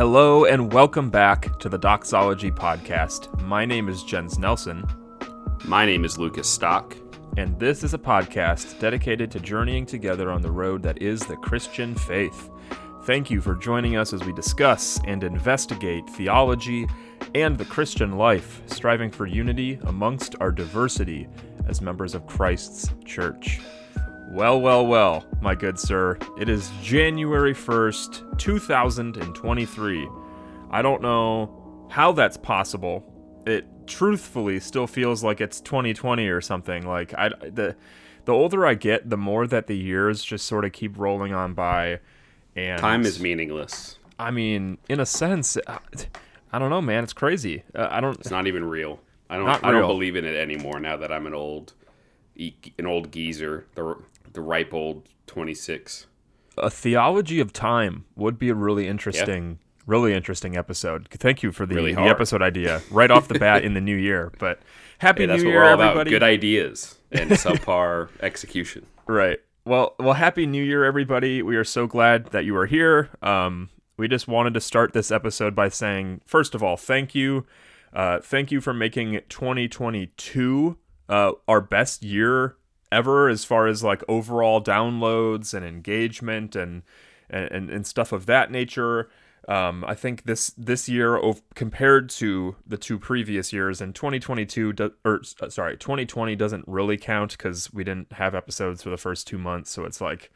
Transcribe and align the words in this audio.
Hello 0.00 0.46
and 0.46 0.72
welcome 0.72 1.10
back 1.10 1.58
to 1.58 1.68
the 1.68 1.76
Doxology 1.76 2.50
Podcast. 2.50 3.38
My 3.42 3.66
name 3.66 3.86
is 3.86 4.02
Jens 4.02 4.38
Nelson, 4.38 4.82
My 5.66 5.84
name 5.84 6.06
is 6.06 6.16
Lucas 6.16 6.48
Stock. 6.48 6.96
and 7.36 7.60
this 7.60 7.84
is 7.84 7.92
a 7.92 7.98
podcast 7.98 8.80
dedicated 8.80 9.30
to 9.30 9.40
journeying 9.40 9.84
together 9.84 10.30
on 10.30 10.40
the 10.40 10.50
road 10.50 10.82
that 10.84 11.02
is 11.02 11.20
the 11.20 11.36
Christian 11.36 11.94
faith. 11.94 12.48
Thank 13.04 13.30
you 13.30 13.42
for 13.42 13.54
joining 13.54 13.96
us 13.98 14.14
as 14.14 14.24
we 14.24 14.32
discuss 14.32 14.98
and 15.06 15.22
investigate 15.22 16.08
theology 16.08 16.86
and 17.34 17.58
the 17.58 17.66
Christian 17.66 18.16
life, 18.16 18.62
striving 18.64 19.10
for 19.10 19.26
unity 19.26 19.78
amongst 19.82 20.34
our 20.40 20.50
diversity 20.50 21.28
as 21.68 21.82
members 21.82 22.14
of 22.14 22.26
Christ's 22.26 22.90
church. 23.04 23.60
Well, 24.30 24.60
well, 24.60 24.86
well, 24.86 25.26
my 25.40 25.56
good 25.56 25.76
sir. 25.76 26.16
It 26.38 26.48
is 26.48 26.70
January 26.82 27.52
1st, 27.52 28.38
2023. 28.38 30.08
I 30.70 30.82
don't 30.82 31.02
know 31.02 31.88
how 31.90 32.12
that's 32.12 32.36
possible. 32.36 33.04
It 33.44 33.66
truthfully 33.88 34.60
still 34.60 34.86
feels 34.86 35.24
like 35.24 35.40
it's 35.40 35.60
2020 35.60 36.28
or 36.28 36.40
something. 36.40 36.86
Like 36.86 37.12
I 37.14 37.30
the 37.30 37.74
the 38.24 38.32
older 38.32 38.64
I 38.64 38.74
get, 38.74 39.10
the 39.10 39.16
more 39.16 39.48
that 39.48 39.66
the 39.66 39.76
years 39.76 40.22
just 40.22 40.46
sort 40.46 40.64
of 40.64 40.70
keep 40.70 40.96
rolling 40.96 41.34
on 41.34 41.54
by 41.54 41.98
and 42.54 42.80
Time 42.80 43.02
is 43.04 43.18
meaningless. 43.18 43.98
I 44.16 44.30
mean, 44.30 44.78
in 44.88 45.00
a 45.00 45.06
sense, 45.06 45.56
uh, 45.66 45.78
I 46.52 46.58
don't 46.60 46.70
know, 46.70 46.82
man, 46.82 47.02
it's 47.02 47.12
crazy. 47.12 47.64
Uh, 47.74 47.88
I 47.90 48.00
don't 48.00 48.18
It's 48.20 48.30
not 48.30 48.46
even 48.46 48.64
real. 48.64 49.00
I 49.28 49.36
don't. 49.36 49.48
I 49.48 49.70
real. 49.70 49.80
don't 49.80 49.88
believe 49.88 50.14
in 50.14 50.24
it 50.24 50.36
anymore 50.36 50.78
now 50.78 50.96
that 50.98 51.10
I'm 51.10 51.26
an 51.26 51.34
old, 51.34 51.72
an 52.38 52.86
old 52.86 53.10
geezer, 53.10 53.66
the 53.74 53.96
the 54.32 54.40
ripe 54.40 54.72
old 54.74 55.08
twenty 55.26 55.54
six. 55.54 56.06
a 56.58 56.70
theology 56.70 57.40
of 57.40 57.52
time 57.52 58.04
would 58.16 58.38
be 58.38 58.48
a 58.48 58.54
really 58.54 58.86
interesting 58.88 59.58
really 59.86 60.12
interesting 60.14 60.56
episode. 60.56 61.08
Thank 61.10 61.42
you 61.42 61.50
for 61.52 61.66
the, 61.66 61.74
Really 61.74 61.94
the 61.94 62.02
episode 62.02 62.42
idea 62.42 62.80
right 62.90 63.10
off 63.10 63.26
the 63.28 63.38
bat 63.46 63.64
in 63.64 63.74
the 63.74 63.80
new 63.80 63.96
year 63.96 64.32
but 64.38 64.60
happy 64.98 65.22
Hey, 65.22 65.26
that's 65.26 65.42
new 65.42 65.48
what 65.48 65.52
year 65.52 65.62
we're 65.62 65.68
all 65.68 65.74
about. 65.74 65.90
everybody. 65.90 66.10
Good 66.10 66.22
ideas 66.22 66.98
and 67.10 67.30
subpar 67.44 68.08
execution. 68.20 68.86
right. 69.06 69.38
Well 69.64 69.94
well 69.98 70.14
happy 70.14 70.46
new 70.46 70.62
year 70.62 70.84
everybody. 70.84 71.42
We 71.42 71.56
are 71.56 71.64
so 71.64 71.86
glad 71.86 72.26
that 72.26 72.44
you 72.44 72.56
are 72.56 72.66
here. 72.66 73.08
Um 73.22 73.70
we 73.96 74.06
just 74.08 74.28
wanted 74.28 74.54
to 74.54 74.60
start 74.60 74.92
this 74.92 75.10
episode 75.10 75.54
by 75.56 75.68
saying 75.70 76.20
first 76.24 76.54
of 76.54 76.62
all 76.62 76.76
thank 76.76 77.14
you. 77.14 77.46
Uh 77.92 78.20
thank 78.20 78.52
you 78.52 78.60
for 78.60 78.72
making 78.72 79.20
2022 79.28 80.76
uh 81.08 81.32
our 81.48 81.60
best 81.60 82.02
year 82.04 82.56
ever 82.92 83.28
as 83.28 83.44
far 83.44 83.66
as 83.66 83.82
like 83.82 84.02
overall 84.08 84.62
downloads 84.62 85.54
and 85.54 85.64
engagement 85.64 86.56
and 86.56 86.82
and, 87.28 87.70
and 87.70 87.86
stuff 87.86 88.12
of 88.12 88.26
that 88.26 88.50
nature. 88.50 89.08
Um, 89.48 89.84
I 89.86 89.94
think 89.94 90.24
this 90.24 90.52
this 90.56 90.88
year 90.88 91.16
ov- 91.16 91.42
compared 91.54 92.10
to 92.10 92.56
the 92.66 92.76
two 92.76 92.98
previous 92.98 93.52
years 93.52 93.80
in 93.80 93.92
2022 93.92 94.72
do, 94.74 94.92
or 95.04 95.22
uh, 95.40 95.48
sorry 95.48 95.76
2020 95.76 96.36
doesn't 96.36 96.64
really 96.68 96.96
count 96.96 97.32
because 97.32 97.72
we 97.72 97.82
didn't 97.82 98.12
have 98.12 98.34
episodes 98.34 98.82
for 98.82 98.90
the 98.90 98.98
first 98.98 99.26
two 99.26 99.38
months, 99.38 99.70
so 99.70 99.84
it's 99.84 100.00
like 100.00 100.30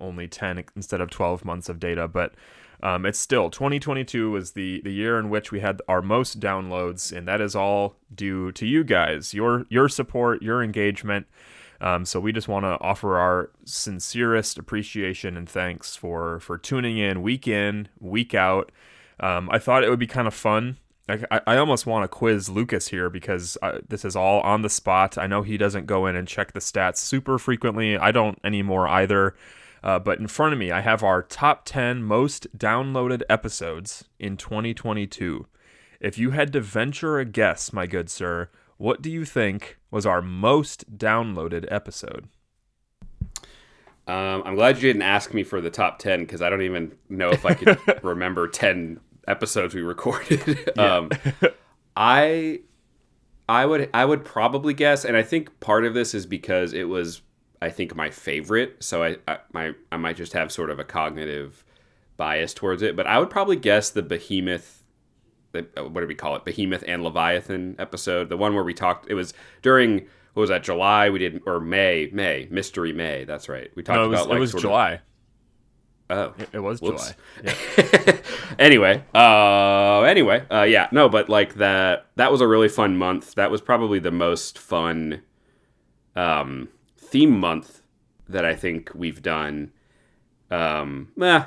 only 0.00 0.28
10 0.28 0.64
instead 0.76 1.00
of 1.00 1.10
12 1.10 1.44
months 1.44 1.68
of 1.68 1.80
data 1.80 2.06
but 2.06 2.32
um, 2.80 3.04
it's 3.04 3.18
still 3.18 3.50
2022 3.50 4.30
was 4.30 4.52
the 4.52 4.80
the 4.82 4.92
year 4.92 5.18
in 5.18 5.28
which 5.28 5.50
we 5.50 5.58
had 5.58 5.82
our 5.88 6.00
most 6.00 6.38
downloads 6.38 7.12
and 7.14 7.26
that 7.26 7.40
is 7.40 7.56
all 7.56 7.96
due 8.14 8.52
to 8.52 8.64
you 8.64 8.84
guys 8.84 9.34
your 9.34 9.66
your 9.68 9.88
support 9.88 10.40
your 10.40 10.62
engagement 10.62 11.26
um, 11.80 12.04
so 12.04 12.18
we 12.20 12.32
just 12.32 12.48
want 12.48 12.64
to 12.64 12.78
offer 12.80 13.16
our 13.18 13.50
sincerest 13.64 14.58
appreciation 14.58 15.36
and 15.36 15.48
thanks 15.48 15.94
for 15.96 16.40
for 16.40 16.58
tuning 16.58 16.98
in 16.98 17.22
week 17.22 17.46
in 17.48 17.88
week 18.00 18.34
out 18.34 18.70
um, 19.20 19.48
i 19.50 19.58
thought 19.58 19.82
it 19.84 19.90
would 19.90 19.98
be 19.98 20.06
kind 20.06 20.26
of 20.28 20.34
fun 20.34 20.76
I, 21.08 21.22
I- 21.30 21.40
I 21.46 21.56
almost 21.56 21.86
want 21.86 22.04
to 22.04 22.08
quiz 22.08 22.50
Lucas 22.50 22.88
here 22.88 23.08
because 23.08 23.56
uh, 23.62 23.78
this 23.88 24.04
is 24.04 24.14
all 24.14 24.42
on 24.42 24.60
the 24.60 24.68
spot. 24.68 25.16
I 25.16 25.26
know 25.26 25.40
he 25.40 25.56
doesn't 25.56 25.86
go 25.86 26.04
in 26.04 26.14
and 26.16 26.28
check 26.28 26.52
the 26.52 26.60
stats 26.60 26.98
super 26.98 27.38
frequently. 27.38 27.96
I 27.96 28.12
don't 28.12 28.38
anymore 28.44 28.86
either. 28.86 29.34
Uh, 29.82 29.98
but 29.98 30.18
in 30.18 30.26
front 30.26 30.52
of 30.52 30.58
me, 30.58 30.70
I 30.70 30.82
have 30.82 31.02
our 31.02 31.22
top 31.22 31.64
10 31.64 32.02
most 32.02 32.46
downloaded 32.58 33.22
episodes 33.30 34.04
in 34.18 34.36
2022. 34.36 35.46
If 35.98 36.18
you 36.18 36.32
had 36.32 36.52
to 36.52 36.60
venture 36.60 37.18
a 37.18 37.24
guess, 37.24 37.72
my 37.72 37.86
good 37.86 38.10
sir, 38.10 38.50
what 38.78 39.02
do 39.02 39.10
you 39.10 39.24
think 39.24 39.78
was 39.90 40.06
our 40.06 40.22
most 40.22 40.96
downloaded 40.96 41.66
episode? 41.70 42.28
Um, 44.06 44.42
I'm 44.46 44.54
glad 44.54 44.76
you 44.76 44.82
didn't 44.82 45.02
ask 45.02 45.34
me 45.34 45.42
for 45.42 45.60
the 45.60 45.68
top 45.68 45.98
ten 45.98 46.20
because 46.20 46.40
I 46.40 46.48
don't 46.48 46.62
even 46.62 46.96
know 47.10 47.28
if 47.28 47.44
I 47.44 47.52
could 47.52 47.78
remember 48.02 48.48
ten 48.48 49.00
episodes 49.26 49.74
we 49.74 49.82
recorded. 49.82 50.70
um, 50.78 51.10
I 51.94 52.60
I 53.48 53.66
would 53.66 53.90
I 53.92 54.04
would 54.04 54.24
probably 54.24 54.72
guess, 54.72 55.04
and 55.04 55.16
I 55.16 55.22
think 55.22 55.60
part 55.60 55.84
of 55.84 55.92
this 55.92 56.14
is 56.14 56.24
because 56.24 56.72
it 56.72 56.88
was 56.88 57.20
I 57.60 57.70
think 57.70 57.94
my 57.94 58.08
favorite, 58.08 58.82
so 58.82 59.02
I 59.02 59.16
I, 59.26 59.38
my, 59.52 59.72
I 59.92 59.96
might 59.96 60.16
just 60.16 60.32
have 60.32 60.50
sort 60.52 60.70
of 60.70 60.78
a 60.78 60.84
cognitive 60.84 61.64
bias 62.16 62.54
towards 62.54 62.82
it, 62.82 62.96
but 62.96 63.06
I 63.06 63.18
would 63.18 63.30
probably 63.30 63.56
guess 63.56 63.90
the 63.90 64.02
Behemoth. 64.02 64.77
The, 65.74 65.84
what 65.84 66.00
do 66.00 66.06
we 66.06 66.14
call 66.14 66.36
it? 66.36 66.44
Behemoth 66.44 66.84
and 66.86 67.02
Leviathan 67.02 67.76
episode, 67.78 68.28
the 68.28 68.36
one 68.36 68.54
where 68.54 68.64
we 68.64 68.74
talked. 68.74 69.10
It 69.10 69.14
was 69.14 69.34
during 69.62 70.06
what 70.34 70.42
was 70.42 70.50
that? 70.50 70.62
July 70.62 71.10
we 71.10 71.18
did 71.18 71.42
or 71.46 71.60
May? 71.60 72.10
May 72.12 72.46
Mystery 72.50 72.92
May. 72.92 73.24
That's 73.24 73.48
right. 73.48 73.70
We 73.74 73.82
talked 73.82 73.96
No, 73.96 74.04
it 74.04 74.08
was, 74.08 74.20
about 74.20 74.28
like 74.28 74.36
it 74.36 74.40
was 74.40 74.52
July. 74.52 74.92
Of, 74.94 75.00
oh, 76.10 76.34
It, 76.38 76.48
it 76.52 76.58
was 76.60 76.80
Whoops. 76.80 77.14
July. 77.42 77.54
Yeah. 78.08 78.16
anyway, 78.58 79.02
uh, 79.14 80.02
anyway, 80.02 80.44
uh, 80.50 80.62
yeah, 80.62 80.88
no, 80.92 81.08
but 81.08 81.28
like 81.28 81.54
that, 81.54 82.06
that 82.16 82.32
was 82.32 82.40
a 82.40 82.46
really 82.46 82.68
fun 82.68 82.96
month. 82.96 83.34
That 83.34 83.50
was 83.50 83.60
probably 83.60 83.98
the 83.98 84.10
most 84.10 84.58
fun, 84.58 85.22
um, 86.16 86.68
theme 86.96 87.38
month 87.38 87.82
that 88.28 88.44
I 88.44 88.54
think 88.54 88.90
we've 88.94 89.22
done. 89.22 89.72
Um, 90.50 91.08
eh, 91.20 91.44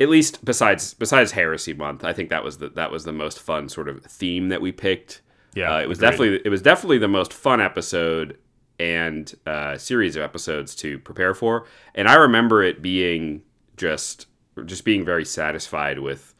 at 0.00 0.08
least 0.08 0.44
besides 0.44 0.94
besides 0.94 1.32
Heresy 1.32 1.74
Month, 1.74 2.04
I 2.04 2.12
think 2.12 2.30
that 2.30 2.44
was 2.44 2.58
the 2.58 2.68
that 2.70 2.90
was 2.90 3.04
the 3.04 3.12
most 3.12 3.40
fun 3.40 3.68
sort 3.68 3.88
of 3.88 4.04
theme 4.04 4.48
that 4.48 4.60
we 4.60 4.72
picked. 4.72 5.22
Yeah, 5.54 5.74
uh, 5.74 5.80
it 5.80 5.88
was 5.88 5.98
agreed. 5.98 6.10
definitely 6.10 6.42
it 6.44 6.48
was 6.50 6.62
definitely 6.62 6.98
the 6.98 7.08
most 7.08 7.32
fun 7.32 7.60
episode 7.60 8.38
and 8.78 9.34
uh, 9.46 9.76
series 9.76 10.14
of 10.16 10.22
episodes 10.22 10.74
to 10.76 10.98
prepare 11.00 11.34
for. 11.34 11.66
And 11.94 12.08
I 12.08 12.14
remember 12.14 12.62
it 12.62 12.80
being 12.80 13.42
just 13.76 14.26
just 14.64 14.84
being 14.84 15.04
very 15.04 15.24
satisfied 15.24 15.98
with 15.98 16.34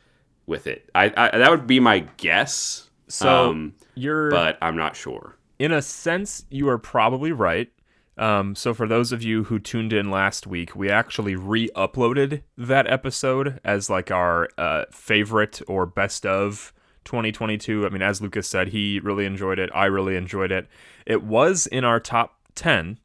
with 0.47 0.67
it. 0.67 0.89
I, 0.95 1.13
I 1.17 1.39
that 1.39 1.51
would 1.51 1.67
be 1.67 1.81
my 1.81 2.01
guess. 2.17 2.91
So 3.09 3.51
um, 3.51 3.75
you're 3.95 4.31
but 4.31 4.59
I'm 4.63 4.77
not 4.77 4.95
sure. 4.95 5.37
in 5.59 5.73
a 5.73 5.83
sense, 5.83 6.45
you 6.51 6.69
are 6.69 6.79
probably 6.79 7.33
right. 7.33 7.71
Um, 8.19 8.57
so, 8.57 8.75
for 8.75 8.89
those 8.89 9.13
of 9.13 9.23
you 9.23 9.45
who 9.45 9.61
tuned 9.61 9.93
in 9.93 10.11
last 10.11 10.47
week, 10.47 10.75
we 10.75 10.91
actually 10.91 11.37
re 11.37 11.69
uploaded 11.77 12.43
that 12.57 12.91
episode 12.91 13.61
as 13.65 13.89
like 13.89 14.11
our 14.11 14.49
uh, 14.59 14.85
favorite 14.91 15.63
or 15.69 15.87
best 15.87 16.27
of 16.27 16.73
2022. 17.05 17.87
I 17.87 17.91
mean, 17.91 18.03
as 18.03 18.21
Lucas 18.21 18.49
said, 18.49 18.69
he 18.69 18.99
really 18.99 19.25
enjoyed 19.25 19.61
it. 19.61 19.71
I 19.73 19.87
really 19.87 20.17
enjoyed 20.17 20.51
it. 20.51 20.67
It 21.07 21.23
was 21.23 21.67
in 21.69 21.85
our 21.85 22.01
top 22.01 22.39
10. 22.57 22.99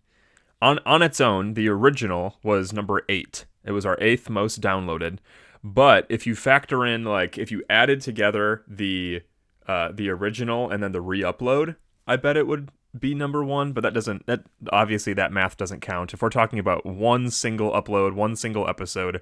On, 0.62 0.80
on 0.86 1.02
its 1.02 1.22
own, 1.22 1.54
the 1.54 1.70
original 1.70 2.38
was 2.42 2.74
number 2.74 3.04
eight. 3.08 3.46
It 3.64 3.72
was 3.72 3.86
our 3.86 3.98
eighth 4.02 4.30
most 4.30 4.62
downloaded. 4.62 5.20
But 5.64 6.06
if 6.10 6.26
you 6.26 6.36
factor 6.36 6.86
in, 6.86 7.04
like, 7.04 7.38
if 7.38 7.52
you 7.52 7.64
added 7.70 8.02
together 8.02 8.64
the 8.68 9.22
uh, 9.66 9.94
the 9.94 10.10
original 10.10 10.70
and 10.70 10.84
then 10.84 10.92
the 10.92 11.00
re-upload, 11.00 11.78
I 12.06 12.18
bet 12.18 12.36
it 12.36 12.48
would 12.48 12.70
be 12.98 13.14
number 13.16 13.44
one. 13.44 13.72
But 13.74 13.82
that 13.82 13.94
doesn't. 13.94 14.26
That 14.26 14.44
obviously 14.72 15.14
that 15.14 15.32
math 15.32 15.58
doesn't 15.58 15.82
count. 15.82 16.14
If 16.14 16.22
we're 16.22 16.30
talking 16.30 16.60
about 16.60 16.86
one 16.86 17.30
single 17.30 17.72
upload, 17.72 18.14
one 18.14 18.36
single 18.36 18.68
episode, 18.70 19.22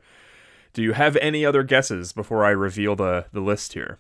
do 0.74 0.82
you 0.82 0.94
have 0.94 1.16
any 1.18 1.46
other 1.46 1.64
guesses 1.64 2.12
before 2.14 2.44
I 2.46 2.50
reveal 2.52 2.96
the 2.96 3.26
the 3.32 3.42
list 3.42 3.74
here? 3.74 4.00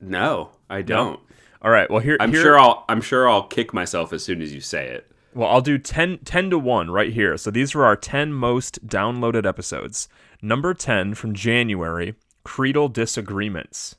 No, 0.00 0.50
I 0.68 0.82
don't. 0.82 1.20
All 1.62 1.70
right. 1.70 1.90
Well, 1.90 2.00
here 2.00 2.16
I'm 2.20 2.32
here- 2.32 2.42
sure 2.42 2.58
I'll 2.58 2.84
I'm 2.88 3.00
sure 3.00 3.28
I'll 3.28 3.44
kick 3.46 3.72
myself 3.72 4.12
as 4.12 4.22
soon 4.24 4.42
as 4.42 4.52
you 4.54 4.60
say 4.60 4.88
it. 4.88 5.10
Well, 5.34 5.50
I'll 5.50 5.60
do 5.60 5.76
10, 5.76 6.20
10 6.24 6.48
to 6.48 6.58
1 6.58 6.90
right 6.90 7.12
here. 7.12 7.36
So 7.36 7.50
these 7.50 7.74
were 7.74 7.84
our 7.84 7.96
10 7.96 8.32
most 8.32 8.86
downloaded 8.86 9.44
episodes. 9.46 10.08
Number 10.40 10.72
10 10.72 11.12
from 11.14 11.34
January 11.34 12.14
Creedal 12.42 12.88
Disagreements. 12.88 13.96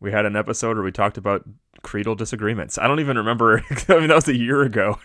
We 0.00 0.12
had 0.12 0.26
an 0.26 0.36
episode 0.36 0.76
where 0.76 0.84
we 0.84 0.92
talked 0.92 1.18
about 1.18 1.44
creedal 1.82 2.14
disagreements. 2.14 2.78
I 2.78 2.86
don't 2.86 3.00
even 3.00 3.16
remember. 3.16 3.62
I 3.88 3.98
mean, 3.98 4.08
that 4.08 4.16
was 4.16 4.28
a 4.28 4.36
year 4.36 4.62
ago. 4.62 4.98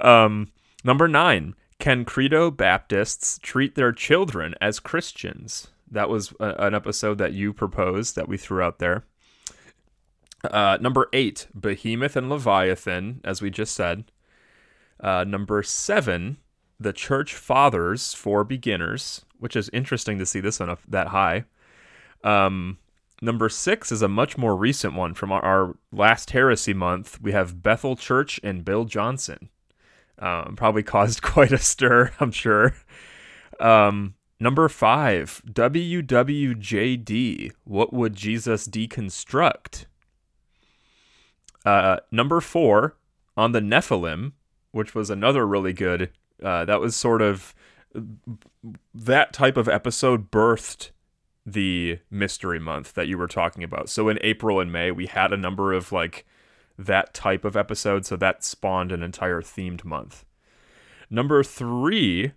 Um, 0.00 0.52
number 0.82 1.06
9 1.08 1.54
Can 1.78 2.04
Credo 2.04 2.50
Baptists 2.50 3.38
treat 3.42 3.74
their 3.74 3.92
children 3.92 4.54
as 4.60 4.80
Christians? 4.80 5.68
That 5.90 6.08
was 6.08 6.32
a, 6.40 6.54
an 6.66 6.74
episode 6.74 7.18
that 7.18 7.32
you 7.32 7.52
proposed 7.52 8.16
that 8.16 8.28
we 8.28 8.36
threw 8.36 8.62
out 8.62 8.78
there. 8.78 9.04
Uh, 10.42 10.78
number 10.80 11.08
eight, 11.12 11.46
Behemoth 11.58 12.16
and 12.16 12.28
Leviathan, 12.28 13.20
as 13.24 13.40
we 13.40 13.50
just 13.50 13.74
said. 13.74 14.04
Uh, 15.00 15.24
number 15.24 15.62
seven, 15.62 16.38
the 16.78 16.92
Church 16.92 17.34
Fathers 17.34 18.14
for 18.14 18.44
beginners, 18.44 19.24
which 19.38 19.56
is 19.56 19.70
interesting 19.72 20.18
to 20.18 20.26
see 20.26 20.40
this 20.40 20.60
one 20.60 20.70
up 20.70 20.80
that 20.88 21.08
high. 21.08 21.44
Um, 22.22 22.78
number 23.24 23.48
six 23.48 23.90
is 23.90 24.02
a 24.02 24.08
much 24.08 24.38
more 24.38 24.54
recent 24.54 24.94
one 24.94 25.14
from 25.14 25.32
our, 25.32 25.76
last 25.92 26.30
heresy 26.30 26.74
month. 26.74 27.20
We 27.20 27.32
have 27.32 27.62
Bethel 27.62 27.96
Church 27.96 28.38
and 28.42 28.64
Bill 28.64 28.84
Johnson. 28.84 29.48
Um, 30.18 30.54
probably 30.56 30.82
caused 30.94 31.22
quite 31.22 31.52
a 31.52 31.58
stir, 31.58 32.12
I'm 32.20 32.30
sure. 32.30 32.74
Um, 33.58 34.14
number 34.38 34.68
five, 34.68 35.42
WWJD. 35.48 37.52
What 37.64 37.92
would 37.92 38.14
Jesus 38.14 38.68
deconstruct? 38.68 39.86
Uh, 41.64 41.96
number 42.10 42.40
four, 42.40 42.96
on 43.36 43.52
the 43.52 43.60
Nephilim, 43.60 44.32
which 44.72 44.94
was 44.94 45.10
another 45.10 45.46
really 45.46 45.72
good. 45.72 46.10
Uh, 46.42 46.64
that 46.64 46.80
was 46.80 46.94
sort 46.94 47.22
of 47.22 47.54
that 48.92 49.32
type 49.32 49.56
of 49.56 49.68
episode 49.68 50.30
birthed 50.30 50.90
the 51.46 51.98
mystery 52.10 52.58
month 52.58 52.94
that 52.94 53.08
you 53.08 53.18
were 53.18 53.26
talking 53.26 53.62
about. 53.62 53.88
So 53.88 54.08
in 54.08 54.18
April 54.22 54.60
and 54.60 54.72
May, 54.72 54.90
we 54.90 55.06
had 55.06 55.32
a 55.32 55.36
number 55.36 55.72
of 55.72 55.92
like 55.92 56.26
that 56.78 57.14
type 57.14 57.44
of 57.44 57.56
episode, 57.56 58.04
so 58.06 58.16
that 58.16 58.42
spawned 58.42 58.92
an 58.92 59.02
entire 59.02 59.42
themed 59.42 59.84
month. 59.84 60.24
Number 61.10 61.42
three 61.42 62.32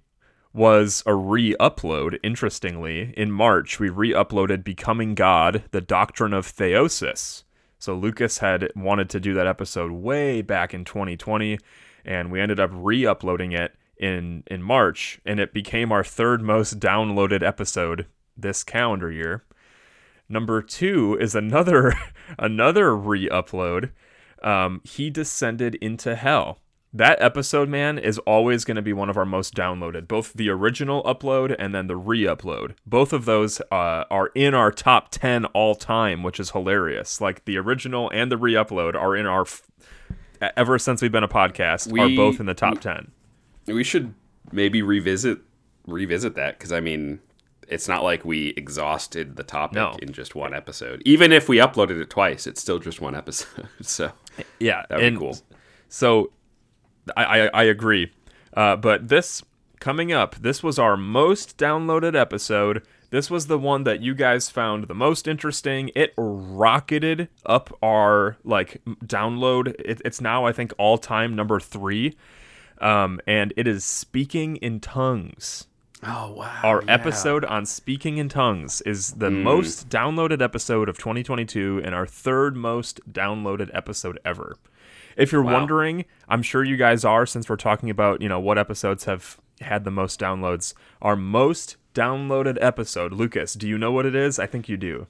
was 0.54 1.04
a 1.06 1.16
re 1.16 1.56
upload, 1.60 2.20
interestingly. 2.22 3.14
In 3.16 3.32
March, 3.32 3.80
we 3.80 3.90
re 3.90 4.12
uploaded 4.12 4.64
Becoming 4.64 5.16
God, 5.16 5.64
the 5.72 5.82
Doctrine 5.82 6.34
of 6.34 6.46
Theosis. 6.46 7.44
So 7.80 7.96
Lucas 7.96 8.40
had 8.40 8.70
wanted 8.76 9.10
to 9.12 9.20
do 9.20 9.34
that 9.36 9.48
episode 9.48 9.92
way 9.92 10.42
back 10.42 10.74
in 10.74 10.84
2020, 10.84 11.60
and 12.04 12.32
we 12.32 12.42
ended 12.42 12.60
up 12.60 12.72
re 12.74 13.06
uploading 13.06 13.52
it 13.52 13.74
in, 13.98 14.44
in 14.48 14.62
March, 14.62 15.20
and 15.26 15.40
it 15.40 15.54
became 15.54 15.92
our 15.92 16.04
third 16.04 16.42
most 16.42 16.80
downloaded 16.80 17.44
episode 17.44 18.08
this 18.38 18.64
calendar 18.64 19.12
year. 19.12 19.44
Number 20.30 20.62
two 20.62 21.18
is 21.20 21.36
another 21.36 21.94
another 22.40 22.96
re-upload. 22.96 23.92
Um, 24.44 24.82
he 24.84 25.10
descended 25.10 25.76
into 25.76 26.16
hell. 26.16 26.60
That 26.94 27.22
episode, 27.22 27.70
man, 27.70 27.98
is 28.00 28.18
always 28.20 28.64
going 28.64 28.76
to 28.76 28.82
be 28.82 28.94
one 28.94 29.10
of 29.10 29.18
our 29.18 29.26
most 29.26 29.54
downloaded. 29.54 30.08
Both 30.08 30.34
the 30.34 30.50
original 30.50 31.04
upload 31.04 31.56
and 31.60 31.76
then 31.76 31.88
the 31.88 31.98
re-upload. 31.98 32.76
Both 32.86 33.14
of 33.14 33.26
those 33.26 33.60
uh, 33.72 34.06
are 34.10 34.28
in 34.36 34.54
our 34.54 34.72
top 34.72 35.10
ten 35.12 35.46
all 35.46 35.76
time, 35.76 36.24
which 36.24 36.40
is 36.40 36.52
hilarious. 36.52 37.20
Like 37.20 37.46
the 37.46 37.58
original 37.58 38.10
and 38.14 38.32
the 38.32 38.38
re-upload 38.38 38.96
are 38.96 39.16
in 39.16 39.26
our. 39.26 39.42
F- 39.42 39.64
ever 40.56 40.78
since 40.80 41.02
we've 41.02 41.12
been 41.12 41.24
a 41.24 41.28
podcast, 41.28 41.92
we, 41.92 42.00
are 42.00 42.16
both 42.16 42.40
in 42.40 42.46
the 42.46 42.54
top 42.54 42.80
ten. 42.80 43.12
We 43.66 43.84
should 43.84 44.14
maybe 44.52 44.82
revisit 44.82 45.40
revisit 45.86 46.36
that 46.36 46.58
because 46.58 46.72
I 46.72 46.80
mean 46.80 47.20
it's 47.68 47.88
not 47.88 48.04
like 48.04 48.24
we 48.26 48.50
exhausted 48.58 49.36
the 49.36 49.44
topic 49.44 49.76
no. 49.76 49.96
in 50.02 50.14
just 50.14 50.36
one 50.36 50.54
episode. 50.54 51.02
Even 51.06 51.32
if 51.32 51.50
we 51.50 51.58
uploaded 51.58 52.02
it 52.02 52.10
twice, 52.10 52.48
it's 52.48 52.62
still 52.62 52.80
just 52.80 53.02
one 53.02 53.16
episode. 53.16 53.68
so 53.82 54.12
yeah, 54.60 54.86
that 54.90 55.00
would 55.00 55.14
be 55.14 55.20
cool. 55.20 55.38
So 55.90 56.32
I 57.16 57.24
I, 57.24 57.46
I 57.48 57.64
agree. 57.64 58.12
Uh, 58.54 58.76
but 58.76 59.10
this 59.10 59.44
coming 59.80 60.12
up, 60.12 60.36
this 60.36 60.64
was 60.64 60.80
our 60.80 60.98
most 60.98 61.58
downloaded 61.58 62.16
episode. 62.16 62.86
This 63.10 63.32
was 63.32 63.48
the 63.48 63.58
one 63.58 63.84
that 63.84 64.02
you 64.02 64.14
guys 64.16 64.50
found 64.50 64.88
the 64.88 64.94
most 64.94 65.28
interesting. 65.28 65.92
It 65.96 66.14
rocketed 66.18 67.30
up 67.46 67.78
our 67.82 68.38
like 68.44 68.82
download. 69.06 69.76
It, 69.80 70.02
it's 70.04 70.20
now 70.20 70.46
I 70.46 70.52
think 70.52 70.74
all 70.78 70.98
time 70.98 71.36
number 71.36 71.60
three, 71.60 72.16
um, 72.80 73.22
and 73.26 73.54
it 73.56 73.68
is 73.68 73.86
speaking 73.86 74.58
in 74.58 74.80
tongues. 74.80 75.68
Oh 76.04 76.32
wow! 76.32 76.60
Our 76.64 76.84
yeah. 76.84 76.94
episode 76.94 77.44
on 77.46 77.66
speaking 77.66 78.18
in 78.18 78.30
tongues 78.30 78.82
is 78.82 79.14
the 79.14 79.30
mm. 79.30 79.42
most 79.42 79.90
downloaded 79.90 80.42
episode 80.42 80.90
of 80.90 80.98
2022 80.98 81.82
and 81.84 81.96
our 81.96 82.06
third 82.06 82.56
most 82.56 83.02
downloaded 83.12 83.72
episode 83.74 84.20
ever. 84.24 84.58
If 85.16 85.32
you're 85.32 85.42
wow. 85.42 85.54
wondering, 85.54 86.06
I'm 86.30 86.44
sure 86.44 86.64
you 86.64 86.78
guys 86.78 87.04
are 87.04 87.26
since 87.26 87.50
we're 87.50 87.56
talking 87.56 87.90
about, 87.90 88.22
you 88.22 88.30
know, 88.30 88.40
what 88.40 88.60
episodes 88.60 89.06
have 89.06 89.40
had 89.62 89.84
the 89.84 89.92
most 89.92 90.20
downloads. 90.20 90.76
Our 91.02 91.16
most 91.16 91.78
downloaded 91.96 92.60
episode, 92.62 93.14
Lucas, 93.14 93.56
do 93.56 93.68
you 93.68 93.80
know 93.80 93.92
what 93.92 94.06
it 94.06 94.14
is? 94.14 94.38
I 94.38 94.46
think 94.46 94.70
you 94.70 94.78
do 94.78 95.08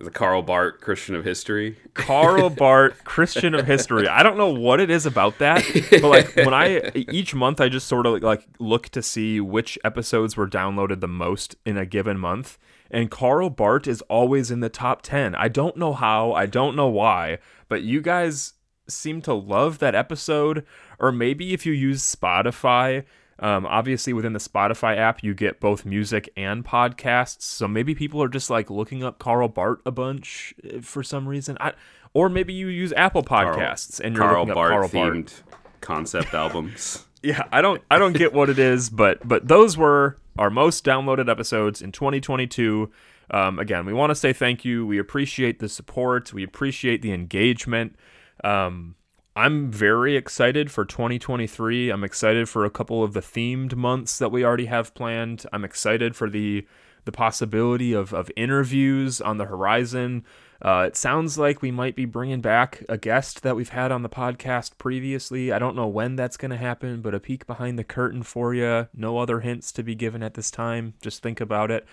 the 0.00 0.10
Karl 0.10 0.42
Barth 0.42 0.80
Christian 0.80 1.14
of 1.14 1.24
History. 1.24 1.76
Karl 1.94 2.48
Barth 2.50 3.04
Christian 3.04 3.54
of 3.54 3.66
History. 3.66 4.08
I 4.08 4.22
don't 4.22 4.38
know 4.38 4.52
what 4.52 4.80
it 4.80 4.90
is 4.90 5.06
about 5.06 5.38
that, 5.38 5.64
but 5.90 6.02
like 6.02 6.34
when 6.36 6.54
I 6.54 6.90
each 6.94 7.34
month 7.34 7.60
I 7.60 7.68
just 7.68 7.86
sort 7.86 8.06
of 8.06 8.22
like 8.22 8.46
look 8.58 8.88
to 8.90 9.02
see 9.02 9.40
which 9.40 9.78
episodes 9.84 10.36
were 10.36 10.48
downloaded 10.48 11.00
the 11.00 11.08
most 11.08 11.56
in 11.66 11.76
a 11.76 11.84
given 11.84 12.18
month, 12.18 12.58
and 12.90 13.10
Karl 13.10 13.50
Barth 13.50 13.86
is 13.86 14.02
always 14.02 14.50
in 14.50 14.60
the 14.60 14.70
top 14.70 15.02
10. 15.02 15.34
I 15.34 15.48
don't 15.48 15.76
know 15.76 15.92
how, 15.92 16.32
I 16.32 16.46
don't 16.46 16.76
know 16.76 16.88
why, 16.88 17.38
but 17.68 17.82
you 17.82 18.00
guys 18.00 18.54
seem 18.88 19.22
to 19.22 19.34
love 19.34 19.78
that 19.78 19.94
episode 19.94 20.66
or 20.98 21.12
maybe 21.12 21.52
if 21.52 21.64
you 21.64 21.72
use 21.72 22.02
Spotify, 22.02 23.04
um, 23.40 23.64
obviously, 23.66 24.12
within 24.12 24.34
the 24.34 24.38
Spotify 24.38 24.96
app, 24.98 25.24
you 25.24 25.32
get 25.32 25.60
both 25.60 25.86
music 25.86 26.28
and 26.36 26.64
podcasts. 26.64 27.42
So 27.42 27.66
maybe 27.66 27.94
people 27.94 28.22
are 28.22 28.28
just 28.28 28.50
like 28.50 28.70
looking 28.70 29.02
up 29.02 29.18
Carl 29.18 29.48
Bart 29.48 29.80
a 29.86 29.90
bunch 29.90 30.54
eh, 30.62 30.80
for 30.82 31.02
some 31.02 31.26
reason. 31.26 31.56
I, 31.58 31.72
or 32.12 32.28
maybe 32.28 32.52
you 32.52 32.68
use 32.68 32.92
Apple 32.92 33.22
Podcasts 33.22 33.98
Carl, 33.98 34.06
and 34.06 34.16
you're 34.16 34.24
Karl 34.24 34.40
looking 34.40 34.54
Barth 34.54 34.72
up 34.72 34.90
Karl 34.92 35.10
themed 35.10 35.24
Barth 35.24 35.42
concept 35.80 36.34
albums. 36.34 37.06
yeah, 37.22 37.44
I 37.50 37.62
don't, 37.62 37.82
I 37.90 37.98
don't 37.98 38.12
get 38.12 38.34
what 38.34 38.50
it 38.50 38.58
is, 38.58 38.90
but 38.90 39.26
but 39.26 39.48
those 39.48 39.76
were 39.76 40.18
our 40.38 40.50
most 40.50 40.84
downloaded 40.84 41.30
episodes 41.30 41.80
in 41.80 41.92
2022. 41.92 42.90
Um, 43.30 43.58
again, 43.58 43.86
we 43.86 43.94
want 43.94 44.10
to 44.10 44.14
say 44.14 44.34
thank 44.34 44.66
you. 44.66 44.86
We 44.86 44.98
appreciate 44.98 45.60
the 45.60 45.68
support. 45.68 46.34
We 46.34 46.42
appreciate 46.42 47.00
the 47.00 47.12
engagement. 47.12 47.96
Um, 48.44 48.96
I'm 49.36 49.70
very 49.70 50.16
excited 50.16 50.70
for 50.70 50.84
2023. 50.84 51.90
I'm 51.90 52.02
excited 52.02 52.48
for 52.48 52.64
a 52.64 52.70
couple 52.70 53.04
of 53.04 53.12
the 53.12 53.20
themed 53.20 53.76
months 53.76 54.18
that 54.18 54.32
we 54.32 54.44
already 54.44 54.66
have 54.66 54.94
planned. 54.94 55.46
I'm 55.52 55.64
excited 55.64 56.16
for 56.16 56.28
the 56.28 56.66
the 57.06 57.12
possibility 57.12 57.94
of, 57.94 58.12
of 58.12 58.30
interviews 58.36 59.22
on 59.22 59.38
the 59.38 59.46
horizon. 59.46 60.22
Uh, 60.60 60.84
it 60.86 60.96
sounds 60.96 61.38
like 61.38 61.62
we 61.62 61.70
might 61.70 61.96
be 61.96 62.04
bringing 62.04 62.42
back 62.42 62.84
a 62.90 62.98
guest 62.98 63.42
that 63.42 63.56
we've 63.56 63.70
had 63.70 63.90
on 63.90 64.02
the 64.02 64.08
podcast 64.08 64.76
previously. 64.76 65.50
I 65.50 65.58
don't 65.58 65.74
know 65.74 65.88
when 65.88 66.16
that's 66.16 66.36
going 66.36 66.50
to 66.50 66.58
happen, 66.58 67.00
but 67.00 67.14
a 67.14 67.20
peek 67.20 67.46
behind 67.46 67.78
the 67.78 67.84
curtain 67.84 68.22
for 68.22 68.52
you. 68.52 68.86
No 68.94 69.16
other 69.16 69.40
hints 69.40 69.72
to 69.72 69.82
be 69.82 69.94
given 69.94 70.22
at 70.22 70.34
this 70.34 70.50
time. 70.50 70.92
Just 71.00 71.22
think 71.22 71.40
about 71.40 71.70
it. 71.70 71.86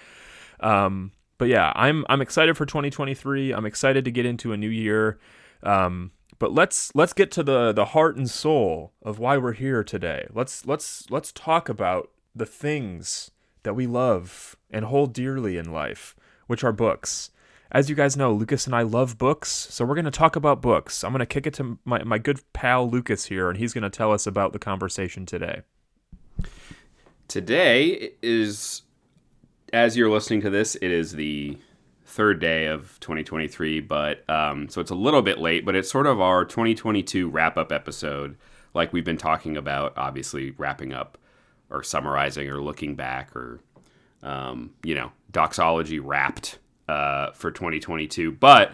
Um, 0.60 1.14
but 1.38 1.48
yeah, 1.48 1.72
I'm 1.76 2.06
I'm 2.10 2.22
excited 2.22 2.58
for 2.58 2.66
2023. 2.66 3.54
I'm 3.54 3.66
excited 3.66 4.04
to 4.04 4.12
get 4.12 4.26
into 4.26 4.52
a 4.52 4.58
new 4.58 4.70
year. 4.70 5.20
Um, 5.64 6.12
but 6.40 6.54
let's 6.54 6.94
let's 6.96 7.14
get 7.14 7.32
to 7.32 7.44
the 7.44 7.72
the 7.72 7.86
heart 7.86 8.16
and 8.16 8.30
soul 8.30 8.94
of 9.02 9.20
why 9.20 9.38
we're 9.38 9.54
here 9.54 9.84
today. 9.84 10.28
Let's 10.34 10.66
let's 10.66 11.10
let's 11.10 11.32
talk 11.32 11.70
about 11.70 12.12
the 12.36 12.46
things 12.46 13.32
that 13.64 13.74
we 13.74 13.88
love 13.88 14.56
and 14.70 14.86
hold 14.86 15.14
dearly 15.14 15.58
in 15.58 15.72
life, 15.72 16.16
which 16.48 16.64
are 16.64 16.72
books. 16.72 17.32
As 17.70 17.90
you 17.90 17.96
guys 17.96 18.16
know, 18.16 18.32
Lucas 18.32 18.66
and 18.66 18.74
I 18.74 18.84
love 18.84 19.18
books, 19.18 19.50
so 19.50 19.84
we're 19.84 19.96
going 19.96 20.06
to 20.06 20.12
talk 20.12 20.38
about 20.38 20.62
books. 20.62 21.04
I'm 21.04 21.12
going 21.12 21.20
to 21.20 21.26
kick 21.26 21.46
it 21.46 21.54
to 21.56 21.78
my, 21.84 22.02
my 22.04 22.18
good 22.18 22.40
pal 22.54 22.90
Lucas 22.90 23.26
here, 23.26 23.50
and 23.50 23.58
he's 23.58 23.74
going 23.74 23.84
to 23.84 23.90
tell 23.90 24.14
us 24.14 24.26
about 24.26 24.54
the 24.54 24.60
conversation 24.60 25.26
today. 25.26 25.64
Today 27.28 28.12
is, 28.22 28.84
as 29.74 29.98
you're 29.98 30.10
listening 30.10 30.40
to 30.42 30.50
this, 30.50 30.76
it 30.76 30.92
is 30.92 31.12
the 31.12 31.58
third 32.18 32.40
day 32.40 32.66
of 32.66 33.00
2023, 33.00 33.80
but 33.80 34.28
um, 34.28 34.68
so 34.70 34.82
it's 34.82 34.90
a 34.90 34.96
little 34.96 35.22
bit 35.22 35.38
late, 35.38 35.64
but 35.64 35.76
it's 35.76 35.90
sort 35.90 36.08
of 36.08 36.20
our 36.20 36.44
2022 36.44 37.30
wrap 37.30 37.58
up 37.58 37.72
episode, 37.72 38.36
like 38.74 38.92
we've 38.92 39.06
been 39.06 39.20
talking 39.20 39.56
about, 39.56 39.94
obviously 39.96 40.50
wrapping 40.58 40.94
up 40.94 41.20
or 41.70 41.84
summarizing 41.84 42.50
or 42.50 42.60
looking 42.60 42.96
back 42.96 43.36
or, 43.36 43.60
um, 44.24 44.72
you 44.84 44.96
know, 44.96 45.12
doxology 45.32 46.00
wrapped 46.00 46.58
uh, 46.90 47.30
for 47.34 47.52
2022. 47.52 48.32
But 48.32 48.72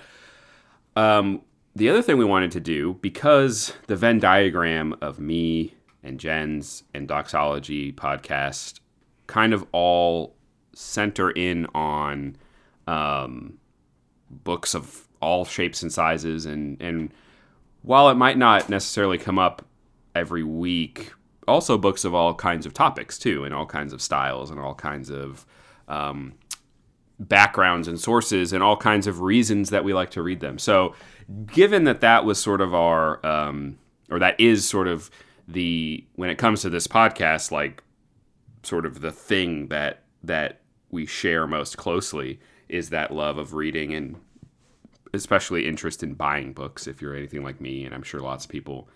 um, 0.95 1.41
the 1.75 1.89
other 1.89 2.01
thing 2.01 2.17
we 2.17 2.23
wanted 2.23 2.51
to 2.51 2.61
do, 2.61 2.93
because 3.01 3.73
the 3.87 3.97
Venn 3.97 4.19
diagram 4.19 4.95
of 5.01 5.19
me 5.19 5.75
and 6.01 6.17
Jens 6.17 6.83
and 6.93 7.09
doxology 7.09 7.91
podcast 7.91 8.79
kind 9.27 9.53
of 9.53 9.65
all 9.73 10.37
center 10.73 11.29
in 11.29 11.67
on 11.75 12.37
um, 12.87 13.57
books 14.29 14.75
of 14.75 15.07
all 15.21 15.45
shapes 15.45 15.81
and 15.81 15.91
sizes, 15.91 16.45
and 16.45 16.81
and 16.81 17.13
while 17.81 18.09
it 18.09 18.15
might 18.15 18.37
not 18.37 18.69
necessarily 18.69 19.17
come 19.17 19.39
up 19.39 19.65
every 20.15 20.43
week, 20.43 21.13
also 21.47 21.77
books 21.77 22.05
of 22.05 22.13
all 22.13 22.33
kinds 22.33 22.65
of 22.65 22.73
topics 22.73 23.17
too, 23.17 23.43
and 23.43 23.53
all 23.53 23.65
kinds 23.65 23.93
of 23.93 24.01
styles, 24.01 24.51
and 24.51 24.59
all 24.59 24.75
kinds 24.75 25.09
of 25.09 25.45
um, 25.87 26.33
backgrounds 27.19 27.87
and 27.87 27.99
sources, 27.99 28.53
and 28.53 28.63
all 28.63 28.77
kinds 28.77 29.07
of 29.07 29.21
reasons 29.21 29.69
that 29.69 29.83
we 29.83 29.93
like 29.93 30.11
to 30.11 30.21
read 30.21 30.39
them. 30.39 30.57
So, 30.59 30.95
given 31.45 31.85
that 31.85 32.01
that 32.01 32.25
was 32.25 32.41
sort 32.41 32.61
of 32.61 32.73
our, 32.73 33.25
um, 33.25 33.77
or 34.09 34.19
that 34.19 34.39
is 34.39 34.67
sort 34.67 34.87
of 34.87 35.09
the 35.47 36.05
when 36.15 36.29
it 36.29 36.37
comes 36.37 36.61
to 36.61 36.69
this 36.69 36.87
podcast, 36.87 37.51
like 37.51 37.83
sort 38.63 38.85
of 38.85 39.01
the 39.01 39.11
thing 39.11 39.67
that 39.67 40.03
that 40.23 40.61
we 40.89 41.05
share 41.05 41.47
most 41.47 41.77
closely 41.77 42.39
is 42.73 42.89
that 42.89 43.11
love 43.11 43.37
of 43.37 43.53
reading 43.53 43.93
and 43.93 44.15
especially 45.13 45.67
interest 45.67 46.01
in 46.03 46.13
buying 46.13 46.53
books 46.53 46.87
if 46.87 47.01
you're 47.01 47.15
anything 47.15 47.43
like 47.43 47.61
me 47.61 47.85
and 47.85 47.93
i'm 47.93 48.03
sure 48.03 48.19
lots 48.19 48.45
of 48.45 48.51
people 48.51 48.89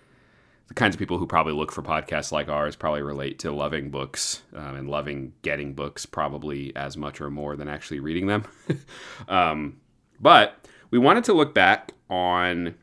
the 0.67 0.73
kinds 0.73 0.95
of 0.95 0.99
people 0.99 1.17
who 1.17 1.25
probably 1.25 1.53
look 1.53 1.71
for 1.71 1.81
podcasts 1.81 2.31
like 2.31 2.49
ours 2.49 2.75
probably 2.75 3.01
relate 3.01 3.39
to 3.39 3.51
loving 3.51 3.89
books 3.89 4.41
um, 4.53 4.75
and 4.75 4.89
loving 4.89 5.31
getting 5.41 5.73
books 5.73 6.05
probably 6.05 6.75
as 6.75 6.97
much 6.97 7.21
or 7.21 7.29
more 7.29 7.55
than 7.55 7.69
actually 7.69 8.01
reading 8.01 8.27
them. 8.27 8.43
Um, 9.29 9.79
but 10.19 10.67
we 10.91 10.99
wanted 10.99 11.23
to 11.25 11.33
look 11.33 11.53
back 11.53 11.93
on 12.09 12.75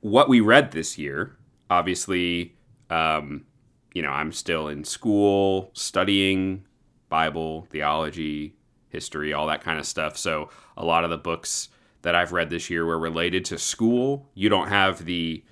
what 0.00 0.28
we 0.28 0.40
read 0.40 0.72
this 0.72 0.98
year. 0.98 1.36
Obviously 1.70 2.54
um, 2.90 3.46
you 3.94 4.02
know 4.02 4.10
i'm 4.10 4.32
still 4.32 4.68
in 4.68 4.84
school 4.84 5.70
studying 5.74 6.64
bible 7.08 7.66
theology 7.70 8.54
history 8.92 9.32
all 9.32 9.46
that 9.46 9.62
kind 9.62 9.78
of 9.78 9.86
stuff 9.86 10.16
so 10.16 10.48
a 10.76 10.84
lot 10.84 11.02
of 11.02 11.10
the 11.10 11.18
books 11.18 11.68
that 12.02 12.14
I've 12.14 12.32
read 12.32 12.50
this 12.50 12.68
year 12.68 12.84
were 12.84 12.98
related 12.98 13.44
to 13.46 13.58
school. 13.58 14.28
You 14.34 14.48
don't 14.48 14.68
have 14.68 15.04
the 15.04 15.42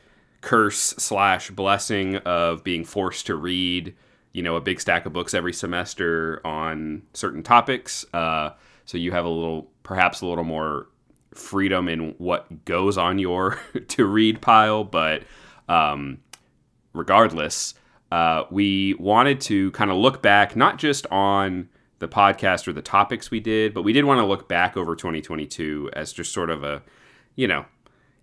curse 0.40 0.78
slash 0.78 1.50
blessing 1.50 2.16
of 2.16 2.62
being 2.64 2.84
forced 2.84 3.26
to 3.26 3.36
read, 3.36 3.94
you 4.32 4.42
know, 4.42 4.56
a 4.56 4.60
big 4.60 4.80
stack 4.80 5.06
of 5.06 5.12
books 5.12 5.32
every 5.32 5.52
semester 5.52 6.40
on 6.44 7.02
certain 7.14 7.42
topics. 7.42 8.04
Uh, 8.12 8.50
so 8.84 8.98
you 8.98 9.12
have 9.12 9.24
a 9.24 9.28
little, 9.28 9.70
perhaps 9.82 10.20
a 10.20 10.26
little 10.26 10.44
more 10.44 10.88
freedom 11.34 11.88
in 11.88 12.14
what 12.18 12.64
goes 12.64 12.98
on 12.98 13.18
your 13.18 13.60
to 13.88 14.04
read 14.04 14.40
pile. 14.40 14.82
But 14.82 15.22
um, 15.68 16.18
regardless, 16.92 17.74
uh, 18.10 18.44
we 18.50 18.94
wanted 18.94 19.40
to 19.42 19.70
kind 19.70 19.90
of 19.90 19.96
look 19.96 20.20
back, 20.20 20.56
not 20.56 20.78
just 20.78 21.06
on 21.08 21.68
the 22.00 22.08
podcast 22.08 22.66
or 22.66 22.72
the 22.72 22.82
topics 22.82 23.30
we 23.30 23.40
did, 23.40 23.72
but 23.72 23.82
we 23.82 23.92
did 23.92 24.04
want 24.04 24.18
to 24.18 24.26
look 24.26 24.48
back 24.48 24.76
over 24.76 24.96
2022 24.96 25.90
as 25.92 26.12
just 26.12 26.32
sort 26.32 26.50
of 26.50 26.64
a, 26.64 26.82
you 27.36 27.46
know, 27.46 27.64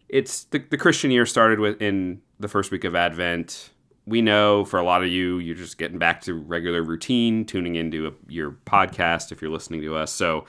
it's 0.09 0.45
the, 0.45 0.59
the 0.59 0.77
Christian 0.77 1.11
year 1.11 1.25
started 1.25 1.59
with 1.59 1.81
in 1.81 2.21
the 2.39 2.47
first 2.47 2.71
week 2.71 2.83
of 2.83 2.95
Advent. 2.95 3.69
We 4.05 4.21
know 4.21 4.65
for 4.65 4.79
a 4.79 4.83
lot 4.83 5.03
of 5.03 5.09
you, 5.09 5.37
you're 5.37 5.55
just 5.55 5.77
getting 5.77 5.99
back 5.99 6.21
to 6.21 6.33
regular 6.33 6.81
routine, 6.81 7.45
tuning 7.45 7.75
into 7.75 8.07
a, 8.07 8.11
your 8.27 8.51
podcast 8.65 9.31
if 9.31 9.41
you're 9.41 9.51
listening 9.51 9.81
to 9.81 9.95
us. 9.95 10.11
So 10.11 10.45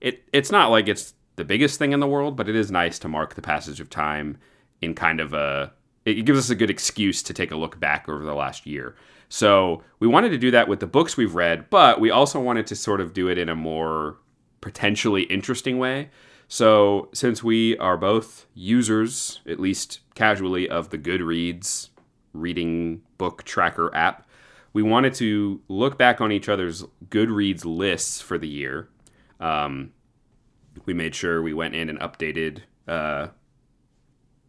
it 0.00 0.22
it's 0.32 0.52
not 0.52 0.70
like 0.70 0.88
it's 0.88 1.14
the 1.36 1.44
biggest 1.44 1.78
thing 1.78 1.92
in 1.92 2.00
the 2.00 2.06
world, 2.06 2.36
but 2.36 2.48
it 2.48 2.54
is 2.54 2.70
nice 2.70 2.98
to 3.00 3.08
mark 3.08 3.34
the 3.34 3.42
passage 3.42 3.80
of 3.80 3.90
time 3.90 4.38
in 4.80 4.94
kind 4.94 5.20
of 5.20 5.32
a. 5.32 5.72
It 6.04 6.24
gives 6.24 6.38
us 6.38 6.50
a 6.50 6.54
good 6.54 6.70
excuse 6.70 7.22
to 7.24 7.34
take 7.34 7.50
a 7.50 7.56
look 7.56 7.80
back 7.80 8.08
over 8.08 8.24
the 8.24 8.34
last 8.34 8.66
year. 8.66 8.94
So 9.28 9.82
we 10.00 10.06
wanted 10.06 10.30
to 10.30 10.38
do 10.38 10.50
that 10.52 10.68
with 10.68 10.80
the 10.80 10.86
books 10.86 11.16
we've 11.16 11.34
read, 11.34 11.68
but 11.70 12.00
we 12.00 12.10
also 12.10 12.40
wanted 12.40 12.66
to 12.68 12.76
sort 12.76 13.00
of 13.00 13.12
do 13.12 13.28
it 13.28 13.38
in 13.38 13.48
a 13.48 13.54
more 13.54 14.16
potentially 14.60 15.24
interesting 15.24 15.78
way. 15.78 16.10
So 16.48 17.10
since 17.12 17.44
we 17.44 17.76
are 17.76 17.98
both 17.98 18.46
users, 18.54 19.40
at 19.46 19.60
least 19.60 20.00
casually, 20.14 20.68
of 20.68 20.88
the 20.88 20.98
Goodreads 20.98 21.90
reading 22.32 23.02
book 23.18 23.44
tracker 23.44 23.94
app, 23.94 24.26
we 24.72 24.82
wanted 24.82 25.12
to 25.14 25.60
look 25.68 25.98
back 25.98 26.20
on 26.20 26.32
each 26.32 26.48
other's 26.48 26.84
Goodreads 27.08 27.64
lists 27.64 28.20
for 28.22 28.38
the 28.38 28.48
year. 28.48 28.88
Um, 29.40 29.92
we 30.86 30.94
made 30.94 31.14
sure 31.14 31.42
we 31.42 31.52
went 31.52 31.74
in 31.74 31.90
and 31.90 32.00
updated 32.00 32.60
uh, 32.86 33.28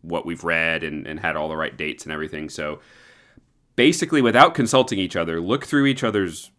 what 0.02 0.26
we've 0.26 0.44
read 0.44 0.84
and, 0.84 1.06
and 1.06 1.20
had 1.20 1.36
all 1.36 1.50
the 1.50 1.58
right 1.58 1.76
dates 1.76 2.06
and 2.06 2.14
everything. 2.14 2.50
So 2.50 2.80
basically 3.80 4.22
without 4.22 4.54
consulting 4.54 5.00
each 5.00 5.16
other, 5.16 5.40
look 5.40 5.66
through 5.66 5.86
each 5.86 6.04
other's 6.04 6.52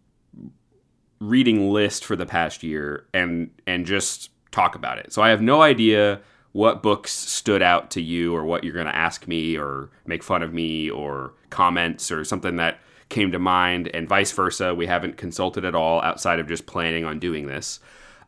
reading 1.19 1.69
list 1.69 2.03
for 2.03 2.15
the 2.15 2.25
past 2.25 2.63
year 2.63 3.05
and 3.13 3.51
and 3.67 3.85
just 3.85 4.31
talk 4.49 4.73
about 4.73 4.97
it. 4.97 5.13
So 5.13 5.21
I 5.21 5.29
have 5.29 5.39
no 5.39 5.61
idea 5.61 6.19
what 6.53 6.81
books 6.81 7.11
stood 7.11 7.61
out 7.61 7.91
to 7.91 8.01
you 8.01 8.35
or 8.35 8.43
what 8.43 8.63
you're 8.63 8.73
going 8.73 8.87
to 8.87 8.95
ask 8.95 9.27
me 9.27 9.55
or 9.55 9.91
make 10.07 10.23
fun 10.23 10.41
of 10.41 10.51
me 10.51 10.89
or 10.89 11.33
comments 11.51 12.11
or 12.11 12.23
something 12.23 12.55
that 12.55 12.79
came 13.09 13.31
to 13.33 13.37
mind 13.37 13.87
and 13.93 14.09
vice 14.09 14.31
versa. 14.31 14.73
We 14.73 14.87
haven't 14.87 15.17
consulted 15.17 15.63
at 15.63 15.75
all 15.75 16.01
outside 16.01 16.39
of 16.39 16.47
just 16.47 16.65
planning 16.65 17.05
on 17.05 17.19
doing 17.19 17.45
this. 17.45 17.79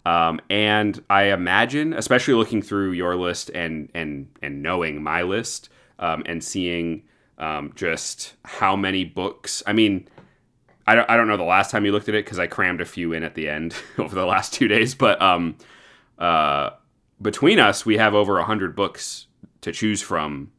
Um, 0.06 0.40
and 0.52 1.04
I 1.10 1.32
imagine, 1.32 1.94
especially 1.94 2.36
looking 2.36 2.62
through 2.62 2.92
your 2.92 3.16
list 3.16 3.50
and 3.56 3.90
and 3.96 4.28
and 4.44 4.62
knowing 4.62 5.02
my 5.02 5.24
list 5.24 5.70
um, 5.98 6.22
and 6.28 6.44
seeing 6.44 7.06
um, 7.44 7.74
just 7.76 8.36
how 8.46 8.76
many 8.76 9.04
books. 9.04 9.62
I 9.68 9.74
mean, 9.74 10.08
I 10.88 10.96
don't, 10.96 11.10
I 11.10 11.18
don't 11.18 11.28
know 11.28 11.36
the 11.36 11.44
last 11.44 11.72
time 11.72 11.86
you 11.86 11.92
looked 11.92 12.08
at 12.08 12.16
it 12.16 12.24
because 12.24 12.40
I 12.40 12.48
crammed 12.48 12.80
a 12.80 12.86
few 12.86 13.12
in 13.12 13.24
at 13.24 13.36
the 13.36 13.50
end 13.50 13.76
over 13.98 14.16
the 14.16 14.26
last 14.26 14.54
two 14.54 14.70
days, 14.70 14.96
but 14.96 15.22
um, 15.22 15.58
uh, 16.18 16.70
between 17.22 17.60
us, 17.60 17.86
we 17.86 17.98
have 17.98 18.16
over 18.16 18.36
100 18.36 18.76
books 18.76 19.28
to 19.60 19.74
choose 19.74 20.02
from 20.02 20.52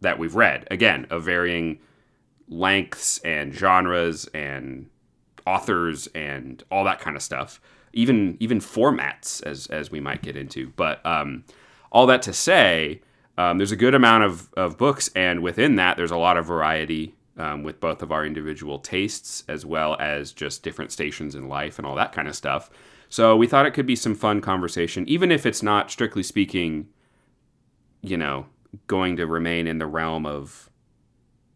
that 0.00 0.18
we've 0.18 0.36
read. 0.36 0.66
Again, 0.70 1.06
of 1.10 1.24
varying 1.24 1.80
lengths 2.48 3.18
and 3.18 3.52
genres 3.52 4.26
and 4.32 4.88
authors 5.44 6.06
and 6.14 6.62
all 6.70 6.84
that 6.84 7.00
kind 7.00 7.16
of 7.16 7.22
stuff. 7.22 7.60
Even 7.92 8.36
even 8.38 8.60
formats 8.60 9.42
as 9.44 9.66
as 9.68 9.90
we 9.90 9.98
might 9.98 10.22
get 10.22 10.36
into. 10.36 10.72
But 10.76 11.04
um, 11.06 11.44
all 11.90 12.06
that 12.06 12.22
to 12.22 12.32
say, 12.32 13.00
um, 13.38 13.56
there's 13.56 13.72
a 13.72 13.76
good 13.76 13.94
amount 13.94 14.24
of, 14.24 14.52
of 14.54 14.76
books, 14.76 15.08
and 15.14 15.42
within 15.42 15.76
that, 15.76 15.96
there's 15.96 16.10
a 16.10 16.16
lot 16.16 16.36
of 16.36 16.44
variety 16.44 17.14
um, 17.36 17.62
with 17.62 17.78
both 17.78 18.02
of 18.02 18.10
our 18.10 18.26
individual 18.26 18.80
tastes 18.80 19.44
as 19.46 19.64
well 19.64 19.96
as 20.00 20.32
just 20.32 20.64
different 20.64 20.90
stations 20.90 21.36
in 21.36 21.48
life 21.48 21.78
and 21.78 21.86
all 21.86 21.94
that 21.94 22.12
kind 22.12 22.26
of 22.26 22.34
stuff. 22.34 22.68
So 23.08 23.36
we 23.36 23.46
thought 23.46 23.64
it 23.64 23.70
could 23.74 23.86
be 23.86 23.94
some 23.94 24.16
fun 24.16 24.40
conversation, 24.40 25.08
even 25.08 25.30
if 25.30 25.46
it's 25.46 25.62
not 25.62 25.88
strictly 25.88 26.24
speaking, 26.24 26.88
you 28.02 28.16
know, 28.16 28.46
going 28.88 29.16
to 29.16 29.26
remain 29.26 29.68
in 29.68 29.78
the 29.78 29.86
realm 29.86 30.26
of 30.26 30.68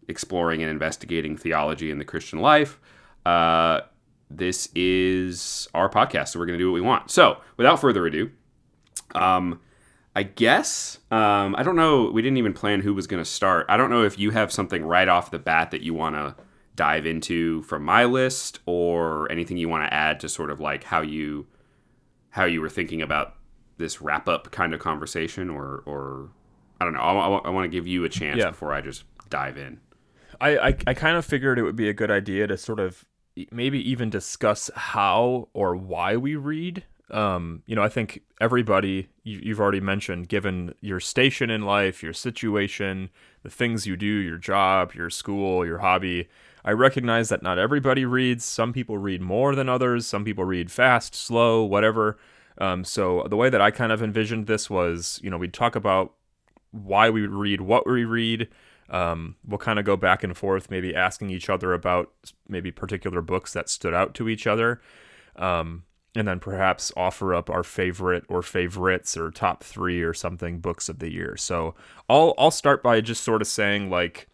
exploring 0.06 0.62
and 0.62 0.70
investigating 0.70 1.36
theology 1.36 1.90
in 1.90 1.98
the 1.98 2.04
Christian 2.04 2.38
life. 2.38 2.78
Uh, 3.26 3.80
this 4.30 4.68
is 4.76 5.66
our 5.74 5.90
podcast, 5.90 6.28
so 6.28 6.38
we're 6.38 6.46
going 6.46 6.58
to 6.58 6.62
do 6.64 6.70
what 6.70 6.74
we 6.74 6.80
want. 6.80 7.10
So 7.10 7.38
without 7.56 7.80
further 7.80 8.06
ado, 8.06 8.30
um, 9.16 9.60
I 10.14 10.24
guess. 10.24 10.98
Um, 11.10 11.54
I 11.56 11.62
don't 11.62 11.76
know. 11.76 12.10
We 12.10 12.20
didn't 12.20 12.36
even 12.36 12.52
plan 12.52 12.80
who 12.80 12.92
was 12.92 13.06
going 13.06 13.22
to 13.22 13.28
start. 13.28 13.66
I 13.68 13.76
don't 13.76 13.90
know 13.90 14.04
if 14.04 14.18
you 14.18 14.30
have 14.30 14.52
something 14.52 14.84
right 14.84 15.08
off 15.08 15.30
the 15.30 15.38
bat 15.38 15.70
that 15.70 15.82
you 15.82 15.94
want 15.94 16.16
to 16.16 16.36
dive 16.74 17.06
into 17.06 17.62
from 17.62 17.84
my 17.84 18.04
list, 18.04 18.60
or 18.66 19.30
anything 19.30 19.56
you 19.56 19.68
want 19.68 19.84
to 19.88 19.94
add 19.94 20.20
to 20.20 20.28
sort 20.28 20.50
of 20.50 20.60
like 20.60 20.84
how 20.84 21.00
you 21.00 21.46
how 22.30 22.44
you 22.44 22.60
were 22.60 22.68
thinking 22.68 23.02
about 23.02 23.34
this 23.78 24.00
wrap 24.00 24.28
up 24.28 24.50
kind 24.50 24.74
of 24.74 24.80
conversation, 24.80 25.48
or 25.48 25.82
or 25.86 26.30
I 26.80 26.84
don't 26.84 26.94
know. 26.94 27.00
I, 27.00 27.12
I, 27.12 27.38
I 27.46 27.50
want 27.50 27.64
to 27.64 27.74
give 27.74 27.86
you 27.86 28.04
a 28.04 28.08
chance 28.08 28.38
yeah. 28.38 28.50
before 28.50 28.72
I 28.72 28.80
just 28.80 29.04
dive 29.30 29.56
in. 29.56 29.80
I, 30.40 30.58
I 30.58 30.76
I 30.88 30.94
kind 30.94 31.16
of 31.16 31.24
figured 31.24 31.58
it 31.58 31.62
would 31.62 31.76
be 31.76 31.88
a 31.88 31.94
good 31.94 32.10
idea 32.10 32.46
to 32.46 32.56
sort 32.56 32.80
of 32.80 33.04
maybe 33.50 33.78
even 33.90 34.10
discuss 34.10 34.70
how 34.74 35.48
or 35.54 35.74
why 35.74 36.16
we 36.16 36.36
read 36.36 36.84
um, 37.12 37.62
you 37.66 37.76
know, 37.76 37.82
I 37.82 37.88
think 37.88 38.22
everybody 38.40 39.08
you, 39.22 39.50
have 39.50 39.60
already 39.60 39.80
mentioned, 39.80 40.28
given 40.28 40.74
your 40.80 40.98
station 40.98 41.50
in 41.50 41.62
life, 41.62 42.02
your 42.02 42.14
situation, 42.14 43.10
the 43.42 43.50
things 43.50 43.86
you 43.86 43.96
do, 43.96 44.06
your 44.06 44.38
job, 44.38 44.94
your 44.94 45.10
school, 45.10 45.64
your 45.66 45.78
hobby, 45.78 46.28
I 46.64 46.72
recognize 46.72 47.28
that 47.28 47.42
not 47.42 47.58
everybody 47.58 48.04
reads. 48.04 48.44
Some 48.44 48.72
people 48.72 48.96
read 48.96 49.20
more 49.20 49.54
than 49.54 49.68
others. 49.68 50.06
Some 50.06 50.24
people 50.24 50.44
read 50.44 50.70
fast, 50.70 51.14
slow, 51.14 51.62
whatever. 51.64 52.18
Um, 52.58 52.84
so 52.84 53.26
the 53.28 53.36
way 53.36 53.50
that 53.50 53.60
I 53.60 53.70
kind 53.70 53.92
of 53.92 54.02
envisioned 54.02 54.46
this 54.46 54.70
was, 54.70 55.20
you 55.22 55.30
know, 55.30 55.38
we'd 55.38 55.52
talk 55.52 55.74
about 55.74 56.14
why 56.70 57.10
we 57.10 57.26
read, 57.26 57.60
what 57.60 57.86
we 57.86 58.04
read. 58.04 58.48
Um, 58.88 59.36
we'll 59.46 59.58
kind 59.58 59.78
of 59.78 59.84
go 59.84 59.96
back 59.96 60.22
and 60.22 60.36
forth, 60.36 60.70
maybe 60.70 60.94
asking 60.94 61.30
each 61.30 61.48
other 61.48 61.72
about 61.72 62.12
maybe 62.48 62.70
particular 62.70 63.22
books 63.22 63.52
that 63.54 63.68
stood 63.68 63.94
out 63.94 64.14
to 64.14 64.28
each 64.28 64.46
other. 64.46 64.80
Um, 65.36 65.84
and 66.14 66.28
then 66.28 66.40
perhaps 66.40 66.92
offer 66.96 67.34
up 67.34 67.48
our 67.48 67.62
favorite 67.62 68.24
or 68.28 68.42
favorites 68.42 69.16
or 69.16 69.30
top 69.30 69.64
three 69.64 70.02
or 70.02 70.12
something 70.12 70.58
books 70.58 70.88
of 70.88 70.98
the 70.98 71.12
year. 71.12 71.36
So 71.36 71.74
I'll 72.08 72.34
I'll 72.38 72.50
start 72.50 72.82
by 72.82 73.00
just 73.00 73.24
sort 73.24 73.42
of 73.42 73.48
saying 73.48 73.90
like 73.90 74.28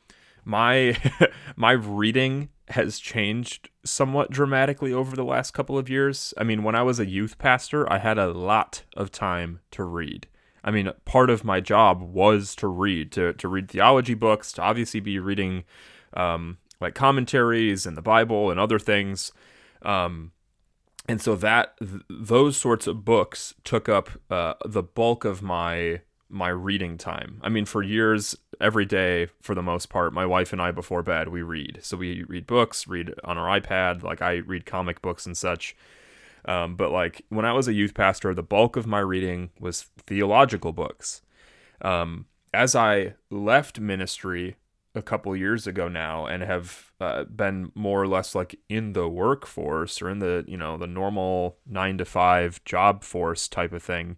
my 0.45 0.97
my 1.57 1.73
reading 1.73 2.49
has 2.69 2.99
changed 2.99 3.71
somewhat 3.85 4.31
dramatically 4.31 4.93
over 4.93 5.17
the 5.17 5.25
last 5.25 5.53
couple 5.53 5.79
of 5.79 5.89
years. 5.89 6.35
I 6.37 6.45
mean, 6.45 6.63
when 6.63 6.75
I 6.75 6.83
was 6.83 7.01
a 7.01 7.07
youth 7.07 7.39
pastor, 7.39 7.91
I 7.91 7.99
had 7.99 8.19
a 8.19 8.33
lot 8.33 8.85
of 8.97 9.11
time 9.11 9.61
to 9.71 9.85
read. 9.85 10.27
I 10.65 10.71
mean, 10.71 10.91
part 11.05 11.31
of 11.31 11.45
my 11.45 11.61
job 11.61 12.03
was 12.03 12.55
to 12.57 12.67
read, 12.67 13.13
to 13.13 13.33
to 13.35 13.49
read 13.49 13.71
theology 13.71 14.15
books, 14.15 14.53
to 14.53 14.63
obviously 14.63 15.01
be 15.01 15.19
reading 15.19 15.65
um, 16.15 16.59
like 16.81 16.95
commentaries 16.95 17.87
and 17.87 17.97
the 17.97 18.03
Bible 18.03 18.51
and 18.51 18.59
other 18.59 18.79
things. 18.79 19.33
Um, 19.83 20.33
and 21.09 21.21
so 21.21 21.35
that 21.37 21.77
th- 21.79 22.03
those 22.09 22.57
sorts 22.57 22.87
of 22.87 23.05
books 23.05 23.55
took 23.65 23.89
up 23.89 24.11
uh, 24.31 24.55
the 24.65 24.83
bulk 24.83 25.25
of 25.25 25.43
my 25.43 26.03
my 26.31 26.49
reading 26.49 26.99
time. 26.99 27.41
I 27.43 27.49
mean, 27.49 27.65
for 27.65 27.83
years, 27.83 28.37
every 28.61 28.85
day, 28.85 29.29
for 29.41 29.55
the 29.55 29.63
most 29.63 29.89
part, 29.89 30.13
my 30.13 30.27
wife 30.27 30.53
and 30.53 30.61
I 30.61 30.71
before 30.73 31.03
bed 31.03 31.29
we 31.29 31.41
read. 31.41 31.79
So 31.83 31.97
we 31.97 32.25
read 32.25 32.47
books, 32.47 32.87
read 32.87 33.15
on 33.25 33.39
our 33.39 33.59
iPad. 33.59 34.03
Like 34.03 34.21
I 34.21 34.37
read 34.37 34.67
comic 34.67 35.01
books 35.01 35.25
and 35.25 35.37
such. 35.37 35.75
Um, 36.45 36.77
but 36.77 36.91
like 36.91 37.25
when 37.31 37.45
I 37.45 37.53
was 37.53 37.67
a 37.67 37.73
youth 37.73 37.95
pastor, 37.95 38.35
the 38.35 38.43
bulk 38.43 38.77
of 38.77 38.87
my 38.87 39.01
reading 39.01 39.51
was 39.59 39.87
theological 40.07 40.73
books. 40.73 41.23
Um, 41.81 42.27
as 42.53 42.75
I 42.75 43.15
left 43.31 43.81
ministry 43.81 44.57
a 44.95 45.03
couple 45.03 45.35
years 45.37 45.67
ago 45.67 45.89
now 45.89 46.27
and 46.27 46.43
have 46.43 46.88
uh, 47.01 47.25
been 47.25 47.71
more 47.75 48.03
or 48.03 48.09
less 48.09 48.35
like 48.35 48.59
in 48.69 48.93
the 48.93 49.09
workforce 49.09 50.03
or 50.03 50.11
in 50.11 50.19
the 50.19 50.45
you 50.49 50.57
know 50.57 50.77
the 50.77 50.87
normal 50.87 51.57
nine 51.67 51.99
to 51.99 52.05
five 52.05 52.63
job 52.65 53.05
force 53.05 53.49
type 53.49 53.73
of 53.73 53.83
thing 53.83 54.17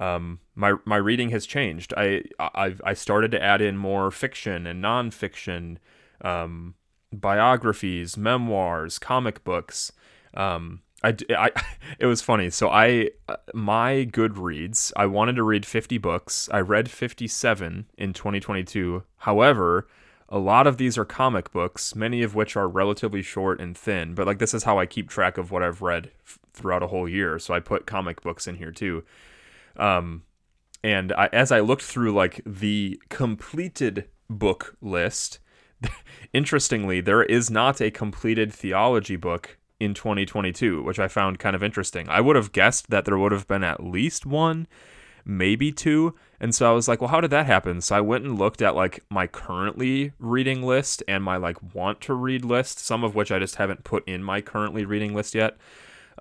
um, 0.00 0.40
my 0.54 0.74
my 0.84 0.96
reading 0.96 1.30
has 1.30 1.46
changed. 1.46 1.92
I, 1.96 2.24
I 2.38 2.74
i 2.84 2.94
started 2.94 3.30
to 3.32 3.42
add 3.42 3.60
in 3.60 3.76
more 3.76 4.10
fiction 4.10 4.66
and 4.66 4.82
nonfiction 4.82 5.76
um, 6.22 6.74
biographies 7.12 8.16
memoirs 8.16 8.98
comic 8.98 9.44
books. 9.44 9.92
Um, 10.34 10.80
I, 11.04 11.14
I 11.30 11.50
it 11.98 12.06
was 12.06 12.22
funny. 12.22 12.48
So 12.50 12.70
i 12.70 13.10
uh, 13.28 13.36
my 13.52 14.08
goodreads 14.10 14.92
i 14.96 15.06
wanted 15.06 15.36
to 15.36 15.42
read 15.42 15.66
50 15.66 15.98
books. 15.98 16.48
I 16.50 16.60
read 16.60 16.90
57 16.90 17.86
in 17.98 18.12
2022 18.12 19.02
however 19.18 19.86
a 20.30 20.38
lot 20.38 20.66
of 20.66 20.76
these 20.76 20.96
are 20.96 21.04
comic 21.04 21.50
books, 21.52 21.94
many 21.94 22.22
of 22.22 22.34
which 22.34 22.56
are 22.56 22.68
relatively 22.68 23.22
short 23.22 23.60
and 23.60 23.76
thin. 23.76 24.14
But 24.14 24.26
like 24.26 24.38
this 24.38 24.54
is 24.54 24.64
how 24.64 24.78
I 24.78 24.86
keep 24.86 25.08
track 25.08 25.38
of 25.38 25.50
what 25.50 25.62
I've 25.62 25.82
read 25.82 26.10
f- 26.24 26.38
throughout 26.52 26.82
a 26.82 26.86
whole 26.86 27.08
year. 27.08 27.38
So 27.38 27.52
I 27.52 27.60
put 27.60 27.86
comic 27.86 28.22
books 28.22 28.46
in 28.46 28.56
here 28.56 28.70
too. 28.70 29.04
Um, 29.76 30.22
and 30.84 31.12
I, 31.12 31.28
as 31.32 31.50
I 31.50 31.60
looked 31.60 31.82
through 31.82 32.12
like 32.12 32.40
the 32.46 33.00
completed 33.08 34.06
book 34.28 34.76
list, 34.80 35.40
interestingly, 36.32 37.00
there 37.00 37.24
is 37.24 37.50
not 37.50 37.80
a 37.80 37.90
completed 37.90 38.52
theology 38.52 39.16
book 39.16 39.58
in 39.80 39.94
2022, 39.94 40.82
which 40.82 40.98
I 40.98 41.08
found 41.08 41.38
kind 41.38 41.56
of 41.56 41.62
interesting. 41.62 42.08
I 42.08 42.20
would 42.20 42.36
have 42.36 42.52
guessed 42.52 42.90
that 42.90 43.04
there 43.04 43.18
would 43.18 43.32
have 43.32 43.48
been 43.48 43.64
at 43.64 43.82
least 43.82 44.26
one, 44.26 44.68
maybe 45.24 45.72
two. 45.72 46.14
And 46.40 46.54
so 46.54 46.70
I 46.70 46.74
was 46.74 46.88
like, 46.88 47.00
well, 47.00 47.10
how 47.10 47.20
did 47.20 47.30
that 47.30 47.46
happen? 47.46 47.80
So 47.80 47.96
I 47.96 48.00
went 48.00 48.24
and 48.24 48.38
looked 48.38 48.62
at 48.62 48.74
like 48.74 49.04
my 49.10 49.26
currently 49.26 50.12
reading 50.18 50.62
list 50.62 51.02
and 51.06 51.22
my 51.22 51.36
like 51.36 51.74
want 51.74 52.00
to 52.02 52.14
read 52.14 52.44
list, 52.44 52.78
some 52.78 53.04
of 53.04 53.14
which 53.14 53.30
I 53.30 53.38
just 53.38 53.56
haven't 53.56 53.84
put 53.84 54.06
in 54.08 54.22
my 54.22 54.40
currently 54.40 54.84
reading 54.84 55.14
list 55.14 55.34
yet. 55.34 55.56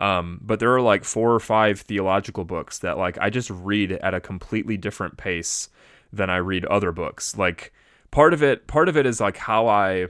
Um, 0.01 0.39
but 0.41 0.60
there 0.60 0.74
are 0.74 0.82
like 0.82 1.03
four 1.03 1.34
or 1.34 1.39
five 1.39 1.82
theological 1.82 2.46
books 2.46 2.79
that 2.79 2.98
like 2.98 3.18
I 3.20 3.29
just 3.29 3.50
read 3.50 3.94
at 3.94 4.13
a 4.13 4.22
completely 4.22 4.77
different 4.77 5.18
pace 5.18 5.70
than 6.12 6.29
I 6.29 6.38
read 6.38 6.65
other 6.65 6.91
books. 6.91 7.38
Like 7.38 7.74
part 8.12 8.34
of 8.34 8.41
it, 8.41 8.68
part 8.68 8.89
of 8.89 8.98
it 8.98 9.06
is 9.06 9.20
like 9.20 9.38
how 9.38 9.68
I 9.68 10.08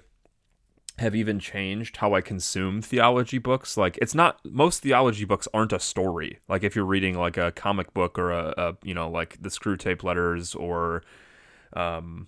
have 0.99 1.15
even 1.15 1.39
changed 1.39 1.97
how 1.97 2.13
I 2.13 2.21
consume 2.21 2.81
theology 2.81 3.37
books. 3.37 3.77
Like 3.77 3.97
it's 4.01 4.15
not 4.15 4.39
most 4.45 4.81
theology 4.81 5.25
books 5.25 5.47
aren't 5.53 5.73
a 5.73 5.79
story. 5.79 6.39
Like 6.47 6.63
if 6.63 6.75
you're 6.75 6.85
reading 6.85 7.17
like 7.17 7.37
a 7.37 7.51
comic 7.51 7.93
book 7.93 8.17
or 8.19 8.31
a, 8.31 8.53
a 8.57 8.77
you 8.83 8.93
know 8.93 9.09
like 9.09 9.41
the 9.41 9.49
Screwtape 9.49 10.03
Letters 10.03 10.55
or 10.55 11.03
um 11.73 12.27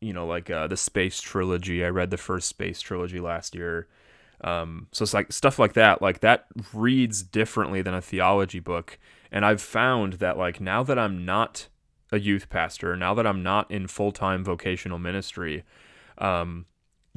you 0.00 0.12
know 0.12 0.26
like 0.26 0.50
uh, 0.50 0.66
the 0.66 0.76
Space 0.76 1.20
trilogy. 1.20 1.84
I 1.84 1.88
read 1.88 2.10
the 2.10 2.16
first 2.16 2.48
Space 2.48 2.80
trilogy 2.80 3.20
last 3.20 3.54
year. 3.54 3.88
Um, 4.42 4.88
so 4.92 5.02
it's 5.04 5.14
like 5.14 5.32
stuff 5.32 5.58
like 5.58 5.72
that. 5.74 6.02
Like 6.02 6.20
that 6.20 6.46
reads 6.72 7.22
differently 7.22 7.82
than 7.82 7.94
a 7.94 8.02
theology 8.02 8.60
book. 8.60 8.98
And 9.32 9.44
I've 9.44 9.62
found 9.62 10.14
that 10.14 10.36
like 10.36 10.60
now 10.60 10.82
that 10.82 10.98
I'm 10.98 11.24
not 11.24 11.68
a 12.12 12.18
youth 12.20 12.50
pastor, 12.50 12.96
now 12.96 13.14
that 13.14 13.26
I'm 13.26 13.42
not 13.42 13.70
in 13.70 13.86
full 13.86 14.12
time 14.12 14.44
vocational 14.44 14.98
ministry, 14.98 15.64
um, 16.18 16.66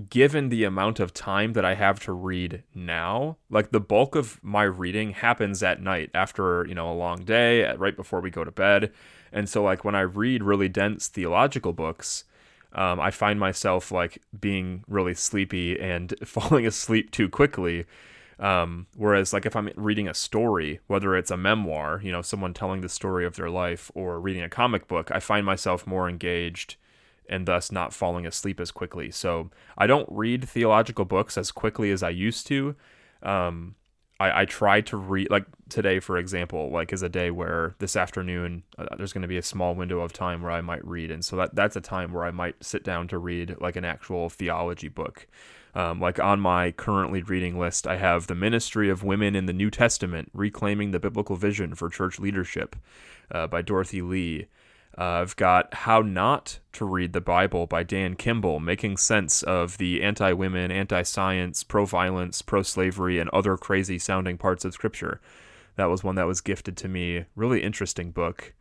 given 0.10 0.49
the 0.49 0.63
amount 0.63 0.99
of 0.99 1.13
time 1.13 1.53
that 1.53 1.65
I 1.65 1.73
have 1.73 1.99
to 2.01 2.13
read 2.13 2.63
now, 2.75 3.38
like 3.49 3.71
the 3.71 3.79
bulk 3.79 4.15
of 4.15 4.39
my 4.43 4.63
reading 4.63 5.12
happens 5.12 5.63
at 5.63 5.81
night 5.81 6.12
after, 6.13 6.65
you 6.67 6.75
know, 6.75 6.91
a 6.91 6.93
long 6.93 7.23
day, 7.23 7.71
right 7.75 7.95
before 7.95 8.21
we 8.21 8.29
go 8.29 8.43
to 8.43 8.51
bed. 8.51 8.91
And 9.31 9.49
so, 9.49 9.63
like, 9.63 9.83
when 9.83 9.95
I 9.95 10.01
read 10.01 10.43
really 10.43 10.69
dense 10.69 11.07
theological 11.07 11.73
books, 11.73 12.25
um, 12.73 12.99
I 12.99 13.10
find 13.10 13.39
myself 13.39 13.91
like 13.91 14.21
being 14.39 14.83
really 14.88 15.15
sleepy 15.15 15.79
and 15.79 16.13
falling 16.25 16.67
asleep 16.67 17.12
too 17.12 17.27
quickly. 17.27 17.86
Um, 18.39 18.86
whereas, 18.95 19.33
like, 19.33 19.47
if 19.47 19.55
I'm 19.55 19.71
reading 19.75 20.07
a 20.07 20.13
story, 20.13 20.79
whether 20.86 21.15
it's 21.17 21.31
a 21.31 21.38
memoir, 21.38 21.99
you 22.03 22.12
know, 22.12 22.21
someone 22.21 22.53
telling 22.53 22.81
the 22.81 22.89
story 22.89 23.25
of 23.25 23.36
their 23.36 23.49
life, 23.49 23.89
or 23.95 24.19
reading 24.19 24.43
a 24.43 24.49
comic 24.49 24.88
book, 24.88 25.10
I 25.12 25.19
find 25.19 25.43
myself 25.43 25.88
more 25.88 26.07
engaged 26.07 26.75
and 27.30 27.46
thus 27.46 27.72
not 27.72 27.94
falling 27.94 28.26
asleep 28.26 28.60
as 28.60 28.72
quickly. 28.72 29.12
So 29.12 29.50
I 29.78 29.88
don't 29.88 30.08
read 30.12 30.48
theological 30.48 31.06
books 31.06 31.38
as 31.38 31.52
quickly 31.52 31.92
as 31.92 32.04
I 32.04 32.10
used 32.10 32.48
to. 32.48 32.76
Um, 33.24 33.76
I, 34.20 34.42
I 34.42 34.46
try 34.46 34.82
to 34.82 34.98
read, 34.98 35.30
like 35.30 35.46
today, 35.70 36.00
for 36.00 36.18
example, 36.18 36.72
like 36.72 36.92
is 36.92 37.04
a 37.04 37.10
day 37.10 37.30
where 37.30 37.76
this 37.80 37.96
afternoon 37.96 38.63
uh, 38.78 38.96
there's 38.98 39.13
going 39.13 39.22
to 39.22 39.28
be 39.28 39.38
a 39.38 39.44
small 39.44 39.76
window 39.76 40.00
of 40.00 40.13
time 40.13 40.42
where 40.42 40.52
I 40.52 40.62
might 40.62 40.86
read. 40.86 41.12
And 41.12 41.24
so 41.24 41.36
that, 41.38 41.56
that's 41.56 41.76
a 41.76 41.82
time 41.82 42.13
where 42.13 42.26
I 42.26 42.32
might 42.32 42.63
sit 42.63 42.84
down 42.84 43.08
to 43.10 43.18
read 43.18 43.56
like 43.60 43.76
an 43.76 43.86
actual 43.86 44.30
theology 44.30 44.88
book. 44.88 45.28
Um, 45.76 46.00
like 46.00 46.20
on 46.20 46.40
my 46.40 46.72
currently 46.72 47.22
reading 47.22 47.60
list, 47.60 47.86
I 47.86 47.98
have 47.98 48.26
The 48.26 48.34
Ministry 48.34 48.90
of 48.90 49.04
Women 49.04 49.36
in 49.36 49.46
the 49.46 49.54
New 49.54 49.70
Testament 49.70 50.32
Reclaiming 50.34 50.90
the 50.90 51.00
Biblical 51.00 51.36
Vision 51.36 51.76
for 51.76 51.88
Church 51.90 52.20
Leadership 52.20 52.76
uh, 53.30 53.46
by 53.46 53.62
Dorothy 53.62 54.02
Lee. 54.02 54.48
Uh, 54.97 55.21
I've 55.21 55.36
got 55.36 55.73
How 55.73 56.01
Not 56.01 56.60
to 56.73 56.86
Read 56.86 57.13
the 57.13 57.21
Bible 57.21 57.67
by 57.67 57.83
Dan 57.83 58.15
Kimball, 58.15 58.60
making 58.60 58.97
sense 58.97 59.43
of 59.43 59.77
the 59.77 60.01
anti 60.01 60.33
women, 60.33 60.71
anti 60.71 61.03
science, 61.03 61.63
pro 61.63 61.86
violence, 61.86 62.41
pro 62.41 62.63
slavery, 62.63 63.19
and 63.19 63.29
other 63.29 63.57
crazy 63.57 63.99
sounding 63.99 64.38
parts 64.38 64.65
of 64.65 64.73
Scripture. 64.73 65.21
That 65.75 65.86
was 65.86 66.03
one 66.03 66.15
that 66.15 66.25
was 66.25 66.41
gifted 66.41 66.75
to 66.77 66.88
me. 66.88 67.25
Really 67.36 67.62
interesting 67.62 68.12
book. 68.12 68.53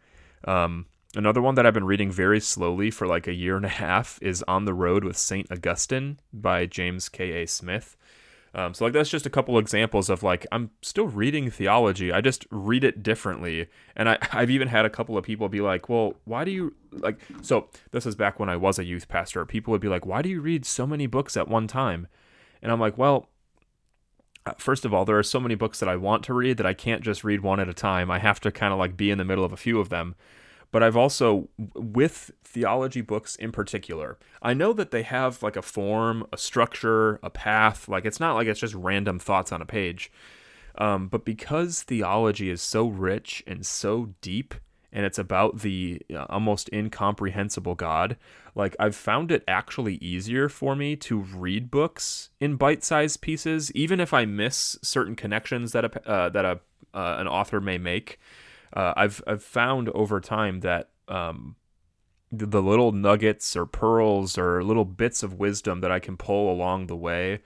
Um, 0.45 0.87
another 1.15 1.41
one 1.41 1.55
that 1.55 1.65
I've 1.65 1.73
been 1.73 1.85
reading 1.85 2.13
very 2.13 2.41
slowly 2.41 2.91
for 2.91 3.07
like 3.07 3.27
a 3.27 3.33
year 3.33 3.57
and 3.57 3.65
a 3.65 3.71
half 3.71 4.19
is 4.21 4.45
On 4.47 4.67
the 4.67 4.75
Road 4.75 5.05
with 5.05 5.17
St. 5.17 5.51
Augustine 5.51 6.21
by 6.35 6.67
James 6.67 7.09
K.A. 7.09 7.47
Smith. 7.47 7.97
Um, 8.57 8.73
so 8.73 8.87
like 8.87 8.95
that's 8.95 9.11
just 9.11 9.27
a 9.27 9.31
couple 9.31 9.59
examples 9.59 10.09
of 10.09 10.23
like 10.23 10.47
I'm 10.51 10.71
still 10.81 11.09
reading 11.09 11.51
theology. 11.51 12.11
I 12.11 12.23
just 12.23 12.47
read 12.51 12.85
it 12.85 13.03
differently. 13.03 13.69
And 13.95 14.09
I, 14.09 14.19
I've 14.33 14.51
even 14.51 14.69
had 14.69 14.87
a 14.87 14.91
couple 14.91 15.19
of 15.19 15.25
people 15.25 15.51
be 15.51 15.61
like, 15.61 15.91
well, 15.91 16.15
why 16.25 16.45
do 16.45 16.51
you 16.51 16.75
like 16.91 17.21
so 17.43 17.69
this 17.93 18.07
is 18.07 18.17
back 18.17 18.41
when 18.41 18.49
I 18.49 18.57
was 18.57 18.79
a 18.79 18.85
youth 18.85 19.09
pastor. 19.09 19.45
People 19.45 19.73
would 19.73 19.83
be 19.83 19.89
like, 19.89 20.07
why 20.07 20.23
do 20.23 20.31
you 20.31 20.41
read 20.41 20.65
so 20.65 20.87
many 20.87 21.07
books 21.07 21.37
at 21.37 21.49
one 21.49 21.67
time? 21.67 22.09
And 22.63 22.73
I'm 22.73 22.81
like, 22.81 22.97
well, 22.97 23.29
uh, 24.47 24.55
first 24.57 24.87
of 24.87 24.95
all, 24.95 25.05
there 25.05 25.19
are 25.19 25.23
so 25.23 25.39
many 25.39 25.55
books 25.55 25.79
that 25.81 25.89
I 25.91 25.97
want 25.97 26.23
to 26.25 26.33
read 26.33 26.57
that 26.57 26.67
I 26.67 26.73
can't 26.73 27.03
just 27.03 27.25
read 27.25 27.43
one 27.43 27.61
at 27.61 27.69
a 27.69 27.75
time. 27.75 28.11
I 28.11 28.21
have 28.21 28.41
to 28.41 28.51
kind 28.51 28.73
of 28.73 28.79
like 28.79 28.97
be 28.97 29.11
in 29.11 29.19
the 29.19 29.25
middle 29.25 29.45
of 29.45 29.53
a 29.53 29.59
few 29.59 29.79
of 29.79 29.91
them 29.91 30.15
but 30.71 30.83
I've 30.83 30.97
also 30.97 31.49
with 31.75 32.31
theology 32.45 33.01
books 33.01 33.37
in 33.37 33.53
particular. 33.53 34.19
I 34.43 34.55
know 34.55 34.73
that 34.73 34.91
they 34.91 35.03
have 35.03 35.43
like 35.43 35.57
a 35.57 35.63
form, 35.63 36.27
a 36.33 36.39
structure, 36.39 37.19
a 37.23 37.31
path. 37.31 37.89
Like 37.89 38.05
it's 38.05 38.21
not 38.21 38.35
like 38.35 38.47
it's 38.47 38.61
just 38.61 38.75
random 38.75 39.19
thoughts 39.19 39.53
on 39.53 39.63
a 39.63 39.67
page. 39.67 40.11
Um, 40.79 41.09
but 41.09 41.25
because 41.25 41.83
theology 41.83 42.51
is 42.51 42.61
so 42.61 42.87
rich 42.87 43.43
and 43.47 43.65
so 43.65 44.15
deep, 44.21 44.55
and 44.93 45.05
it's 45.05 45.19
about 45.19 45.61
the 45.61 46.01
uh, 46.15 46.27
almost 46.29 46.71
incomprehensible 46.73 47.75
God, 47.75 48.17
like 48.55 48.77
I've 48.79 48.97
found 48.97 49.31
it 49.31 49.45
actually 49.47 49.97
easier 49.97 50.49
for 50.49 50.75
me 50.75 50.97
to 50.97 51.19
read 51.19 51.71
books 51.71 52.31
in 52.41 52.57
bite-sized 52.57 53.21
pieces, 53.21 53.71
even 53.73 54.01
if 54.01 54.15
I 54.15 54.25
miss 54.25 54.79
certain 54.83 55.17
connections 55.17 55.73
that 55.73 55.85
a 55.85 56.09
uh, 56.09 56.29
that 56.31 56.45
a 56.45 56.61
uh, 56.95 57.17
an 57.19 57.29
author 57.29 57.61
may 57.61 57.77
make 57.77 58.19
uh, 58.73 58.95
I've 58.97 59.23
I've 59.27 59.43
found 59.43 59.89
over 59.91 60.21
time 60.21 60.61
that 60.61 60.91
um, 61.09 61.57
the, 62.33 62.47
the, 62.47 62.63
little 62.63 62.93
nuggets 62.93 63.57
or 63.57 63.67
pearls 63.67 64.37
or 64.37 64.63
little 64.63 64.85
bits 64.85 65.23
of 65.23 65.35
wisdom 65.35 65.81
that 65.81 65.93
I 65.93 66.01
can 66.01 66.17
pull 66.17 66.53
along 66.53 66.87
the 66.87 66.97
way 66.97 67.41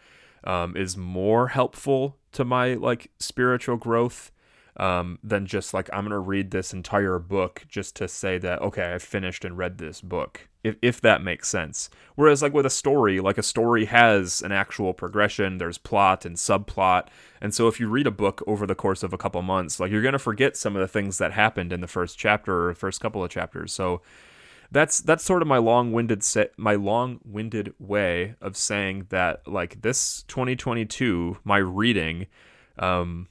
um, 0.44 0.76
is 0.76 0.96
more 0.96 1.48
helpful 1.48 2.16
to 2.32 2.44
my 2.44 2.74
like 2.74 3.10
spiritual 3.18 3.76
growth 3.76 4.32
um, 4.76 5.18
than 5.22 5.46
just 5.46 5.74
like 5.74 5.88
I'm 5.92 6.04
gonna 6.04 6.18
read 6.18 6.50
this 6.50 6.72
entire 6.72 7.18
book 7.18 7.64
just 7.68 7.96
to 7.96 8.08
say 8.08 8.38
that 8.38 8.62
okay 8.62 8.94
I 8.94 8.98
finished 8.98 9.44
and 9.44 9.56
read 9.56 9.78
this 9.78 10.00
book 10.00 10.48
if 10.62 10.76
if 10.82 11.00
that 11.00 11.22
makes 11.22 11.48
sense. 11.48 11.90
Whereas 12.14 12.42
like 12.42 12.52
with 12.52 12.66
a 12.66 12.70
story, 12.70 13.20
like 13.20 13.38
a 13.38 13.42
story 13.42 13.86
has 13.86 14.42
an 14.42 14.52
actual 14.52 14.92
progression, 14.92 15.58
there's 15.58 15.78
plot 15.78 16.24
and 16.24 16.36
subplot, 16.36 17.06
and 17.40 17.54
so 17.54 17.68
if 17.68 17.80
you 17.80 17.88
read 17.88 18.06
a 18.06 18.12
book 18.12 18.42
over 18.46 18.66
the 18.66 18.74
course 18.74 19.02
of 19.02 19.12
a 19.12 19.18
couple 19.18 19.42
months, 19.42 19.80
like 19.80 19.90
you're 19.90 20.02
gonna 20.02 20.18
forget 20.18 20.56
some 20.56 20.76
of 20.76 20.80
the 20.80 20.88
things 20.88 21.18
that 21.18 21.32
happened 21.32 21.72
in 21.72 21.80
the 21.80 21.86
first 21.86 22.18
chapter 22.18 22.68
or 22.68 22.74
first 22.74 23.00
couple 23.00 23.24
of 23.24 23.30
chapters. 23.30 23.72
So 23.72 24.02
that's 24.70 25.00
that's 25.00 25.24
sort 25.24 25.42
of 25.42 25.48
my 25.48 25.58
long-winded 25.58 26.22
set 26.22 26.52
my 26.56 26.74
long-winded 26.74 27.74
way 27.78 28.34
of 28.40 28.56
saying 28.56 29.06
that 29.08 29.46
like 29.48 29.82
this 29.82 30.22
2022 30.28 31.38
my 31.42 31.58
reading 31.58 32.26
um 32.78 33.26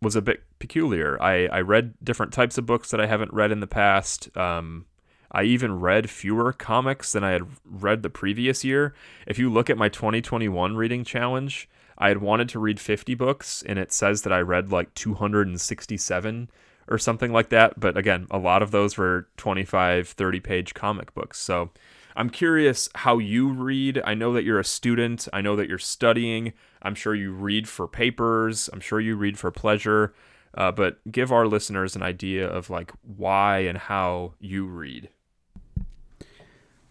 was 0.00 0.14
a 0.14 0.22
bit 0.22 0.44
peculiar. 0.58 1.20
I, 1.22 1.46
I 1.46 1.60
read 1.60 1.94
different 2.02 2.32
types 2.32 2.58
of 2.58 2.66
books 2.66 2.90
that 2.90 3.00
I 3.00 3.06
haven't 3.06 3.32
read 3.32 3.52
in 3.52 3.60
the 3.60 3.66
past. 3.66 4.34
Um, 4.36 4.86
I 5.30 5.42
even 5.42 5.80
read 5.80 6.08
fewer 6.08 6.52
comics 6.52 7.12
than 7.12 7.24
I 7.24 7.32
had 7.32 7.42
read 7.64 8.02
the 8.02 8.10
previous 8.10 8.64
year. 8.64 8.94
If 9.26 9.38
you 9.38 9.50
look 9.50 9.68
at 9.68 9.78
my 9.78 9.88
2021 9.88 10.76
reading 10.76 11.04
challenge, 11.04 11.68
I 11.98 12.08
had 12.08 12.18
wanted 12.18 12.48
to 12.50 12.58
read 12.58 12.78
50 12.80 13.14
books, 13.14 13.62
and 13.66 13.78
it 13.78 13.92
says 13.92 14.22
that 14.22 14.32
I 14.32 14.40
read 14.40 14.70
like 14.70 14.94
267 14.94 16.50
or 16.88 16.98
something 16.98 17.32
like 17.32 17.48
that. 17.48 17.80
But 17.80 17.96
again, 17.96 18.26
a 18.30 18.38
lot 18.38 18.62
of 18.62 18.70
those 18.70 18.96
were 18.96 19.28
25, 19.36 20.08
30 20.08 20.40
page 20.40 20.74
comic 20.74 21.14
books. 21.14 21.38
So 21.38 21.70
I'm 22.14 22.30
curious 22.30 22.88
how 22.94 23.18
you 23.18 23.48
read. 23.48 24.00
I 24.04 24.14
know 24.14 24.32
that 24.32 24.44
you're 24.44 24.60
a 24.60 24.64
student, 24.64 25.28
I 25.32 25.40
know 25.40 25.56
that 25.56 25.68
you're 25.68 25.78
studying. 25.78 26.52
I'm 26.82 26.94
sure 26.94 27.14
you 27.14 27.32
read 27.32 27.68
for 27.68 27.88
papers, 27.88 28.70
I'm 28.72 28.80
sure 28.80 29.00
you 29.00 29.16
read 29.16 29.38
for 29.38 29.50
pleasure. 29.50 30.14
Uh, 30.56 30.72
but 30.72 30.98
give 31.10 31.30
our 31.32 31.46
listeners 31.46 31.94
an 31.94 32.02
idea 32.02 32.48
of 32.48 32.70
like 32.70 32.92
why 33.02 33.58
and 33.58 33.76
how 33.76 34.32
you 34.40 34.64
read. 34.64 35.10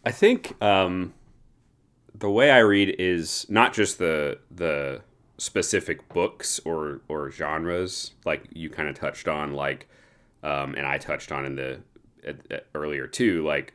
I 0.05 0.11
think 0.11 0.61
um, 0.61 1.13
the 2.13 2.29
way 2.29 2.51
I 2.51 2.59
read 2.59 2.95
is 2.99 3.45
not 3.49 3.73
just 3.73 3.97
the 3.97 4.39
the 4.51 5.01
specific 5.37 6.07
books 6.09 6.59
or 6.63 7.01
or 7.09 7.29
genres 7.29 8.11
like 8.23 8.43
you 8.53 8.69
kind 8.69 8.87
of 8.87 8.95
touched 8.95 9.27
on 9.27 9.53
like 9.53 9.89
um, 10.43 10.75
and 10.75 10.85
I 10.85 10.97
touched 10.97 11.31
on 11.31 11.45
in 11.45 11.55
the 11.55 11.81
earlier 12.73 13.07
too 13.07 13.43
like 13.45 13.73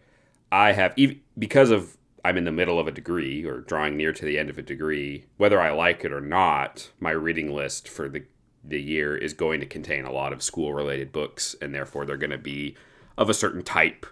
I 0.51 0.73
have 0.73 0.95
even 0.97 1.21
because 1.39 1.71
of 1.71 1.97
I'm 2.25 2.37
in 2.37 2.45
the 2.45 2.53
middle 2.53 2.79
of 2.79 2.87
a 2.87 2.93
degree 2.93 3.45
or 3.45 3.61
drawing 3.61 3.97
near 3.97 4.13
to 4.13 4.25
the 4.25 4.39
end 4.39 4.49
of 4.49 4.59
a 4.59 4.63
degree 4.63 5.27
whether 5.37 5.61
I 5.61 5.71
like 5.71 6.05
it 6.05 6.13
or 6.13 6.21
not 6.21 6.91
my 6.99 7.11
reading 7.11 7.53
list 7.53 7.89
for 7.89 8.09
the 8.09 8.25
the 8.63 8.81
year 8.81 9.17
is 9.17 9.33
going 9.33 9.61
to 9.61 9.67
contain 9.67 10.05
a 10.05 10.13
lot 10.13 10.33
of 10.33 10.43
school 10.43 10.75
related 10.75 11.13
books 11.13 11.57
and 11.63 11.75
therefore 11.75 12.05
they're 12.05 12.17
going 12.17 12.31
to 12.31 12.39
be 12.39 12.77
of 13.17 13.31
a 13.31 13.35
certain 13.35 13.63
type 13.63 14.07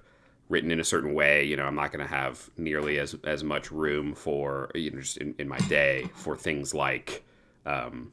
written 0.49 0.71
in 0.71 0.81
a 0.81 0.85
certain 0.85 1.15
way. 1.15 1.45
You 1.45 1.57
know 1.57 1.67
i'm 1.67 1.75
not 1.75 1.93
going 1.93 2.07
to 2.07 2.13
have 2.13 2.51
nearly 2.57 2.99
as 2.99 3.15
as 3.25 3.45
much 3.45 3.71
room 3.71 4.15
for 4.15 4.71
you 4.75 4.91
know 4.91 5.01
just 5.01 5.19
in, 5.19 5.35
in 5.39 5.49
my 5.49 5.59
day 5.59 6.09
for 6.15 6.37
things 6.37 6.75
like 6.75 7.25
um, 7.67 8.13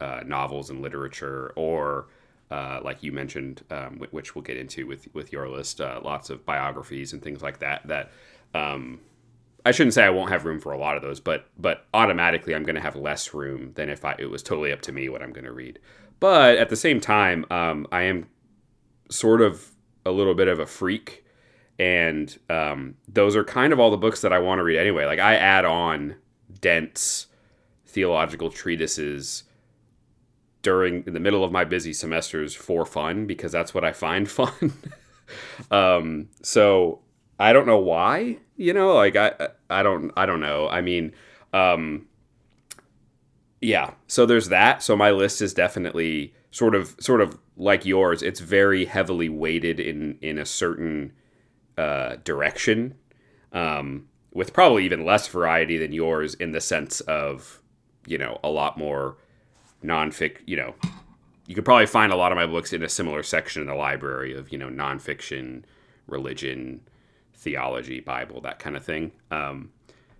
uh, 0.00 0.22
novels 0.26 0.70
and 0.70 0.80
literature 0.80 1.52
or 1.56 2.08
uh, 2.50 2.80
like 2.82 3.02
you 3.02 3.12
mentioned 3.12 3.62
um, 3.70 4.00
which 4.10 4.34
we'll 4.34 4.42
get 4.42 4.56
into 4.56 4.86
with 4.86 5.06
with 5.14 5.32
your 5.32 5.48
list 5.48 5.80
uh, 5.80 6.00
lots 6.02 6.30
of 6.30 6.44
biographies 6.44 7.12
and 7.12 7.22
things 7.22 7.42
like 7.42 7.58
that 7.60 7.86
that 7.86 8.10
um, 8.54 9.00
I 9.64 9.70
shouldn't 9.70 9.94
say 9.94 10.04
I 10.04 10.10
won't 10.10 10.30
have 10.30 10.44
room 10.44 10.58
for 10.58 10.72
a 10.72 10.78
lot 10.78 10.96
of 10.96 11.02
those, 11.02 11.20
but 11.20 11.46
but 11.58 11.86
automatically 11.94 12.54
I'm 12.54 12.64
going 12.64 12.76
to 12.76 12.82
have 12.82 12.96
less 12.96 13.32
room 13.32 13.72
than 13.74 13.88
if 13.88 14.04
I, 14.04 14.16
it 14.18 14.30
was 14.30 14.42
totally 14.42 14.72
up 14.72 14.82
to 14.82 14.92
me 14.92 15.08
what 15.08 15.22
I'm 15.22 15.32
going 15.32 15.44
to 15.44 15.52
read. 15.52 15.78
But 16.20 16.56
at 16.56 16.68
the 16.68 16.76
same 16.76 17.00
time, 17.00 17.44
um, 17.50 17.86
I 17.92 18.02
am 18.02 18.26
sort 19.10 19.40
of 19.40 19.72
a 20.04 20.10
little 20.10 20.34
bit 20.34 20.48
of 20.48 20.58
a 20.58 20.66
freak 20.66 21.24
and 21.78 22.38
um, 22.48 22.94
those 23.08 23.34
are 23.34 23.44
kind 23.44 23.72
of 23.72 23.80
all 23.80 23.90
the 23.90 23.96
books 23.96 24.20
that 24.20 24.32
I 24.32 24.38
want 24.38 24.58
to 24.58 24.62
read 24.62 24.78
anyway. 24.78 25.04
Like 25.04 25.18
I 25.18 25.34
add 25.34 25.64
on 25.64 26.16
dense 26.60 27.26
theological 27.86 28.50
treatises 28.50 29.44
during 30.62 31.04
in 31.06 31.12
the 31.12 31.20
middle 31.20 31.42
of 31.44 31.50
my 31.50 31.64
busy 31.64 31.92
semesters 31.92 32.54
for 32.54 32.86
fun 32.86 33.26
because 33.26 33.52
that's 33.52 33.74
what 33.74 33.84
I 33.84 33.92
find 33.92 34.30
fun. 34.30 34.72
um, 35.70 36.28
so 36.42 37.00
I 37.42 37.52
don't 37.52 37.66
know 37.66 37.78
why, 37.78 38.38
you 38.56 38.72
know, 38.72 38.94
like 38.94 39.16
I 39.16 39.32
I 39.68 39.82
don't 39.82 40.12
I 40.16 40.26
don't 40.26 40.38
know. 40.38 40.68
I 40.68 40.80
mean, 40.80 41.12
um, 41.52 42.06
yeah. 43.60 43.94
So 44.06 44.26
there's 44.26 44.48
that. 44.50 44.80
So 44.80 44.94
my 44.94 45.10
list 45.10 45.42
is 45.42 45.52
definitely 45.52 46.34
sort 46.52 46.76
of 46.76 46.94
sort 47.00 47.20
of 47.20 47.36
like 47.56 47.84
yours. 47.84 48.22
It's 48.22 48.38
very 48.38 48.84
heavily 48.84 49.28
weighted 49.28 49.80
in 49.80 50.18
in 50.22 50.38
a 50.38 50.46
certain 50.46 51.14
uh, 51.76 52.16
direction, 52.22 52.94
um, 53.52 54.06
with 54.32 54.52
probably 54.52 54.84
even 54.84 55.04
less 55.04 55.26
variety 55.26 55.78
than 55.78 55.92
yours 55.92 56.34
in 56.34 56.52
the 56.52 56.60
sense 56.60 57.00
of, 57.00 57.60
you 58.06 58.18
know, 58.18 58.38
a 58.44 58.50
lot 58.50 58.78
more 58.78 59.16
nonfic. 59.84 60.36
You 60.46 60.58
know, 60.58 60.74
you 61.48 61.56
could 61.56 61.64
probably 61.64 61.86
find 61.86 62.12
a 62.12 62.16
lot 62.16 62.30
of 62.30 62.36
my 62.36 62.46
books 62.46 62.72
in 62.72 62.84
a 62.84 62.88
similar 62.88 63.24
section 63.24 63.62
in 63.62 63.68
the 63.68 63.74
library 63.74 64.32
of 64.32 64.52
you 64.52 64.58
know 64.58 64.68
nonfiction, 64.68 65.64
religion, 66.06 66.82
theology, 67.42 68.00
Bible, 68.00 68.40
that 68.42 68.58
kind 68.58 68.76
of 68.76 68.84
thing. 68.84 69.12
Um, 69.30 69.72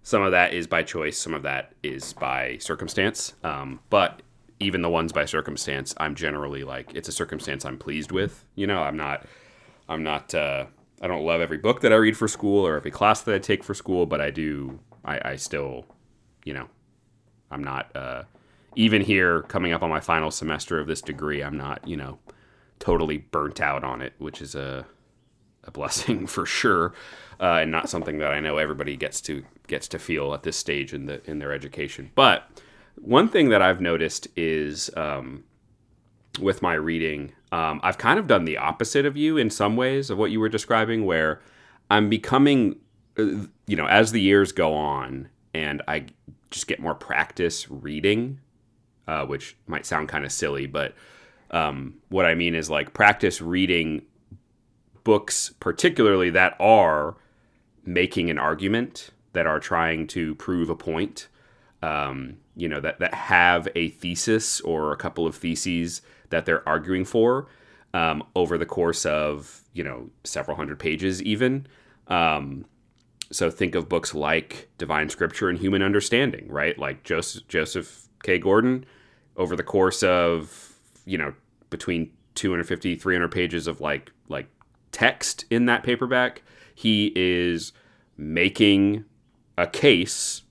some 0.03 0.23
of 0.23 0.33
that 0.33 0.53
is 0.53 0.67
by 0.67 0.83
choice, 0.83 1.17
some 1.17 1.33
of 1.33 1.43
that 1.45 1.73
is 1.83 2.13
by 2.15 2.59
circumstance. 2.59 3.35
Um, 3.45 3.81
but 3.89 4.23
even 4.59 4.83
the 4.83 4.91
ones 4.91 5.13
by 5.13 5.25
circumstance, 5.25 5.95
I'm 5.99 6.15
generally 6.15 6.65
like 6.65 6.93
it's 6.95 7.09
a 7.09 7.13
circumstance 7.13 7.65
I'm 7.65 7.79
pleased 7.79 8.13
with. 8.13 8.45
You 8.57 8.67
know, 8.67 8.83
I'm 8.83 8.97
not, 8.97 9.27
I'm 9.89 10.03
not. 10.03 10.35
Uh, 10.35 10.67
I 11.01 11.09
don't 11.09 11.25
love 11.25 11.41
every 11.41 11.59
book 11.59 11.81
that 11.81 11.93
I 11.93 11.97
read 11.97 12.17
for 12.17 12.29
school 12.29 12.67
or 12.67 12.77
every 12.77 12.91
class 12.91 13.23
that 13.23 13.35
I 13.35 13.39
take 13.39 13.65
for 13.65 13.75
school, 13.75 14.07
but 14.07 14.21
I 14.21 14.31
do. 14.31 14.81
I, 15.05 15.33
I 15.33 15.37
still, 15.37 15.87
you 16.45 16.55
know, 16.55 16.69
I'm 17.51 17.63
not 17.65 17.95
uh, 17.97 18.23
even 18.77 19.03
here 19.03 19.43
coming 19.43 19.73
up 19.73 19.83
on 19.83 19.91
my 19.91 20.01
final 20.01 20.31
semester 20.31 20.79
of 20.79 20.87
this 20.87 21.03
degree. 21.03 21.43
I'm 21.43 21.57
not, 21.57 21.87
you 21.87 21.97
know, 21.97 22.19
totally 22.79 23.19
burnt 23.19 23.61
out 23.61 23.85
on 23.85 24.01
it, 24.01 24.15
which 24.19 24.41
is 24.41 24.55
a 24.55 24.87
a 25.65 25.71
blessing 25.71 26.27
for 26.29 26.47
sure, 26.47 26.95
uh, 27.41 27.59
and 27.61 27.71
not 27.71 27.89
something 27.89 28.19
that 28.19 28.33
I 28.33 28.41
know 28.41 28.59
everybody 28.59 28.97
gets 28.97 29.21
to 29.23 29.45
gets 29.67 29.89
to 29.89 29.99
feel 29.99 30.35
at 30.35 30.43
this 30.43 30.57
stage 30.57 30.93
in 30.93 31.07
the 31.07 31.23
in 31.29 31.39
their 31.39 31.53
education. 31.53 32.11
But 32.15 32.49
one 32.97 33.29
thing 33.29 33.49
that 33.49 33.63
I've 33.63 33.81
noticed 33.81 34.29
is 34.37 34.91
um, 34.97 35.45
with 36.41 36.63
my 36.63 36.75
reading, 36.75 37.33
um, 37.51 37.81
I've 37.83 37.99
kind 37.99 38.19
of 38.19 38.27
done 38.27 38.45
the 38.45 38.59
opposite 38.59 39.07
of 39.07 39.17
you 39.17 39.37
in 39.37 39.51
some 39.51 39.77
ways 39.77 40.11
of 40.11 40.19
what 40.19 40.31
you 40.31 40.41
were 40.41 40.49
describing, 40.49 41.05
where 41.05 41.41
I'm 41.91 42.09
becoming, 42.09 42.77
uh, 43.19 43.47
you 43.67 43.77
know, 43.77 43.87
as 43.87 44.13
the 44.13 44.21
years 44.21 44.53
go 44.53 44.75
on 44.75 45.29
and 45.55 45.83
I 45.89 46.07
just 46.51 46.67
get 46.67 46.81
more 46.81 46.95
practice 46.95 47.71
reading, 47.71 48.41
uh, 49.07 49.27
which 49.27 49.57
might 49.67 49.87
sound 49.87 50.09
kind 50.09 50.25
of 50.25 50.33
silly, 50.33 50.67
but 50.67 50.95
um, 51.51 51.97
what 52.09 52.25
I 52.25 52.35
mean 52.35 52.55
is 52.55 52.71
like 52.71 52.95
practice 52.95 53.43
reading 53.43 54.03
books, 55.05 55.53
particularly 55.61 56.31
that 56.31 56.57
are 56.61 57.17
making 57.85 58.31
an 58.31 58.39
argument, 58.39 59.11
that 59.33 59.47
are 59.47 59.61
trying 59.61 60.07
to 60.07 60.35
prove 60.37 60.69
a 60.69 60.77
point, 60.77 61.29
um, 61.83 62.37
you 62.55 62.69
know, 62.69 62.81
that, 62.81 62.99
that 63.01 63.15
have 63.15 63.69
a 63.75 63.89
thesis 63.89 64.61
or 64.61 64.93
a 64.93 64.97
couple 64.97 65.27
of 65.27 65.35
theses 65.35 66.03
that 66.31 66.47
they're 66.47 66.67
arguing 66.69 67.05
for 67.05 67.49
um, 67.95 68.25
over 68.35 68.59
the 68.59 68.67
course 68.67 69.07
of 69.07 69.63
you 69.73 69.85
know 69.85 70.11
several 70.25 70.57
hundred 70.57 70.79
pages 70.79 71.23
even. 71.23 71.67
Um, 72.09 72.65
so 73.31 73.51
think 73.51 73.75
of 73.75 73.89
books 73.89 74.15
like 74.15 74.69
divine 74.77 75.09
scripture 75.09 75.49
and 75.49 75.59
human 75.59 75.83
understanding 75.83 76.49
right? 76.49 76.79
Like 76.79 77.05
joseph 77.05 77.47
joseph 77.49 78.09
k. 78.23 78.39
Gordon 78.39 78.85
over 79.37 79.57
the 79.57 79.63
course 79.63 80.03
of 80.03 80.75
you 81.05 81.19
know 81.19 81.35
between 81.71 82.13
250 82.35 82.97
300 82.97 83.29
pages 83.29 83.67
of 83.67 83.81
like 83.81 84.11
like 84.29 84.49
text 84.93 85.45
in 85.51 85.67
that 85.67 85.83
paperback. 85.83 86.43
He 86.75 87.13
is 87.17 87.73
making 88.17 89.05
a 89.59 89.67
case 89.67 90.43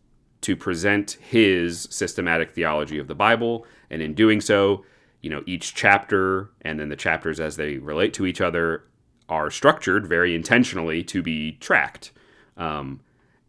to 0.42 0.56
present 0.56 1.18
his 1.22 1.88
systematic 1.92 2.52
theology 2.52 2.98
of 2.98 3.08
the 3.08 3.16
bible 3.16 3.66
and 3.92 4.02
in 4.02 4.14
doing 4.14 4.42
so 4.42 4.84
you 5.22 5.30
know 5.30 5.44
each 5.46 5.76
chapter 5.76 6.50
and 6.62 6.80
then 6.80 6.90
the 6.90 6.96
chapters 6.96 7.40
as 7.40 7.56
they 7.58 7.78
relate 7.78 8.14
to 8.14 8.26
each 8.26 8.42
other 8.42 8.84
are 9.32 9.50
structured 9.50 10.06
very 10.06 10.36
intentionally 10.36 11.02
to 11.02 11.24
be 11.24 11.54
tracked. 11.54 12.12
Um, 12.58 13.00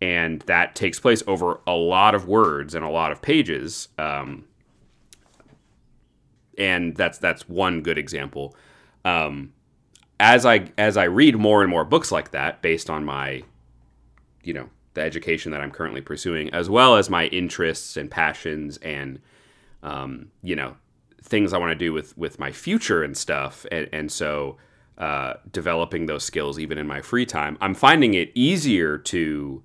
and 0.01 0.41
that 0.43 0.77
takes 0.77 1.01
place 1.01 1.23
over 1.27 1.61
a 1.67 1.73
lot 1.73 2.15
of 2.15 2.27
words 2.27 2.75
and 2.75 2.85
a 2.85 2.89
lot 2.89 3.11
of 3.11 3.21
pages. 3.21 3.89
Um, 3.99 4.45
and 6.57 6.95
that's 6.97 7.19
that's 7.19 7.49
one 7.49 7.83
good 7.83 7.99
example. 7.99 8.55
Um, 9.05 9.53
as 10.23 10.47
i 10.47 10.71
as 10.79 10.97
i 10.97 11.05
read 11.05 11.37
more 11.37 11.61
and 11.61 11.71
more 11.71 11.85
books 11.85 12.11
like 12.11 12.31
that 12.31 12.63
based 12.63 12.89
on 12.89 13.05
my 13.05 13.43
you 14.43 14.55
know 14.55 14.71
the 14.95 15.03
education 15.03 15.53
that 15.53 15.61
i'm 15.61 15.71
currently 15.71 16.01
pursuing 16.01 16.49
as 16.55 16.71
well 16.71 16.97
as 16.97 17.11
my 17.11 17.27
interests 17.27 17.97
and 17.97 18.11
passions 18.11 18.79
and 18.79 19.21
um, 19.83 20.31
you 20.43 20.57
know 20.57 20.77
things 21.23 21.53
I 21.53 21.59
want 21.59 21.71
to 21.71 21.77
do 21.77 21.93
with 21.93 22.17
with 22.19 22.39
my 22.39 22.53
future 22.53 23.03
and 23.03 23.17
stuff, 23.17 23.65
and, 23.71 23.89
and 23.93 24.11
so 24.11 24.57
uh, 24.99 25.35
developing 25.51 26.07
those 26.07 26.25
skills 26.25 26.59
even 26.59 26.79
in 26.79 26.87
my 26.87 27.01
free 27.01 27.27
time, 27.27 27.57
I'm 27.61 27.75
finding 27.75 28.15
it 28.15 28.31
easier 28.35 28.99
to 28.99 29.63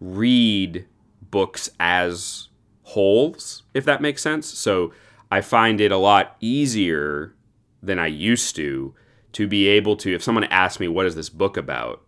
read 0.00 0.86
books 1.30 1.70
as 1.78 2.48
wholes, 2.82 3.62
if 3.74 3.84
that 3.84 4.02
makes 4.02 4.22
sense. 4.22 4.46
So 4.46 4.92
I 5.30 5.40
find 5.40 5.80
it 5.80 5.92
a 5.92 5.96
lot 5.96 6.36
easier 6.40 7.34
than 7.82 7.98
I 7.98 8.08
used 8.08 8.56
to 8.56 8.94
to 9.32 9.46
be 9.46 9.68
able 9.68 9.96
to, 9.96 10.14
if 10.14 10.22
someone 10.22 10.44
asks 10.44 10.80
me, 10.80 10.88
what 10.88 11.06
is 11.06 11.14
this 11.14 11.28
book 11.28 11.56
about? 11.56 12.02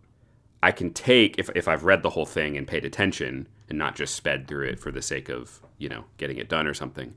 I 0.61 0.71
can 0.71 0.93
take, 0.93 1.37
if, 1.37 1.49
if 1.55 1.67
I've 1.67 1.83
read 1.83 2.03
the 2.03 2.11
whole 2.11 2.25
thing 2.25 2.57
and 2.57 2.67
paid 2.67 2.85
attention 2.85 3.47
and 3.69 3.77
not 3.77 3.95
just 3.95 4.15
sped 4.15 4.47
through 4.47 4.67
it 4.67 4.79
for 4.79 4.91
the 4.91 5.01
sake 5.01 5.29
of, 5.29 5.61
you 5.77 5.89
know, 5.89 6.05
getting 6.17 6.37
it 6.37 6.49
done 6.49 6.67
or 6.67 6.73
something. 6.73 7.15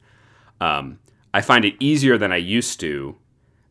Um, 0.61 0.99
I 1.33 1.41
find 1.43 1.65
it 1.65 1.75
easier 1.81 2.19
than 2.19 2.33
I 2.33 2.37
used 2.37 2.81
to, 2.81 3.17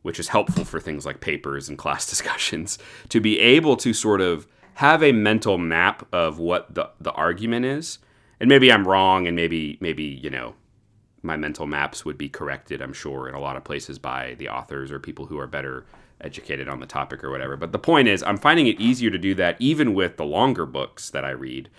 which 0.01 0.19
is 0.19 0.29
helpful 0.29 0.65
for 0.65 0.79
things 0.79 1.05
like 1.05 1.19
papers 1.19 1.67
and 1.67 1.77
class 1.79 2.05
discussions, 2.05 2.77
to 3.09 3.19
be 3.19 3.39
able 3.39 3.75
to 3.77 3.93
sort 3.93 4.21
of 4.21 4.47
have 4.75 5.01
a 5.01 5.11
mental 5.11 5.57
map 5.57 6.07
of 6.13 6.37
what 6.37 6.73
the, 6.73 6.89
the 6.99 7.11
argument 7.13 7.65
is. 7.65 7.99
And 8.39 8.49
maybe 8.49 8.71
I'm 8.71 8.87
wrong, 8.87 9.27
and 9.27 9.35
maybe 9.35 9.77
maybe 9.79 10.03
you 10.03 10.29
know 10.29 10.55
my 11.23 11.37
mental 11.37 11.65
maps 11.65 12.05
would 12.05 12.17
be 12.17 12.29
corrected. 12.29 12.81
I'm 12.81 12.93
sure 12.93 13.27
in 13.27 13.35
a 13.35 13.39
lot 13.39 13.55
of 13.55 13.63
places 13.63 13.97
by 13.97 14.35
the 14.35 14.49
authors 14.49 14.91
or 14.91 14.99
people 14.99 15.25
who 15.25 15.39
are 15.39 15.47
better 15.47 15.85
educated 16.21 16.67
on 16.67 16.79
the 16.79 16.85
topic 16.85 17.23
or 17.23 17.31
whatever. 17.31 17.57
But 17.57 17.71
the 17.71 17.79
point 17.79 18.07
is, 18.07 18.23
I'm 18.23 18.37
finding 18.37 18.67
it 18.67 18.79
easier 18.79 19.09
to 19.09 19.17
do 19.17 19.35
that 19.35 19.57
even 19.59 19.93
with 19.93 20.17
the 20.17 20.25
longer 20.25 20.65
books 20.65 21.09
that 21.09 21.25
I 21.25 21.31
read. 21.31 21.69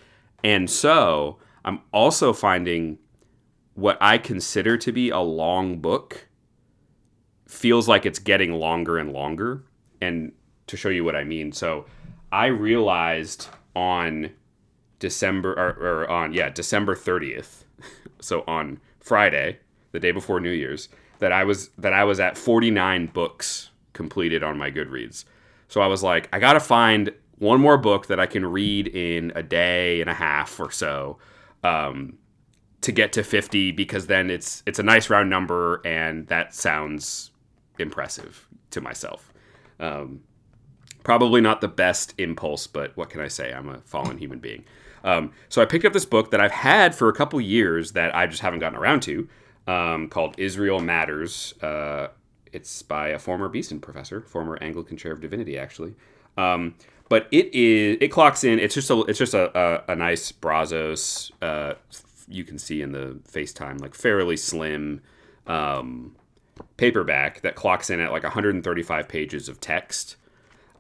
And 0.45 0.71
so 0.71 1.39
I'm 1.65 1.81
also 1.93 2.33
finding 2.33 2.99
what 3.75 3.99
I 4.01 4.19
consider 4.19 4.77
to 4.79 4.93
be 4.93 5.11
a 5.11 5.19
long 5.19 5.79
book 5.81 6.29
feels 7.47 7.89
like 7.89 8.07
it's 8.07 8.19
getting 8.19 8.53
longer 8.53 8.99
and 8.99 9.13
longer. 9.13 9.65
And 10.01 10.33
to 10.67 10.77
show 10.77 10.89
you 10.89 11.05
what 11.05 11.17
I 11.17 11.25
mean, 11.25 11.53
so 11.53 11.87
I 12.33 12.47
realized 12.47 13.49
on 13.75 14.31
December 14.99 15.53
or, 15.53 16.03
or 16.03 16.11
on 16.11 16.33
yeah 16.33 16.49
December 16.49 16.95
30th, 16.95 17.65
so 18.21 18.45
on 18.47 18.81
Friday, 19.01 19.59
the 19.93 20.01
day 20.01 20.11
before 20.11 20.41
New 20.41 20.51
Year's, 20.51 20.89
that 21.19 21.33
I 21.33 21.45
was 21.45 21.69
that 21.79 21.93
I 21.93 22.05
was 22.05 22.21
at 22.21 22.37
49 22.37 23.07
books 23.07 23.71
completed 23.97 24.45
on 24.45 24.57
my 24.57 24.71
Goodreads. 24.71 25.25
So 25.69 25.81
I 25.81 25.89
was 25.89 26.05
like, 26.05 26.29
I 26.33 26.39
gotta 26.39 26.61
find 26.61 27.13
one 27.39 27.61
more 27.61 27.77
book 27.77 28.07
that 28.07 28.21
I 28.21 28.27
can 28.27 28.47
read 28.47 28.87
in 28.87 29.33
a 29.35 29.43
day 29.43 30.01
and 30.01 30.09
a 30.09 30.15
half 30.15 30.61
or 30.61 30.71
so. 30.71 31.19
Um, 31.65 32.19
to 32.83 32.93
get 32.93 33.13
to 33.15 33.25
50 33.25 33.73
because 33.73 34.07
then 34.07 34.31
it's 34.31 34.63
it's 34.65 34.79
a 34.79 34.83
nice 34.83 35.11
round 35.11 35.29
number 35.29 35.81
and 35.85 36.29
that 36.29 36.55
sounds 36.55 37.33
impressive 37.81 38.47
to 38.71 38.81
myself. 38.81 39.33
Um, 39.81 40.21
probably 41.03 41.41
not 41.41 41.61
the 41.61 41.69
best 41.69 42.15
impulse, 42.19 42.69
but 42.69 42.97
what 42.97 43.11
can 43.11 43.21
I 43.21 43.29
say? 43.29 43.53
I'm 43.53 43.69
a 43.69 43.79
fallen 43.81 44.19
human 44.19 44.39
being. 44.39 44.65
Um, 45.03 45.33
so 45.49 45.61
I 45.61 45.65
picked 45.65 45.85
up 45.85 45.93
this 45.93 46.05
book 46.05 46.31
that 46.31 46.41
I've 46.41 46.53
had 46.53 46.95
for 46.95 47.09
a 47.09 47.13
couple 47.13 47.41
years 47.41 47.93
that 47.93 48.15
I 48.15 48.27
just 48.27 48.43
haven't 48.43 48.61
gotten 48.61 48.79
around 48.79 49.01
to, 49.03 49.29
um, 49.67 50.09
called 50.09 50.35
Israel 50.39 50.81
Matters. 50.81 51.55
Uh, 51.63 52.09
it's 52.53 52.83
by 52.83 53.09
a 53.09 53.19
former 53.19 53.49
Beeson 53.49 53.81
professor, 53.81 54.21
former 54.23 54.59
Anglican 54.61 54.97
chair 54.97 55.13
of 55.13 55.21
divinity, 55.21 55.59
actually. 55.59 55.95
Um, 56.37 56.75
but 57.09 57.29
it 57.31 57.55
is 57.55 57.99
it 58.01 58.09
clocks 58.09 58.45
in. 58.45 58.59
It's 58.59 58.75
just 58.75 58.91
a 58.91 59.01
it's 59.03 59.19
just 59.19 59.35
a, 59.35 59.57
a, 59.59 59.93
a 59.93 59.97
nice 59.97 60.33
Brazos. 60.33 61.31
Uh, 61.41 61.75
you 62.29 62.45
can 62.45 62.59
see 62.59 62.83
in 62.83 62.93
the 62.93 63.21
FaceTime 63.31 63.81
like 63.81 63.95
fairly 63.95 64.37
slim 64.37 65.01
um, 65.47 66.17
paperback 66.77 67.41
that 67.43 67.55
clocks 67.55 67.91
in 67.91 68.01
at 68.01 68.11
like 68.11 68.25
135 68.25 69.09
pages 69.09 69.49
of 69.49 69.61
text. 69.61 70.17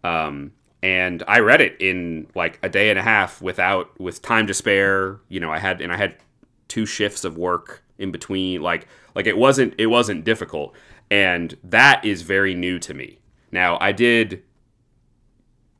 Um, 0.02 0.52
and 0.82 1.22
I 1.26 1.40
read 1.40 1.60
it 1.60 1.76
in 1.80 2.28
like 2.34 2.58
a 2.62 2.68
day 2.68 2.90
and 2.90 2.98
a 2.98 3.02
half 3.02 3.40
without 3.40 3.98
with 4.00 4.22
time 4.22 4.46
to 4.48 4.54
spare. 4.54 5.20
You 5.28 5.40
know, 5.40 5.50
I 5.50 5.58
had 5.58 5.80
and 5.80 5.92
I 5.92 5.96
had 5.96 6.16
two 6.68 6.86
shifts 6.86 7.24
of 7.24 7.38
work 7.38 7.82
in 7.98 8.10
between. 8.10 8.62
Like 8.62 8.86
like 9.14 9.26
it 9.26 9.36
wasn't 9.36 9.74
it 9.78 9.86
wasn't 9.86 10.24
difficult, 10.24 10.74
and 11.10 11.56
that 11.62 12.04
is 12.04 12.22
very 12.22 12.54
new 12.54 12.78
to 12.80 12.94
me. 12.94 13.18
Now 13.52 13.78
I 13.80 13.92
did 13.92 14.42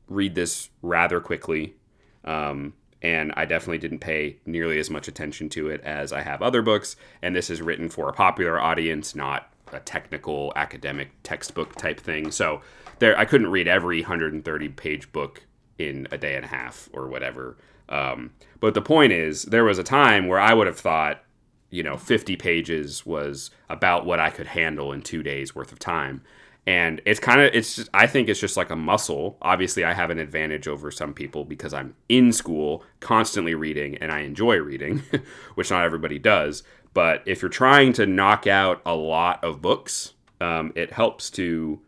read 0.07 0.35
this 0.35 0.69
rather 0.81 1.19
quickly, 1.19 1.75
um, 2.23 2.73
and 3.01 3.33
I 3.35 3.45
definitely 3.45 3.77
didn't 3.77 3.99
pay 3.99 4.37
nearly 4.45 4.79
as 4.79 4.89
much 4.89 5.07
attention 5.07 5.49
to 5.49 5.69
it 5.69 5.81
as 5.81 6.11
I 6.11 6.21
have 6.21 6.41
other 6.41 6.61
books. 6.61 6.95
And 7.21 7.35
this 7.35 7.49
is 7.49 7.61
written 7.61 7.89
for 7.89 8.09
a 8.09 8.13
popular 8.13 8.59
audience, 8.59 9.15
not 9.15 9.51
a 9.71 9.79
technical 9.79 10.53
academic 10.55 11.11
textbook 11.23 11.75
type 11.75 11.99
thing. 11.99 12.31
So 12.31 12.61
there, 12.99 13.17
I 13.17 13.25
couldn't 13.25 13.51
read 13.51 13.67
every 13.67 14.01
130 14.01 14.69
page 14.69 15.11
book 15.11 15.43
in 15.77 16.07
a 16.11 16.17
day 16.17 16.35
and 16.35 16.45
a 16.45 16.47
half 16.47 16.89
or 16.93 17.07
whatever. 17.07 17.57
Um, 17.89 18.31
but 18.59 18.73
the 18.73 18.81
point 18.81 19.13
is, 19.13 19.43
there 19.43 19.63
was 19.63 19.77
a 19.77 19.83
time 19.83 20.27
where 20.27 20.39
I 20.39 20.53
would 20.53 20.67
have 20.67 20.79
thought, 20.79 21.23
you 21.69 21.83
know, 21.83 21.97
50 21.97 22.35
pages 22.37 23.05
was 23.05 23.51
about 23.69 24.05
what 24.05 24.19
I 24.19 24.29
could 24.29 24.47
handle 24.47 24.91
in 24.91 25.01
two 25.01 25.23
days 25.23 25.55
worth 25.55 25.71
of 25.71 25.79
time. 25.79 26.21
And 26.65 27.01
it's 27.05 27.19
kind 27.19 27.39
of, 27.39 27.53
it's, 27.53 27.77
just, 27.77 27.89
I 27.93 28.07
think 28.07 28.27
it's 28.27 28.41
just 28.41 28.57
like 28.57 28.69
a 28.69 28.75
muscle. 28.75 29.37
Obviously, 29.41 29.85
I 29.85 29.93
have 29.93 30.09
an 30.09 30.19
advantage 30.19 30.67
over 30.67 30.91
some 30.91 31.13
people 31.13 31.45
because 31.45 31.73
I'm 31.73 31.95
in 32.09 32.33
school, 32.33 32.83
constantly 32.99 33.55
reading, 33.55 33.97
and 33.97 34.11
I 34.11 34.19
enjoy 34.19 34.57
reading, 34.57 35.01
which 35.55 35.71
not 35.71 35.85
everybody 35.85 36.19
does. 36.19 36.63
But 36.93 37.23
if 37.25 37.41
you're 37.41 37.49
trying 37.49 37.93
to 37.93 38.05
knock 38.05 38.47
out 38.47 38.81
a 38.85 38.95
lot 38.95 39.41
of 39.43 39.61
books, 39.61 40.13
um, 40.41 40.73
it 40.75 40.91
helps 40.91 41.29
to 41.31 41.79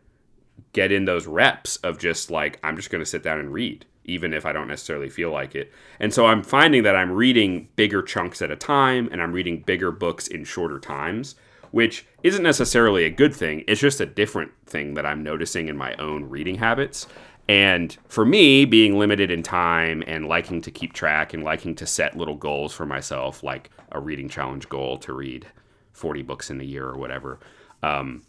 get 0.72 0.92
in 0.92 1.06
those 1.06 1.28
reps 1.28 1.78
of 1.78 1.98
just 1.98 2.32
like, 2.32 2.60
I'm 2.64 2.76
just 2.76 2.90
going 2.90 3.02
to 3.02 3.10
sit 3.10 3.24
down 3.24 3.40
and 3.40 3.52
read, 3.52 3.86
even 4.06 4.34
if 4.34 4.46
I 4.46 4.54
don't 4.54 4.68
necessarily 4.68 5.10
feel 5.10 5.32
like 5.32 5.56
it. 5.56 5.72
And 6.00 6.14
so 6.14 6.26
I'm 6.26 6.44
finding 6.44 6.84
that 6.84 6.96
I'm 6.96 7.12
reading 7.12 7.70
bigger 7.76 8.02
chunks 8.02 8.42
at 8.42 8.52
a 8.52 8.56
time 8.56 9.10
and 9.12 9.22
I'm 9.22 9.32
reading 9.32 9.62
bigger 9.62 9.92
books 9.92 10.28
in 10.28 10.44
shorter 10.44 10.80
times, 10.80 11.36
which 11.72 12.06
isn't 12.24 12.44
necessarily 12.44 13.06
a 13.06 13.10
good 13.10 13.36
thing. 13.36 13.64
It's 13.68 13.82
just 13.82 14.02
a 14.02 14.06
different 14.06 14.52
thing 14.66 14.96
that 14.96 15.06
I'm 15.06 15.24
noticing 15.24 15.68
in 15.68 15.78
my 15.78 15.94
own 15.96 16.26
reading 16.26 16.56
habits. 16.56 17.08
And 17.48 17.98
for 18.08 18.26
me, 18.26 18.66
being 18.66 19.00
limited 19.00 19.32
in 19.32 19.42
time 19.42 20.04
and 20.06 20.28
liking 20.28 20.62
to 20.62 20.72
keep 20.72 20.94
track 20.94 21.34
and 21.34 21.44
liking 21.44 21.74
to 21.76 21.88
set 21.88 22.16
little 22.16 22.36
goals 22.36 22.74
for 22.74 22.86
myself, 22.86 23.42
like 23.42 23.72
a 23.92 24.00
reading 24.00 24.30
challenge 24.30 24.70
goal 24.70 24.98
to 25.00 25.14
read 25.14 25.48
40 25.94 26.22
books 26.22 26.52
in 26.52 26.62
a 26.62 26.64
year 26.64 26.86
or 26.86 26.98
whatever, 26.98 27.40
um, 27.82 28.24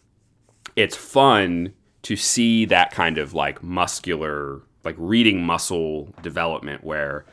it's 0.75 0.97
fun 0.97 1.75
to 2.03 2.17
see 2.17 2.65
that 2.65 2.93
kind 2.93 3.19
of 3.19 3.35
like 3.35 3.63
muscular, 3.63 4.63
like 4.85 4.95
reading 4.99 5.45
muscle 5.45 6.09
development 6.23 6.83
where 6.85 7.27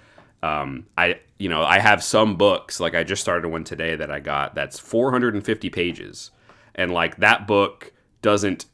um, 0.44 0.86
I, 0.98 1.20
you 1.40 1.50
know, 1.50 1.64
I 1.64 1.80
have 1.80 2.04
some 2.04 2.36
books, 2.36 2.80
like 2.80 2.96
I 2.96 3.04
just 3.04 3.22
started 3.22 3.48
one 3.48 3.64
today 3.64 3.96
that 3.96 4.12
I 4.12 4.20
got 4.20 4.56
that's 4.56 4.80
450 4.80 5.70
pages. 5.70 6.32
And 6.76 6.92
like 6.92 7.18
that 7.18 7.48
book 7.48 7.92
doesn't 8.22 8.66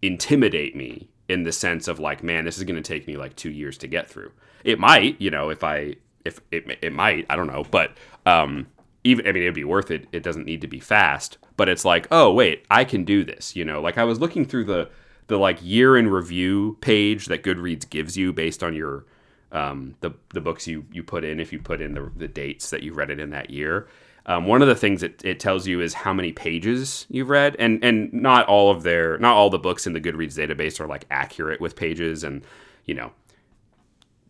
intimidate 0.00 0.74
me 0.74 1.08
in 1.28 1.44
the 1.44 1.52
sense 1.52 1.88
of 1.88 1.98
like, 1.98 2.22
man, 2.22 2.44
this 2.44 2.58
is 2.58 2.64
going 2.64 2.82
to 2.82 2.86
take 2.86 3.06
me 3.06 3.16
like 3.16 3.36
two 3.36 3.50
years 3.50 3.78
to 3.78 3.86
get 3.86 4.08
through. 4.08 4.32
It 4.64 4.78
might, 4.78 5.20
you 5.20 5.30
know, 5.30 5.50
if 5.50 5.62
I, 5.62 5.96
if 6.24 6.40
it, 6.50 6.78
it 6.82 6.92
might, 6.92 7.26
I 7.30 7.36
don't 7.36 7.46
know, 7.46 7.64
but 7.70 7.92
um, 8.26 8.66
even, 9.04 9.26
I 9.26 9.32
mean, 9.32 9.42
it'd 9.42 9.54
be 9.54 9.64
worth 9.64 9.90
it. 9.90 10.06
It 10.12 10.22
doesn't 10.22 10.46
need 10.46 10.60
to 10.60 10.68
be 10.68 10.80
fast, 10.80 11.38
but 11.56 11.68
it's 11.68 11.84
like, 11.84 12.06
oh, 12.10 12.32
wait, 12.32 12.64
I 12.70 12.84
can 12.84 13.04
do 13.04 13.24
this, 13.24 13.56
you 13.56 13.64
know, 13.64 13.80
like 13.80 13.98
I 13.98 14.04
was 14.04 14.20
looking 14.20 14.44
through 14.44 14.64
the, 14.64 14.90
the 15.32 15.38
like 15.38 15.58
year 15.62 15.96
in 15.96 16.08
review 16.08 16.76
page 16.82 17.24
that 17.26 17.42
Goodreads 17.42 17.88
gives 17.88 18.18
you 18.18 18.34
based 18.34 18.62
on 18.62 18.74
your 18.74 19.06
um, 19.50 19.94
the 20.00 20.10
the 20.34 20.42
books 20.42 20.66
you 20.66 20.84
you 20.92 21.02
put 21.02 21.24
in 21.24 21.40
if 21.40 21.54
you 21.54 21.58
put 21.58 21.80
in 21.80 21.94
the, 21.94 22.12
the 22.14 22.28
dates 22.28 22.68
that 22.68 22.82
you 22.82 22.92
read 22.92 23.10
it 23.10 23.18
in 23.18 23.30
that 23.30 23.48
year. 23.48 23.88
Um, 24.26 24.46
one 24.46 24.60
of 24.60 24.68
the 24.68 24.74
things 24.74 25.02
it, 25.02 25.22
it 25.24 25.40
tells 25.40 25.66
you 25.66 25.80
is 25.80 25.94
how 25.94 26.12
many 26.12 26.32
pages 26.32 27.06
you've 27.08 27.30
read, 27.30 27.56
and 27.58 27.82
and 27.82 28.12
not 28.12 28.46
all 28.46 28.70
of 28.70 28.82
their 28.82 29.16
not 29.16 29.34
all 29.34 29.48
the 29.48 29.58
books 29.58 29.86
in 29.86 29.94
the 29.94 30.00
Goodreads 30.02 30.36
database 30.36 30.78
are 30.78 30.86
like 30.86 31.06
accurate 31.10 31.62
with 31.62 31.76
pages, 31.76 32.22
and 32.22 32.44
you 32.84 32.94
know, 32.94 33.12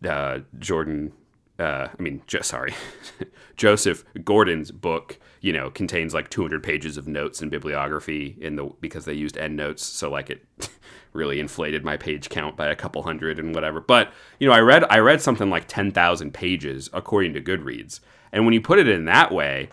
uh, 0.09 0.39
Jordan 0.57 1.11
uh, 1.59 1.87
I 1.97 2.01
mean, 2.01 2.21
jo- 2.27 2.41
sorry, 2.41 2.73
Joseph 3.57 4.03
Gordon's 4.23 4.71
book, 4.71 5.19
you 5.41 5.53
know, 5.53 5.69
contains 5.69 6.13
like 6.13 6.29
200 6.29 6.63
pages 6.63 6.97
of 6.97 7.07
notes 7.07 7.41
and 7.41 7.51
bibliography 7.51 8.37
in 8.41 8.55
the 8.55 8.71
because 8.81 9.05
they 9.05 9.13
used 9.13 9.37
endnotes, 9.37 9.83
so 9.83 10.09
like 10.09 10.29
it 10.29 10.43
really 11.13 11.39
inflated 11.39 11.83
my 11.83 11.95
page 11.95 12.29
count 12.29 12.57
by 12.57 12.67
a 12.67 12.75
couple 12.75 13.03
hundred 13.03 13.39
and 13.39 13.53
whatever. 13.53 13.79
But 13.79 14.11
you 14.39 14.47
know, 14.47 14.53
I 14.53 14.59
read 14.59 14.83
I 14.89 14.97
read 14.97 15.21
something 15.21 15.49
like 15.49 15.67
10,000 15.67 16.33
pages 16.33 16.89
according 16.91 17.33
to 17.33 17.41
Goodreads, 17.41 17.99
and 18.31 18.45
when 18.45 18.53
you 18.53 18.61
put 18.61 18.79
it 18.79 18.87
in 18.87 19.05
that 19.05 19.31
way, 19.31 19.69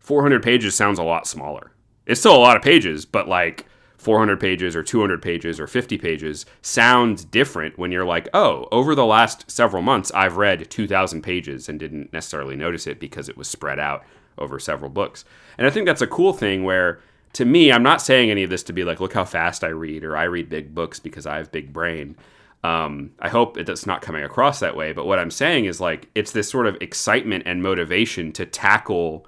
400 0.00 0.42
pages 0.42 0.74
sounds 0.74 0.98
a 0.98 1.04
lot 1.04 1.26
smaller. 1.26 1.72
It's 2.06 2.20
still 2.20 2.36
a 2.36 2.38
lot 2.38 2.56
of 2.56 2.62
pages, 2.62 3.04
but 3.04 3.28
like 3.28 3.66
400 4.04 4.38
pages 4.38 4.76
or 4.76 4.82
200 4.82 5.22
pages 5.22 5.58
or 5.58 5.66
50 5.66 5.96
pages 5.98 6.44
sounds 6.60 7.24
different 7.24 7.78
when 7.78 7.90
you're 7.90 8.04
like, 8.04 8.28
oh, 8.34 8.68
over 8.70 8.94
the 8.94 9.06
last 9.06 9.50
several 9.50 9.82
months, 9.82 10.12
I've 10.14 10.36
read 10.36 10.70
2,000 10.70 11.22
pages 11.22 11.68
and 11.68 11.80
didn't 11.80 12.12
necessarily 12.12 12.54
notice 12.54 12.86
it 12.86 13.00
because 13.00 13.28
it 13.28 13.36
was 13.36 13.48
spread 13.48 13.78
out 13.78 14.04
over 14.36 14.58
several 14.58 14.90
books. 14.90 15.24
And 15.56 15.66
I 15.66 15.70
think 15.70 15.86
that's 15.86 16.02
a 16.02 16.06
cool 16.06 16.34
thing 16.34 16.64
where, 16.64 17.00
to 17.32 17.44
me, 17.44 17.72
I'm 17.72 17.82
not 17.82 18.02
saying 18.02 18.30
any 18.30 18.42
of 18.42 18.50
this 18.50 18.62
to 18.64 18.72
be 18.72 18.84
like, 18.84 19.00
look 19.00 19.14
how 19.14 19.24
fast 19.24 19.64
I 19.64 19.68
read 19.68 20.04
or 20.04 20.16
I 20.16 20.24
read 20.24 20.48
big 20.48 20.74
books 20.74 21.00
because 21.00 21.26
I 21.26 21.38
have 21.38 21.50
big 21.50 21.72
brain. 21.72 22.16
Um, 22.62 23.12
I 23.20 23.28
hope 23.28 23.56
it's 23.56 23.86
not 23.86 24.02
coming 24.02 24.22
across 24.22 24.60
that 24.60 24.76
way. 24.76 24.92
But 24.92 25.06
what 25.06 25.18
I'm 25.18 25.30
saying 25.30 25.64
is 25.64 25.80
like, 25.80 26.08
it's 26.14 26.32
this 26.32 26.48
sort 26.48 26.66
of 26.66 26.76
excitement 26.80 27.44
and 27.46 27.62
motivation 27.62 28.32
to 28.32 28.44
tackle 28.44 29.26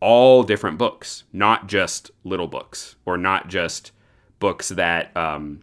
all 0.00 0.42
different 0.42 0.78
books, 0.78 1.24
not 1.32 1.68
just 1.68 2.10
little 2.24 2.48
books 2.48 2.96
or 3.04 3.16
not 3.16 3.48
just 3.48 3.92
books 4.38 4.70
that 4.70 5.14
um, 5.16 5.60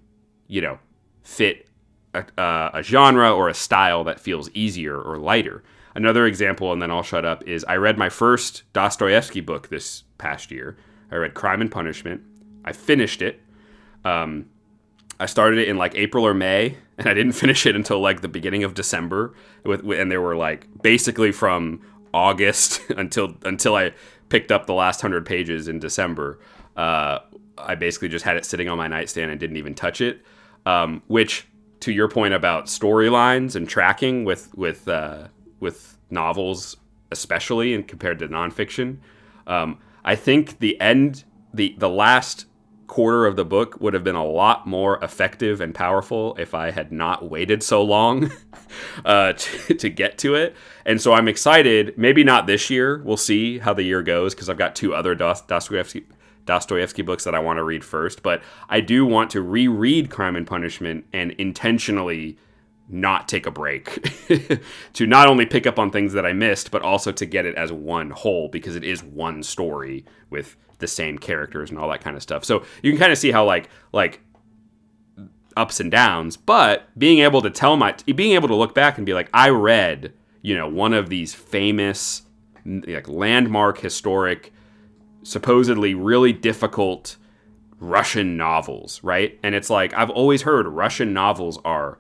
you 0.47 0.62
know 0.62 0.80
fit 1.23 1.67
a, 2.13 2.26
uh, 2.39 2.71
a, 2.76 2.84
genre 2.84 3.34
or 3.34 3.50
a 3.50 3.54
style 3.54 4.04
that 4.06 4.19
feels 4.19 4.50
easier 4.52 5.00
or 5.00 5.17
lighter. 5.17 5.63
Another 5.95 6.26
example, 6.26 6.71
and 6.71 6.82
then 6.82 6.91
I'll 6.91 7.04
shut 7.04 7.26
up, 7.26 7.43
is 7.47 7.65
I 7.67 7.76
read 7.76 7.97
my 7.97 8.10
first 8.10 8.63
Dostoevsky 8.71 9.41
book 9.41 9.69
this 9.69 10.04
past 10.17 10.52
year. 10.52 10.78
I 11.12 11.15
read 11.15 11.34
Crime 11.34 11.60
and 11.60 11.71
Punishment. 11.71 12.21
I 12.63 12.71
finished 12.71 13.21
it. 13.21 13.41
Um, 14.06 14.47
I 15.19 15.26
started 15.26 15.60
it 15.60 15.67
in 15.67 15.78
like 15.78 15.95
April 15.95 16.26
or 16.26 16.34
May, 16.34 16.78
and 16.97 17.08
I 17.08 17.13
didn't 17.13 17.34
finish 17.34 17.65
it 17.65 17.76
until 17.76 18.00
like 18.00 18.21
the 18.21 18.28
beginning 18.28 18.63
of 18.63 18.73
December. 18.73 19.34
With, 19.63 19.84
with 19.84 20.00
and 20.00 20.12
there 20.12 20.21
were 20.21 20.36
like 20.36 20.67
basically 20.82 21.32
from 21.32 21.82
August 22.13 22.82
until 22.89 23.36
until 23.43 23.76
I 23.76 23.93
picked 24.30 24.52
up 24.52 24.66
the 24.66 24.74
last 24.74 25.02
hundred 25.02 25.26
pages 25.26 25.68
in 25.68 25.80
December. 25.80 26.40
Uh, 26.76 27.20
I 27.58 27.76
basically 27.76 28.10
just 28.10 28.26
had 28.26 28.38
it 28.38 28.46
sitting 28.46 28.70
on 28.70 28.78
my 28.78 28.88
nightstand 28.88 29.32
and 29.32 29.40
didn't 29.40 29.58
even 29.58 29.74
touch 29.74 30.02
it. 30.02 30.24
Um, 30.66 31.02
which, 31.08 31.48
to 31.80 31.92
your 31.94 32.10
point 32.10 32.34
about 32.34 32.66
storylines 32.66 33.56
and 33.56 33.70
tracking 33.70 34.26
with 34.26 34.54
with 34.56 34.88
uh, 34.88 35.28
with 35.60 35.98
novels, 36.10 36.78
especially 37.12 37.74
and 37.74 37.88
compared 37.88 38.20
to 38.20 38.28
nonfiction, 38.28 38.98
um, 39.48 39.80
I 40.04 40.16
think 40.16 40.60
the 40.60 40.80
end, 40.82 41.24
the 41.54 41.76
the 41.78 41.90
last 41.90 42.46
quarter 42.88 43.26
of 43.26 43.36
the 43.36 43.45
book 43.45 43.80
would 43.80 43.93
have 43.93 44.04
been 44.04 44.15
a 44.15 44.26
lot 44.26 44.65
more 44.65 44.97
effective 45.04 45.62
and 45.62 45.76
powerful 45.76 46.36
if 46.39 46.54
I 46.54 46.71
had 46.71 46.91
not 46.91 47.30
waited 47.30 47.62
so 47.62 47.84
long 47.84 48.32
uh, 49.06 49.34
to, 49.38 49.73
to, 49.76 49.89
get 49.89 50.17
to 50.19 50.36
it. 50.36 50.56
And 50.86 51.02
so 51.02 51.13
I'm 51.13 51.28
excited. 51.28 51.97
Maybe 51.97 52.23
not 52.23 52.47
this 52.47 52.69
year. 52.69 53.02
We'll 53.04 53.17
see 53.17 53.60
how 53.60 53.73
the 53.73 53.84
year 53.84 54.02
goes 54.02 54.34
because 54.34 54.50
I've 54.50 54.58
got 54.58 54.76
two 54.76 54.95
other 54.95 55.15
Dostoevsky 55.15 56.06
Dostoevsky 56.45 57.02
books 57.02 57.26
that 57.26 57.36
I 57.36 57.39
want 57.39 57.58
to 57.58 57.63
read 57.63 57.84
first. 57.84 58.23
But 58.23 58.41
I 58.69 58.80
do 58.80 59.06
want 59.06 59.32
to 59.32 59.41
reread 59.41 60.10
Crime 60.10 60.38
and 60.38 60.47
Punishment 60.47 61.06
and 61.12 61.32
intentionally 61.34 62.38
not 62.89 63.28
take 63.28 63.45
a 63.45 63.52
break 63.52 64.02
to 64.93 65.06
not 65.06 65.28
only 65.28 65.45
pick 65.45 65.67
up 65.67 65.78
on 65.78 65.91
things 65.91 66.13
that 66.13 66.26
I 66.26 66.32
missed, 66.32 66.71
but 66.71 66.82
also 66.82 67.12
to 67.12 67.26
get 67.26 67.45
it 67.45 67.56
as 67.56 67.69
one 67.69 68.12
whole 68.12 68.47
because 68.47 68.78
it 68.78 68.86
is 68.86 69.04
one 69.04 69.43
story 69.43 70.06
with 70.30 70.56
the 70.80 70.88
same 70.88 71.18
characters 71.18 71.70
and 71.70 71.80
all 71.80 71.90
that 71.90 72.02
kind 72.02 72.16
of 72.16 72.22
stuff. 72.22 72.46
So 72.46 72.63
you 72.82 72.92
can 72.92 73.00
kind 73.00 73.12
of 73.12 73.18
see 73.18 73.32
how 73.32 73.46
like 73.46 73.70
like 73.94 74.22
ups 75.56 75.80
and 75.80 75.92
downs, 75.92 76.38
but 76.38 76.88
being 76.98 77.20
able 77.20 77.42
to 77.42 77.50
tell 77.50 77.76
my 77.76 77.96
being 78.16 78.34
able 78.34 78.48
to 78.48 78.56
look 78.56 78.76
back 78.76 78.98
and 78.98 79.06
be 79.06 79.13
like, 79.13 79.30
I 79.34 79.50
read, 79.50 80.13
you 80.42 80.56
know, 80.56 80.68
one 80.68 80.94
of 80.94 81.10
these 81.10 81.34
famous 81.34 82.24
like 82.66 83.08
landmark 83.08 83.80
historic 83.80 84.54
supposedly 85.24 85.94
really 85.94 86.32
difficult 86.34 87.18
Russian 87.80 88.38
novels, 88.38 89.04
right? 89.04 89.40
And 89.44 89.56
it's 89.56 89.70
like 89.70 89.94
I've 89.94 90.10
always 90.10 90.44
heard 90.44 90.68
Russian 90.68 91.13
novels 91.13 91.60
are 91.66 91.98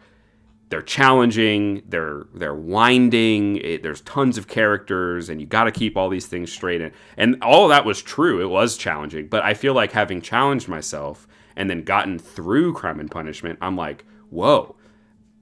they're 0.69 0.81
challenging, 0.81 1.83
they're 1.87 2.27
they're 2.33 2.55
winding. 2.55 3.57
It, 3.57 3.83
there's 3.83 4.01
tons 4.01 4.37
of 4.37 4.47
characters, 4.47 5.29
and 5.29 5.39
you 5.39 5.47
got 5.47 5.63
to 5.63 5.71
keep 5.71 5.95
all 5.95 6.09
these 6.09 6.25
things 6.27 6.51
straight. 6.51 6.81
And 6.81 6.91
and 7.15 7.41
all 7.41 7.65
of 7.65 7.69
that 7.69 7.85
was 7.85 8.01
true. 8.01 8.41
It 8.41 8.49
was 8.49 8.77
challenging, 8.77 9.27
but 9.27 9.43
I 9.43 9.53
feel 9.53 9.73
like 9.73 9.93
having 9.93 10.21
challenged 10.21 10.67
myself 10.67 11.27
and 11.55 11.69
then 11.69 11.83
gotten 11.83 12.19
through 12.19 12.73
Crime 12.73 12.99
and 12.99 13.09
Punishment, 13.09 13.57
I'm 13.61 13.75
like, 13.75 14.05
whoa. 14.29 14.75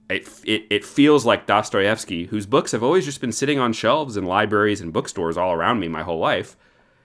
It, 0.08 0.28
it, 0.44 0.66
it 0.70 0.84
feels 0.84 1.26
like 1.26 1.46
Dostoevsky, 1.46 2.26
whose 2.26 2.46
books 2.46 2.70
have 2.70 2.84
always 2.84 3.04
just 3.04 3.20
been 3.20 3.32
sitting 3.32 3.58
on 3.58 3.72
shelves 3.72 4.16
in 4.16 4.24
libraries 4.24 4.80
and 4.80 4.92
bookstores 4.92 5.36
all 5.36 5.52
around 5.52 5.80
me 5.80 5.88
my 5.88 6.04
whole 6.04 6.20
life. 6.20 6.56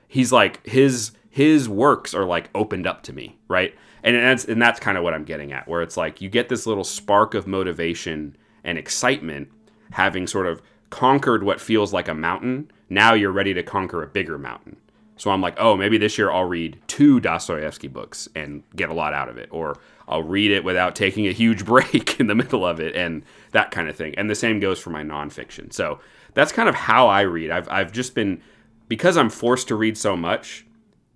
He's 0.07 0.31
like 0.31 0.65
his 0.67 1.11
his 1.31 1.67
works 1.67 2.13
are 2.13 2.25
like 2.25 2.51
opened 2.53 2.85
up 2.85 3.01
to 3.03 3.13
me, 3.13 3.39
right? 3.47 3.73
And 4.03 4.15
that's 4.15 4.45
and 4.45 4.61
that's 4.61 4.79
kind 4.79 4.97
of 4.97 5.03
what 5.03 5.13
I'm 5.13 5.23
getting 5.23 5.51
at, 5.51 5.67
where 5.67 5.81
it's 5.81 5.97
like 5.97 6.21
you 6.21 6.29
get 6.29 6.49
this 6.49 6.65
little 6.65 6.83
spark 6.83 7.33
of 7.33 7.47
motivation 7.47 8.35
and 8.63 8.77
excitement, 8.77 9.49
having 9.91 10.27
sort 10.27 10.47
of 10.47 10.61
conquered 10.89 11.43
what 11.43 11.61
feels 11.61 11.93
like 11.93 12.07
a 12.07 12.13
mountain. 12.13 12.71
Now 12.89 13.13
you're 13.13 13.31
ready 13.31 13.53
to 13.53 13.63
conquer 13.63 14.03
a 14.03 14.07
bigger 14.07 14.37
mountain. 14.37 14.77
So 15.17 15.29
I'm 15.29 15.41
like, 15.41 15.55
oh, 15.59 15.77
maybe 15.77 15.99
this 15.99 16.17
year 16.17 16.31
I'll 16.31 16.45
read 16.45 16.79
two 16.87 17.19
Dostoevsky 17.19 17.87
books 17.87 18.27
and 18.35 18.63
get 18.75 18.89
a 18.89 18.93
lot 18.93 19.13
out 19.13 19.29
of 19.29 19.37
it, 19.37 19.49
or 19.51 19.77
I'll 20.07 20.23
read 20.23 20.51
it 20.51 20.63
without 20.63 20.95
taking 20.95 21.27
a 21.27 21.31
huge 21.31 21.63
break 21.73 22.19
in 22.19 22.27
the 22.27 22.35
middle 22.35 22.65
of 22.65 22.79
it, 22.79 22.95
and 22.95 23.23
that 23.51 23.71
kind 23.71 23.87
of 23.87 23.95
thing. 23.95 24.15
And 24.15 24.29
the 24.29 24.35
same 24.35 24.59
goes 24.59 24.79
for 24.79 24.89
my 24.89 25.03
nonfiction. 25.03 25.71
So 25.71 25.99
that's 26.33 26.51
kind 26.51 26.67
of 26.67 26.75
how 26.75 27.07
I 27.07 27.21
read. 27.21 27.51
I've 27.51 27.69
I've 27.69 27.91
just 27.91 28.15
been 28.15 28.41
because 28.87 29.15
I'm 29.15 29.29
forced 29.29 29.67
to 29.69 29.75
read 29.75 29.97
so 29.97 30.17
much 30.17 30.65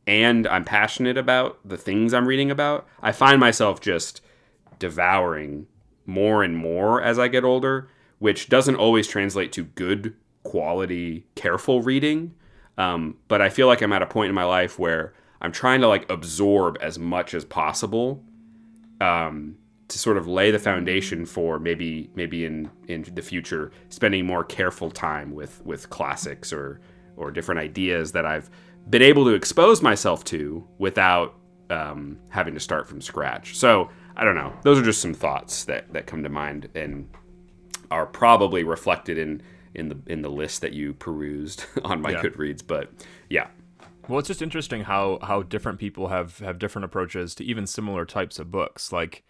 and 0.08 0.48
I'm 0.48 0.64
passionate 0.64 1.18
about 1.18 1.60
the 1.66 1.78
things 1.78 2.14
I'm 2.14 2.28
reading 2.28 2.52
about, 2.52 2.88
I 3.02 3.12
find 3.12 3.40
myself 3.40 3.82
just 3.82 4.22
devouring 4.80 5.68
more 6.06 6.44
and 6.44 6.56
more 6.56 7.02
as 7.02 7.18
I 7.18 7.28
get 7.28 7.44
older, 7.44 7.90
which 8.20 8.50
doesn't 8.50 8.76
always 8.76 9.08
translate 9.08 9.52
to 9.54 9.64
good 9.64 10.16
quality, 10.44 11.26
careful 11.36 11.82
reading. 11.82 12.36
Um, 12.78 13.18
but 13.28 13.42
I 13.42 13.50
feel 13.50 13.68
like 13.68 13.82
I'm 13.82 13.94
at 13.94 14.02
a 14.02 14.08
point 14.08 14.30
in 14.30 14.36
my 14.36 14.44
life 14.44 14.78
where 14.78 15.14
I'm 15.42 15.52
trying 15.52 15.82
to 15.82 15.88
like 15.88 16.10
absorb 16.10 16.78
as 16.82 17.00
much 17.00 17.34
as 17.34 17.46
possible 17.46 18.24
um, 19.02 19.58
to 19.88 20.00
sort 20.00 20.18
of 20.18 20.28
lay 20.28 20.52
the 20.52 20.60
foundation 20.60 21.26
for 21.26 21.60
maybe 21.60 22.10
maybe 22.16 22.46
in 22.46 22.70
in 22.88 23.06
the 23.14 23.22
future 23.22 23.72
spending 23.90 24.26
more 24.26 24.44
careful 24.44 24.90
time 24.90 25.34
with 25.34 25.64
with 25.66 25.90
classics 25.90 26.52
or 26.52 26.80
or 27.16 27.32
different 27.32 27.60
ideas 27.60 28.12
that 28.12 28.26
I've 28.26 28.50
been 28.90 29.02
able 29.02 29.26
to 29.26 29.32
expose 29.32 29.82
myself 29.82 30.24
to 30.26 30.68
without 30.78 31.36
um, 31.70 32.20
having 32.30 32.54
to 32.54 32.60
start 32.60 32.88
from 32.88 33.02
scratch. 33.02 33.58
So 33.58 33.90
I 34.16 34.24
don't 34.24 34.36
know. 34.36 34.54
Those 34.64 34.80
are 34.80 34.84
just 34.84 35.02
some 35.02 35.14
thoughts 35.14 35.66
that, 35.66 35.92
that 35.94 36.08
come 36.08 36.24
to 36.24 36.30
mind 36.30 36.70
and 36.76 37.10
are 37.92 38.06
probably 38.06 38.64
reflected 38.64 39.18
in 39.18 39.42
in 39.74 39.90
the 39.90 39.98
in 40.08 40.22
the 40.22 40.30
list 40.30 40.62
that 40.62 40.72
you 40.72 40.94
perused 40.94 41.66
on 41.84 42.02
my 42.02 42.12
yeah. 42.12 42.22
Goodreads. 42.22 42.66
But 42.66 42.92
yeah. 43.30 43.48
Well, 44.08 44.20
it's 44.20 44.28
just 44.28 44.42
interesting 44.42 44.84
how 44.84 45.20
how 45.22 45.44
different 45.44 45.80
people 45.80 46.08
have 46.08 46.40
have 46.40 46.60
different 46.60 46.86
approaches 46.86 47.36
to 47.36 47.44
even 47.44 47.68
similar 47.68 48.06
types 48.06 48.40
of 48.40 48.52
books. 48.52 48.92
Like 48.92 49.24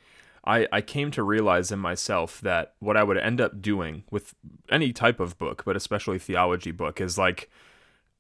I, 0.46 0.68
I 0.72 0.82
came 0.82 1.12
to 1.12 1.24
realize 1.24 1.72
in 1.72 1.80
myself 1.80 2.40
that 2.42 2.76
what 2.80 2.96
I 2.96 3.04
would 3.04 3.18
end 3.18 3.42
up 3.42 3.62
doing 3.62 4.04
with 4.12 4.36
any 4.70 4.94
type 4.94 5.20
of 5.20 5.38
book, 5.38 5.64
but 5.66 5.76
especially 5.76 6.20
theology 6.20 6.72
book, 6.72 7.02
is 7.02 7.18
like 7.18 7.50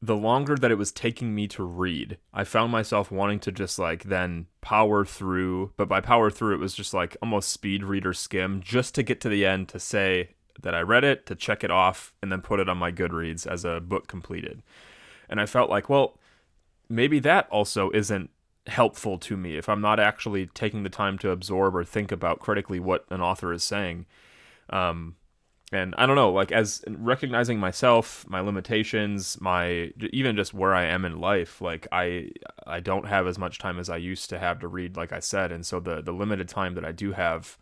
the 0.05 0.15
longer 0.15 0.55
that 0.55 0.71
it 0.71 0.77
was 0.77 0.91
taking 0.91 1.33
me 1.33 1.47
to 1.47 1.63
read, 1.63 2.17
I 2.33 2.43
found 2.43 2.71
myself 2.71 3.11
wanting 3.11 3.39
to 3.39 3.51
just 3.51 3.79
like 3.79 4.03
then 4.03 4.45
power 4.61 5.03
through. 5.03 5.73
But 5.77 5.87
by 5.87 5.99
power 6.01 6.29
through, 6.29 6.53
it 6.53 6.59
was 6.59 6.75
just 6.75 6.93
like 6.93 7.17
almost 7.21 7.49
speed 7.49 7.83
reader 7.83 8.13
skim 8.13 8.61
just 8.61 8.93
to 8.95 9.03
get 9.03 9.19
to 9.21 9.29
the 9.29 9.45
end 9.45 9.67
to 9.69 9.79
say 9.79 10.29
that 10.61 10.75
I 10.75 10.81
read 10.81 11.03
it, 11.03 11.25
to 11.25 11.35
check 11.35 11.63
it 11.63 11.71
off, 11.71 12.13
and 12.21 12.31
then 12.31 12.41
put 12.41 12.59
it 12.59 12.69
on 12.69 12.77
my 12.77 12.91
Goodreads 12.91 13.47
as 13.47 13.65
a 13.65 13.79
book 13.79 14.07
completed. 14.07 14.61
And 15.27 15.41
I 15.41 15.47
felt 15.47 15.69
like, 15.69 15.89
well, 15.89 16.19
maybe 16.87 17.19
that 17.19 17.47
also 17.49 17.89
isn't 17.91 18.29
helpful 18.67 19.17
to 19.17 19.35
me 19.35 19.57
if 19.57 19.67
I'm 19.67 19.81
not 19.81 19.99
actually 19.99 20.47
taking 20.47 20.83
the 20.83 20.89
time 20.89 21.17
to 21.19 21.31
absorb 21.31 21.75
or 21.75 21.83
think 21.83 22.11
about 22.11 22.39
critically 22.39 22.79
what 22.79 23.05
an 23.09 23.21
author 23.21 23.51
is 23.51 23.63
saying. 23.63 24.05
Um, 24.69 25.15
and 25.75 25.93
I 25.97 26.05
don't 26.05 26.15
know, 26.15 26.31
like 26.31 26.51
as 26.51 26.83
recognizing 26.87 27.59
myself, 27.59 28.25
my 28.29 28.39
limitations, 28.39 29.39
my 29.41 29.91
even 30.11 30.35
just 30.37 30.53
where 30.53 30.73
I 30.73 30.85
am 30.85 31.03
in 31.03 31.19
life, 31.19 31.59
like 31.61 31.87
I 31.91 32.29
I 32.65 32.79
don't 32.79 33.07
have 33.07 33.27
as 33.27 33.37
much 33.37 33.59
time 33.59 33.77
as 33.77 33.89
I 33.89 33.97
used 33.97 34.29
to 34.29 34.39
have 34.39 34.59
to 34.59 34.67
read, 34.67 34.95
like 34.95 35.11
I 35.11 35.19
said, 35.19 35.51
and 35.51 35.65
so 35.65 35.79
the 35.79 36.01
the 36.01 36.13
limited 36.13 36.47
time 36.47 36.75
that 36.75 36.85
I 36.85 36.93
do 36.93 37.11
have, 37.11 37.57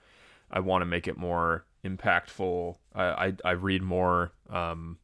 I 0.52 0.60
want 0.60 0.84
to 0.84 0.86
make 0.86 1.08
it 1.08 1.17
more 1.17 1.65
impactful. 1.84 2.76
I 2.93 3.04
I, 3.04 3.34
I 3.43 3.52
read 3.52 3.82
more. 3.82 4.34
Um, 4.49 4.99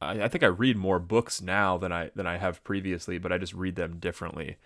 I, 0.00 0.22
I 0.22 0.28
think 0.28 0.42
I 0.42 0.48
read 0.48 0.76
more 0.76 0.98
books 0.98 1.42
now 1.42 1.76
than 1.76 1.92
I 1.92 2.10
than 2.14 2.26
I 2.26 2.38
have 2.38 2.64
previously, 2.64 3.18
but 3.18 3.30
I 3.30 3.38
just 3.38 3.52
read 3.54 3.76
them 3.76 3.98
differently. 3.98 4.56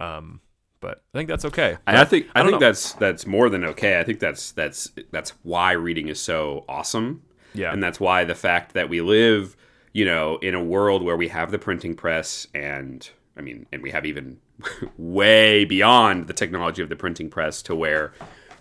Um, 0.00 0.40
but 0.86 1.02
I 1.12 1.18
think 1.18 1.28
that's 1.28 1.44
okay. 1.46 1.78
I, 1.84 2.02
I 2.02 2.04
think 2.04 2.28
I, 2.36 2.40
I 2.40 2.44
think 2.44 2.52
know. 2.52 2.58
that's 2.60 2.92
that's 2.92 3.26
more 3.26 3.48
than 3.48 3.64
okay. 3.64 3.98
I 3.98 4.04
think 4.04 4.20
that's 4.20 4.52
that's 4.52 4.92
that's 5.10 5.30
why 5.42 5.72
reading 5.72 6.06
is 6.06 6.20
so 6.20 6.64
awesome. 6.68 7.22
Yeah, 7.54 7.72
and 7.72 7.82
that's 7.82 7.98
why 7.98 8.22
the 8.22 8.36
fact 8.36 8.72
that 8.74 8.88
we 8.88 9.00
live, 9.00 9.56
you 9.92 10.04
know, 10.04 10.36
in 10.36 10.54
a 10.54 10.62
world 10.62 11.02
where 11.02 11.16
we 11.16 11.26
have 11.26 11.50
the 11.50 11.58
printing 11.58 11.96
press, 11.96 12.46
and 12.54 13.10
I 13.36 13.40
mean, 13.40 13.66
and 13.72 13.82
we 13.82 13.90
have 13.90 14.06
even 14.06 14.38
way 14.96 15.64
beyond 15.64 16.28
the 16.28 16.32
technology 16.32 16.82
of 16.82 16.88
the 16.88 16.94
printing 16.94 17.30
press 17.30 17.62
to 17.62 17.74
where 17.74 18.12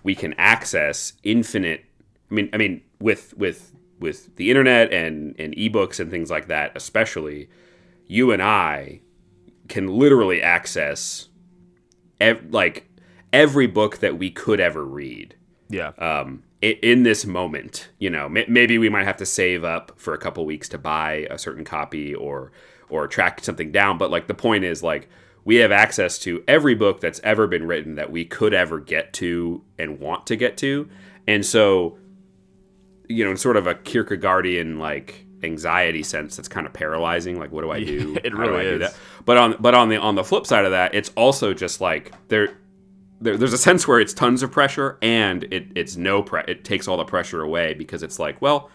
we 0.01 0.15
can 0.15 0.33
access 0.39 1.13
infinite. 1.21 1.85
I 2.31 2.33
mean, 2.33 2.49
I 2.53 2.57
mean, 2.57 2.81
with 2.99 3.37
with 3.37 3.71
with 3.99 4.35
the 4.37 4.49
internet 4.49 4.91
and 4.91 5.35
and 5.37 5.55
ebooks 5.55 5.99
and 5.99 6.09
things 6.09 6.31
like 6.31 6.47
that, 6.47 6.71
especially, 6.73 7.49
you 8.07 8.31
and 8.31 8.41
I 8.41 9.01
can 9.67 9.85
literally 9.87 10.41
access 10.41 11.29
ev- 12.19 12.45
like 12.51 12.89
every 13.33 13.67
book 13.67 13.97
that 13.99 14.17
we 14.17 14.31
could 14.31 14.59
ever 14.59 14.83
read. 14.83 15.35
Yeah. 15.69 15.89
Um, 15.97 16.43
in 16.61 17.03
this 17.03 17.25
moment, 17.25 17.89
you 17.99 18.09
know, 18.09 18.27
maybe 18.27 18.77
we 18.77 18.89
might 18.89 19.03
have 19.03 19.17
to 19.17 19.25
save 19.25 19.63
up 19.63 19.91
for 19.97 20.13
a 20.13 20.17
couple 20.17 20.45
weeks 20.45 20.67
to 20.69 20.77
buy 20.77 21.27
a 21.29 21.37
certain 21.37 21.63
copy 21.63 22.15
or 22.15 22.51
or 22.89 23.07
track 23.07 23.43
something 23.43 23.71
down. 23.71 23.97
But 23.97 24.09
like 24.09 24.27
the 24.27 24.33
point 24.33 24.63
is, 24.63 24.81
like 24.81 25.09
we 25.43 25.57
have 25.57 25.71
access 25.71 26.17
to 26.19 26.43
every 26.47 26.73
book 26.73 27.01
that's 27.01 27.19
ever 27.23 27.45
been 27.45 27.67
written 27.67 27.95
that 27.95 28.11
we 28.11 28.25
could 28.25 28.53
ever 28.53 28.79
get 28.79 29.13
to 29.13 29.63
and 29.77 29.99
want 29.99 30.25
to 30.27 30.35
get 30.35 30.57
to, 30.57 30.89
and 31.27 31.45
so 31.45 31.97
you 33.07 33.23
know, 33.23 33.31
in 33.31 33.37
sort 33.37 33.57
of 33.57 33.67
a 33.67 33.75
Kierkegaardian 33.75 34.79
like 34.79 35.24
anxiety 35.45 36.03
sense 36.03 36.35
that's 36.35 36.49
kind 36.49 36.67
of 36.67 36.73
paralyzing. 36.73 37.39
Like, 37.39 37.51
what 37.53 37.61
do 37.61 37.71
I 37.71 37.83
do? 37.83 38.17
it 38.23 38.33
really 38.33 38.63
do 38.63 38.77
do 38.79 38.83
is. 38.83 38.91
that? 38.91 38.99
But 39.23 39.37
on 39.37 39.55
but 39.59 39.73
on 39.73 39.87
the 39.89 39.97
on 39.97 40.15
the 40.15 40.23
flip 40.25 40.45
side 40.45 40.65
of 40.65 40.71
that, 40.71 40.93
it's 40.93 41.11
also 41.15 41.53
just 41.53 41.79
like 41.79 42.11
there. 42.27 42.57
There, 43.21 43.37
there's 43.37 43.53
a 43.53 43.57
sense 43.57 43.87
where 43.87 44.01
it's 44.01 44.13
tons 44.13 44.43
of 44.43 44.51
pressure 44.51 44.97
and 45.01 45.45
it, 45.45 45.67
it's 45.73 45.95
no 45.95 46.21
pre- 46.21 46.43
it 46.49 46.65
takes 46.65 46.85
all 46.85 46.97
the 46.97 47.05
pressure 47.05 47.41
away 47.41 47.73
because 47.73 48.03
it's 48.03 48.19
like 48.19 48.41
well 48.41 48.69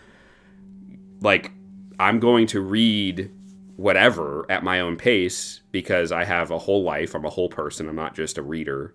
like 1.21 1.53
i'm 1.99 2.19
going 2.19 2.47
to 2.47 2.61
read 2.63 3.31
whatever 3.77 4.47
at 4.51 4.65
my 4.65 4.81
own 4.81 4.97
pace 4.97 5.61
because 5.73 6.11
i 6.11 6.25
have 6.25 6.51
a 6.51 6.59
whole 6.59 6.83
life 6.83 7.15
i'm 7.15 7.27
a 7.27 7.31
whole 7.31 7.51
person 7.51 7.87
i'm 7.87 7.95
not 7.95 8.15
just 8.15 8.39
a 8.39 8.43
reader 8.43 8.95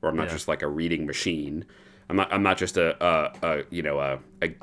or 0.00 0.08
i'm 0.08 0.16
not 0.16 0.28
Yeah. 0.28 0.32
just 0.32 0.48
like 0.48 0.62
a 0.62 0.68
reading 0.68 1.04
machine 1.06 1.66
i'm 2.08 2.16
not 2.16 2.32
i'm 2.32 2.42
not 2.42 2.56
just 2.56 2.78
a, 2.78 2.96
a, 3.04 3.32
a 3.46 3.62
you 3.68 3.82
know 3.82 4.00
a, 4.00 4.18
a 4.42 4.54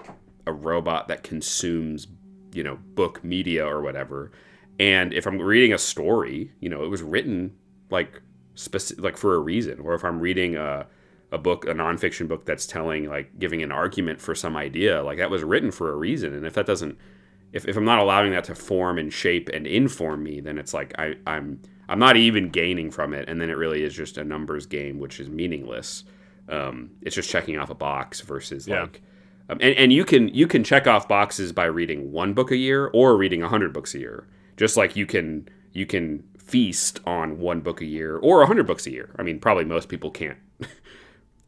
a 0.47 0.51
robot 0.51 1.07
that 1.09 1.21
consumes 1.21 2.07
you 2.53 2.63
know 2.63 2.77
book 2.95 3.23
media 3.23 3.65
or 3.65 3.81
whatever. 3.81 4.31
And 4.79 5.13
if 5.13 5.25
i'm 5.27 5.39
reading 5.39 5.73
a 5.73 5.77
story 5.77 6.51
you 6.59 6.69
know 6.69 6.83
it 6.83 6.89
was 6.89 7.01
written 7.03 7.53
like 7.89 8.21
specific 8.55 9.03
like 9.03 9.17
for 9.17 9.35
a 9.35 9.39
reason. 9.39 9.79
Or 9.79 9.93
if 9.93 10.03
i'm 10.03 10.19
reading 10.19 10.55
a 10.55 10.87
a 11.31 11.37
book 11.37 11.65
a 11.65 11.73
nonfiction 11.73 12.27
book 12.27 12.45
that's 12.45 12.67
telling 12.67 13.09
like 13.09 13.39
giving 13.39 13.63
an 13.63 13.71
argument 13.71 14.21
for 14.21 14.35
some 14.35 14.55
idea 14.55 15.01
like 15.03 15.17
that 15.17 15.31
was 15.31 15.43
written 15.43 15.71
for 15.71 15.91
a 15.91 15.95
reason. 15.95 16.33
And 16.33 16.45
if 16.45 16.53
that 16.53 16.65
doesn't 16.65 16.97
if, 17.53 17.67
if 17.67 17.75
i'm 17.77 17.85
not 17.85 17.99
allowing 17.99 18.31
that 18.31 18.43
to 18.45 18.55
form 18.55 18.97
and 18.97 19.11
shape 19.11 19.49
and 19.49 19.65
inform 19.67 20.23
me 20.23 20.39
then 20.41 20.57
it's 20.57 20.73
like 20.73 20.93
I, 20.99 21.15
i'm 21.27 21.59
i'm 21.89 21.99
not 21.99 22.17
even 22.17 22.49
gaining 22.49 22.91
from 22.91 23.13
it. 23.13 23.27
And 23.29 23.39
then 23.41 23.49
it 23.49 23.57
really 23.57 23.83
is 23.83 23.93
just 23.95 24.17
a 24.17 24.23
numbers 24.23 24.65
game 24.67 24.99
which 24.99 25.19
is 25.19 25.29
meaningless. 25.29 26.03
Um, 26.49 26.91
it's 27.01 27.15
just 27.15 27.29
checking 27.29 27.57
off 27.57 27.69
a 27.69 27.75
box 27.75 28.21
versus 28.21 28.67
Yeah. 28.67 28.81
like 28.81 29.01
um, 29.49 29.57
and, 29.61 29.75
and 29.77 29.93
you 29.93 30.05
can 30.05 30.29
you 30.29 30.47
can 30.47 30.63
check 30.63 30.87
off 30.87 31.07
boxes 31.07 31.51
by 31.51 31.65
reading 31.65 32.11
one 32.11 32.33
book 32.33 32.51
a 32.51 32.57
year 32.57 32.89
or 32.93 33.17
reading 33.17 33.41
100 33.41 33.73
books 33.73 33.93
a 33.95 33.99
year. 33.99 34.27
Just 34.57 34.77
like 34.77 34.95
you 34.95 35.05
can 35.05 35.47
you 35.73 35.85
can 35.85 36.23
feast 36.37 36.99
on 37.05 37.39
one 37.39 37.61
book 37.61 37.81
a 37.81 37.85
year 37.85 38.17
or 38.17 38.39
100 38.39 38.65
books 38.67 38.85
a 38.87 38.91
year. 38.91 39.13
I 39.17 39.23
mean 39.23 39.39
probably 39.39 39.65
most 39.65 39.89
people 39.89 40.11
can't 40.11 40.37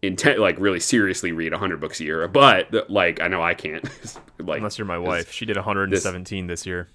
intent 0.01 0.39
like 0.39 0.59
really 0.59 0.79
seriously 0.79 1.31
read 1.31 1.51
100 1.51 1.79
books 1.79 1.99
a 1.99 2.03
year 2.03 2.27
but 2.27 2.71
like 2.89 3.19
i 3.21 3.27
know 3.27 3.41
i 3.41 3.53
can't. 3.53 3.87
Like 4.37 4.57
Unless 4.57 4.77
you're 4.77 4.85
my 4.85 4.97
wife, 4.97 5.31
she 5.31 5.45
did 5.45 5.55
117 5.55 6.47
this 6.47 6.65
year. 6.65 6.89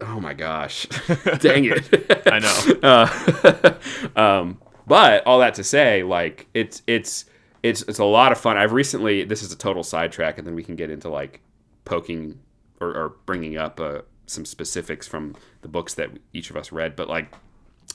oh 0.00 0.18
my 0.20 0.32
gosh. 0.32 0.86
Dang 1.38 1.66
it. 1.66 2.22
I 2.26 2.38
know. 2.38 3.74
uh, 4.16 4.18
um, 4.20 4.58
but 4.86 5.24
all 5.26 5.38
that 5.40 5.54
to 5.54 5.64
say, 5.64 6.02
like 6.02 6.46
it's 6.54 6.80
it's 6.86 7.26
it's 7.62 7.82
it's 7.82 7.98
a 7.98 8.04
lot 8.04 8.32
of 8.32 8.38
fun. 8.38 8.56
I've 8.56 8.72
recently 8.72 9.24
this 9.24 9.42
is 9.42 9.52
a 9.52 9.56
total 9.56 9.82
sidetrack, 9.82 10.38
and 10.38 10.46
then 10.46 10.54
we 10.54 10.62
can 10.62 10.76
get 10.76 10.90
into 10.90 11.08
like 11.08 11.40
poking 11.84 12.38
or, 12.80 12.88
or 12.88 13.08
bringing 13.26 13.56
up 13.56 13.80
uh, 13.80 14.02
some 14.26 14.44
specifics 14.44 15.06
from 15.08 15.34
the 15.62 15.68
books 15.68 15.94
that 15.94 16.10
each 16.32 16.50
of 16.50 16.56
us 16.56 16.70
read. 16.70 16.96
But 16.96 17.08
like 17.08 17.34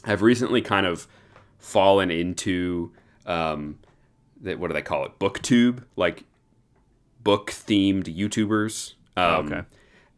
I've 0.03 0.21
recently 0.21 0.61
kind 0.61 0.85
of 0.85 1.07
fallen 1.59 2.11
into 2.11 2.91
um, 3.25 3.79
that 4.41 4.59
what 4.59 4.67
do 4.67 4.73
they 4.73 4.81
call 4.81 5.05
it? 5.05 5.17
Booktube, 5.19 5.83
like 5.95 6.25
book 7.23 7.51
themed 7.51 8.13
YouTubers. 8.13 8.93
Um, 9.15 9.45
okay. 9.45 9.61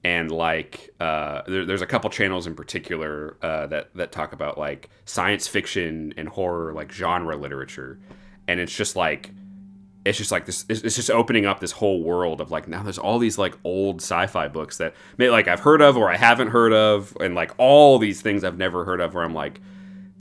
and 0.06 0.32
like 0.32 0.90
uh, 1.00 1.42
there, 1.48 1.66
there's 1.66 1.82
a 1.82 1.86
couple 1.86 2.10
channels 2.10 2.48
in 2.48 2.56
particular 2.56 3.38
uh, 3.42 3.68
that 3.68 3.94
that 3.96 4.12
talk 4.12 4.34
about 4.34 4.58
like 4.58 4.90
science 5.04 5.48
fiction 5.48 6.14
and 6.18 6.30
horror 6.30 6.74
like 6.74 6.92
genre 6.92 7.36
literature 7.36 8.00
and 8.48 8.60
it's 8.60 8.76
just 8.76 8.96
like 8.96 9.32
it's 10.06 10.18
just 10.18 10.32
like 10.32 10.46
this 10.46 10.66
it's 10.70 10.96
just 10.96 11.10
opening 11.10 11.46
up 11.46 11.60
this 11.60 11.72
whole 11.72 12.04
world 12.04 12.40
of 12.40 12.52
like 12.52 12.68
now 12.68 12.84
there's 12.84 13.00
all 13.00 13.18
these 13.18 13.38
like 13.38 13.58
old 13.64 14.02
sci-fi 14.02 14.48
books 14.48 14.78
that 14.78 14.94
may 15.18 15.30
like 15.30 15.48
I've 15.48 15.62
heard 15.62 15.82
of 15.82 15.98
or 15.98 16.12
I 16.12 16.18
haven't 16.18 16.50
heard 16.50 16.74
of 16.74 17.16
and 17.20 17.34
like 17.34 17.52
all 17.58 17.98
these 17.98 18.22
things 18.22 18.44
I've 18.44 18.58
never 18.58 18.86
heard 18.86 19.02
of 19.02 19.14
where 19.14 19.24
I'm 19.24 19.34
like 19.34 19.60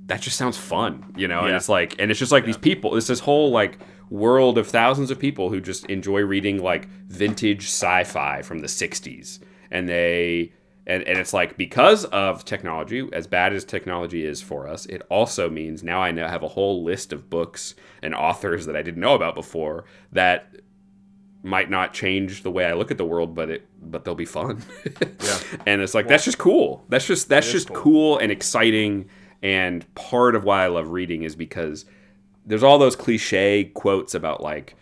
that 0.07 0.20
just 0.20 0.37
sounds 0.37 0.59
fun, 0.59 1.12
you 1.16 1.27
know? 1.29 1.45
And 1.45 1.55
it's 1.55 1.68
like, 1.68 1.97
and 1.99 2.11
it's 2.11 2.20
just 2.20 2.33
like 2.33 2.45
these 2.45 2.59
people, 2.59 2.97
it's 2.97 3.07
this 3.07 3.20
whole 3.20 3.51
like 3.51 3.79
world 4.11 4.59
of 4.59 4.68
thousands 4.68 5.11
of 5.11 5.18
people 5.18 5.49
who 5.49 5.61
just 5.61 5.87
enjoy 5.87 6.20
reading 6.20 6.62
like 6.62 6.89
vintage 7.09 7.64
sci 7.64 8.05
fi 8.05 8.43
from 8.43 8.59
the 8.59 8.66
60s. 8.66 9.39
And 9.70 9.89
they, 9.89 10.53
and, 10.87 11.03
and 11.05 11.18
it's 11.18 11.32
like 11.32 11.57
because 11.57 12.05
of 12.07 12.45
technology, 12.45 13.09
as 13.12 13.26
bad 13.26 13.55
as 13.55 13.64
technology 13.64 14.24
is 14.24 14.43
for 14.43 14.68
us, 14.68 14.85
it 14.87 15.03
also 15.09 15.49
means 15.49 15.82
now 15.82 16.03
I 16.03 16.11
now 16.11 16.28
have 16.28 16.43
a 16.43 16.49
whole 16.49 16.85
list 16.85 17.12
of 17.12 17.30
books 17.30 17.74
and 18.03 18.14
authors 18.14 18.66
that 18.66 18.76
I 18.76 18.82
didn't 18.82 19.01
know 19.01 19.14
about 19.14 19.35
before 19.35 19.85
that 20.12 20.55
might 21.43 21.70
not 21.70 21.93
change 21.93 22.43
the 22.43 22.51
way 22.51 22.64
I 22.64 22.72
look 22.72 22.91
at 22.91 22.99
the 22.99 23.05
world, 23.05 23.35
but 23.35 23.51
it 23.51 23.66
but 23.80 24.05
they'll 24.05 24.14
be 24.14 24.24
fun. 24.24 24.62
Yeah. 25.22 25.39
And 25.66 25.80
it's 25.80 25.95
like 25.95 26.09
that's 26.09 26.24
just 26.24 26.39
cool. 26.39 26.85
That's 26.89 27.07
just 27.07 27.28
that's 27.28 27.51
just 27.51 27.68
cool. 27.68 27.76
cool. 27.76 28.18
and 28.18 28.30
exciting. 28.30 29.09
And 29.43 29.93
part 29.95 30.35
of 30.35 30.45
why 30.45 30.64
I 30.64 30.68
love 30.68 30.89
reading 30.89 31.22
is 31.22 31.37
because 31.37 31.85
there's 32.47 32.62
all 32.62 32.78
those 32.78 32.97
cliche 32.97 33.64
quotes 33.74 34.14
about 34.14 34.43
like, 34.43 34.74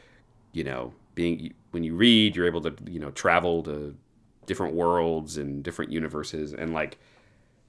you 0.52 0.64
know, 0.64 0.94
being 1.14 1.52
when 1.70 1.84
you 1.84 1.94
read, 1.94 2.34
you're 2.34 2.46
able 2.46 2.60
to 2.62 2.74
you 2.88 2.98
know 2.98 3.10
travel 3.10 3.62
to 3.64 3.94
different 4.46 4.74
worlds 4.74 5.36
and 5.36 5.62
different 5.62 5.92
universes, 5.92 6.52
and 6.52 6.72
like 6.72 6.98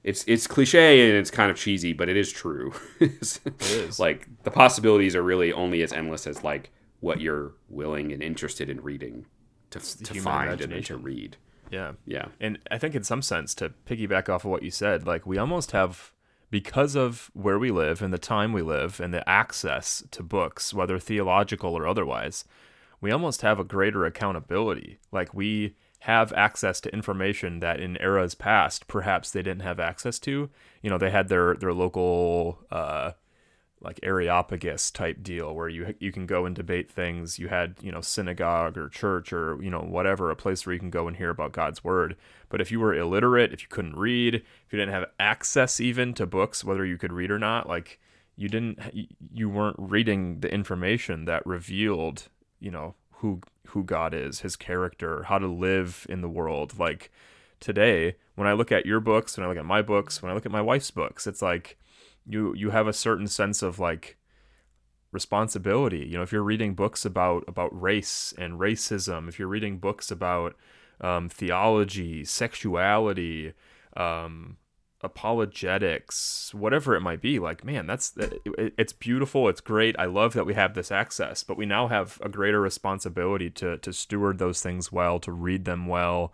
it's 0.02 0.24
it's 0.26 0.46
cliche 0.46 1.08
and 1.08 1.18
it's 1.18 1.30
kind 1.30 1.50
of 1.50 1.56
cheesy, 1.56 1.92
but 1.92 2.08
it 2.08 2.16
is 2.16 2.32
true. 2.32 2.72
it 3.00 3.40
is. 3.70 3.98
Like 3.98 4.28
the 4.42 4.50
possibilities 4.50 5.16
are 5.16 5.22
really 5.22 5.52
only 5.52 5.82
as 5.82 5.92
endless 5.92 6.26
as 6.26 6.44
like 6.44 6.70
what 7.00 7.20
you're 7.20 7.52
willing 7.68 8.12
and 8.12 8.22
interested 8.22 8.70
in 8.70 8.80
reading 8.82 9.26
to, 9.70 10.04
to 10.04 10.20
find 10.20 10.60
and 10.60 10.84
to 10.86 10.96
read. 10.96 11.36
Yeah. 11.70 11.92
Yeah. 12.06 12.26
And 12.40 12.58
I 12.70 12.78
think 12.78 12.94
in 12.94 13.04
some 13.04 13.22
sense, 13.22 13.54
to 13.56 13.72
piggyback 13.86 14.28
off 14.28 14.44
of 14.44 14.50
what 14.50 14.62
you 14.62 14.70
said, 14.70 15.06
like 15.06 15.26
we 15.26 15.38
almost 15.38 15.72
have, 15.72 16.12
because 16.50 16.94
of 16.94 17.30
where 17.34 17.58
we 17.58 17.70
live 17.70 18.00
and 18.00 18.12
the 18.12 18.18
time 18.18 18.52
we 18.52 18.62
live 18.62 19.00
and 19.00 19.12
the 19.12 19.28
access 19.28 20.04
to 20.12 20.22
books, 20.22 20.72
whether 20.72 20.98
theological 20.98 21.74
or 21.74 21.86
otherwise, 21.86 22.44
we 23.00 23.10
almost 23.10 23.42
have 23.42 23.58
a 23.58 23.64
greater 23.64 24.04
accountability. 24.04 24.98
Like 25.10 25.34
we 25.34 25.74
have 26.04 26.32
access 26.34 26.80
to 26.82 26.92
information 26.92 27.60
that 27.60 27.80
in 27.80 27.96
eras 27.98 28.34
past, 28.34 28.86
perhaps 28.86 29.30
they 29.30 29.42
didn't 29.42 29.62
have 29.62 29.80
access 29.80 30.18
to. 30.18 30.50
You 30.82 30.90
know, 30.90 30.98
they 30.98 31.10
had 31.10 31.28
their 31.28 31.54
their 31.54 31.72
local. 31.72 32.58
Uh, 32.70 33.12
like 33.80 34.00
Areopagus 34.02 34.90
type 34.90 35.22
deal 35.22 35.54
where 35.54 35.68
you 35.68 35.94
you 36.00 36.10
can 36.10 36.24
go 36.24 36.46
and 36.46 36.56
debate 36.56 36.90
things. 36.90 37.38
You 37.38 37.48
had 37.48 37.76
you 37.82 37.92
know 37.92 38.00
synagogue 38.00 38.78
or 38.78 38.88
church 38.88 39.30
or 39.30 39.62
you 39.62 39.68
know 39.68 39.80
whatever 39.80 40.30
a 40.30 40.36
place 40.36 40.64
where 40.64 40.72
you 40.72 40.80
can 40.80 40.88
go 40.88 41.06
and 41.06 41.18
hear 41.18 41.28
about 41.28 41.52
God's 41.52 41.84
word. 41.84 42.16
But 42.48 42.62
if 42.62 42.72
you 42.72 42.80
were 42.80 42.94
illiterate, 42.94 43.52
if 43.52 43.60
you 43.60 43.68
couldn't 43.68 43.96
read, 43.96 44.36
if 44.36 44.72
you 44.72 44.78
didn't 44.78 44.94
have 44.94 45.10
access 45.20 45.80
even 45.80 46.14
to 46.14 46.24
books, 46.24 46.64
whether 46.64 46.86
you 46.86 46.96
could 46.96 47.12
read 47.12 47.30
or 47.30 47.38
not, 47.38 47.68
like 47.68 48.00
you 48.36 48.48
didn't 48.48 49.08
you 49.34 49.50
weren't 49.50 49.76
reading 49.78 50.40
the 50.40 50.52
information 50.52 51.26
that 51.26 51.46
revealed 51.46 52.28
you 52.60 52.70
know 52.70 52.94
who 53.24 53.40
who 53.68 53.82
God 53.82 54.12
is, 54.12 54.40
His 54.40 54.54
character, 54.54 55.22
how 55.24 55.38
to 55.38 55.46
live 55.46 56.06
in 56.10 56.20
the 56.20 56.28
world. 56.28 56.78
Like 56.78 57.10
today, 57.58 58.16
when 58.34 58.46
I 58.46 58.52
look 58.52 58.70
at 58.70 58.84
your 58.84 59.00
books, 59.00 59.36
when 59.36 59.46
I 59.46 59.48
look 59.48 59.56
at 59.56 59.64
my 59.64 59.80
books, 59.80 60.20
when 60.20 60.30
I 60.30 60.34
look 60.34 60.44
at 60.44 60.52
my 60.52 60.60
wife's 60.60 60.90
books, 60.90 61.26
it's 61.26 61.40
like 61.40 61.78
you 62.26 62.54
you 62.54 62.70
have 62.70 62.86
a 62.86 62.92
certain 62.92 63.26
sense 63.26 63.62
of 63.62 63.78
like 63.78 64.18
responsibility 65.12 66.00
you 66.00 66.16
know 66.16 66.22
if 66.22 66.32
you're 66.32 66.42
reading 66.42 66.74
books 66.74 67.04
about 67.04 67.44
about 67.46 67.70
race 67.80 68.34
and 68.36 68.58
racism 68.58 69.28
if 69.28 69.38
you're 69.38 69.46
reading 69.46 69.78
books 69.78 70.10
about 70.10 70.56
um, 71.00 71.28
theology 71.28 72.24
sexuality 72.24 73.52
um, 73.96 74.56
apologetics 75.04 76.52
whatever 76.54 76.94
it 76.94 77.00
might 77.00 77.20
be 77.20 77.38
like 77.38 77.64
man 77.64 77.86
that's 77.86 78.12
it's 78.56 78.92
beautiful 78.92 79.48
it's 79.48 79.60
great 79.60 79.94
i 79.98 80.04
love 80.04 80.32
that 80.32 80.46
we 80.46 80.54
have 80.54 80.74
this 80.74 80.90
access 80.90 81.42
but 81.42 81.56
we 81.56 81.66
now 81.66 81.88
have 81.88 82.18
a 82.22 82.28
greater 82.28 82.60
responsibility 82.60 83.50
to 83.50 83.76
to 83.78 83.92
steward 83.92 84.38
those 84.38 84.60
things 84.60 84.90
well 84.90 85.18
to 85.18 85.30
read 85.30 85.64
them 85.64 85.86
well 85.86 86.32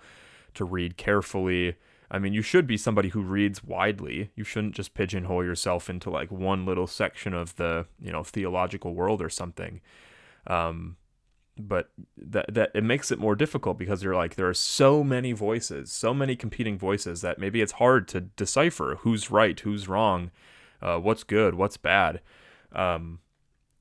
to 0.54 0.64
read 0.64 0.96
carefully 0.96 1.76
I 2.10 2.18
mean, 2.18 2.32
you 2.32 2.42
should 2.42 2.66
be 2.66 2.76
somebody 2.76 3.10
who 3.10 3.22
reads 3.22 3.62
widely. 3.62 4.32
You 4.34 4.42
shouldn't 4.42 4.74
just 4.74 4.94
pigeonhole 4.94 5.44
yourself 5.44 5.88
into 5.88 6.10
like 6.10 6.32
one 6.32 6.66
little 6.66 6.88
section 6.88 7.34
of 7.34 7.54
the, 7.54 7.86
you 8.00 8.10
know, 8.10 8.24
theological 8.24 8.94
world 8.94 9.22
or 9.22 9.30
something. 9.30 9.80
Um, 10.46 10.96
but 11.68 11.90
that 12.16 12.52
that 12.52 12.70
it 12.74 12.84
makes 12.84 13.10
it 13.10 13.18
more 13.18 13.34
difficult 13.34 13.78
because 13.78 14.02
you're 14.02 14.14
like 14.14 14.34
there 14.34 14.48
are 14.48 14.54
so 14.54 15.04
many 15.04 15.32
voices, 15.32 15.92
so 15.92 16.12
many 16.14 16.36
competing 16.36 16.78
voices 16.78 17.20
that 17.20 17.38
maybe 17.38 17.60
it's 17.60 17.72
hard 17.72 18.08
to 18.08 18.20
decipher 18.20 18.98
who's 19.00 19.30
right, 19.30 19.58
who's 19.60 19.88
wrong, 19.88 20.30
uh, 20.82 20.98
what's 20.98 21.24
good, 21.24 21.54
what's 21.54 21.76
bad. 21.76 22.20
Um, 22.72 23.20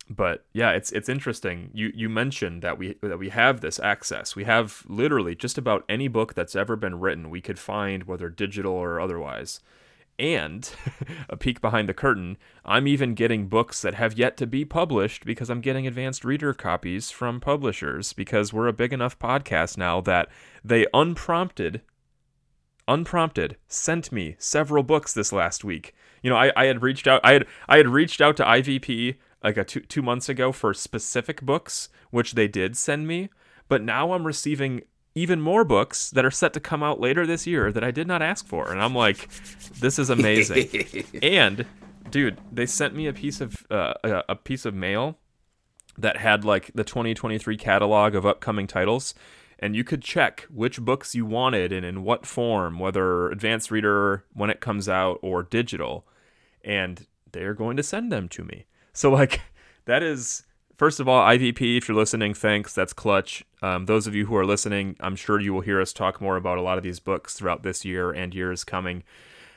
but 0.10 0.46
yeah, 0.54 0.72
it's 0.72 0.92
it's 0.92 1.08
interesting. 1.08 1.70
You 1.74 1.92
you 1.94 2.10
mentioned 2.10 2.62
that 2.64 2.78
we 2.78 2.96
that 3.02 3.20
we 3.20 3.30
have 3.30 3.62
this 3.62 3.80
access. 3.80 4.36
We 4.36 4.46
have 4.46 4.84
literally 4.88 5.36
just 5.36 5.58
about 5.58 5.86
any 5.88 6.08
book 6.08 6.34
that's 6.34 6.56
ever 6.56 6.76
been 6.76 7.00
written. 7.00 7.30
We 7.30 7.42
could 7.42 7.60
find 7.60 8.04
whether 8.06 8.30
digital 8.30 8.74
or 8.74 9.00
otherwise. 9.00 9.60
And 10.20 10.70
a 11.30 11.38
peek 11.38 11.62
behind 11.62 11.88
the 11.88 11.94
curtain, 11.94 12.38
I'm 12.66 12.88
even 12.88 13.14
getting 13.14 13.48
books 13.48 13.82
that 13.82 13.94
have 13.96 14.18
yet 14.18 14.36
to 14.38 14.46
be 14.46 14.66
published 14.66 15.26
because 15.26 15.50
I'm 15.50 15.62
getting 15.62 15.88
advanced 15.88 16.26
reader 16.26 16.54
copies 16.54 17.10
from 17.10 17.40
publishers 17.40 18.14
because 18.14 18.52
we're 18.52 18.68
a 18.68 18.74
big 18.74 18.92
enough 18.92 19.18
podcast 19.18 19.78
now 19.78 20.02
that 20.02 20.28
they 20.64 20.86
unprompted 20.94 21.82
unprompted, 22.90 23.56
sent 23.68 24.12
me 24.12 24.36
several 24.40 24.82
books 24.82 25.14
this 25.14 25.32
last 25.32 25.64
week. 25.64 25.94
You 26.24 26.30
know, 26.32 26.36
I, 26.36 26.52
I 26.56 26.66
had 26.66 26.82
reached 26.82 27.08
out 27.08 27.22
I 27.24 27.34
had 27.34 27.46
I 27.70 27.78
had 27.78 27.88
reached 27.88 28.20
out 28.20 28.36
to 28.38 28.44
IVP 28.44 29.16
like 29.44 29.58
a 29.58 29.64
two 29.64 29.82
two 29.82 30.02
months 30.02 30.28
ago 30.28 30.52
for 30.52 30.74
specific 30.74 31.42
books, 31.42 31.90
which 32.10 32.34
they 32.34 32.48
did 32.48 32.76
send 32.76 33.08
me. 33.08 33.30
But 33.70 33.84
now 33.84 34.12
I'm 34.12 34.26
receiving 34.26 34.82
even 35.16 35.42
more 35.42 35.64
books 35.64 36.10
that 36.12 36.26
are 36.26 36.32
set 36.32 36.54
to 36.54 36.60
come 36.60 36.84
out 36.84 37.00
later 37.00 37.26
this 37.26 37.48
year 37.48 37.72
that 37.72 37.84
I 37.84 37.92
did 37.92 38.08
not 38.08 38.22
ask 38.22 38.46
for, 38.46 38.72
and 38.72 38.82
I'm 38.82 38.96
like, 38.96 39.30
this 39.80 40.00
is 40.00 40.10
amazing. 40.10 41.06
and 41.22 41.66
dude, 42.10 42.40
they 42.52 42.66
sent 42.66 42.96
me 42.96 43.08
a 43.08 43.14
piece 43.14 43.42
of 43.42 43.66
uh, 43.70 43.94
a 44.04 44.36
piece 44.36 44.66
of 44.66 44.74
mail 44.74 45.18
that 45.98 46.18
had 46.18 46.46
like 46.46 46.72
the 46.74 46.84
2023 46.84 47.58
catalog 47.58 48.16
of 48.16 48.26
upcoming 48.26 48.68
titles 48.68 49.14
and 49.60 49.76
you 49.76 49.84
could 49.84 50.02
check 50.02 50.48
which 50.50 50.80
books 50.80 51.14
you 51.14 51.26
wanted 51.26 51.74
and 51.74 51.86
in 51.86 52.04
what 52.04 52.26
form, 52.26 52.80
whether 52.80 53.30
advanced 53.30 53.70
reader 53.70 54.24
when 54.34 54.50
it 54.50 54.62
comes 54.62 54.88
out 54.88 55.20
or 55.22 55.44
digital, 55.44 56.08
and 56.64 57.06
they're 57.34 57.54
going 57.54 57.76
to 57.76 57.84
send 57.84 58.12
them 58.12 58.30
to 58.30 58.44
me. 58.44 58.66
So 58.94 59.12
like 59.12 59.42
that 59.86 60.02
is 60.02 60.44
first 60.80 61.02
of 61.02 61.08
all 61.08 61.22
IVP. 61.28 61.78
If 61.78 61.88
you're 61.88 61.98
listening, 61.98 62.34
thanks. 62.34 62.74
That's 62.74 62.94
clutch. 62.94 63.44
Um, 63.62 63.86
those 63.86 64.08
of 64.08 64.16
you 64.16 64.26
who 64.26 64.36
are 64.38 64.46
listening, 64.46 64.96
I'm 65.02 65.18
sure 65.18 65.40
you 65.40 65.54
will 65.54 65.62
hear 65.62 65.82
us 65.82 65.92
talk 65.92 66.22
more 66.22 66.38
about 66.38 66.58
a 66.58 66.62
lot 66.62 66.78
of 66.78 66.84
these 66.84 67.02
books 67.02 67.34
throughout 67.36 67.62
this 67.62 67.84
year 67.84 68.12
and 68.12 68.34
years 68.34 68.64
coming. 68.64 69.04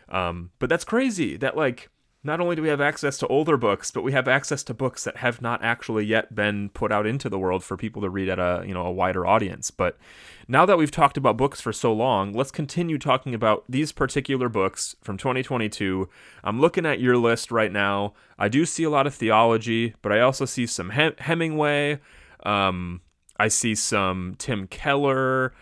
Um, 0.09 0.51
but 0.59 0.69
that's 0.69 0.85
crazy 0.85 1.37
that 1.39 1.57
like 1.57 1.89
not 2.25 2.41
only 2.41 2.55
do 2.55 2.63
we 2.63 2.69
have 2.69 2.81
access 2.81 3.19
to 3.19 3.27
older 3.27 3.57
books, 3.57 3.91
but 3.91 4.03
we 4.03 4.13
have 4.13 4.29
access 4.29 4.63
to 4.65 4.75
books 4.75 5.03
that 5.05 5.17
have 5.17 5.43
not 5.43 5.63
actually 5.63 6.05
yet 6.05 6.35
been 6.35 6.69
put 6.69 6.93
out 6.93 7.05
into 7.05 7.29
the 7.29 7.39
world 7.39 7.65
for 7.65 7.77
people 7.77 8.01
to 8.03 8.09
read 8.09 8.29
at 8.29 8.39
a 8.39 8.63
you 8.67 8.73
know 8.73 8.87
a 8.87 8.93
wider 8.93 9.27
audience. 9.27 9.73
But 9.73 9.99
now 10.47 10.65
that 10.65 10.79
we've 10.79 10.91
talked 10.91 11.17
about 11.17 11.37
books 11.37 11.61
for 11.61 11.73
so 11.73 11.93
long, 11.93 12.33
let's 12.33 12.53
continue 12.53 12.97
talking 12.97 13.35
about 13.35 13.65
these 13.69 13.91
particular 13.91 14.49
books 14.49 14.95
from 15.03 15.17
2022. 15.17 16.09
I'm 16.45 16.61
looking 16.61 16.87
at 16.87 17.01
your 17.01 17.17
list 17.17 17.51
right 17.51 17.73
now. 17.73 18.15
I 18.39 18.49
do 18.49 18.65
see 18.67 18.85
a 18.85 18.91
lot 18.91 19.09
of 19.09 19.15
theology, 19.15 19.95
but 20.01 20.13
I 20.13 20.21
also 20.21 20.45
see 20.45 20.67
some 20.67 20.91
Hem- 20.91 21.17
Hemingway. 21.19 21.99
Um, 22.45 23.01
I 23.37 23.49
see 23.49 23.75
some 23.75 24.37
Tim 24.39 24.69
Keller. 24.69 25.55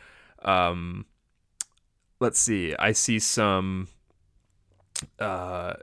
Um, 0.42 1.06
let's 2.20 2.38
see. 2.38 2.76
I 2.76 2.92
see 2.92 3.18
some. 3.18 3.88
Uh, 5.18 5.74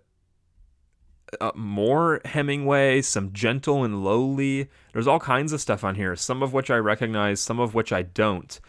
uh, 1.39 1.51
more 1.55 2.21
Hemingway, 2.25 3.01
some 3.01 3.33
gentle 3.33 3.83
and 3.83 4.03
lowly. 4.03 4.69
There's 4.93 5.07
all 5.07 5.19
kinds 5.19 5.53
of 5.53 5.61
stuff 5.61 5.83
on 5.83 5.95
here, 5.95 6.15
some 6.15 6.43
of 6.43 6.53
which 6.53 6.69
I 6.69 6.77
recognize, 6.77 7.39
some 7.39 7.59
of 7.59 7.73
which 7.73 7.91
I 7.91 8.03
don't. 8.03 8.59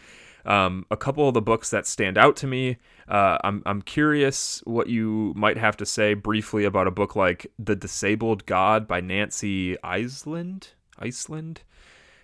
Um, 0.45 0.85
a 0.89 0.97
couple 0.97 1.27
of 1.27 1.33
the 1.33 1.41
books 1.41 1.69
that 1.69 1.85
stand 1.85 2.17
out 2.17 2.35
to 2.37 2.47
me. 2.47 2.77
Uh, 3.07 3.37
I'm 3.43 3.61
I'm 3.65 3.81
curious 3.81 4.61
what 4.65 4.87
you 4.87 5.33
might 5.35 5.57
have 5.57 5.77
to 5.77 5.85
say 5.85 6.13
briefly 6.13 6.63
about 6.63 6.87
a 6.87 6.91
book 6.91 7.15
like 7.15 7.47
The 7.59 7.75
Disabled 7.75 8.45
God 8.45 8.87
by 8.87 9.01
Nancy 9.01 9.75
Eiesland. 9.83 10.69
Iceland. 10.97 11.61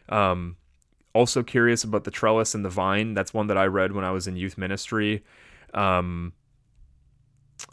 Um, 0.09 0.57
also 1.13 1.43
curious 1.43 1.83
about 1.83 2.03
The 2.03 2.11
Trellis 2.11 2.55
and 2.55 2.63
the 2.63 2.69
Vine. 2.69 3.13
That's 3.13 3.33
one 3.33 3.47
that 3.47 3.57
I 3.57 3.65
read 3.65 3.93
when 3.93 4.05
I 4.05 4.11
was 4.11 4.27
in 4.27 4.35
youth 4.35 4.57
ministry. 4.57 5.23
Um, 5.73 6.33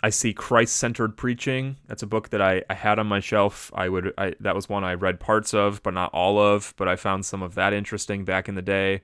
I 0.02 0.10
see 0.10 0.32
Christ 0.32 0.76
centered 0.76 1.16
preaching. 1.16 1.76
That's 1.86 2.02
a 2.02 2.06
book 2.06 2.30
that 2.30 2.40
I, 2.40 2.62
I 2.70 2.74
had 2.74 2.98
on 2.98 3.06
my 3.06 3.20
shelf. 3.20 3.70
I 3.74 3.88
would 3.88 4.12
I, 4.18 4.34
that 4.40 4.54
was 4.54 4.68
one 4.68 4.84
I 4.84 4.94
read 4.94 5.20
parts 5.20 5.54
of, 5.54 5.82
but 5.82 5.94
not 5.94 6.12
all 6.12 6.38
of. 6.38 6.74
But 6.76 6.88
I 6.88 6.96
found 6.96 7.24
some 7.24 7.42
of 7.42 7.54
that 7.54 7.72
interesting 7.72 8.24
back 8.24 8.48
in 8.48 8.54
the 8.54 8.62
day. 8.62 9.02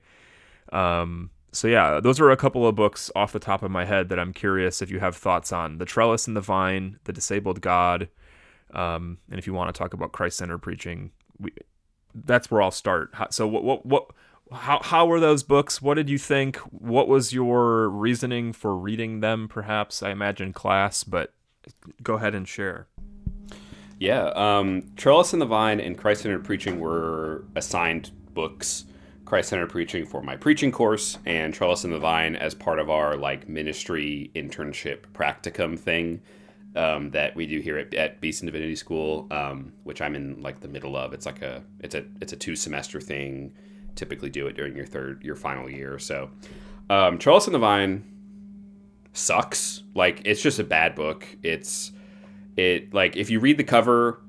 Um, 0.71 1.31
so 1.51 1.67
yeah, 1.67 1.99
those 1.99 2.19
are 2.19 2.29
a 2.29 2.37
couple 2.37 2.67
of 2.67 2.75
books 2.75 3.11
off 3.15 3.31
the 3.31 3.39
top 3.39 3.63
of 3.63 3.71
my 3.71 3.85
head 3.85 4.09
that 4.09 4.19
I'm 4.19 4.33
curious 4.33 4.81
if 4.81 4.91
you 4.91 4.99
have 4.99 5.15
thoughts 5.15 5.51
on: 5.51 5.77
The 5.77 5.85
Trellis 5.85 6.27
and 6.27 6.35
the 6.35 6.41
Vine, 6.41 6.99
The 7.05 7.13
Disabled 7.13 7.61
God, 7.61 8.09
um, 8.73 9.17
and 9.29 9.39
if 9.39 9.47
you 9.47 9.53
want 9.53 9.73
to 9.73 9.77
talk 9.77 9.93
about 9.93 10.11
Christ 10.11 10.37
centered 10.37 10.59
preaching, 10.59 11.11
we, 11.39 11.51
that's 12.13 12.51
where 12.51 12.61
I'll 12.61 12.71
start. 12.71 13.13
So 13.31 13.47
what 13.47 13.63
what 13.63 13.85
what 13.85 14.11
how 14.51 14.79
how 14.81 15.05
were 15.05 15.19
those 15.19 15.43
books? 15.43 15.81
What 15.81 15.95
did 15.95 16.09
you 16.09 16.17
think? 16.17 16.57
What 16.57 17.07
was 17.07 17.33
your 17.33 17.89
reasoning 17.89 18.53
for 18.53 18.75
reading 18.75 19.19
them? 19.19 19.47
Perhaps 19.47 20.01
I 20.01 20.11
imagine 20.11 20.53
class, 20.53 21.03
but 21.03 21.33
go 22.01 22.15
ahead 22.15 22.35
and 22.35 22.47
share. 22.47 22.87
Yeah, 23.99 24.27
um, 24.29 24.83
Trellis 24.95 25.33
and 25.33 25.41
the 25.41 25.45
Vine 25.45 25.79
and 25.79 25.97
Christ 25.97 26.21
Centered 26.21 26.45
Preaching 26.45 26.79
were 26.79 27.43
assigned 27.55 28.11
books. 28.33 28.85
Christ 29.25 29.49
Centered 29.49 29.69
Preaching 29.69 30.05
for 30.05 30.23
my 30.23 30.35
preaching 30.35 30.71
course, 30.71 31.19
and 31.25 31.53
Trellis 31.53 31.83
and 31.83 31.93
the 31.93 31.99
Vine 31.99 32.35
as 32.35 32.55
part 32.55 32.79
of 32.79 32.89
our 32.89 33.15
like 33.15 33.47
ministry 33.47 34.31
internship 34.35 35.01
practicum 35.13 35.77
thing 35.77 36.21
um, 36.75 37.11
that 37.11 37.35
we 37.35 37.45
do 37.45 37.59
here 37.59 37.77
at, 37.77 37.93
at 37.93 38.21
Divinity 38.21 38.75
School, 38.75 39.27
um, 39.29 39.73
which 39.83 40.01
I'm 40.01 40.15
in 40.15 40.41
like 40.41 40.61
the 40.61 40.67
middle 40.67 40.95
of. 40.95 41.13
It's 41.13 41.25
like 41.25 41.41
a 41.41 41.63
it's 41.79 41.93
a 41.93 42.05
it's 42.21 42.33
a 42.33 42.37
two 42.37 42.55
semester 42.55 42.99
thing 42.99 43.53
typically 43.95 44.29
do 44.29 44.47
it 44.47 44.55
during 44.55 44.75
your 44.75 44.85
third, 44.85 45.23
your 45.23 45.35
final 45.35 45.69
year. 45.69 45.99
So, 45.99 46.29
um, 46.89 47.17
Trellis 47.17 47.47
and 47.47 47.55
the 47.55 47.59
Vine 47.59 48.03
sucks. 49.13 49.83
Like 49.95 50.21
it's 50.25 50.41
just 50.41 50.59
a 50.59 50.63
bad 50.63 50.95
book. 50.95 51.27
It's 51.43 51.91
it 52.57 52.93
like 52.93 53.15
if 53.17 53.29
you 53.29 53.39
read 53.39 53.57
the 53.57 53.63
cover, 53.63 54.21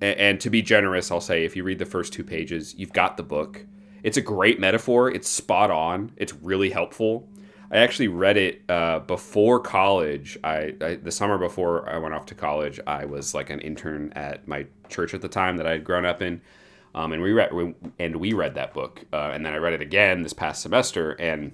and, 0.00 0.18
and 0.18 0.40
to 0.40 0.50
be 0.50 0.62
generous, 0.62 1.10
I'll 1.10 1.20
say 1.20 1.44
if 1.44 1.56
you 1.56 1.64
read 1.64 1.78
the 1.78 1.86
first 1.86 2.12
two 2.12 2.24
pages, 2.24 2.74
you've 2.76 2.92
got 2.92 3.16
the 3.16 3.22
book. 3.22 3.66
It's 4.02 4.16
a 4.16 4.22
great 4.22 4.60
metaphor. 4.60 5.10
It's 5.10 5.28
spot 5.28 5.70
on. 5.70 6.12
It's 6.16 6.32
really 6.34 6.70
helpful. 6.70 7.28
I 7.70 7.78
actually 7.78 8.08
read 8.08 8.36
it 8.38 8.62
uh, 8.70 9.00
before 9.00 9.60
college. 9.60 10.38
I, 10.42 10.74
I, 10.80 10.94
the 10.94 11.10
summer 11.10 11.36
before 11.36 11.86
I 11.88 11.98
went 11.98 12.14
off 12.14 12.24
to 12.26 12.34
college, 12.34 12.80
I 12.86 13.04
was 13.04 13.34
like 13.34 13.50
an 13.50 13.60
intern 13.60 14.12
at 14.14 14.48
my 14.48 14.66
church 14.88 15.12
at 15.12 15.20
the 15.20 15.28
time 15.28 15.58
that 15.58 15.66
I 15.66 15.72
had 15.72 15.84
grown 15.84 16.06
up 16.06 16.22
in, 16.22 16.40
um, 16.94 17.12
and 17.12 17.22
we 17.22 17.32
read 17.32 17.50
and 17.98 18.16
we 18.16 18.32
read 18.32 18.54
that 18.54 18.74
book, 18.74 19.04
uh, 19.12 19.30
and 19.32 19.44
then 19.44 19.52
I 19.52 19.56
read 19.58 19.74
it 19.74 19.82
again 19.82 20.22
this 20.22 20.32
past 20.32 20.62
semester, 20.62 21.12
and 21.12 21.52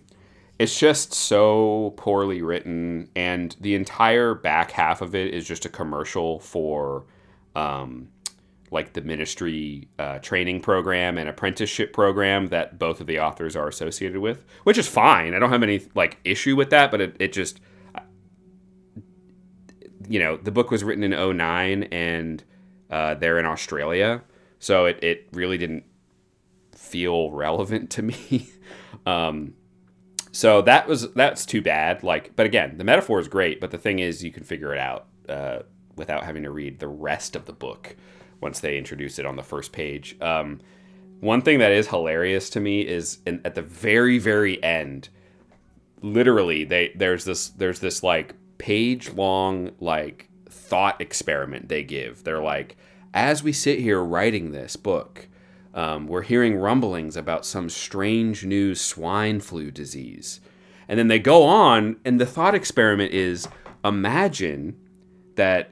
it's 0.58 0.78
just 0.78 1.12
so 1.12 1.94
poorly 1.96 2.42
written, 2.42 3.08
and 3.16 3.56
the 3.60 3.74
entire 3.74 4.34
back 4.34 4.70
half 4.70 5.02
of 5.02 5.14
it 5.14 5.34
is 5.34 5.46
just 5.46 5.64
a 5.64 5.68
commercial 5.68 6.38
for. 6.40 7.06
Um, 7.56 8.08
like 8.70 8.92
the 8.92 9.00
ministry 9.00 9.88
uh, 9.98 10.18
training 10.18 10.60
program 10.60 11.16
and 11.16 11.28
apprenticeship 11.28 11.92
program 11.92 12.48
that 12.48 12.78
both 12.78 13.00
of 13.00 13.06
the 13.06 13.20
authors 13.20 13.54
are 13.54 13.68
associated 13.68 14.18
with, 14.18 14.44
which 14.64 14.76
is 14.76 14.88
fine. 14.88 15.32
I 15.32 15.38
don't 15.38 15.50
have 15.50 15.62
any 15.62 15.86
like 15.94 16.18
issue 16.24 16.56
with 16.56 16.70
that, 16.70 16.90
but 16.90 17.00
it, 17.00 17.16
it 17.20 17.32
just, 17.32 17.60
you 20.08 20.18
know, 20.18 20.36
the 20.36 20.50
book 20.50 20.72
was 20.72 20.82
written 20.82 21.04
in 21.04 21.36
09 21.36 21.84
and 21.84 22.42
uh, 22.90 23.14
they're 23.14 23.38
in 23.38 23.46
Australia. 23.46 24.22
So 24.64 24.86
it, 24.86 25.04
it 25.04 25.28
really 25.32 25.58
didn't 25.58 25.84
feel 26.72 27.30
relevant 27.30 27.90
to 27.90 28.02
me. 28.10 28.48
um, 29.04 29.52
so 30.32 30.62
that 30.62 30.88
was 30.88 31.12
that's 31.12 31.44
too 31.44 31.60
bad. 31.60 32.02
Like, 32.02 32.34
but 32.34 32.46
again, 32.46 32.78
the 32.78 32.84
metaphor 32.84 33.20
is 33.20 33.28
great, 33.28 33.60
but 33.60 33.70
the 33.70 33.78
thing 33.78 33.98
is, 33.98 34.24
you 34.24 34.32
can 34.32 34.42
figure 34.42 34.72
it 34.72 34.78
out 34.78 35.06
uh, 35.28 35.58
without 35.96 36.24
having 36.24 36.44
to 36.44 36.50
read 36.50 36.80
the 36.80 36.88
rest 36.88 37.36
of 37.36 37.44
the 37.44 37.52
book 37.52 37.94
once 38.40 38.60
they 38.60 38.78
introduce 38.78 39.18
it 39.18 39.26
on 39.26 39.36
the 39.36 39.42
first 39.42 39.70
page. 39.70 40.16
Um, 40.22 40.60
one 41.20 41.42
thing 41.42 41.58
that 41.58 41.70
is 41.70 41.88
hilarious 41.88 42.48
to 42.50 42.60
me 42.60 42.80
is 42.80 43.18
in, 43.26 43.42
at 43.44 43.54
the 43.54 43.62
very 43.62 44.18
very 44.18 44.62
end, 44.64 45.10
literally 46.00 46.64
they 46.64 46.90
there's 46.94 47.26
this 47.26 47.50
there's 47.50 47.80
this 47.80 48.02
like 48.02 48.34
page 48.56 49.12
long 49.12 49.72
like 49.78 50.30
thought 50.48 51.02
experiment 51.02 51.68
they 51.68 51.82
give. 51.82 52.24
They're 52.24 52.42
like 52.42 52.78
as 53.14 53.44
we 53.44 53.52
sit 53.52 53.78
here 53.78 54.02
writing 54.02 54.50
this 54.50 54.74
book, 54.74 55.28
um, 55.72 56.08
we're 56.08 56.22
hearing 56.22 56.56
rumblings 56.56 57.16
about 57.16 57.46
some 57.46 57.70
strange 57.70 58.44
new 58.44 58.74
swine 58.74 59.40
flu 59.40 59.70
disease. 59.70 60.40
And 60.88 60.98
then 60.98 61.08
they 61.08 61.20
go 61.20 61.44
on, 61.44 61.96
and 62.04 62.20
the 62.20 62.26
thought 62.26 62.54
experiment 62.54 63.12
is 63.12 63.48
imagine 63.84 64.76
that 65.36 65.70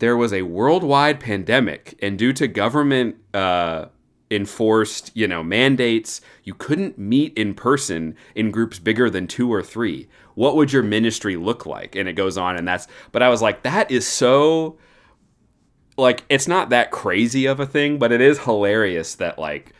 there 0.00 0.16
was 0.16 0.32
a 0.32 0.42
worldwide 0.42 1.20
pandemic, 1.20 1.96
and 2.02 2.18
due 2.18 2.32
to 2.34 2.48
government 2.48 3.16
uh, 3.32 3.86
enforced, 4.30 5.12
you 5.14 5.28
know, 5.28 5.42
mandates, 5.42 6.20
you 6.42 6.54
couldn't 6.54 6.98
meet 6.98 7.36
in 7.38 7.54
person 7.54 8.16
in 8.34 8.50
groups 8.50 8.80
bigger 8.80 9.08
than 9.08 9.28
two 9.28 9.52
or 9.52 9.62
three. 9.62 10.08
What 10.34 10.56
would 10.56 10.72
your 10.72 10.82
ministry 10.82 11.36
look 11.36 11.66
like? 11.66 11.94
And 11.94 12.08
it 12.08 12.14
goes 12.14 12.36
on, 12.36 12.56
and 12.56 12.66
that's. 12.66 12.88
But 13.12 13.22
I 13.22 13.28
was 13.28 13.40
like, 13.40 13.62
that 13.62 13.90
is 13.90 14.06
so 14.06 14.76
like 15.96 16.24
it's 16.28 16.48
not 16.48 16.70
that 16.70 16.90
crazy 16.90 17.46
of 17.46 17.60
a 17.60 17.66
thing, 17.66 17.98
but 17.98 18.12
it 18.12 18.20
is 18.20 18.40
hilarious 18.40 19.14
that 19.16 19.38
like 19.38 19.72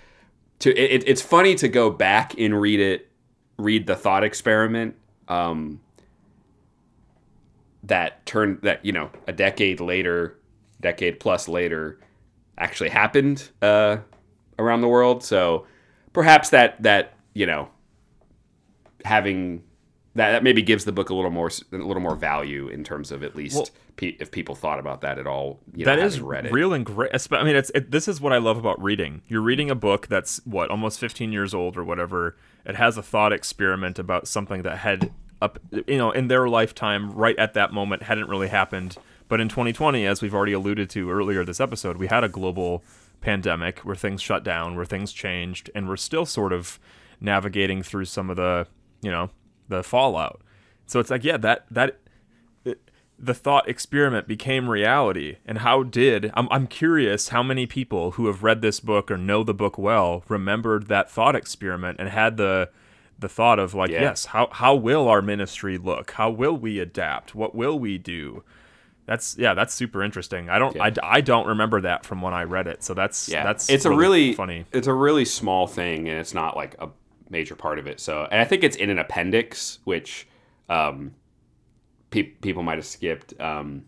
to 0.60 0.70
it, 0.70 1.04
it's 1.06 1.22
funny 1.22 1.54
to 1.56 1.68
go 1.68 1.90
back 1.90 2.38
and 2.38 2.60
read 2.60 2.80
it, 2.80 3.10
read 3.58 3.86
the 3.86 3.96
thought 3.96 4.24
experiment. 4.24 4.96
Um, 5.28 5.80
that 7.84 8.24
turned 8.26 8.62
that 8.62 8.84
you 8.84 8.92
know 8.92 9.10
a 9.26 9.32
decade 9.32 9.80
later, 9.80 10.38
decade 10.80 11.20
plus 11.20 11.48
later, 11.48 11.98
actually 12.58 12.90
happened 12.90 13.50
uh, 13.62 13.98
around 14.58 14.80
the 14.80 14.88
world. 14.88 15.22
So 15.22 15.66
perhaps 16.12 16.50
that 16.50 16.82
that 16.82 17.14
you 17.34 17.46
know 17.46 17.68
having 19.04 19.62
that, 20.14 20.32
that 20.32 20.42
maybe 20.42 20.62
gives 20.62 20.84
the 20.84 20.92
book 20.92 21.10
a 21.10 21.14
little 21.14 21.30
more 21.30 21.50
a 21.72 21.76
little 21.76 22.02
more 22.02 22.14
value 22.16 22.68
in 22.68 22.84
terms 22.84 23.10
of 23.10 23.22
at 23.22 23.34
least 23.36 23.56
Well- 23.56 23.68
pe- 23.96 24.16
if 24.20 24.30
people 24.30 24.54
thought 24.54 24.78
about 24.78 25.00
that 25.02 25.18
at 25.18 25.26
all. 25.26 25.60
You 25.74 25.84
know, 25.84 25.96
That 25.96 26.04
is 26.04 26.20
read 26.20 26.46
it. 26.46 26.52
real 26.52 26.72
and 26.72 26.84
great. 26.86 27.10
I 27.32 27.42
mean, 27.44 27.56
it's 27.56 27.70
it, 27.74 27.90
this 27.90 28.06
is 28.08 28.20
what 28.20 28.32
I 28.32 28.38
love 28.38 28.56
about 28.56 28.80
reading. 28.82 29.22
You're 29.28 29.40
reading 29.42 29.70
a 29.70 29.74
book 29.74 30.06
that's 30.08 30.40
what 30.44 30.70
almost 30.70 30.98
15 31.00 31.32
years 31.32 31.52
old 31.54 31.76
or 31.76 31.84
whatever. 31.84 32.36
It 32.64 32.76
has 32.76 32.96
a 32.96 33.02
thought 33.02 33.32
experiment 33.32 33.98
about 33.98 34.26
something 34.28 34.62
that 34.62 34.78
had 34.78 35.12
up, 35.42 35.58
you 35.86 35.98
know, 35.98 36.10
in 36.10 36.28
their 36.28 36.48
lifetime, 36.48 37.10
right 37.12 37.36
at 37.38 37.52
that 37.54 37.72
moment, 37.72 38.04
hadn't 38.04 38.28
really 38.28 38.48
happened. 38.48 38.96
But 39.28 39.40
in 39.40 39.48
2020, 39.48 40.06
as 40.06 40.22
we've 40.22 40.32
already 40.34 40.52
alluded 40.52 40.88
to 40.90 41.10
earlier 41.10 41.44
this 41.44 41.60
episode, 41.60 41.96
we 41.98 42.06
had 42.06 42.24
a 42.24 42.28
global 42.28 42.82
pandemic 43.20 43.80
where 43.80 43.96
things 43.96 44.22
shut 44.22 44.44
down, 44.44 44.76
where 44.76 44.84
things 44.84 45.12
changed, 45.12 45.70
and 45.74 45.88
we're 45.88 45.96
still 45.96 46.24
sort 46.24 46.52
of 46.52 46.78
navigating 47.20 47.82
through 47.82 48.04
some 48.04 48.30
of 48.30 48.36
the, 48.36 48.66
you 49.02 49.10
know, 49.10 49.30
the 49.68 49.82
fallout. 49.82 50.40
So 50.86 51.00
it's 51.00 51.10
like, 51.10 51.24
yeah, 51.24 51.36
that 51.38 51.66
that 51.70 51.98
the 53.18 53.34
thought 53.34 53.68
experiment 53.68 54.26
became 54.26 54.68
reality. 54.68 55.36
And 55.46 55.58
how 55.58 55.82
did 55.82 56.30
I'm, 56.34 56.48
I'm 56.50 56.66
curious 56.66 57.28
how 57.28 57.42
many 57.42 57.66
people 57.66 58.12
who 58.12 58.26
have 58.26 58.42
read 58.42 58.60
this 58.60 58.80
book 58.80 59.10
or 59.10 59.16
know 59.16 59.44
the 59.44 59.54
book 59.54 59.78
well 59.78 60.24
remembered 60.28 60.88
that 60.88 61.10
thought 61.10 61.36
experiment 61.36 62.00
and 62.00 62.08
had 62.08 62.36
the 62.36 62.70
the 63.18 63.28
thought 63.28 63.60
of 63.60 63.74
like 63.74 63.90
Yeah. 63.90 64.02
yes 64.02 64.26
how 64.26 64.48
how 64.50 64.74
will 64.74 65.08
our 65.08 65.22
ministry 65.22 65.78
look? 65.78 66.12
How 66.12 66.28
will 66.30 66.56
we 66.56 66.80
adapt? 66.80 67.34
What 67.34 67.54
will 67.54 67.78
we 67.78 67.98
do? 67.98 68.42
That's 69.06 69.36
yeah 69.38 69.54
that's 69.54 69.72
super 69.72 70.02
interesting. 70.02 70.50
I 70.50 70.58
don't 70.58 70.78
I, 70.80 70.92
I 71.02 71.20
don't 71.20 71.46
remember 71.46 71.80
that 71.82 72.04
from 72.04 72.20
when 72.20 72.34
i 72.34 72.42
read 72.42 72.66
it. 72.66 72.82
So 72.82 72.94
that's 72.94 73.28
Yeah, 73.28 73.44
that's 73.44 73.70
it's 73.70 73.84
a 73.84 73.90
really 73.94 74.34
funny. 74.34 74.64
It's 74.72 74.88
a 74.88 74.92
really 74.94 75.24
small 75.24 75.66
thing, 75.68 76.08
and 76.08 76.18
it's 76.18 76.34
not 76.34 76.56
like 76.56 76.74
a 76.80 76.88
major 77.29 77.55
part 77.55 77.79
of 77.79 77.87
it. 77.87 78.01
So, 78.01 78.27
and 78.31 78.41
I 78.41 78.45
think 78.45 78.64
it's 78.64 78.77
in 78.77 78.91
an 78.91 78.99
appendix, 78.99 79.79
which 79.85 80.27
um, 80.68 81.14
pe- 82.11 82.22
people 82.22 82.62
might 82.62 82.79
have 82.79 82.87
skipped. 82.87 83.39
Um, 83.41 83.85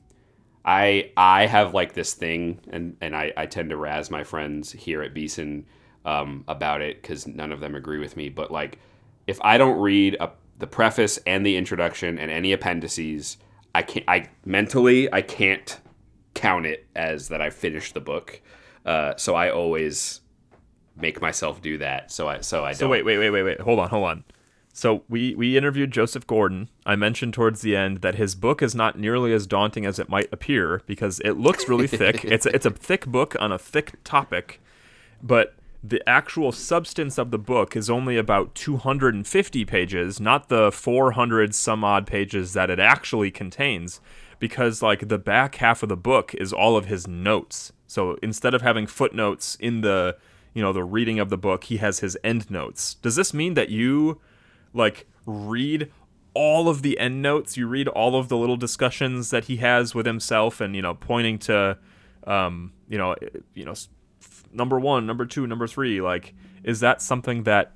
I 0.65 1.13
I 1.17 1.47
have 1.47 1.75
like 1.75 1.95
this 1.95 2.15
thing, 2.15 2.61
and 2.71 2.97
and 3.01 3.17
I, 3.17 3.33
I 3.37 3.47
tend 3.47 3.71
to 3.71 3.77
razz 3.77 4.11
my 4.11 4.25
friends 4.25 4.73
here 4.73 5.03
at 5.03 5.15
Beeson 5.15 5.67
um, 6.05 6.45
about 6.49 6.83
it 6.83 7.01
because 7.01 7.27
none 7.27 7.53
of 7.53 7.61
them 7.61 7.75
agree 7.75 7.99
with 7.99 8.17
me. 8.17 8.29
But 8.29 8.51
like, 8.51 8.79
if 9.27 9.39
I 9.43 9.59
don't 9.59 9.79
read 9.79 10.17
a, 10.19 10.31
the 10.59 10.67
preface 10.67 11.19
and 11.27 11.47
the 11.47 11.57
introduction 11.57 12.19
and 12.19 12.31
any 12.31 12.53
appendices, 12.53 13.37
I 13.75 13.83
can't. 13.83 14.05
I 14.09 14.29
mentally 14.45 15.13
I 15.13 15.23
can't 15.23 15.79
count 16.35 16.67
it 16.67 16.87
as 16.95 17.29
that 17.29 17.41
I 17.41 17.51
finished 17.51 17.95
the 17.95 18.01
book. 18.01 18.41
Uh, 18.85 19.17
so 19.17 19.35
I 19.35 19.51
always 19.51 20.21
make 20.97 21.21
myself 21.21 21.61
do 21.61 21.79
that. 21.79 22.11
So 22.11 22.29
I 22.29 22.41
so 22.41 22.65
I 22.65 22.73
so 22.73 22.81
don't. 22.81 22.91
wait 22.91 23.05
wait 23.05 23.19
wait 23.19 23.31
wait 23.31 23.43
wait 23.43 23.61
hold 23.61 23.79
on 23.79 23.89
hold 23.89 24.05
on 24.05 24.25
so 24.73 25.05
we 25.09 25.35
we 25.35 25.57
interviewed 25.57 25.91
joseph 25.91 26.27
gordon 26.27 26.69
i 26.85 26.95
mentioned 26.95 27.33
towards 27.33 27.63
the 27.63 27.75
end 27.75 28.03
that 28.03 28.17
his 28.17 28.35
book 28.35 28.61
is 28.61 28.75
not 28.75 28.99
nearly 28.99 29.33
as 29.33 29.47
daunting 29.47 29.87
as 29.87 29.99
it 29.99 30.07
might 30.07 30.31
appear 30.31 30.83
because 30.85 31.19
it 31.21 31.33
looks 31.33 31.67
really 31.67 31.87
thick 31.87 32.23
it's 32.27 32.45
a, 32.45 32.55
it's 32.55 32.67
a 32.67 32.71
thick 32.71 33.07
book 33.07 33.35
on 33.41 33.51
a 33.51 33.59
thick 33.59 33.95
topic 34.05 34.61
but 35.23 35.55
the 35.83 36.07
actual 36.09 36.53
substance 36.53 37.19
of 37.19 37.31
the 37.31 37.39
book 37.39 37.77
is 37.77 37.89
only 37.89 38.17
about 38.17 38.55
250 38.55 39.65
pages, 39.65 40.21
not 40.21 40.49
the 40.49 40.73
400 40.73 41.55
some 41.55 41.85
odd 41.85 42.07
pages 42.07 42.53
that 42.55 42.71
it 42.71 42.81
actually 42.81 43.31
contains, 43.31 44.01
because 44.39 44.83
like 44.83 45.09
the 45.09 45.19
back 45.19 45.57
half 45.57 45.83
of 45.83 45.89
the 45.89 45.97
book 45.97 46.35
is 46.35 46.53
all 46.53 46.77
of 46.77 46.87
his 46.87 47.07
notes. 47.07 47.73
So 47.87 48.19
instead 48.23 48.55
of 48.55 48.63
having 48.63 48.87
footnotes 48.87 49.57
in 49.61 49.83
the, 49.83 50.17
you 50.57 50.63
know, 50.63 50.73
the 50.73 50.83
reading 50.85 51.19
of 51.19 51.29
the 51.29 51.37
book, 51.37 51.65
he 51.65 51.77
has 51.77 52.01
his 52.01 52.17
end 52.25 52.51
notes. 52.51 52.95
Does 52.95 53.15
this 53.15 53.35
mean 53.35 53.55
that 53.55 53.69
you 53.69 54.21
like 54.73 55.07
read 55.27 55.93
all 56.33 56.69
of 56.69 56.81
the 56.81 56.99
end 56.99 57.21
notes? 57.21 57.59
You 57.59 57.67
read 57.67 57.89
all 57.89 58.17
of 58.17 58.29
the 58.29 58.39
little 58.39 58.57
discussions 58.57 59.29
that 59.31 59.45
he 59.45 59.59
has 59.59 59.95
with 59.95 60.07
himself 60.07 60.61
and, 60.61 60.75
you 60.75 60.81
know, 60.81 60.95
pointing 60.95 61.39
to 61.41 61.77
um, 62.27 62.73
you 62.89 62.99
know, 62.99 63.15
you 63.55 63.65
know, 63.65 63.75
number 64.53 64.81
one, 64.81 65.07
number 65.07 65.27
two, 65.27 65.47
number 65.47 65.67
three. 65.67 66.01
Like, 66.01 66.35
is 66.65 66.81
that 66.81 67.03
something 67.03 67.45
that 67.45 67.73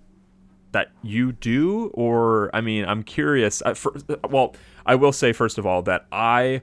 that 0.72 0.92
you 1.02 1.32
do, 1.32 1.90
or 1.94 2.48
I 2.54 2.60
mean, 2.60 2.84
I'm 2.84 3.02
curious. 3.02 3.60
Uh, 3.60 3.74
for, 3.74 3.92
well, 4.28 4.54
I 4.86 4.94
will 4.94 5.12
say 5.12 5.32
first 5.32 5.58
of 5.58 5.66
all 5.66 5.82
that 5.82 6.06
I 6.12 6.62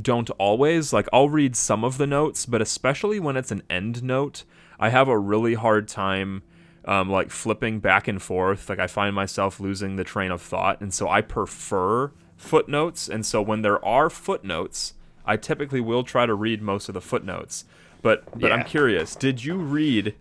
don't 0.00 0.30
always 0.30 0.92
like. 0.92 1.08
I'll 1.12 1.28
read 1.28 1.56
some 1.56 1.84
of 1.84 1.98
the 1.98 2.06
notes, 2.06 2.46
but 2.46 2.60
especially 2.60 3.20
when 3.20 3.36
it's 3.36 3.50
an 3.50 3.62
end 3.70 4.02
note, 4.02 4.44
I 4.78 4.90
have 4.90 5.08
a 5.08 5.18
really 5.18 5.54
hard 5.54 5.88
time. 5.88 6.42
Um, 6.86 7.08
like 7.08 7.30
flipping 7.30 7.80
back 7.80 8.08
and 8.08 8.20
forth, 8.20 8.68
like 8.68 8.78
I 8.78 8.86
find 8.88 9.14
myself 9.14 9.58
losing 9.58 9.96
the 9.96 10.04
train 10.04 10.30
of 10.30 10.42
thought, 10.42 10.82
and 10.82 10.92
so 10.92 11.08
I 11.08 11.22
prefer 11.22 12.12
footnotes. 12.36 13.08
And 13.08 13.24
so 13.24 13.40
when 13.40 13.62
there 13.62 13.82
are 13.82 14.10
footnotes, 14.10 14.92
I 15.24 15.36
typically 15.36 15.80
will 15.80 16.02
try 16.02 16.26
to 16.26 16.34
read 16.34 16.62
most 16.62 16.88
of 16.88 16.94
the 16.94 17.00
footnotes. 17.00 17.64
But 18.02 18.38
but 18.38 18.52
I'm 18.52 18.64
curious, 18.64 19.16
did 19.16 19.44
you 19.44 19.56
read 19.56 20.14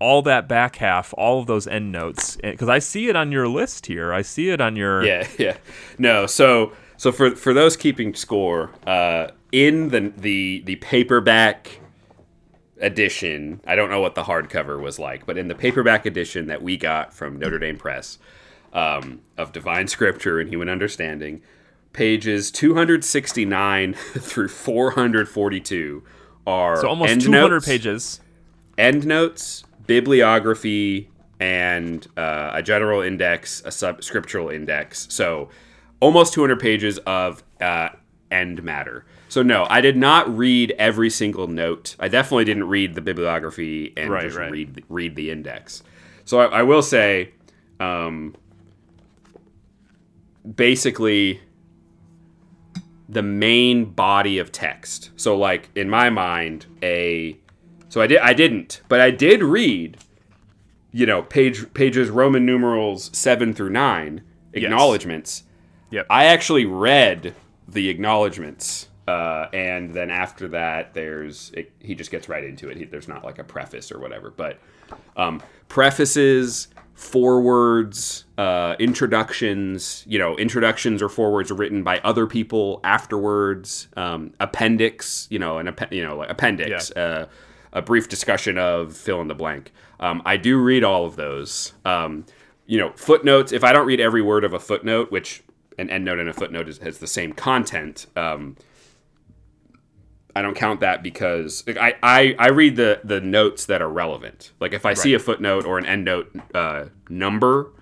all 0.00 0.22
that 0.22 0.48
back 0.48 0.76
half, 0.76 1.14
all 1.16 1.40
of 1.40 1.46
those 1.46 1.66
end 1.68 1.92
notes? 1.92 2.36
Because 2.36 2.68
I 2.68 2.80
see 2.80 3.08
it 3.08 3.14
on 3.14 3.30
your 3.30 3.46
list 3.46 3.86
here. 3.86 4.12
I 4.12 4.22
see 4.22 4.50
it 4.50 4.60
on 4.60 4.74
your 4.74 5.04
Yeah, 5.04 5.28
yeah. 5.38 5.56
No, 5.98 6.26
so 6.26 6.72
so 6.96 7.12
for 7.12 7.36
for 7.36 7.54
those 7.54 7.76
keeping 7.76 8.14
score, 8.14 8.70
uh, 8.86 9.28
in 9.52 9.88
the 9.90 10.12
the 10.16 10.62
the 10.66 10.76
paperback 10.76 11.79
edition, 12.80 13.60
I 13.66 13.74
don't 13.74 13.90
know 13.90 14.00
what 14.00 14.14
the 14.14 14.22
hardcover 14.24 14.80
was 14.80 14.98
like, 14.98 15.26
but 15.26 15.38
in 15.38 15.48
the 15.48 15.54
paperback 15.54 16.06
edition 16.06 16.46
that 16.46 16.62
we 16.62 16.76
got 16.76 17.12
from 17.12 17.38
Notre 17.38 17.58
Dame 17.58 17.76
Press 17.76 18.18
um, 18.72 19.20
of 19.36 19.52
Divine 19.52 19.88
Scripture 19.88 20.40
and 20.40 20.48
Human 20.48 20.68
Understanding, 20.68 21.42
pages 21.92 22.50
269 22.50 23.94
through 23.94 24.48
442 24.48 26.02
are 26.46 26.80
so 26.80 26.88
almost 26.88 27.10
end 27.12 27.20
200 27.20 27.48
notes, 27.50 27.66
pages. 27.66 28.20
end 28.78 29.06
notes, 29.06 29.64
bibliography, 29.86 31.10
and 31.38 32.06
uh, 32.16 32.50
a 32.54 32.62
general 32.62 33.00
index, 33.00 33.62
a 33.64 33.70
sub 33.70 34.02
scriptural 34.02 34.48
index. 34.48 35.06
So 35.10 35.48
almost 36.00 36.32
200 36.34 36.58
pages 36.58 36.98
of 36.98 37.42
uh, 37.60 37.90
end 38.30 38.62
matter. 38.62 39.04
So 39.30 39.42
no, 39.44 39.64
I 39.70 39.80
did 39.80 39.96
not 39.96 40.28
read 40.36 40.74
every 40.76 41.08
single 41.08 41.46
note. 41.46 41.94
I 42.00 42.08
definitely 42.08 42.44
didn't 42.44 42.64
read 42.68 42.94
the 42.96 43.00
bibliography 43.00 43.92
and 43.96 44.10
Right, 44.10 44.24
just 44.24 44.36
right. 44.36 44.50
read 44.50 44.84
read 44.88 45.14
the 45.14 45.30
index. 45.30 45.82
So 46.24 46.40
I, 46.40 46.46
I 46.46 46.62
will 46.64 46.82
say, 46.82 47.30
um, 47.78 48.34
basically, 50.56 51.40
the 53.08 53.22
main 53.22 53.84
body 53.86 54.38
of 54.38 54.52
text. 54.52 55.10
So 55.16 55.36
like 55.36 55.70
in 55.76 55.88
my 55.88 56.10
mind, 56.10 56.66
a 56.82 57.36
so 57.88 58.00
I 58.00 58.06
did 58.08 58.18
I 58.18 58.32
didn't, 58.32 58.82
but 58.88 59.00
I 59.00 59.10
did 59.10 59.42
read, 59.42 59.96
you 60.92 61.06
know, 61.06 61.22
page 61.22 61.72
pages 61.72 62.10
Roman 62.10 62.44
numerals 62.44 63.16
seven 63.16 63.54
through 63.54 63.70
nine 63.70 64.22
acknowledgments. 64.52 65.44
Yep. 65.90 66.06
I 66.10 66.24
actually 66.26 66.66
read 66.66 67.34
the 67.68 67.88
acknowledgments, 67.88 68.88
uh, 69.10 69.48
and 69.52 69.92
then 69.92 70.08
after 70.08 70.46
that, 70.48 70.94
there's 70.94 71.50
it, 71.54 71.72
he 71.80 71.96
just 71.96 72.12
gets 72.12 72.28
right 72.28 72.44
into 72.44 72.68
it. 72.68 72.76
He, 72.76 72.84
there's 72.84 73.08
not 73.08 73.24
like 73.24 73.40
a 73.40 73.44
preface 73.44 73.90
or 73.90 73.98
whatever, 73.98 74.30
but 74.30 74.60
um, 75.16 75.42
prefaces, 75.68 76.68
forewords, 76.94 78.24
uh, 78.38 78.76
introductions. 78.78 80.04
You 80.06 80.20
know, 80.20 80.36
introductions 80.36 81.02
or 81.02 81.08
forewords 81.08 81.50
are 81.50 81.56
written 81.56 81.82
by 81.82 81.98
other 82.04 82.28
people 82.28 82.80
afterwards. 82.84 83.88
Um, 83.96 84.32
appendix, 84.38 85.26
you 85.28 85.40
know, 85.40 85.58
an 85.58 85.66
appe- 85.66 85.90
you 85.90 86.04
know 86.04 86.16
like 86.16 86.30
appendix. 86.30 86.92
Uh, 86.92 87.26
a 87.72 87.82
brief 87.82 88.08
discussion 88.08 88.58
of 88.58 88.96
fill 88.96 89.20
in 89.20 89.28
the 89.28 89.34
blank. 89.34 89.72
Um, 89.98 90.22
I 90.24 90.36
do 90.36 90.58
read 90.58 90.84
all 90.84 91.04
of 91.04 91.16
those. 91.16 91.72
Um, 91.84 92.26
you 92.66 92.78
know, 92.78 92.92
footnotes. 92.94 93.50
If 93.50 93.64
I 93.64 93.72
don't 93.72 93.86
read 93.86 94.00
every 94.00 94.22
word 94.22 94.44
of 94.44 94.52
a 94.52 94.60
footnote, 94.60 95.10
which 95.10 95.42
an 95.78 95.88
endnote 95.88 96.20
and 96.20 96.28
a 96.28 96.32
footnote 96.32 96.68
is, 96.68 96.78
has 96.78 96.98
the 96.98 97.06
same 97.06 97.32
content, 97.32 98.06
um, 98.16 98.56
I 100.34 100.42
don't 100.42 100.54
count 100.54 100.80
that 100.80 101.02
because 101.02 101.64
like, 101.66 101.76
I, 101.76 101.94
I, 102.02 102.36
I 102.38 102.48
read 102.48 102.76
the, 102.76 103.00
the 103.04 103.20
notes 103.20 103.66
that 103.66 103.82
are 103.82 103.88
relevant. 103.88 104.52
Like 104.60 104.72
if 104.72 104.86
I 104.86 104.94
see 104.94 105.14
a 105.14 105.18
footnote 105.18 105.64
or 105.64 105.78
an 105.78 105.84
endnote 105.84 106.54
uh, 106.54 106.88
number, 107.08 107.72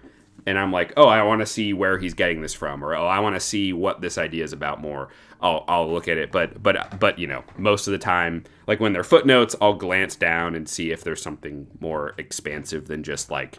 and 0.46 0.58
I'm 0.58 0.72
like, 0.72 0.94
oh, 0.96 1.06
I 1.06 1.22
want 1.24 1.40
to 1.40 1.46
see 1.46 1.74
where 1.74 1.98
he's 1.98 2.14
getting 2.14 2.40
this 2.40 2.54
from, 2.54 2.82
or 2.82 2.96
oh, 2.96 3.06
I 3.06 3.18
want 3.20 3.36
to 3.36 3.40
see 3.40 3.74
what 3.74 4.00
this 4.00 4.16
idea 4.16 4.44
is 4.44 4.54
about 4.54 4.80
more. 4.80 5.08
I'll, 5.42 5.64
I'll 5.68 5.92
look 5.92 6.08
at 6.08 6.16
it, 6.16 6.32
but 6.32 6.62
but 6.62 6.98
but 6.98 7.18
you 7.18 7.26
know, 7.26 7.44
most 7.58 7.86
of 7.86 7.92
the 7.92 7.98
time, 7.98 8.44
like 8.66 8.80
when 8.80 8.94
they're 8.94 9.04
footnotes, 9.04 9.54
I'll 9.60 9.74
glance 9.74 10.16
down 10.16 10.54
and 10.54 10.66
see 10.66 10.90
if 10.90 11.04
there's 11.04 11.20
something 11.20 11.66
more 11.80 12.14
expansive 12.16 12.88
than 12.88 13.02
just 13.02 13.30
like 13.30 13.58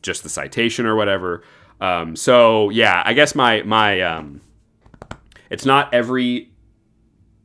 just 0.00 0.22
the 0.22 0.28
citation 0.28 0.86
or 0.86 0.94
whatever. 0.94 1.42
Um, 1.80 2.14
so 2.14 2.70
yeah, 2.70 3.02
I 3.04 3.14
guess 3.14 3.34
my 3.34 3.62
my 3.62 4.00
um, 4.02 4.42
it's 5.50 5.66
not 5.66 5.92
every 5.92 6.51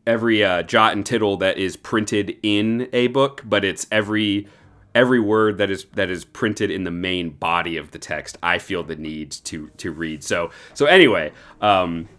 every 0.07 0.43
uh, 0.43 0.63
jot 0.63 0.93
and 0.93 1.05
tittle 1.05 1.37
that 1.37 1.57
is 1.57 1.75
printed 1.75 2.37
in 2.41 2.89
a 2.93 3.07
book, 3.07 3.43
but 3.45 3.63
it's 3.63 3.85
every 3.91 4.47
every 4.95 5.19
word 5.19 5.59
that 5.59 5.69
is 5.69 5.85
that 5.93 6.09
is 6.09 6.25
printed 6.25 6.71
in 6.71 6.83
the 6.83 6.91
main 6.91 7.29
body 7.29 7.77
of 7.77 7.91
the 7.91 7.99
text 7.99 8.35
I 8.41 8.57
feel 8.57 8.83
the 8.83 8.95
need 8.95 9.31
to 9.31 9.69
to 9.77 9.91
read. 9.91 10.23
So 10.23 10.49
so 10.73 10.87
anyway, 10.87 11.31
um, 11.61 12.09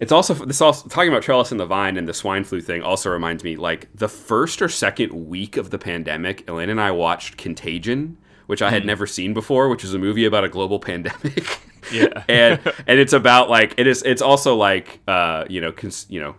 it's 0.00 0.12
also 0.12 0.34
this 0.34 0.60
also 0.60 0.88
talking 0.88 1.10
about 1.10 1.22
trellis 1.22 1.52
and 1.52 1.60
the 1.60 1.66
vine 1.66 1.96
and 1.96 2.08
the 2.08 2.14
swine 2.14 2.42
flu 2.42 2.60
thing 2.60 2.82
also 2.82 3.10
reminds 3.10 3.44
me 3.44 3.56
like 3.56 3.88
the 3.94 4.08
first 4.08 4.60
or 4.60 4.68
second 4.68 5.12
week 5.12 5.56
of 5.56 5.70
the 5.70 5.78
pandemic, 5.78 6.48
Elaine 6.48 6.70
and 6.70 6.80
I 6.80 6.90
watched 6.90 7.36
Contagion, 7.36 8.16
which 8.46 8.62
I 8.62 8.70
had 8.70 8.82
mm. 8.82 8.86
never 8.86 9.06
seen 9.06 9.32
before, 9.34 9.68
which 9.68 9.84
is 9.84 9.94
a 9.94 9.98
movie 9.98 10.24
about 10.24 10.44
a 10.44 10.48
global 10.48 10.80
pandemic. 10.80 11.60
Yeah, 11.92 12.24
and 12.28 12.60
and 12.86 12.98
it's 12.98 13.12
about 13.12 13.48
like 13.48 13.74
it 13.76 13.86
is. 13.86 14.02
It's 14.02 14.22
also 14.22 14.56
like 14.56 15.00
uh, 15.06 15.44
you 15.48 15.60
know 15.60 15.70
cons, 15.70 16.06
you 16.08 16.20
know 16.20 16.34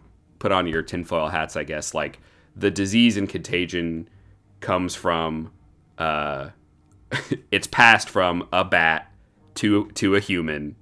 put 0.47 0.53
on 0.53 0.65
your 0.65 0.81
tinfoil 0.81 1.27
hats, 1.27 1.57
I 1.57 1.65
guess. 1.65 1.93
Like 1.93 2.19
the 2.55 2.71
disease 2.71 3.17
and 3.17 3.27
contagion 3.27 4.07
comes 4.61 4.95
from 4.95 5.51
uh, 5.97 6.51
it's 7.51 7.67
passed 7.67 8.09
from 8.09 8.47
a 8.53 8.63
bat 8.63 9.11
to 9.55 9.91
to 9.95 10.15
a 10.15 10.21
human 10.21 10.77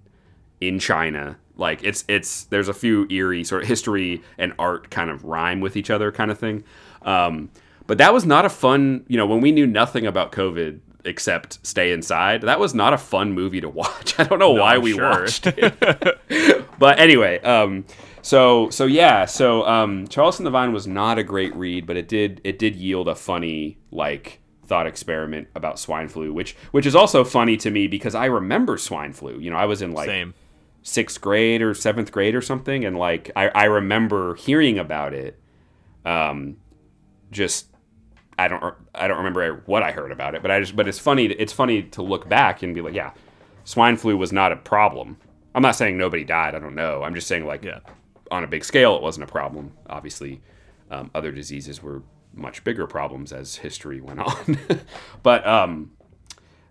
in 0.62 0.78
China. 0.78 1.40
Like 1.58 1.84
it's 1.84 2.06
it's 2.08 2.44
there's 2.44 2.68
a 2.68 2.76
few 2.76 3.08
eerie 3.10 3.44
sort 3.44 3.64
of 3.64 3.68
history 3.68 4.22
and 4.38 4.54
art 4.60 4.92
kind 4.92 5.10
of 5.10 5.24
rhyme 5.24 5.62
with 5.62 5.76
each 5.76 5.90
other 5.90 6.12
kind 6.12 6.30
of 6.30 6.38
thing. 6.38 6.64
Um, 7.02 7.50
but 7.88 7.98
that 7.98 8.14
was 8.14 8.24
not 8.24 8.46
a 8.46 8.50
fun, 8.50 9.04
you 9.08 9.18
know, 9.18 9.26
when 9.26 9.42
we 9.42 9.52
knew 9.52 9.66
nothing 9.66 10.06
about 10.06 10.32
COVID 10.32 10.80
except 11.06 11.66
stay 11.66 11.92
inside. 11.92 12.42
That 12.42 12.60
was 12.60 12.76
not 12.76 12.94
a 12.94 13.00
fun 13.00 13.32
movie 13.32 13.62
to 13.62 13.70
watch. 13.82 14.20
I 14.20 14.26
don't 14.26 14.38
know 14.38 14.54
no, 14.54 14.62
why 14.62 14.76
I'm 14.76 14.84
we 14.84 14.94
sure. 14.94 15.10
watched 15.10 15.48
it. 15.48 16.68
but 16.80 17.00
anyway, 17.00 17.40
um, 17.42 17.86
so 18.26 18.72
so 18.72 18.88
yeah, 18.88 19.26
so 19.26 19.68
um, 19.68 20.08
Trellis 20.08 20.40
and 20.40 20.48
the 20.48 20.50
Vine 20.50 20.74
was 20.74 20.88
not 20.88 21.20
a 21.20 21.24
great 21.24 21.56
read, 21.56 21.86
but 21.86 21.96
it 21.96 22.08
did 22.08 22.42
it 22.44 22.58
did 22.58 22.76
yield 22.76 23.08
a 23.08 23.14
funny 23.14 23.78
like 23.92 24.40
thought 24.66 24.88
experiment 24.88 25.48
about 25.54 25.78
swine 25.78 26.08
flu, 26.08 26.34
which 26.34 26.56
which 26.72 26.88
is 26.88 26.96
also 26.96 27.24
funny 27.24 27.56
to 27.58 27.70
me 27.70 27.86
because 27.86 28.16
I 28.16 28.26
remember 28.26 28.80
swine 28.80 29.14
flu. 29.14 29.38
You 29.38 29.52
know, 29.52 29.58
I 29.58 29.66
was 29.66 29.84
in 29.84 29.92
like 29.92 30.08
Same. 30.08 30.34
sixth 30.82 31.22
grade 31.22 31.62
or 31.62 31.76
seventh 31.76 32.12
grade 32.12 32.34
or 32.34 32.42
something, 32.42 32.84
and 32.84 32.98
like 32.98 33.30
I, 33.36 33.50
I 33.50 33.66
remember 33.66 34.34
hearing 34.34 34.80
about 34.80 35.14
it. 35.14 35.40
Um, 36.04 36.58
just 37.30 37.68
I 38.40 38.48
don't 38.48 38.74
I 38.96 39.08
don't 39.08 39.18
remember 39.18 39.62
what 39.68 39.84
I 39.84 39.92
heard 39.92 40.12
about 40.12 40.34
it, 40.34 40.42
but 40.42 40.50
I 40.50 40.60
just 40.62 40.76
but 40.76 40.88
it's 40.88 40.98
funny 40.98 41.26
it's 41.26 41.54
funny 41.54 41.84
to 41.84 42.02
look 42.02 42.28
back 42.28 42.64
and 42.64 42.74
be 42.74 42.82
like, 42.82 42.96
yeah, 42.96 43.12
swine 43.66 43.98
flu 43.98 44.18
was 44.18 44.32
not 44.32 44.52
a 44.52 44.56
problem. 44.56 45.18
I'm 45.54 45.62
not 45.62 45.76
saying 45.76 45.96
nobody 45.96 46.24
died. 46.24 46.56
I 46.56 46.60
don't 46.60 46.74
know. 46.74 47.04
I'm 47.04 47.14
just 47.14 47.28
saying 47.28 47.46
like 47.46 47.64
yeah. 47.64 47.82
On 48.32 48.44
a 48.44 48.48
big 48.48 48.64
scale, 48.64 48.96
it 48.96 49.02
wasn't 49.02 49.24
a 49.24 49.32
problem. 49.32 49.74
Obviously, 49.88 50.42
um, 50.90 51.12
other 51.14 51.32
diseases 51.32 51.82
were 51.82 52.04
much 52.34 52.64
bigger 52.64 52.88
problems 52.88 53.32
as 53.32 53.58
history 53.58 54.02
went 54.02 54.20
on. 54.22 54.58
but 55.24 55.46
um, 55.48 55.92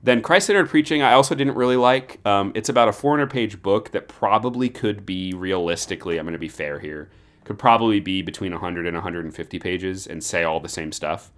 then 0.02 0.20
Christ 0.20 0.46
centered 0.46 0.68
preaching, 0.68 1.02
I 1.02 1.12
also 1.12 1.34
didn't 1.34 1.54
really 1.54 1.76
like. 1.76 2.24
Um, 2.26 2.52
it's 2.54 2.68
about 2.68 2.88
a 2.88 2.92
400 2.92 3.30
page 3.30 3.62
book 3.62 3.90
that 3.92 4.08
probably 4.08 4.68
could 4.68 5.06
be 5.06 5.32
realistically, 5.32 6.18
I'm 6.18 6.26
going 6.26 6.34
to 6.34 6.38
be 6.38 6.48
fair 6.48 6.78
here, 6.78 7.10
could 7.44 7.58
probably 7.58 8.00
be 8.00 8.22
between 8.22 8.52
100 8.52 8.86
and 8.86 8.94
150 8.94 9.58
pages 9.58 10.06
and 10.06 10.22
say 10.22 10.44
all 10.44 10.60
the 10.60 10.68
same 10.68 10.92
stuff. 10.92 11.30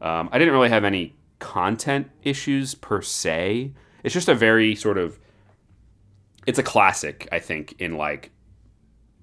Um, 0.00 0.28
I 0.32 0.38
didn't 0.38 0.54
really 0.54 0.68
have 0.68 0.84
any 0.84 1.16
content 1.38 2.10
issues 2.22 2.74
per 2.74 3.02
se. 3.02 3.72
It's 4.02 4.14
just 4.14 4.28
a 4.28 4.34
very 4.34 4.74
sort 4.74 4.98
of, 4.98 5.18
it's 6.46 6.58
a 6.58 6.62
classic, 6.64 7.28
I 7.30 7.38
think, 7.38 7.76
in 7.78 7.96
like 7.96 8.31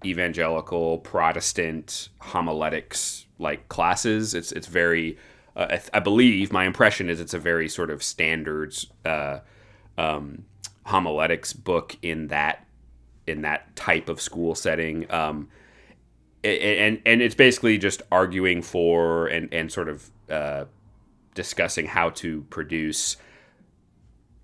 evangelical 0.05 0.99
Protestant 0.99 2.09
homiletics 2.19 3.25
like 3.37 3.67
classes. 3.69 4.33
It's 4.33 4.51
it's 4.51 4.67
very, 4.67 5.17
uh, 5.55 5.77
I, 5.93 5.99
believe 5.99 6.51
my 6.51 6.65
impression 6.65 7.09
is 7.09 7.19
it's 7.19 7.33
a 7.33 7.39
very 7.39 7.67
sort 7.67 7.89
of 7.89 8.03
standards 8.03 8.87
uh, 9.05 9.39
um, 9.97 10.45
homiletics 10.85 11.53
book 11.53 11.97
in 12.01 12.27
that 12.27 12.65
in 13.27 13.41
that 13.41 13.75
type 13.75 14.09
of 14.09 14.21
school 14.21 14.55
setting. 14.55 15.09
Um, 15.11 15.49
and 16.43 17.01
and 17.05 17.21
it's 17.21 17.35
basically 17.35 17.77
just 17.77 18.01
arguing 18.11 18.61
for 18.61 19.27
and 19.27 19.53
and 19.53 19.71
sort 19.71 19.89
of 19.89 20.09
uh, 20.29 20.65
discussing 21.35 21.85
how 21.85 22.09
to 22.11 22.41
produce 22.49 23.17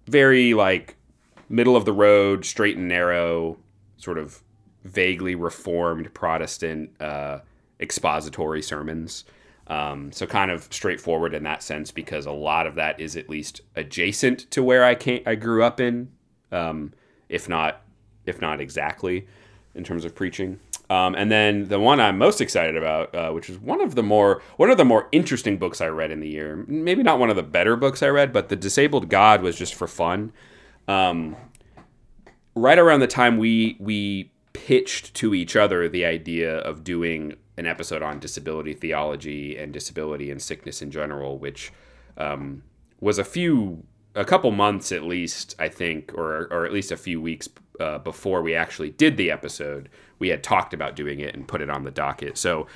very 0.07 0.53
like 0.53 0.97
middle 1.47 1.75
of 1.75 1.85
the 1.85 1.93
road, 1.93 2.45
straight 2.45 2.77
and 2.77 2.87
narrow, 2.87 3.57
sort 3.97 4.17
of 4.17 4.41
vaguely 4.85 5.35
reformed 5.35 6.13
Protestant 6.13 6.89
uh, 7.01 7.39
expository 7.79 8.61
sermons. 8.61 9.25
Um, 9.67 10.11
so 10.11 10.27
kind 10.27 10.51
of 10.51 10.67
straightforward 10.71 11.33
in 11.33 11.43
that 11.43 11.63
sense 11.63 11.89
because 11.89 12.27
a 12.27 12.31
lot 12.31 12.67
of 12.67 12.75
that 12.75 12.99
is 12.99 13.17
at 13.17 13.29
least 13.29 13.61
adjacent 13.75 14.49
to 14.51 14.61
where 14.61 14.83
I 14.83 14.93
came, 14.93 15.23
I 15.25 15.33
grew 15.35 15.63
up 15.63 15.79
in, 15.79 16.11
um, 16.51 16.93
if 17.29 17.49
not 17.49 17.81
if 18.27 18.41
not 18.41 18.61
exactly 18.61 19.27
in 19.73 19.83
terms 19.83 20.05
of 20.05 20.15
preaching. 20.15 20.59
Um, 20.89 21.15
and 21.15 21.31
then 21.31 21.67
the 21.67 21.79
one 21.79 21.99
I'm 21.99 22.17
most 22.17 22.41
excited 22.41 22.77
about, 22.77 23.13
uh, 23.15 23.31
which 23.31 23.49
is 23.49 23.57
one 23.57 23.81
of 23.81 23.95
the 23.95 24.03
more 24.03 24.43
one 24.57 24.69
of 24.69 24.77
the 24.77 24.85
more 24.85 25.07
interesting 25.11 25.57
books 25.57 25.81
I 25.81 25.87
read 25.87 26.11
in 26.11 26.19
the 26.19 26.29
year. 26.29 26.63
Maybe 26.67 27.01
not 27.01 27.17
one 27.17 27.31
of 27.31 27.35
the 27.35 27.43
better 27.43 27.75
books 27.75 28.03
I 28.03 28.09
read, 28.09 28.31
but 28.31 28.49
the 28.49 28.55
Disabled 28.55 29.09
God 29.09 29.41
was 29.41 29.57
just 29.57 29.73
for 29.73 29.87
fun. 29.87 30.31
Um, 30.87 31.35
right 32.55 32.77
around 32.77 32.99
the 32.99 33.07
time 33.07 33.37
we 33.37 33.77
we 33.79 34.31
pitched 34.55 35.13
to 35.15 35.33
each 35.33 35.57
other 35.57 35.89
the 35.89 36.05
idea 36.05 36.59
of 36.59 36.81
doing 36.81 37.35
an 37.57 37.65
episode 37.65 38.01
on 38.01 38.19
disability 38.19 38.73
theology 38.73 39.57
and 39.57 39.73
disability 39.73 40.31
and 40.31 40.41
sickness 40.41 40.81
in 40.81 40.91
general, 40.91 41.37
which 41.37 41.73
um, 42.17 42.63
was 43.01 43.19
a 43.19 43.25
few, 43.25 43.83
a 44.15 44.23
couple 44.23 44.51
months 44.51 44.93
at 44.93 45.03
least, 45.03 45.55
I 45.59 45.67
think, 45.67 46.13
or 46.13 46.47
or 46.51 46.65
at 46.65 46.71
least 46.71 46.93
a 46.93 46.97
few 46.97 47.21
weeks 47.21 47.49
uh, 47.81 47.97
before 47.97 48.41
we 48.41 48.55
actually 48.55 48.91
did 48.91 49.17
the 49.17 49.29
episode. 49.29 49.89
We 50.19 50.29
had 50.29 50.41
talked 50.41 50.73
about 50.73 50.95
doing 50.95 51.19
it 51.19 51.35
and 51.35 51.45
put 51.45 51.61
it 51.61 51.69
on 51.69 51.83
the 51.83 51.91
docket. 51.91 52.37
So 52.37 52.67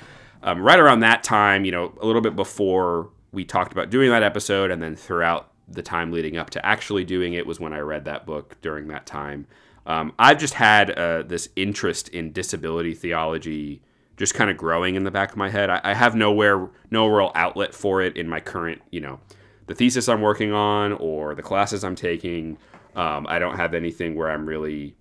um, 0.42 0.60
right 0.60 0.78
around 0.78 1.00
that 1.00 1.22
time, 1.22 1.64
you 1.64 1.72
know, 1.72 1.94
a 2.02 2.06
little 2.06 2.20
bit 2.20 2.36
before 2.36 3.08
we 3.32 3.44
talked 3.44 3.72
about 3.72 3.88
doing 3.88 4.10
that 4.10 4.22
episode, 4.22 4.70
and 4.70 4.82
then 4.82 4.96
throughout 4.96 5.50
the 5.66 5.82
time 5.82 6.12
leading 6.12 6.36
up 6.36 6.50
to 6.50 6.66
actually 6.66 7.04
doing 7.04 7.32
it 7.32 7.46
was 7.46 7.58
when 7.58 7.72
I 7.72 7.78
read 7.78 8.04
that 8.04 8.26
book 8.26 8.60
during 8.60 8.88
that 8.88 9.06
time. 9.06 9.46
Um, 9.86 10.12
I've 10.18 10.38
just 10.38 10.54
had 10.54 10.90
uh, 10.90 11.22
this 11.22 11.48
interest 11.56 12.08
in 12.08 12.32
disability 12.32 12.94
theology 12.94 13.82
just 14.20 14.34
kind 14.34 14.50
of 14.50 14.56
growing 14.58 14.96
in 14.96 15.04
the 15.04 15.10
back 15.10 15.30
of 15.30 15.38
my 15.38 15.48
head. 15.48 15.70
I, 15.70 15.80
I, 15.82 15.94
have 15.94 16.14
nowhere, 16.14 16.68
no 16.90 17.06
real 17.06 17.32
outlet 17.34 17.74
for 17.74 18.02
it 18.02 18.18
in 18.18 18.28
my 18.28 18.38
current, 18.38 18.82
you 18.90 19.00
know, 19.00 19.18
the 19.66 19.74
thesis 19.74 20.10
I'm 20.10 20.20
working 20.20 20.52
on 20.52 20.92
or 20.92 21.34
the 21.34 21.42
classes 21.42 21.82
I'm 21.82 21.94
taking. 21.94 22.58
Um, 22.94 23.26
I 23.30 23.38
don't 23.38 23.56
have 23.56 23.72
anything 23.72 24.14
where 24.14 24.30
I'm 24.30 24.44
really 24.44 24.94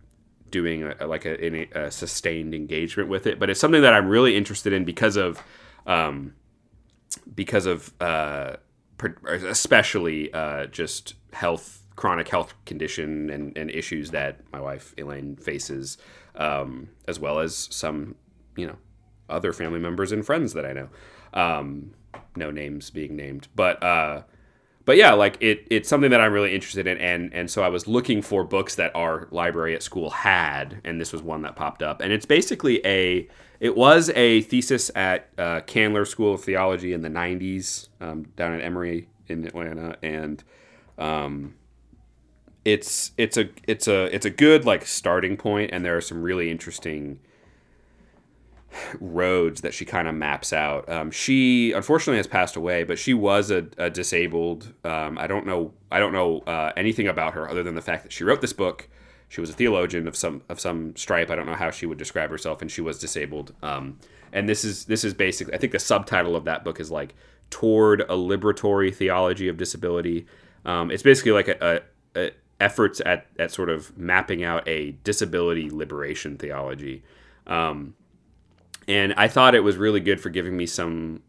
doing 0.52 0.84
a, 0.84 1.06
like 1.06 1.26
a, 1.26 1.78
a, 1.78 1.92
sustained 1.92 2.56
engagement 2.56 3.10
with 3.10 3.28
it, 3.28 3.40
but 3.40 3.50
it's 3.50 3.60
something 3.60 3.82
that 3.82 3.94
I'm 3.94 4.08
really 4.08 4.38
interested 4.38 4.72
in 4.72 4.86
because 4.86 5.18
of, 5.18 5.44
um, 5.86 6.34
because 7.36 7.66
of, 7.66 7.94
uh, 8.00 8.56
especially 9.28 10.32
uh, 10.34 10.68
just 10.68 11.16
health 11.34 11.79
chronic 12.00 12.30
health 12.30 12.54
condition 12.64 13.30
and, 13.30 13.58
and 13.58 13.70
issues 13.70 14.12
that 14.12 14.40
my 14.54 14.62
wife 14.62 14.96
Elaine 14.98 15.36
faces, 15.36 15.98
um, 16.36 16.88
as 17.10 17.20
well 17.20 17.40
as 17.40 17.68
some, 17.72 18.16
you 18.56 18.66
know, 18.66 18.78
other 19.30 19.52
family 19.52 19.80
members 19.80 20.14
and 20.14 20.26
friends 20.26 20.54
that 20.54 20.66
I 20.66 20.72
know. 20.72 20.88
Um, 21.34 21.92
no 22.38 22.52
names 22.52 22.90
being 22.90 23.18
named, 23.18 23.50
but 23.54 23.84
uh, 23.84 24.22
but 24.86 24.96
yeah, 24.96 25.12
like 25.12 25.38
it, 25.42 25.68
it's 25.70 25.90
something 25.90 26.10
that 26.12 26.22
I'm 26.22 26.32
really 26.32 26.56
interested 26.56 26.88
in, 26.88 26.98
and 27.00 27.34
and 27.34 27.52
so 27.52 27.64
I 27.64 27.68
was 27.68 27.86
looking 27.86 28.22
for 28.22 28.46
books 28.46 28.76
that 28.76 28.96
our 28.96 29.28
library 29.30 29.76
at 29.76 29.84
school 29.84 30.10
had, 30.10 30.80
and 30.86 31.02
this 31.02 31.12
was 31.12 31.22
one 31.22 31.42
that 31.42 31.58
popped 31.58 31.84
up, 31.84 32.00
and 32.00 32.14
it's 32.14 32.26
basically 32.26 32.80
a 32.86 33.28
it 33.60 33.76
was 33.76 34.10
a 34.16 34.40
thesis 34.44 34.90
at 34.96 35.28
uh, 35.38 35.60
Candler 35.68 36.06
School 36.06 36.36
of 36.36 36.44
Theology 36.46 36.94
in 36.94 37.02
the 37.02 37.10
'90s 37.10 37.90
um, 38.00 38.24
down 38.38 38.54
at 38.54 38.62
Emory 38.62 39.10
in 39.28 39.46
Atlanta, 39.46 39.98
and 40.02 40.46
um, 40.98 41.56
it's 42.66 43.12
it's 43.18 43.38
a 43.38 43.50
it's 43.68 43.88
a 43.88 44.14
it's 44.14 44.26
a 44.26 44.30
good 44.30 44.66
like 44.66 44.86
starting 44.86 45.38
point, 45.38 45.72
and 45.72 45.84
there 45.84 45.96
are 45.96 46.02
some 46.02 46.22
really 46.22 46.52
interesting 46.52 47.20
roads 49.00 49.62
that 49.62 49.74
she 49.74 49.86
kind 49.86 50.08
of 50.08 50.16
maps 50.16 50.54
out. 50.54 50.88
Um, 50.90 51.12
she 51.12 51.72
unfortunately 51.72 52.18
has 52.18 52.28
passed 52.28 52.56
away, 52.56 52.84
but 52.84 53.00
she 53.00 53.14
was 53.14 53.52
a, 53.52 53.68
a 53.78 53.90
disabled. 53.90 54.74
Um, 54.84 55.18
I 55.18 55.28
don't 55.28 55.46
know. 55.46 55.74
I 55.92 56.00
don't 56.00 56.14
know 56.14 56.40
uh, 56.42 56.72
anything 56.78 57.08
about 57.08 57.34
her 57.34 57.50
other 57.50 57.64
than 57.64 57.76
the 57.76 57.82
fact 57.82 58.04
that 58.04 58.12
she 58.12 58.24
wrote 58.24 58.42
this 58.42 58.54
book. 58.54 58.90
She 59.28 59.42
was 59.42 59.50
a 59.52 59.54
theologian 59.54 60.08
of 60.08 60.16
some 60.16 60.42
of 60.50 60.60
some 60.60 60.96
stripe. 60.96 61.30
I 61.30 61.36
don't 61.36 61.46
know 61.46 61.56
how 61.56 61.72
she 61.72 61.86
would 61.86 61.98
describe 61.98 62.30
herself, 62.30 62.62
and 62.62 62.72
she 62.72 62.82
was 62.82 63.00
disabled. 63.00 63.54
Um, 63.62 64.00
and 64.34 64.48
this 64.50 64.64
is 64.64 64.86
this 64.86 65.04
is 65.04 65.14
basically. 65.14 65.54
I 65.54 65.58
think 65.58 65.72
the 65.72 65.80
subtitle 65.80 66.36
of 66.36 66.46
that 66.46 66.64
book 66.64 66.80
is 66.80 66.92
like 66.92 67.16
toward 67.50 68.02
a 68.02 68.16
liberatory 68.16 68.94
theology 68.94 69.48
of 69.48 69.58
disability. 69.58 70.26
Um, 70.66 70.92
it's 70.92 71.04
basically 71.04 71.32
like 71.32 71.48
a, 71.48 71.82
a, 72.16 72.22
a 72.26 72.32
efforts 72.60 73.02
at, 73.06 73.28
at 73.38 73.52
sort 73.52 73.70
of 73.70 73.98
mapping 73.98 74.44
out 74.44 74.68
a 74.68 74.92
disability 75.04 75.70
liberation 75.70 76.38
theology. 76.38 77.04
Um, 77.48 77.96
and 78.88 79.14
I 79.18 79.28
thought 79.28 79.56
it 79.56 79.64
was 79.64 79.78
really 79.78 80.00
good 80.00 80.20
for 80.20 80.30
giving 80.30 80.58
me 80.58 80.66
some 80.66 81.22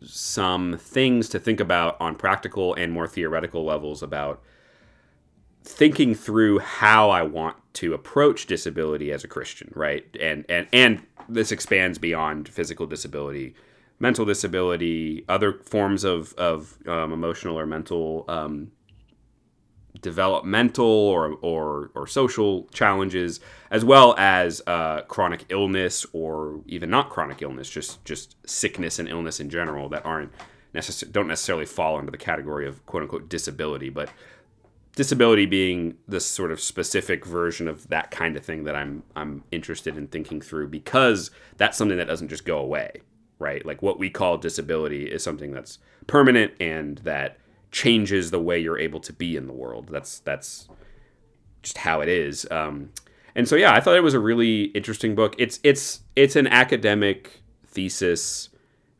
some 0.00 0.78
things 0.78 1.28
to 1.28 1.40
think 1.40 1.58
about 1.58 2.00
on 2.00 2.14
practical 2.14 2.72
and 2.74 2.92
more 2.92 3.08
theoretical 3.08 3.64
levels 3.64 4.00
about 4.00 4.40
thinking 5.64 6.14
through 6.14 6.60
how 6.60 7.10
I 7.10 7.22
want 7.22 7.56
to 7.74 7.94
approach 7.94 8.46
disability 8.46 9.12
as 9.12 9.24
a 9.24 9.28
Christian, 9.28 9.72
right? 9.74 10.04
And 10.20 10.44
and 10.48 10.68
and 10.72 11.02
this 11.28 11.52
expands 11.52 11.98
beyond 11.98 12.48
physical 12.48 12.86
disability, 12.86 13.54
mental 13.98 14.24
disability, 14.24 15.24
other 15.28 15.52
forms 15.52 16.04
of 16.04 16.32
of 16.34 16.78
um, 16.86 17.12
emotional 17.12 17.58
or 17.58 17.66
mental 17.66 18.24
um, 18.28 18.70
developmental 20.00 20.86
or, 20.86 21.38
or 21.42 21.90
or 21.94 22.06
social 22.06 22.64
challenges, 22.72 23.40
as 23.70 23.84
well 23.84 24.14
as 24.18 24.62
uh, 24.66 25.02
chronic 25.02 25.44
illness 25.48 26.06
or 26.12 26.60
even 26.66 26.90
not 26.90 27.10
chronic 27.10 27.42
illness, 27.42 27.68
just 27.68 28.04
just 28.04 28.36
sickness 28.48 28.98
and 28.98 29.08
illness 29.08 29.40
in 29.40 29.50
general 29.50 29.88
that 29.88 30.04
aren't 30.04 30.32
necessarily 30.74 31.12
don't 31.12 31.28
necessarily 31.28 31.66
fall 31.66 31.98
under 31.98 32.10
the 32.10 32.18
category 32.18 32.66
of 32.66 32.84
quote 32.86 33.02
unquote 33.02 33.28
disability, 33.28 33.88
but 33.88 34.10
disability 34.98 35.46
being 35.46 35.96
this 36.08 36.26
sort 36.26 36.50
of 36.50 36.60
specific 36.60 37.24
version 37.24 37.68
of 37.68 37.86
that 37.88 38.10
kind 38.10 38.36
of 38.36 38.44
thing 38.44 38.64
that 38.64 38.74
I'm 38.74 39.04
I'm 39.14 39.44
interested 39.52 39.96
in 39.96 40.08
thinking 40.08 40.40
through 40.40 40.68
because 40.68 41.30
that's 41.56 41.78
something 41.78 41.98
that 41.98 42.08
doesn't 42.08 42.28
just 42.28 42.44
go 42.44 42.58
away, 42.58 43.02
right? 43.38 43.64
Like 43.64 43.80
what 43.80 43.98
we 43.98 44.10
call 44.10 44.38
disability 44.38 45.04
is 45.04 45.22
something 45.22 45.52
that's 45.52 45.78
permanent 46.08 46.54
and 46.60 46.98
that 46.98 47.38
changes 47.70 48.30
the 48.30 48.40
way 48.40 48.58
you're 48.58 48.78
able 48.78 49.00
to 49.00 49.12
be 49.12 49.36
in 49.36 49.46
the 49.46 49.52
world. 49.52 49.88
That's 49.90 50.20
that's 50.20 50.68
just 51.62 51.78
how 51.78 52.00
it 52.00 52.08
is. 52.08 52.46
Um, 52.50 52.90
and 53.34 53.48
so 53.48 53.56
yeah, 53.56 53.72
I 53.72 53.80
thought 53.80 53.96
it 53.96 54.02
was 54.02 54.14
a 54.14 54.20
really 54.20 54.64
interesting 54.64 55.14
book. 55.14 55.34
It's 55.38 55.60
it's 55.62 56.00
it's 56.16 56.36
an 56.36 56.46
academic 56.46 57.42
thesis 57.66 58.48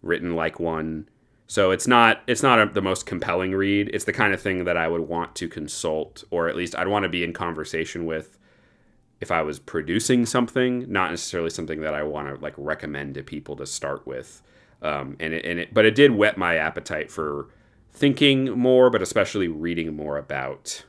written 0.03 0.37
like 0.37 0.61
one 0.61 1.09
so 1.49 1.71
it's 1.71 1.87
not 1.87 2.21
it's 2.27 2.43
not 2.43 2.61
a, 2.61 2.67
the 2.67 2.83
most 2.83 3.07
compelling 3.07 3.53
read. 3.53 3.91
It's 3.95 4.05
the 4.05 4.13
kind 4.13 4.35
of 4.35 4.41
thing 4.41 4.65
that 4.65 4.77
I 4.77 4.87
would 4.87 5.01
want 5.01 5.35
to 5.37 5.49
consult, 5.49 6.23
or 6.31 6.47
at 6.47 6.55
least 6.55 6.77
I'd 6.77 6.89
want 6.89 7.05
to 7.05 7.09
be 7.09 7.25
in 7.25 7.33
conversation 7.33 8.05
with 8.05 8.39
if 9.21 9.31
I 9.31 9.41
was 9.41 9.59
producing 9.59 10.27
something. 10.27 10.85
Not 10.93 11.11
necessarily 11.11 11.49
something 11.49 11.81
that 11.81 11.95
I 11.95 12.03
want 12.03 12.29
to 12.29 12.41
like 12.41 12.53
recommend 12.59 13.15
to 13.15 13.23
people 13.23 13.57
to 13.57 13.67
start 13.67 14.07
with. 14.07 14.43
Um, 14.83 15.17
and 15.19 15.33
it, 15.33 15.45
and 15.47 15.59
it, 15.59 15.75
but 15.75 15.87
it 15.87 15.95
did 15.95 16.13
whet 16.13 16.37
my 16.37 16.57
appetite 16.57 17.11
for 17.11 17.49
thinking 17.93 18.51
more, 18.59 18.91
but 18.91 19.03
especially 19.03 19.49
reading 19.49 19.95
more 19.95 20.17
about 20.17 20.85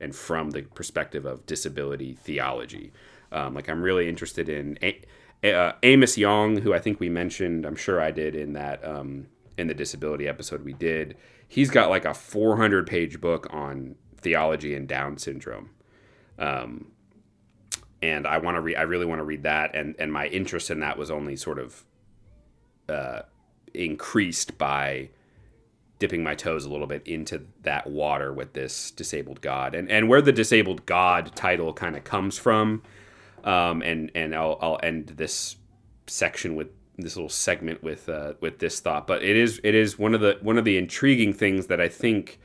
and 0.00 0.14
from 0.14 0.50
the 0.50 0.62
perspective 0.62 1.24
of 1.24 1.46
disability 1.46 2.14
theology. 2.14 2.92
Um, 3.32 3.54
like 3.54 3.68
I'm 3.68 3.82
really 3.82 4.08
interested 4.08 4.48
in 4.48 4.78
a- 4.82 5.02
uh, 5.44 5.72
Amos 5.82 6.16
Yong, 6.18 6.58
who 6.58 6.72
I 6.72 6.78
think 6.78 7.00
we 7.00 7.08
mentioned. 7.08 7.64
I'm 7.64 7.76
sure 7.76 8.00
I 8.00 8.10
did 8.10 8.34
in 8.34 8.54
that. 8.54 8.84
Um, 8.84 9.28
in 9.58 9.68
the 9.68 9.74
disability 9.74 10.28
episode 10.28 10.64
we 10.64 10.72
did, 10.72 11.16
he's 11.48 11.70
got 11.70 11.90
like 11.90 12.04
a 12.04 12.14
400 12.14 12.86
page 12.86 13.20
book 13.20 13.46
on 13.50 13.96
theology 14.18 14.74
and 14.74 14.86
Down 14.86 15.18
syndrome. 15.18 15.70
Um, 16.38 16.92
and 18.02 18.26
I 18.26 18.38
want 18.38 18.56
to 18.56 18.60
read. 18.60 18.76
I 18.76 18.82
really 18.82 19.06
want 19.06 19.20
to 19.20 19.24
read 19.24 19.44
that, 19.44 19.74
and 19.74 19.96
and 19.98 20.12
my 20.12 20.26
interest 20.26 20.70
in 20.70 20.80
that 20.80 20.98
was 20.98 21.10
only 21.10 21.34
sort 21.34 21.58
of 21.58 21.84
uh, 22.88 23.22
increased 23.72 24.58
by 24.58 25.08
dipping 25.98 26.22
my 26.22 26.34
toes 26.34 26.64
a 26.64 26.70
little 26.70 26.86
bit 26.86 27.06
into 27.06 27.42
that 27.62 27.86
water 27.86 28.32
with 28.32 28.52
this 28.52 28.90
disabled 28.90 29.40
God, 29.40 29.74
and 29.74 29.90
and 29.90 30.08
where 30.08 30.22
the 30.22 30.32
disabled 30.32 30.86
God 30.86 31.32
title 31.34 31.72
kind 31.72 31.96
of 31.96 32.04
comes 32.04 32.38
from. 32.38 32.82
Um, 33.44 33.82
and 33.82 34.10
and 34.14 34.34
I'll 34.34 34.58
I'll 34.60 34.80
end 34.82 35.14
this 35.16 35.56
section 36.06 36.56
with 36.56 36.68
this 36.98 37.16
little 37.16 37.28
segment 37.28 37.82
with 37.82 38.08
uh, 38.08 38.34
with 38.40 38.58
this 38.58 38.80
thought, 38.80 39.06
but 39.06 39.22
it 39.22 39.36
is 39.36 39.60
it 39.62 39.74
is 39.74 39.98
one 39.98 40.14
of 40.14 40.20
the 40.20 40.38
one 40.40 40.58
of 40.58 40.64
the 40.64 40.76
intriguing 40.78 41.32
things 41.32 41.66
that 41.66 41.80
I 41.80 41.88
think 41.88 42.38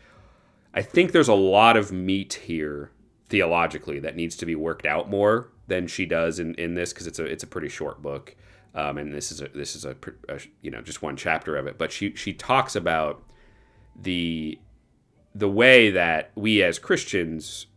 I 0.73 0.81
think 0.81 1.11
there's 1.11 1.27
a 1.27 1.33
lot 1.33 1.77
of 1.77 1.91
meat 1.91 2.33
here 2.45 2.91
theologically 3.29 3.99
that 3.99 4.15
needs 4.15 4.35
to 4.35 4.45
be 4.45 4.55
worked 4.55 4.85
out 4.85 5.09
more 5.09 5.49
than 5.67 5.87
she 5.87 6.05
does 6.05 6.37
in, 6.39 6.53
in 6.55 6.73
this 6.73 6.91
because 6.91 7.07
it's 7.07 7.19
a 7.19 7.25
it's 7.25 7.43
a 7.43 7.47
pretty 7.47 7.69
short 7.69 8.01
book, 8.01 8.35
um, 8.75 8.97
and 8.97 9.13
this 9.13 9.31
is 9.31 9.41
a 9.41 9.47
this 9.49 9.75
is 9.75 9.85
a, 9.85 9.95
a, 10.29 10.39
you 10.61 10.69
know 10.69 10.81
just 10.81 11.01
one 11.01 11.15
chapter 11.15 11.55
of 11.55 11.67
it. 11.67 11.77
But 11.77 11.91
she 11.91 12.13
she 12.15 12.33
talks 12.33 12.75
about 12.75 13.23
the 13.99 14.59
the 15.33 15.47
way 15.47 15.89
that 15.91 16.31
we 16.35 16.61
as 16.61 16.79
Christians 16.79 17.67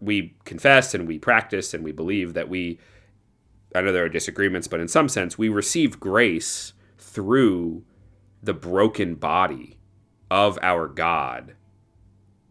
we 0.00 0.34
confess 0.44 0.94
and 0.94 1.06
we 1.06 1.18
practice 1.18 1.74
and 1.74 1.84
we 1.84 1.92
believe 1.92 2.34
that 2.34 2.48
we 2.48 2.78
I 3.74 3.82
know 3.82 3.92
there 3.92 4.04
are 4.04 4.08
disagreements, 4.08 4.66
but 4.66 4.80
in 4.80 4.88
some 4.88 5.08
sense, 5.08 5.36
we 5.36 5.48
receive 5.48 6.00
grace 6.00 6.72
through 6.96 7.84
the 8.42 8.54
broken 8.54 9.14
body 9.14 9.78
of 10.30 10.58
our 10.62 10.88
God 10.88 11.54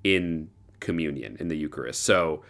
in 0.03 0.49
communion 0.79 1.37
in 1.39 1.47
the 1.47 1.57
Eucharist. 1.57 2.03
So, 2.03 2.43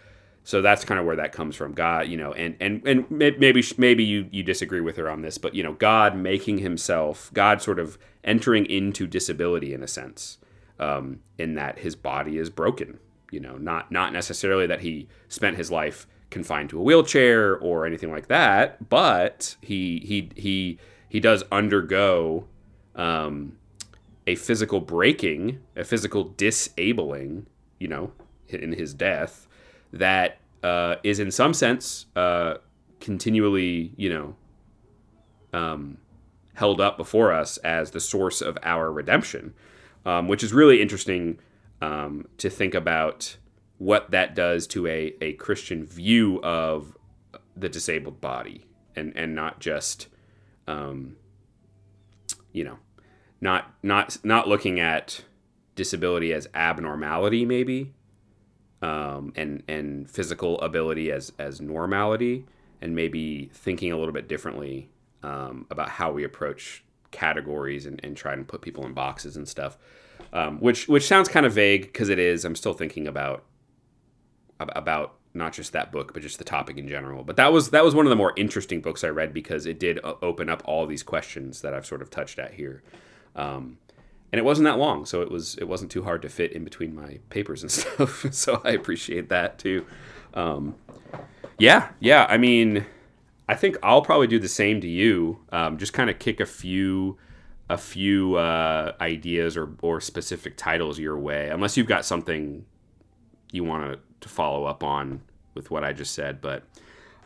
so 0.44 0.60
that's 0.60 0.84
kind 0.84 1.00
of 1.00 1.06
where 1.06 1.16
that 1.16 1.32
comes 1.32 1.56
from. 1.56 1.72
God, 1.72 2.08
you 2.08 2.16
know, 2.16 2.32
and 2.32 2.56
and 2.60 2.86
and 2.86 3.10
maybe 3.10 3.62
maybe 3.78 4.04
you 4.04 4.28
you 4.30 4.42
disagree 4.42 4.80
with 4.80 4.96
her 4.96 5.10
on 5.10 5.22
this, 5.22 5.38
but 5.38 5.54
you 5.54 5.62
know, 5.62 5.72
God 5.72 6.16
making 6.16 6.58
Himself, 6.58 7.30
God 7.32 7.62
sort 7.62 7.78
of 7.78 7.98
entering 8.28 8.66
into 8.66 9.06
disability 9.06 9.74
in 9.74 9.82
a 9.82 9.88
sense, 9.88 10.38
um, 10.78 11.20
in 11.38 11.54
that 11.54 11.80
His 11.80 11.96
body 11.96 12.38
is 12.38 12.50
broken. 12.50 13.00
You 13.30 13.40
know, 13.40 13.56
not 13.56 13.90
not 13.90 14.12
necessarily 14.12 14.66
that 14.66 14.80
He 14.80 15.08
spent 15.28 15.56
His 15.56 15.70
life 15.70 16.06
confined 16.30 16.70
to 16.70 16.78
a 16.78 16.82
wheelchair 16.82 17.56
or 17.56 17.86
anything 17.86 18.10
like 18.10 18.28
that, 18.28 18.88
but 18.88 19.56
he 19.60 20.00
he 20.00 20.30
he 20.36 20.78
he 21.08 21.20
does 21.20 21.42
undergo 21.50 22.46
um, 22.94 23.56
a 24.26 24.34
physical 24.34 24.80
breaking, 24.80 25.60
a 25.76 25.84
physical 25.84 26.24
disabling, 26.24 27.46
you 27.78 27.88
know, 27.88 28.12
in 28.48 28.72
his 28.72 28.92
death 28.92 29.46
that 29.92 30.38
uh, 30.62 30.96
is 31.02 31.18
in 31.18 31.30
some 31.30 31.54
sense 31.54 32.06
uh, 32.14 32.54
continually, 33.00 33.92
you 33.96 34.10
know, 34.10 34.36
um, 35.58 35.96
held 36.58 36.80
up 36.80 36.96
before 36.96 37.32
us 37.32 37.56
as 37.58 37.92
the 37.92 38.00
source 38.00 38.40
of 38.40 38.58
our 38.64 38.90
redemption, 38.90 39.54
um, 40.04 40.26
which 40.26 40.42
is 40.42 40.52
really 40.52 40.82
interesting 40.82 41.38
um, 41.80 42.26
to 42.36 42.50
think 42.50 42.74
about 42.74 43.36
what 43.78 44.10
that 44.10 44.34
does 44.34 44.66
to 44.66 44.84
a, 44.88 45.14
a 45.20 45.34
Christian 45.34 45.86
view 45.86 46.42
of 46.42 46.96
the 47.56 47.68
disabled 47.68 48.20
body 48.20 48.66
and, 48.96 49.16
and 49.16 49.36
not 49.36 49.60
just, 49.60 50.08
um, 50.66 51.14
you 52.52 52.64
know, 52.64 52.78
not, 53.40 53.72
not, 53.84 54.18
not 54.24 54.48
looking 54.48 54.80
at 54.80 55.22
disability 55.76 56.32
as 56.32 56.48
abnormality 56.54 57.44
maybe, 57.44 57.94
um, 58.82 59.32
and, 59.36 59.62
and 59.68 60.10
physical 60.10 60.60
ability 60.60 61.12
as, 61.12 61.32
as 61.38 61.60
normality 61.60 62.46
and 62.80 62.96
maybe 62.96 63.48
thinking 63.54 63.92
a 63.92 63.96
little 63.96 64.12
bit 64.12 64.28
differently, 64.28 64.88
um, 65.22 65.66
about 65.70 65.88
how 65.88 66.12
we 66.12 66.24
approach 66.24 66.84
categories 67.10 67.86
and, 67.86 68.00
and 68.04 68.16
try 68.16 68.32
and 68.32 68.46
put 68.46 68.60
people 68.60 68.84
in 68.86 68.92
boxes 68.92 69.36
and 69.36 69.48
stuff. 69.48 69.78
Um, 70.32 70.58
which 70.60 70.88
which 70.88 71.06
sounds 71.06 71.28
kind 71.28 71.46
of 71.46 71.52
vague 71.52 71.82
because 71.82 72.08
it 72.08 72.18
is. 72.18 72.44
I'm 72.44 72.56
still 72.56 72.74
thinking 72.74 73.06
about 73.06 73.44
about 74.60 75.14
not 75.34 75.52
just 75.52 75.72
that 75.72 75.92
book 75.92 76.12
but 76.12 76.22
just 76.22 76.38
the 76.38 76.44
topic 76.44 76.76
in 76.78 76.88
general 76.88 77.22
but 77.22 77.36
that 77.36 77.52
was 77.52 77.70
that 77.70 77.84
was 77.84 77.94
one 77.94 78.06
of 78.06 78.10
the 78.10 78.16
more 78.16 78.32
interesting 78.36 78.80
books 78.80 79.04
i 79.04 79.08
read 79.08 79.32
because 79.32 79.66
it 79.66 79.78
did 79.78 79.98
uh, 80.04 80.14
open 80.22 80.48
up 80.48 80.62
all 80.64 80.86
these 80.86 81.02
questions 81.02 81.60
that 81.60 81.74
i've 81.74 81.86
sort 81.86 82.02
of 82.02 82.10
touched 82.10 82.38
at 82.38 82.54
here 82.54 82.82
um, 83.36 83.78
and 84.32 84.38
it 84.38 84.44
wasn't 84.44 84.64
that 84.64 84.78
long 84.78 85.04
so 85.04 85.22
it 85.22 85.30
was 85.30 85.54
it 85.56 85.64
wasn't 85.64 85.90
too 85.90 86.02
hard 86.02 86.22
to 86.22 86.28
fit 86.28 86.52
in 86.52 86.64
between 86.64 86.94
my 86.94 87.18
papers 87.30 87.62
and 87.62 87.70
stuff 87.72 88.26
so 88.32 88.60
i 88.64 88.70
appreciate 88.70 89.28
that 89.28 89.58
too 89.58 89.86
um, 90.34 90.74
yeah 91.58 91.90
yeah 92.00 92.26
i 92.28 92.36
mean 92.36 92.84
i 93.48 93.54
think 93.54 93.76
i'll 93.82 94.02
probably 94.02 94.26
do 94.26 94.38
the 94.38 94.48
same 94.48 94.80
to 94.80 94.88
you 94.88 95.40
um, 95.52 95.78
just 95.78 95.92
kind 95.92 96.10
of 96.10 96.18
kick 96.18 96.40
a 96.40 96.46
few 96.46 97.18
a 97.70 97.76
few 97.76 98.36
uh, 98.36 98.92
ideas 99.00 99.56
or, 99.56 99.70
or 99.82 100.00
specific 100.00 100.56
titles 100.56 100.98
your 100.98 101.18
way 101.18 101.50
unless 101.50 101.76
you've 101.76 101.86
got 101.86 102.04
something 102.04 102.64
you 103.52 103.64
want 103.64 103.98
to 104.20 104.28
follow 104.28 104.64
up 104.64 104.82
on 104.82 105.20
with 105.54 105.70
what 105.70 105.84
I 105.84 105.92
just 105.92 106.14
said. 106.14 106.40
But 106.40 106.64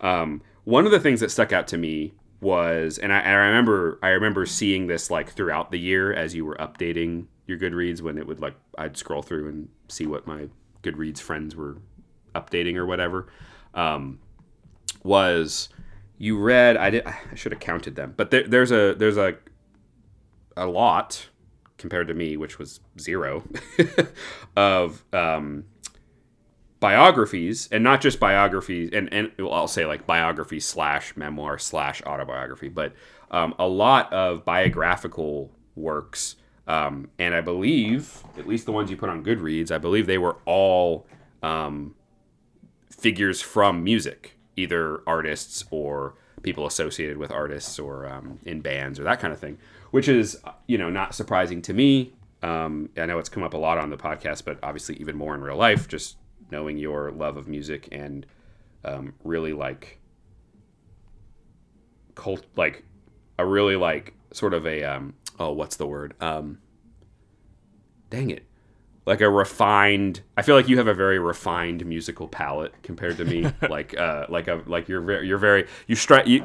um, 0.00 0.42
one 0.64 0.86
of 0.86 0.92
the 0.92 1.00
things 1.00 1.20
that 1.20 1.30
stuck 1.30 1.52
out 1.52 1.66
to 1.68 1.78
me 1.78 2.12
was, 2.40 2.98
and 2.98 3.12
I, 3.12 3.20
I, 3.20 3.32
remember 3.32 3.98
I 4.02 4.08
remember 4.08 4.46
seeing 4.46 4.86
this 4.88 5.10
like 5.10 5.30
throughout 5.30 5.70
the 5.70 5.78
year 5.78 6.12
as 6.12 6.34
you 6.34 6.44
were 6.44 6.56
updating 6.56 7.26
your 7.46 7.58
Goodreads 7.58 8.00
when 8.00 8.18
it 8.18 8.26
would 8.26 8.40
like 8.40 8.54
I'd 8.78 8.96
scroll 8.96 9.22
through 9.22 9.48
and 9.48 9.68
see 9.88 10.06
what 10.06 10.26
my 10.26 10.48
Goodreads 10.82 11.20
friends 11.20 11.54
were 11.54 11.78
updating 12.34 12.76
or 12.76 12.86
whatever. 12.86 13.28
Um, 13.74 14.18
was 15.04 15.68
you 16.22 16.38
read? 16.38 16.76
I 16.76 16.90
did. 16.90 17.06
I 17.06 17.34
should 17.34 17.52
have 17.52 17.60
counted 17.60 17.96
them, 17.96 18.14
but 18.16 18.30
there, 18.30 18.46
there's 18.46 18.70
a 18.70 18.94
there's 18.94 19.16
a 19.16 19.36
a 20.56 20.66
lot 20.66 21.28
compared 21.78 22.08
to 22.08 22.14
me, 22.14 22.36
which 22.36 22.58
was 22.58 22.80
zero, 22.98 23.42
of 24.56 25.04
um, 25.12 25.64
biographies 26.80 27.68
and 27.70 27.84
not 27.84 28.00
just 28.00 28.18
biographies 28.18 28.90
and, 28.92 29.08
and 29.14 29.30
i'll 29.38 29.68
say 29.68 29.86
like 29.86 30.04
biography 30.04 30.58
slash 30.58 31.16
memoir 31.16 31.56
slash 31.56 32.02
autobiography 32.02 32.68
but 32.68 32.92
um, 33.32 33.54
a 33.58 33.66
lot 33.66 34.12
of 34.12 34.44
biographical 34.44 35.50
works. 35.74 36.36
Um, 36.66 37.10
and 37.18 37.34
I 37.34 37.40
believe, 37.40 38.22
at 38.38 38.46
least 38.46 38.66
the 38.66 38.72
ones 38.72 38.90
you 38.90 38.96
put 38.96 39.08
on 39.08 39.24
Goodreads, 39.24 39.70
I 39.70 39.78
believe 39.78 40.06
they 40.06 40.18
were 40.18 40.36
all 40.44 41.06
um, 41.42 41.94
figures 42.90 43.40
from 43.40 43.82
music, 43.82 44.38
either 44.57 45.03
artists 45.07 45.64
or 45.70 46.14
people 46.42 46.66
associated 46.66 47.18
with 47.18 47.30
artists 47.30 47.78
or 47.78 48.07
um, 48.07 48.38
in 48.44 48.61
bands 48.61 48.98
or 48.98 49.05
that 49.05 49.20
kind 49.20 49.32
of 49.32 49.38
thing, 49.38 49.59
which 49.90 50.09
is 50.09 50.40
you 50.66 50.78
know 50.78 50.90
not 50.90 51.14
surprising 51.14 51.62
to 51.62 51.72
me. 51.72 52.12
Um, 52.42 52.88
I 52.96 53.07
know 53.07 53.18
it's 53.18 53.28
come 53.28 53.42
up 53.42 53.55
a 53.55 53.59
lot 53.59 53.78
on 53.78 53.90
the 53.90 53.96
podcast, 53.96 54.44
but 54.44 54.59
obviously 54.62 54.96
even 54.96 55.16
more 55.16 55.34
in 55.34 55.42
real 55.42 55.57
life. 55.57 55.86
Just 55.86 56.16
knowing 56.50 56.76
your 56.76 57.11
love 57.12 57.36
of 57.36 57.48
music 57.48 57.88
and 57.92 58.26
um, 58.84 59.14
really 59.24 59.53
like 59.53 60.00
cult, 62.14 62.44
like 62.57 62.84
a 63.38 63.46
really 63.46 63.76
like 63.76 64.14
sort 64.32 64.55
of 64.55 64.66
a 64.66 64.82
um, 64.84 65.14
oh, 65.38 65.53
what's 65.53 65.76
the 65.76 65.86
word? 65.86 66.14
Um, 66.20 66.59
dang 68.11 68.30
it, 68.30 68.44
like 69.07 69.20
a 69.20 69.28
refined 69.28 70.20
i 70.36 70.42
feel 70.42 70.55
like 70.55 70.68
you 70.68 70.78
have 70.78 70.86
a 70.86 70.94
very 70.94 71.18
refined 71.18 71.84
musical 71.86 72.28
palette 72.28 72.74
compared 72.82 73.16
to 73.16 73.24
me. 73.24 73.42
Like 73.68 73.98
uh 73.98 74.26
like 74.28 74.48
a 74.48 74.62
like 74.66 74.88
you're 74.88 75.00
very 75.00 75.26
you're 75.26 75.38
very 75.38 75.66
you 75.86 75.94
strike 75.94 76.26
you 76.26 76.44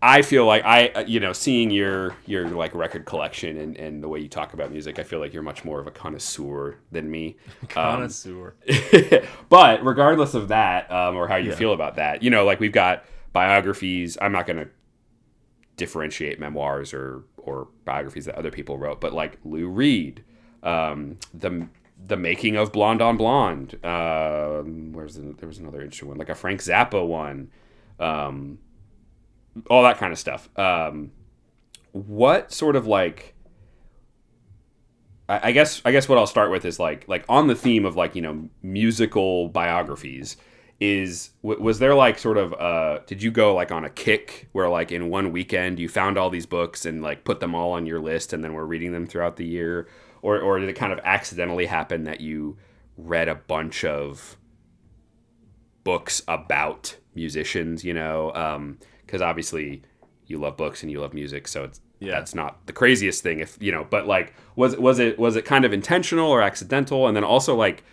i 0.00 0.22
feel 0.22 0.46
like 0.46 0.64
i 0.64 0.88
uh, 0.88 1.04
you 1.06 1.18
know 1.18 1.32
seeing 1.32 1.70
your 1.70 2.14
your 2.26 2.48
like 2.48 2.74
record 2.74 3.04
collection 3.04 3.56
and 3.56 3.76
and 3.76 4.02
the 4.02 4.08
way 4.08 4.20
you 4.20 4.28
talk 4.28 4.52
about 4.52 4.70
music 4.70 4.98
i 4.98 5.02
feel 5.02 5.18
like 5.18 5.32
you're 5.32 5.42
much 5.42 5.64
more 5.64 5.80
of 5.80 5.86
a 5.86 5.90
connoisseur 5.90 6.76
than 6.92 7.10
me. 7.10 7.36
Connoisseur. 7.68 8.54
um, 8.68 9.20
but 9.48 9.84
regardless 9.84 10.34
of 10.34 10.48
that 10.48 10.90
um 10.90 11.16
or 11.16 11.26
how 11.26 11.36
you 11.36 11.50
yeah. 11.50 11.56
feel 11.56 11.72
about 11.72 11.96
that 11.96 12.22
you 12.22 12.30
know 12.30 12.44
like 12.44 12.60
we've 12.60 12.72
got 12.72 13.04
biographies. 13.32 14.18
I'm 14.20 14.32
not 14.32 14.46
gonna 14.46 14.68
differentiate 15.76 16.38
memoirs 16.38 16.92
or 16.92 17.24
or 17.38 17.68
biographies 17.84 18.26
that 18.26 18.36
other 18.36 18.50
people 18.50 18.78
wrote 18.78 19.00
but 19.00 19.12
like 19.12 19.38
lou 19.42 19.68
reed 19.68 20.22
um, 20.62 21.18
the 21.34 21.66
the 22.04 22.16
making 22.16 22.56
of 22.56 22.72
Blonde 22.72 23.02
on 23.02 23.16
Blonde. 23.16 23.78
Uh, 23.84 24.62
where's 24.62 25.16
the, 25.16 25.34
there 25.38 25.48
was 25.48 25.58
another 25.58 25.80
interesting 25.80 26.08
one, 26.08 26.18
like 26.18 26.28
a 26.28 26.34
Frank 26.34 26.60
Zappa 26.60 27.06
one, 27.06 27.50
um, 28.00 28.58
all 29.70 29.82
that 29.82 29.98
kind 29.98 30.12
of 30.12 30.18
stuff. 30.18 30.48
Um, 30.58 31.12
what 31.92 32.52
sort 32.52 32.76
of 32.76 32.86
like? 32.86 33.34
I, 35.28 35.52
guess 35.52 35.80
I 35.86 35.92
guess 35.92 36.10
what 36.10 36.18
I'll 36.18 36.26
start 36.26 36.50
with 36.50 36.66
is 36.66 36.78
like 36.78 37.08
like 37.08 37.24
on 37.26 37.46
the 37.46 37.54
theme 37.54 37.86
of 37.86 37.96
like 37.96 38.14
you 38.14 38.20
know 38.20 38.50
musical 38.62 39.48
biographies 39.48 40.36
is 40.78 41.30
was 41.42 41.78
there 41.78 41.94
like 41.94 42.18
sort 42.18 42.36
of 42.36 42.52
uh 42.54 42.98
did 43.06 43.22
you 43.22 43.30
go 43.30 43.54
like 43.54 43.70
on 43.72 43.84
a 43.84 43.88
kick 43.88 44.48
where 44.52 44.68
like 44.68 44.92
in 44.92 45.08
one 45.08 45.32
weekend 45.32 45.78
you 45.78 45.88
found 45.88 46.18
all 46.18 46.28
these 46.28 46.44
books 46.44 46.84
and 46.84 47.02
like 47.02 47.24
put 47.24 47.40
them 47.40 47.54
all 47.54 47.72
on 47.72 47.86
your 47.86 48.00
list 48.00 48.32
and 48.32 48.42
then 48.42 48.52
we're 48.52 48.64
reading 48.64 48.92
them 48.92 49.06
throughout 49.06 49.36
the 49.36 49.46
year 49.46 49.86
or 50.22 50.40
or 50.40 50.58
did 50.58 50.68
it 50.68 50.74
kind 50.74 50.92
of 50.92 51.00
accidentally 51.04 51.66
happen 51.66 52.04
that 52.04 52.20
you 52.20 52.56
read 52.96 53.28
a 53.28 53.34
bunch 53.34 53.84
of 53.84 54.36
books 55.84 56.22
about 56.26 56.96
musicians? 57.14 57.84
You 57.84 57.94
know, 57.94 58.30
because 59.04 59.20
um, 59.20 59.28
obviously 59.28 59.82
you 60.26 60.38
love 60.38 60.56
books 60.56 60.82
and 60.82 60.90
you 60.90 61.00
love 61.00 61.12
music, 61.12 61.46
so 61.48 61.64
it's 61.64 61.80
yeah. 62.00 62.12
that's 62.12 62.34
not 62.34 62.66
the 62.66 62.72
craziest 62.72 63.22
thing. 63.22 63.40
If 63.40 63.58
you 63.60 63.72
know, 63.72 63.86
but 63.88 64.06
like, 64.06 64.34
was 64.56 64.76
was 64.76 64.98
it 64.98 65.18
was 65.18 65.36
it 65.36 65.44
kind 65.44 65.64
of 65.64 65.72
intentional 65.72 66.30
or 66.30 66.40
accidental? 66.40 67.06
And 67.06 67.16
then 67.16 67.24
also 67.24 67.54
like, 67.54 67.84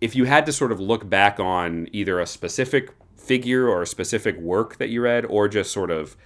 if 0.00 0.16
you 0.16 0.24
had 0.24 0.46
to 0.46 0.52
sort 0.52 0.72
of 0.72 0.80
look 0.80 1.08
back 1.08 1.38
on 1.38 1.88
either 1.92 2.20
a 2.20 2.26
specific 2.26 2.90
figure 3.16 3.68
or 3.68 3.82
a 3.82 3.86
specific 3.86 4.38
work 4.38 4.78
that 4.78 4.88
you 4.88 5.02
read, 5.02 5.24
or 5.26 5.48
just 5.48 5.72
sort 5.72 5.90
of 5.90 6.16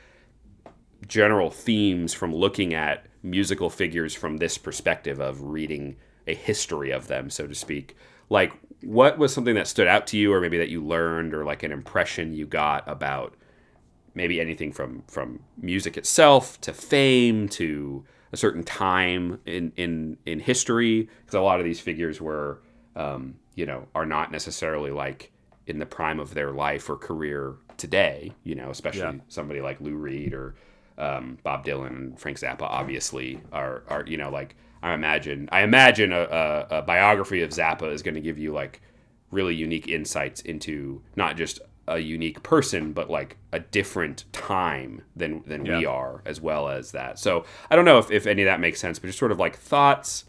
general 1.08 1.50
themes 1.50 2.14
from 2.14 2.34
looking 2.34 2.74
at 2.74 3.06
musical 3.22 3.70
figures 3.70 4.14
from 4.14 4.36
this 4.36 4.58
perspective 4.58 5.20
of 5.20 5.42
reading 5.42 5.96
a 6.26 6.34
history 6.34 6.90
of 6.90 7.08
them, 7.08 7.30
so 7.30 7.46
to 7.46 7.54
speak. 7.54 7.96
Like, 8.30 8.52
what 8.82 9.18
was 9.18 9.32
something 9.32 9.54
that 9.54 9.66
stood 9.66 9.86
out 9.86 10.06
to 10.08 10.16
you, 10.16 10.32
or 10.32 10.40
maybe 10.40 10.58
that 10.58 10.68
you 10.68 10.84
learned, 10.84 11.34
or 11.34 11.44
like 11.44 11.62
an 11.62 11.72
impression 11.72 12.34
you 12.34 12.46
got 12.46 12.86
about 12.88 13.34
maybe 14.14 14.40
anything 14.40 14.72
from 14.72 15.02
from 15.08 15.40
music 15.60 15.96
itself 15.96 16.60
to 16.60 16.72
fame 16.72 17.48
to 17.48 18.04
a 18.32 18.36
certain 18.36 18.62
time 18.62 19.40
in 19.46 19.72
in 19.76 20.16
in 20.26 20.40
history? 20.40 21.08
Because 21.20 21.34
a 21.34 21.40
lot 21.40 21.60
of 21.60 21.64
these 21.64 21.80
figures 21.80 22.20
were, 22.20 22.62
um, 22.96 23.36
you 23.54 23.66
know, 23.66 23.86
are 23.94 24.06
not 24.06 24.30
necessarily 24.30 24.90
like 24.90 25.30
in 25.66 25.78
the 25.78 25.86
prime 25.86 26.20
of 26.20 26.34
their 26.34 26.52
life 26.52 26.88
or 26.90 26.96
career 26.96 27.56
today. 27.76 28.32
You 28.42 28.54
know, 28.54 28.70
especially 28.70 29.00
yeah. 29.00 29.24
somebody 29.28 29.60
like 29.60 29.80
Lou 29.80 29.94
Reed 29.94 30.34
or 30.34 30.54
um, 30.98 31.38
Bob 31.42 31.64
Dylan 31.64 31.86
and 31.88 32.18
Frank 32.18 32.38
Zappa 32.38 32.62
obviously 32.62 33.40
are 33.52 33.82
are 33.88 34.04
you 34.06 34.16
know 34.16 34.30
like 34.30 34.56
I 34.82 34.94
imagine 34.94 35.48
I 35.50 35.62
imagine 35.62 36.12
a, 36.12 36.22
a, 36.22 36.66
a 36.78 36.82
biography 36.82 37.42
of 37.42 37.50
Zappa 37.50 37.92
is 37.92 38.02
going 38.02 38.14
to 38.14 38.20
give 38.20 38.38
you 38.38 38.52
like 38.52 38.80
really 39.30 39.54
unique 39.54 39.88
insights 39.88 40.40
into 40.42 41.02
not 41.16 41.36
just 41.36 41.60
a 41.86 41.98
unique 41.98 42.42
person 42.42 42.92
but 42.92 43.10
like 43.10 43.36
a 43.52 43.60
different 43.60 44.24
time 44.32 45.02
than 45.16 45.42
than 45.46 45.66
yeah. 45.66 45.78
we 45.78 45.86
are 45.86 46.22
as 46.24 46.40
well 46.40 46.68
as 46.68 46.92
that 46.92 47.18
so 47.18 47.44
I 47.70 47.76
don't 47.76 47.84
know 47.84 47.98
if, 47.98 48.10
if 48.10 48.26
any 48.26 48.42
of 48.42 48.46
that 48.46 48.60
makes 48.60 48.80
sense 48.80 48.98
but 48.98 49.08
just 49.08 49.18
sort 49.18 49.32
of 49.32 49.38
like 49.38 49.56
thoughts 49.56 50.24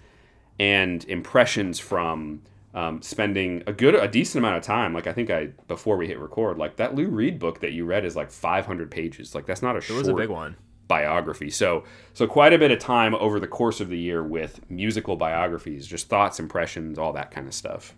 and 0.60 1.04
impressions 1.06 1.80
from 1.80 2.42
um, 2.76 3.02
spending 3.02 3.64
a 3.66 3.74
good 3.74 3.96
a 3.96 4.08
decent 4.08 4.44
amount 4.44 4.58
of 4.58 4.62
time 4.62 4.94
like 4.94 5.08
i 5.08 5.14
think 5.14 5.30
i 5.30 5.46
before 5.68 5.96
we 5.96 6.08
hit 6.08 6.20
record 6.20 6.58
like 6.58 6.76
that 6.76 6.94
lou 6.94 7.08
reed 7.08 7.40
book 7.40 7.62
that 7.62 7.72
you 7.72 7.86
read 7.86 8.06
is 8.06 8.16
like 8.16 8.30
500 8.30 8.92
pages. 8.92 9.34
Like 9.34 9.46
that's 9.46 9.62
not 9.62 9.76
a 9.76 9.80
it 9.80 9.84
short 9.84 10.00
was 10.00 10.08
a 10.08 10.14
big 10.14 10.30
one. 10.30 10.58
biography. 10.88 11.50
So 11.50 11.84
so 12.14 12.28
quite 12.28 12.54
a 12.54 12.58
bit 12.58 12.72
of 12.72 12.80
time 12.80 13.16
over 13.16 13.40
the 13.40 13.48
course 13.48 13.80
of 13.80 13.90
the 13.90 13.98
year 13.98 14.24
with 14.24 14.70
musical 14.70 15.16
biographies 15.16 15.88
just 15.88 16.10
thoughts 16.10 16.40
impressions 16.40 17.00
all 17.00 17.14
that 17.14 17.32
kind 17.32 17.48
of 17.48 17.54
stuff. 17.54 17.96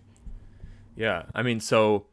Yeah 0.96 1.24
i 1.34 1.42
mean 1.42 1.60
so 1.60 2.06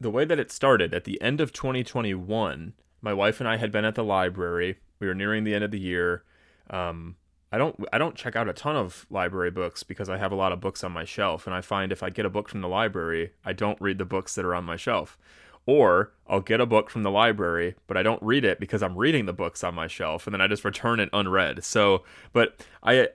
the 0.00 0.10
way 0.10 0.24
that 0.24 0.38
it 0.38 0.50
started 0.50 0.94
at 0.94 1.04
the 1.04 1.20
end 1.20 1.40
of 1.40 1.52
2021 1.52 2.72
my 3.02 3.12
wife 3.12 3.40
and 3.40 3.48
i 3.48 3.56
had 3.56 3.72
been 3.72 3.84
at 3.84 3.94
the 3.94 4.04
library. 4.04 4.78
We 4.98 5.06
were 5.06 5.14
nearing 5.14 5.44
the 5.44 5.54
end 5.54 5.64
of 5.64 5.70
the 5.70 5.80
year. 5.80 6.24
Um, 6.68 7.16
I 7.52 7.58
don't 7.58 7.76
I 7.92 7.98
don't 7.98 8.14
check 8.14 8.36
out 8.36 8.48
a 8.48 8.52
ton 8.52 8.76
of 8.76 9.06
library 9.10 9.50
books 9.50 9.82
because 9.82 10.08
I 10.08 10.18
have 10.18 10.32
a 10.32 10.36
lot 10.36 10.52
of 10.52 10.60
books 10.60 10.84
on 10.84 10.92
my 10.92 11.04
shelf 11.04 11.46
and 11.46 11.54
I 11.54 11.60
find 11.60 11.90
if 11.90 12.02
I 12.02 12.10
get 12.10 12.24
a 12.26 12.30
book 12.30 12.48
from 12.48 12.60
the 12.60 12.68
library, 12.68 13.32
I 13.44 13.52
don't 13.52 13.80
read 13.80 13.98
the 13.98 14.04
books 14.04 14.34
that 14.34 14.44
are 14.44 14.54
on 14.54 14.64
my 14.64 14.76
shelf. 14.76 15.18
Or 15.66 16.12
I'll 16.26 16.40
get 16.40 16.60
a 16.60 16.66
book 16.66 16.90
from 16.90 17.02
the 17.02 17.10
library, 17.10 17.74
but 17.86 17.96
I 17.96 18.02
don't 18.02 18.22
read 18.22 18.44
it 18.44 18.60
because 18.60 18.82
I'm 18.82 18.96
reading 18.96 19.26
the 19.26 19.32
books 19.32 19.62
on 19.62 19.74
my 19.74 19.88
shelf 19.88 20.26
and 20.26 20.34
then 20.34 20.40
I 20.40 20.46
just 20.46 20.64
return 20.64 21.00
it 21.00 21.10
unread. 21.12 21.64
So, 21.64 22.04
but 22.32 22.64
I 22.82 23.08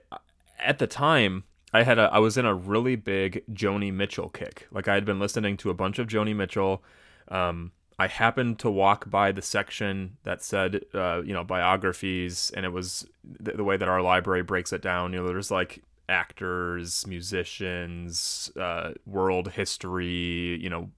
at 0.58 0.78
the 0.78 0.86
time 0.86 1.44
I 1.72 1.82
had 1.82 1.98
a 1.98 2.10
I 2.12 2.18
was 2.18 2.36
in 2.36 2.46
a 2.46 2.54
really 2.54 2.96
big 2.96 3.42
Joni 3.52 3.92
Mitchell 3.92 4.28
kick. 4.28 4.66
Like 4.70 4.86
I 4.86 4.94
had 4.94 5.04
been 5.04 5.18
listening 5.18 5.56
to 5.58 5.70
a 5.70 5.74
bunch 5.74 5.98
of 5.98 6.08
Joni 6.08 6.36
Mitchell 6.36 6.82
um, 7.28 7.72
I 7.98 8.08
happened 8.08 8.58
to 8.58 8.70
walk 8.70 9.08
by 9.08 9.32
the 9.32 9.40
section 9.40 10.18
that 10.24 10.42
said, 10.42 10.84
uh, 10.92 11.22
you 11.24 11.32
know, 11.32 11.44
biographies, 11.44 12.52
and 12.54 12.66
it 12.66 12.70
was 12.70 13.06
the, 13.24 13.52
the, 13.52 13.64
way 13.64 13.78
that 13.78 13.88
our 13.88 14.02
library 14.02 14.42
breaks 14.42 14.72
it 14.72 14.82
down. 14.82 15.12
You 15.12 15.20
know, 15.20 15.26
there's 15.26 15.50
like 15.50 15.82
actors, 16.08 17.06
musicians, 17.06 18.50
uh, 18.60 18.92
world 19.06 19.52
history, 19.52 20.58
you 20.60 20.68
know, 20.68 20.90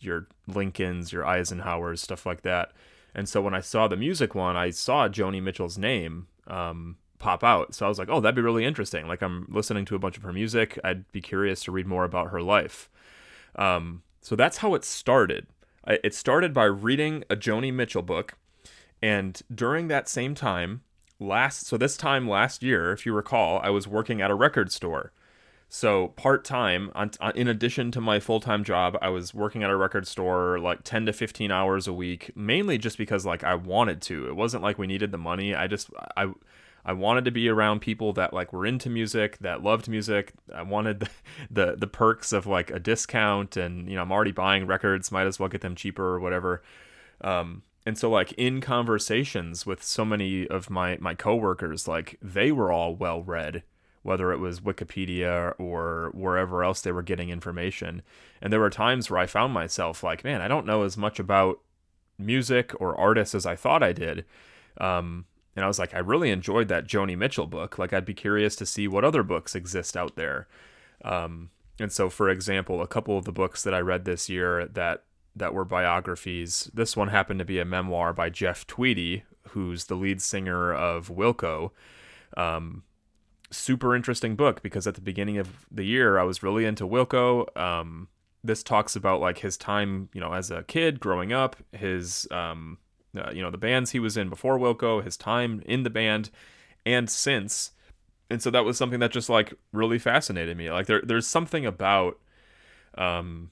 your 0.00 0.26
Lincolns, 0.46 1.12
your 1.12 1.24
Eisenhowers, 1.24 1.98
stuff 1.98 2.26
like 2.26 2.42
that. 2.42 2.72
And 3.14 3.28
so 3.28 3.40
when 3.40 3.54
I 3.54 3.60
saw 3.60 3.88
the 3.88 3.96
music 3.96 4.34
one, 4.34 4.56
I 4.56 4.70
saw 4.70 5.08
Joni 5.08 5.42
Mitchell's 5.42 5.78
name 5.78 6.26
um, 6.46 6.96
pop 7.18 7.44
out. 7.44 7.74
So 7.74 7.86
I 7.86 7.88
was 7.88 7.98
like, 7.98 8.08
oh, 8.10 8.20
that'd 8.20 8.34
be 8.34 8.42
really 8.42 8.64
interesting. 8.64 9.06
Like 9.06 9.22
I'm 9.22 9.46
listening 9.48 9.84
to 9.86 9.94
a 9.94 9.98
bunch 9.98 10.16
of 10.16 10.22
her 10.24 10.32
music. 10.32 10.78
I'd 10.84 11.10
be 11.12 11.20
curious 11.20 11.62
to 11.64 11.72
read 11.72 11.86
more 11.86 12.04
about 12.04 12.30
her 12.30 12.42
life. 12.42 12.90
Um, 13.56 14.02
so 14.20 14.36
that's 14.36 14.58
how 14.58 14.74
it 14.74 14.84
started. 14.84 15.46
It 15.86 16.14
started 16.14 16.54
by 16.54 16.64
reading 16.64 17.24
a 17.28 17.36
Joni 17.36 17.72
Mitchell 17.72 18.02
book, 18.02 18.34
and 19.02 19.40
during 19.52 19.88
that 19.88 20.08
same 20.08 20.34
time, 20.34 20.82
last 21.18 21.66
so 21.66 21.76
this 21.76 21.96
time 21.96 22.28
last 22.28 22.62
year, 22.62 22.92
if 22.92 23.04
you 23.04 23.12
recall, 23.12 23.60
I 23.62 23.70
was 23.70 23.88
working 23.88 24.20
at 24.20 24.30
a 24.30 24.34
record 24.34 24.70
store. 24.70 25.12
So 25.68 26.08
part 26.08 26.44
time, 26.44 26.92
in 27.34 27.48
addition 27.48 27.90
to 27.92 28.00
my 28.00 28.20
full 28.20 28.40
time 28.40 28.62
job, 28.62 28.98
I 29.00 29.08
was 29.08 29.32
working 29.32 29.62
at 29.62 29.70
a 29.70 29.76
record 29.76 30.06
store 30.06 30.58
like 30.58 30.82
ten 30.84 31.06
to 31.06 31.12
fifteen 31.12 31.50
hours 31.50 31.88
a 31.88 31.92
week, 31.94 32.30
mainly 32.36 32.76
just 32.76 32.98
because 32.98 33.24
like 33.24 33.42
I 33.42 33.54
wanted 33.54 34.02
to. 34.02 34.28
It 34.28 34.36
wasn't 34.36 34.62
like 34.62 34.78
we 34.78 34.86
needed 34.86 35.12
the 35.12 35.18
money. 35.18 35.54
I 35.54 35.66
just 35.66 35.88
I 36.16 36.32
I 36.84 36.92
wanted 36.92 37.24
to 37.26 37.30
be 37.30 37.48
around 37.48 37.80
people 37.80 38.12
that 38.14 38.32
like 38.32 38.52
were 38.52 38.66
into 38.66 38.90
music, 38.90 39.38
that 39.38 39.62
loved 39.62 39.88
music. 39.88 40.32
I 40.52 40.62
wanted 40.62 41.00
the, 41.00 41.08
the, 41.50 41.76
the 41.76 41.86
perks 41.86 42.32
of 42.32 42.46
like 42.46 42.70
a 42.70 42.80
discount, 42.80 43.56
and 43.56 43.88
you 43.88 43.96
know 43.96 44.02
I'm 44.02 44.12
already 44.12 44.32
buying 44.32 44.66
records, 44.66 45.12
might 45.12 45.26
as 45.26 45.38
well 45.38 45.48
get 45.48 45.60
them 45.60 45.74
cheaper 45.76 46.04
or 46.04 46.20
whatever. 46.20 46.62
Um, 47.20 47.62
and 47.86 47.96
so 47.98 48.10
like 48.10 48.32
in 48.32 48.60
conversations 48.60 49.66
with 49.66 49.82
so 49.82 50.04
many 50.04 50.46
of 50.48 50.70
my 50.70 50.98
my 51.00 51.14
coworkers, 51.14 51.86
like 51.86 52.18
they 52.20 52.50
were 52.52 52.72
all 52.72 52.94
well 52.94 53.22
read, 53.22 53.62
whether 54.02 54.32
it 54.32 54.38
was 54.38 54.60
Wikipedia 54.60 55.54
or 55.58 56.10
wherever 56.14 56.64
else 56.64 56.80
they 56.80 56.92
were 56.92 57.02
getting 57.02 57.30
information. 57.30 58.02
And 58.40 58.52
there 58.52 58.60
were 58.60 58.70
times 58.70 59.10
where 59.10 59.20
I 59.20 59.26
found 59.26 59.52
myself 59.52 60.02
like, 60.02 60.24
man, 60.24 60.40
I 60.40 60.48
don't 60.48 60.66
know 60.66 60.82
as 60.82 60.96
much 60.96 61.18
about 61.18 61.60
music 62.18 62.72
or 62.80 62.98
artists 62.98 63.34
as 63.34 63.46
I 63.46 63.56
thought 63.56 63.82
I 63.82 63.92
did. 63.92 64.24
Um, 64.78 65.26
and 65.54 65.64
I 65.64 65.68
was 65.68 65.78
like, 65.78 65.94
I 65.94 65.98
really 65.98 66.30
enjoyed 66.30 66.68
that 66.68 66.86
Joni 66.86 67.16
Mitchell 67.16 67.46
book. 67.46 67.78
Like, 67.78 67.92
I'd 67.92 68.04
be 68.04 68.14
curious 68.14 68.56
to 68.56 68.66
see 68.66 68.88
what 68.88 69.04
other 69.04 69.22
books 69.22 69.54
exist 69.54 69.96
out 69.96 70.16
there. 70.16 70.48
Um, 71.04 71.50
and 71.78 71.92
so, 71.92 72.08
for 72.08 72.30
example, 72.30 72.80
a 72.80 72.86
couple 72.86 73.18
of 73.18 73.24
the 73.24 73.32
books 73.32 73.62
that 73.64 73.74
I 73.74 73.80
read 73.80 74.04
this 74.04 74.28
year 74.28 74.66
that 74.66 75.04
that 75.34 75.54
were 75.54 75.64
biographies. 75.64 76.70
This 76.74 76.94
one 76.96 77.08
happened 77.08 77.38
to 77.38 77.44
be 77.44 77.58
a 77.58 77.64
memoir 77.64 78.12
by 78.12 78.28
Jeff 78.28 78.66
Tweedy, 78.66 79.24
who's 79.48 79.86
the 79.86 79.94
lead 79.94 80.20
singer 80.20 80.72
of 80.72 81.08
Wilco. 81.08 81.70
Um, 82.36 82.82
super 83.50 83.94
interesting 83.94 84.36
book 84.36 84.62
because 84.62 84.86
at 84.86 84.94
the 84.94 85.00
beginning 85.00 85.38
of 85.38 85.66
the 85.70 85.84
year 85.84 86.18
I 86.18 86.24
was 86.24 86.42
really 86.42 86.64
into 86.64 86.86
Wilco. 86.86 87.54
Um, 87.56 88.08
this 88.44 88.62
talks 88.62 88.96
about 88.96 89.20
like 89.20 89.38
his 89.38 89.56
time, 89.56 90.08
you 90.12 90.20
know, 90.20 90.32
as 90.32 90.50
a 90.50 90.64
kid 90.64 91.00
growing 91.00 91.32
up, 91.32 91.56
his 91.72 92.26
um, 92.30 92.78
uh, 93.16 93.30
you 93.32 93.42
know, 93.42 93.50
the 93.50 93.58
bands 93.58 93.90
he 93.90 93.98
was 93.98 94.16
in 94.16 94.28
before 94.28 94.58
Wilco, 94.58 95.04
his 95.04 95.16
time 95.16 95.62
in 95.66 95.82
the 95.82 95.90
band, 95.90 96.30
and 96.86 97.10
since. 97.10 97.72
And 98.30 98.42
so 98.42 98.50
that 98.50 98.64
was 98.64 98.78
something 98.78 99.00
that 99.00 99.12
just 99.12 99.28
like 99.28 99.54
really 99.72 99.98
fascinated 99.98 100.56
me. 100.56 100.70
Like 100.70 100.86
there, 100.86 101.02
there's 101.04 101.26
something 101.26 101.66
about, 101.66 102.18
um, 102.96 103.50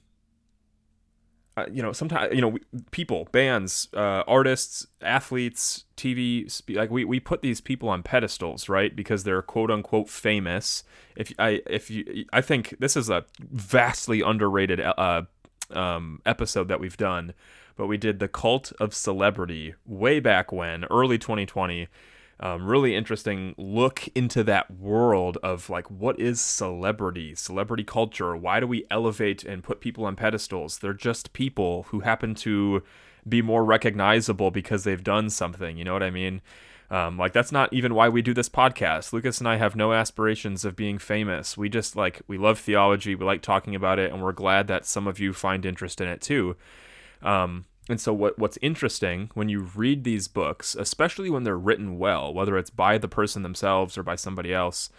uh, 1.56 1.66
you 1.70 1.82
know, 1.82 1.92
sometimes 1.92 2.34
you 2.34 2.40
know, 2.40 2.56
people, 2.90 3.28
bands, 3.32 3.88
uh, 3.92 4.22
artists, 4.26 4.86
athletes, 5.02 5.84
TV, 5.96 6.48
like 6.74 6.90
we, 6.90 7.04
we 7.04 7.20
put 7.20 7.42
these 7.42 7.61
people 7.61 7.90
on 7.90 8.02
pedestals, 8.02 8.70
right? 8.70 8.96
Because 8.96 9.24
they're 9.24 9.42
quote 9.42 9.70
unquote 9.70 10.08
famous. 10.08 10.84
If 11.16 11.34
I 11.38 11.61
if 11.66 11.90
you, 11.90 12.24
I 12.32 12.40
think 12.40 12.76
this 12.78 12.96
is 12.96 13.11
a 13.11 13.26
vastly 13.40 14.22
underrated 14.22 14.80
uh, 14.80 15.22
um, 15.70 16.22
episode 16.24 16.68
that 16.68 16.80
we've 16.80 16.96
done 16.96 17.34
but 17.77 17.87
we 17.87 17.97
did 17.97 18.18
the 18.18 18.29
cult 18.29 18.73
of 18.81 18.95
celebrity 18.95 19.75
way 19.87 20.21
back 20.21 20.53
when, 20.53 20.85
early 20.85 21.18
2020. 21.18 21.89
Um, 22.43 22.66
really 22.66 22.97
interesting 22.97 23.55
look 23.59 24.09
into 24.14 24.43
that 24.45 24.71
world 24.71 25.37
of 25.43 25.68
like 25.68 25.91
what 25.91 26.18
is 26.18 26.41
celebrity, 26.41 27.35
celebrity 27.35 27.85
culture. 27.85 28.35
Why 28.35 28.61
do 28.61 28.66
we 28.66 28.87
elevate 28.91 29.45
and 29.45 29.62
put 29.62 29.83
people 29.83 30.07
on 30.07 30.16
pedestals? 30.16 30.79
They're 30.79 30.95
just 30.95 31.35
people 31.35 31.83
who 31.91 32.01
happen 32.01 32.35
to 32.37 32.83
be 33.29 33.43
more 33.43 33.62
recognizable 33.62 34.51
because 34.51 34.85
they've 34.85 35.05
done 35.05 35.29
something. 35.29 35.77
You 35.77 35.85
know 35.85 35.93
what 35.93 36.03
I 36.03 36.11
mean? 36.11 36.41
Um, 36.91 37.16
like 37.16 37.33
that's 37.33 37.53
not 37.53 37.73
even 37.73 37.95
why 37.95 38.09
we 38.09 38.21
do 38.21 38.35
this 38.35 38.49
podcast. 38.49 39.12
Lucas 39.12 39.39
and 39.39 39.49
I 39.49 39.57
have 39.57 39.77
no 39.77 39.93
aspirations 39.93 40.64
of 40.64 40.75
being 40.75 40.99
famous. 40.99 41.57
We 41.57 41.68
just 41.68 41.95
like 41.95 42.21
we 42.27 42.37
love 42.37 42.59
theology. 42.59 43.14
We 43.14 43.25
like 43.25 43.43
talking 43.43 43.75
about 43.75 43.99
it, 43.99 44.12
and 44.12 44.23
we're 44.23 44.33
glad 44.33 44.66
that 44.68 44.87
some 44.87 45.07
of 45.07 45.21
you 45.21 45.33
find 45.33 45.64
interest 45.64 46.01
in 46.01 46.09
it 46.09 46.21
too. 46.21 46.57
Um, 47.23 47.66
and 47.89 48.01
so 48.01 48.12
what 48.12 48.39
what's 48.39 48.59
interesting 48.62 49.31
when 49.35 49.49
you 49.49 49.61
read 49.61 50.05
these 50.05 50.29
books, 50.29 50.75
especially 50.75 51.31
when 51.31 51.45
they're 51.45 51.59
written 51.59 51.99
well, 51.99 52.33
whether 52.33 52.57
it's 52.57 52.71
by 52.71 52.99
the 52.99 53.09
person 53.09 53.43
themselves 53.43 53.99
or 53.99 54.03
by 54.03 54.16
somebody 54.16 54.55
else, 54.55 54.91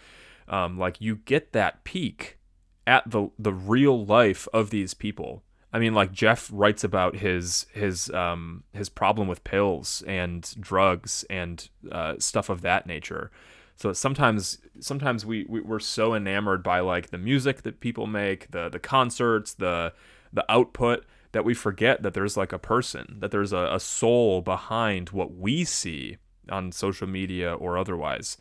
um, 0.48 0.78
like 0.78 1.00
you 1.00 1.16
get 1.16 1.52
that 1.52 1.84
peek 1.84 2.38
at 2.86 3.10
the 3.10 3.30
the 3.38 3.52
real 3.52 4.04
life 4.04 4.46
of 4.52 4.70
these 4.70 4.94
people. 4.94 5.42
I 5.72 5.78
mean, 5.78 5.94
like 5.94 6.12
Jeff 6.12 6.50
writes 6.52 6.84
about 6.84 7.16
his 7.16 7.66
his 7.72 8.10
um, 8.10 8.64
his 8.72 8.88
problem 8.88 9.26
with 9.26 9.42
pills 9.44 10.02
and 10.06 10.54
drugs 10.60 11.24
and 11.30 11.66
uh, 11.90 12.16
stuff 12.18 12.50
of 12.50 12.60
that 12.60 12.86
nature. 12.86 13.30
So 13.76 13.92
sometimes 13.94 14.58
sometimes 14.80 15.24
we, 15.24 15.46
we 15.48 15.60
we're 15.60 15.80
so 15.80 16.14
enamored 16.14 16.62
by 16.62 16.80
like 16.80 17.10
the 17.10 17.18
music 17.18 17.62
that 17.62 17.80
people 17.80 18.06
make, 18.06 18.50
the 18.50 18.68
the 18.68 18.78
concerts, 18.78 19.54
the 19.54 19.94
the 20.32 20.44
output 20.50 21.04
that 21.32 21.44
we 21.44 21.54
forget 21.54 22.02
that 22.02 22.14
there's 22.14 22.36
like 22.36 22.52
a 22.52 22.58
person, 22.58 23.16
that 23.18 23.30
there's 23.30 23.52
a, 23.52 23.68
a 23.72 23.80
soul 23.80 24.40
behind 24.42 25.10
what 25.10 25.34
we 25.34 25.64
see 25.64 26.18
on 26.50 26.72
social 26.72 27.06
media 27.06 27.54
or 27.54 27.76
otherwise. 27.78 28.36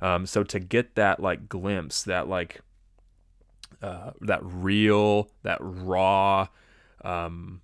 Um, 0.00 0.26
so 0.26 0.42
to 0.44 0.58
get 0.58 0.94
that 0.94 1.20
like 1.20 1.48
glimpse, 1.48 2.02
that 2.04 2.28
like 2.28 2.60
uh, 3.82 4.12
that 4.20 4.40
real, 4.42 5.30
that 5.42 5.58
raw 5.60 6.48
um, 7.04 7.60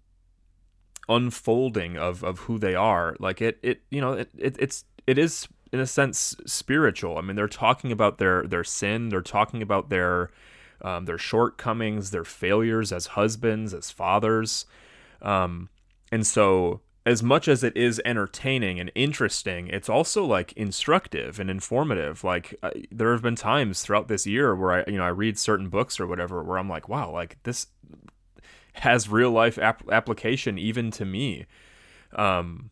unfolding 1.09 1.97
of 1.97 2.22
of 2.22 2.41
who 2.41 2.59
they 2.59 2.74
are, 2.74 3.16
like 3.18 3.41
it 3.41 3.59
it 3.62 3.83
you 3.91 4.01
know 4.01 4.12
it, 4.12 4.31
it 4.37 4.57
it's 4.59 4.85
it 5.07 5.18
is 5.18 5.49
in 5.72 5.81
a 5.81 5.87
sense 5.87 6.37
spiritual. 6.47 7.18
I 7.18 7.22
mean, 7.22 7.37
they're 7.37 7.49
talking 7.49 7.91
about 7.93 8.18
their 8.18 8.43
their 8.47 8.64
sin, 8.64 9.09
they're 9.09 9.22
talking 9.22 9.62
about 9.62 9.89
their 9.89 10.31
um, 10.83 11.05
their 11.05 11.18
shortcomings, 11.18 12.11
their 12.11 12.24
failures 12.24 12.93
as 12.93 13.09
husbands, 13.09 13.72
as 13.74 13.91
fathers. 13.91 14.66
Um, 15.22 15.68
and 16.12 16.27
so, 16.27 16.81
as 17.05 17.22
much 17.22 17.47
as 17.47 17.62
it 17.62 17.77
is 17.77 18.03
entertaining 18.05 18.81
and 18.81 18.91
interesting, 18.97 19.68
it's 19.68 19.89
also 19.89 20.24
like 20.24 20.53
instructive 20.55 21.39
and 21.39 21.49
informative. 21.49 22.24
Like 22.24 22.57
uh, 22.62 22.70
there 22.91 23.12
have 23.12 23.22
been 23.22 23.37
times 23.37 23.83
throughout 23.83 24.09
this 24.09 24.27
year 24.27 24.57
where 24.57 24.72
I, 24.72 24.91
you 24.91 24.99
know, 24.99 25.05
I 25.05 25.11
read 25.11 25.39
certain 25.39 25.68
books 25.68 26.01
or 26.01 26.07
whatever 26.07 26.43
where 26.43 26.59
I'm 26.59 26.68
like, 26.68 26.89
wow, 26.89 27.12
like 27.12 27.39
this 27.45 27.68
has 28.74 29.09
real 29.09 29.31
life 29.31 29.57
ap- 29.57 29.89
application 29.91 30.59
even 30.59 30.91
to 30.93 31.05
me. 31.05 31.47
Um, 32.14 32.70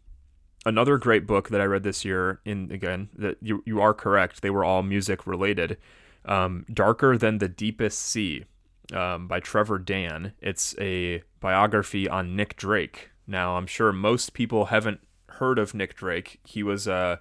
another 0.66 0.98
great 0.98 1.28
book 1.28 1.50
that 1.50 1.60
I 1.60 1.64
read 1.64 1.84
this 1.84 2.04
year, 2.04 2.40
in 2.44 2.72
again, 2.72 3.10
that 3.16 3.36
you 3.40 3.62
you 3.64 3.80
are 3.80 3.94
correct, 3.94 4.42
they 4.42 4.50
were 4.50 4.64
all 4.64 4.82
music 4.82 5.28
related 5.28 5.78
um, 6.24 6.64
Darker 6.72 7.16
Than 7.16 7.38
the 7.38 7.48
Deepest 7.48 7.98
Sea 7.98 8.44
um, 8.92 9.28
by 9.28 9.40
Trevor 9.40 9.78
Dann. 9.78 10.32
It's 10.40 10.74
a 10.78 11.22
biography 11.40 12.08
on 12.08 12.36
Nick 12.36 12.56
Drake. 12.56 13.10
Now, 13.26 13.56
I'm 13.56 13.66
sure 13.66 13.92
most 13.92 14.34
people 14.34 14.66
haven't 14.66 15.00
heard 15.28 15.58
of 15.58 15.74
Nick 15.74 15.94
Drake. 15.94 16.40
He 16.44 16.62
was 16.62 16.86
a. 16.86 17.20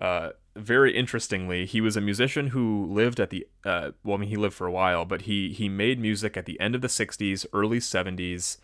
Uh, 0.00 0.04
uh, 0.04 0.32
very 0.54 0.94
interestingly, 0.96 1.64
he 1.64 1.80
was 1.80 1.96
a 1.96 2.00
musician 2.00 2.48
who 2.48 2.84
lived 2.86 3.18
at 3.18 3.30
the 3.30 3.46
uh, 3.64 3.92
well, 4.04 4.16
I 4.16 4.20
mean, 4.20 4.28
he 4.28 4.36
lived 4.36 4.54
for 4.54 4.66
a 4.66 4.72
while, 4.72 5.04
but 5.04 5.22
he 5.22 5.52
he 5.52 5.68
made 5.68 5.98
music 5.98 6.36
at 6.36 6.44
the 6.44 6.60
end 6.60 6.74
of 6.74 6.82
the 6.82 6.88
'60s, 6.88 7.46
early 7.52 7.78
'70s. 7.78 8.58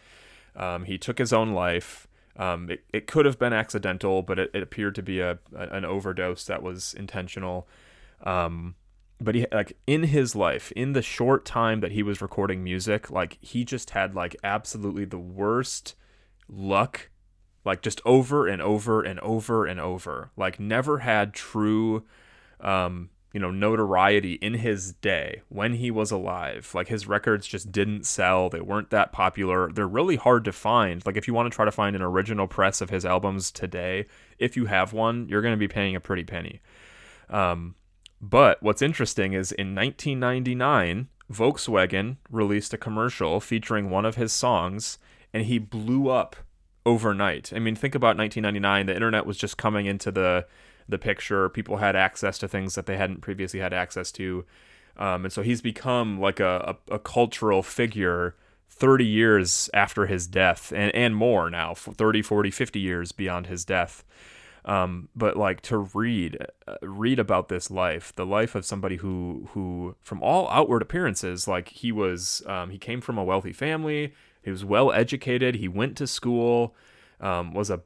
Um, 0.55 0.85
he 0.85 0.99
took 0.99 1.19
his 1.19 1.33
own 1.33 1.53
life. 1.53 2.07
Um, 2.37 2.71
it, 2.71 2.85
it 2.93 3.07
could 3.07 3.25
have 3.25 3.39
been 3.39 3.53
accidental, 3.53 4.23
but 4.23 4.39
it, 4.39 4.51
it 4.55 4.63
appeared 4.63 4.95
to 4.97 5.03
be 5.03 5.21
a, 5.21 5.39
a, 5.57 5.69
an 5.71 5.85
overdose 5.85 6.45
that 6.45 6.63
was 6.63 6.95
intentional. 6.95 7.67
Um, 8.23 8.75
but 9.21 9.35
he 9.35 9.47
like 9.53 9.77
in 9.87 10.05
his 10.05 10.37
life 10.37 10.73
in 10.73 10.93
the 10.93 11.03
short 11.03 11.45
time 11.45 11.81
that 11.81 11.93
he 11.93 12.03
was 12.03 12.23
recording 12.23 12.63
music 12.63 13.11
like 13.11 13.39
he 13.41 13.65
just 13.65 13.91
had 13.91 14.15
like 14.15 14.37
absolutely 14.45 15.05
the 15.05 15.19
worst 15.19 15.95
luck 16.49 17.11
like 17.69 17.83
just 17.83 18.01
over 18.07 18.47
and 18.47 18.63
over 18.63 19.03
and 19.03 19.21
over 19.21 19.67
and 19.67 19.79
over. 19.79 20.31
Like 20.37 20.59
never 20.59 20.99
had 20.99 21.35
true 21.35 22.05
um 22.61 23.11
you 23.35 23.39
know 23.39 23.51
notoriety 23.51 24.33
in 24.35 24.55
his 24.55 24.95
day 24.95 25.43
when 25.51 25.75
he 25.75 25.91
was 25.91 26.11
alive. 26.11 26.71
Like 26.75 26.89
his 26.89 27.07
records 27.07 27.47
just 27.47 27.71
didn't 27.71 28.07
sell. 28.07 28.49
They 28.49 28.63
weren't 28.63 28.89
that 28.91 29.13
popular. 29.13 29.71
They're 29.71 29.87
really 29.87 30.17
hard 30.17 30.47
to 30.47 30.53
find. 30.53 31.05
Like 31.05 31.19
if 31.19 31.29
you 31.29 31.35
want 31.35 31.53
to 31.53 31.55
try 31.55 31.67
to 31.67 31.71
find 31.71 31.95
an 31.95 32.01
original 32.01 32.47
press 32.47 32.81
of 32.81 32.89
his 32.89 33.05
albums 33.05 33.51
today 33.51 34.07
if 34.39 34.57
you 34.57 34.65
have 34.67 34.95
one 34.95 35.29
you're 35.29 35.43
going 35.43 35.53
to 35.53 35.59
be 35.59 35.69
paying 35.69 35.95
a 35.95 36.01
pretty 36.01 36.25
penny. 36.25 36.61
Um 37.29 37.75
but 38.21 38.63
what's 38.63 38.83
interesting 38.83 39.33
is 39.33 39.53
in 39.53 39.75
1999, 39.75 41.09
Volkswagen 41.33 42.17
released 42.31 42.75
a 42.75 42.79
commercial 42.79 43.41
featuring 43.41 43.91
one 43.91 44.05
of 44.05 44.17
his 44.17 44.33
songs, 44.33 44.99
and 45.33 45.45
he 45.45 45.59
blew 45.59 46.09
up 46.09 46.37
overnight. 46.87 47.53
I 47.55 47.59
mean, 47.59 47.77
think 47.77 47.95
about 47.95 48.17
1999. 48.17 48.87
The 48.87 48.95
internet 48.95 49.27
was 49.27 49.37
just 49.37 49.57
coming 49.57 49.87
into 49.87 50.11
the 50.11 50.47
the 50.89 50.99
picture. 50.99 51.51
People 51.51 51.77
had 51.77 51.95
access 51.95 52.39
to 52.39 52.49
things 52.49 52.75
that 52.75 52.87
they 52.87 52.97
hadn't 52.97 53.21
previously 53.21 53.61
had 53.61 53.75
access 53.75 54.11
to, 54.13 54.47
um, 54.97 55.25
and 55.25 55.33
so 55.33 55.43
he's 55.43 55.61
become 55.61 56.19
like 56.19 56.41
a, 56.41 56.77
a, 56.91 56.95
a 56.95 56.99
cultural 56.99 57.63
figure 57.63 58.35
30 58.71 59.05
years 59.05 59.69
after 59.75 60.07
his 60.07 60.27
death 60.27 60.73
and, 60.75 60.95
and 60.95 61.17
more 61.17 61.51
now 61.51 61.75
30 61.75 62.23
40 62.23 62.51
50 62.51 62.79
years 62.79 63.13
beyond 63.13 63.47
his 63.47 63.65
death 63.65 64.05
um, 64.65 65.09
but 65.15 65.37
like 65.37 65.61
to 65.63 65.79
read 65.79 66.39
uh, 66.67 66.75
read 66.83 67.19
about 67.19 67.49
this 67.49 67.71
life 67.71 68.13
the 68.17 68.27
life 68.27 68.55
of 68.55 68.65
somebody 68.65 68.97
who 68.97 69.49
who 69.53 69.95
from 70.03 70.23
all 70.23 70.49
outward 70.51 70.83
appearances 70.83 71.49
like 71.49 71.69
he 71.69 71.93
was 71.93 72.43
um, 72.47 72.71
he 72.71 72.79
came 72.79 73.01
from 73.01 73.19
a 73.19 73.25
wealthy 73.25 73.53
family. 73.53 74.15
He 74.43 74.51
was 74.51 74.65
well 74.65 74.93
educated. 74.93 75.57
He 75.57 75.69
went 75.69 75.97
to 75.99 76.07
school 76.07 76.75
um, 77.21 77.53
was 77.53 77.71
a 77.71 77.83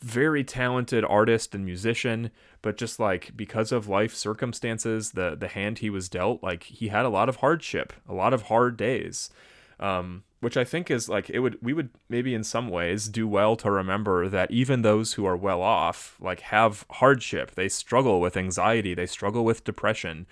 very 0.00 0.44
talented 0.44 1.04
artist 1.04 1.54
and 1.54 1.64
musician. 1.64 2.30
But 2.62 2.76
just 2.76 3.00
like 3.00 3.36
because 3.36 3.72
of 3.72 3.88
life 3.88 4.14
circumstances 4.14 5.12
the 5.12 5.36
the 5.38 5.48
hand 5.48 5.78
he 5.78 5.90
was 5.90 6.08
dealt 6.08 6.42
like 6.42 6.64
he 6.64 6.88
had 6.88 7.04
a 7.04 7.10
lot 7.10 7.28
of 7.28 7.36
hardship 7.36 7.92
a 8.08 8.14
lot 8.14 8.34
of 8.34 8.42
hard 8.42 8.76
days. 8.76 9.30
Um, 9.78 10.24
which 10.40 10.56
I 10.56 10.64
think 10.64 10.90
is 10.90 11.08
like 11.08 11.30
it 11.30 11.40
would 11.40 11.58
we 11.62 11.72
would 11.72 11.90
maybe 12.08 12.34
in 12.34 12.44
some 12.44 12.68
ways 12.68 13.08
do 13.08 13.26
well 13.26 13.56
to 13.56 13.70
remember 13.70 14.28
that 14.28 14.50
even 14.50 14.82
those 14.82 15.14
who 15.14 15.24
are 15.24 15.36
well 15.36 15.62
off 15.62 16.16
like 16.20 16.40
have 16.40 16.84
hardship. 16.90 17.54
They 17.54 17.68
struggle 17.68 18.20
with 18.20 18.36
anxiety. 18.36 18.94
They 18.94 19.06
struggle 19.06 19.44
with 19.44 19.64
depression 19.64 20.26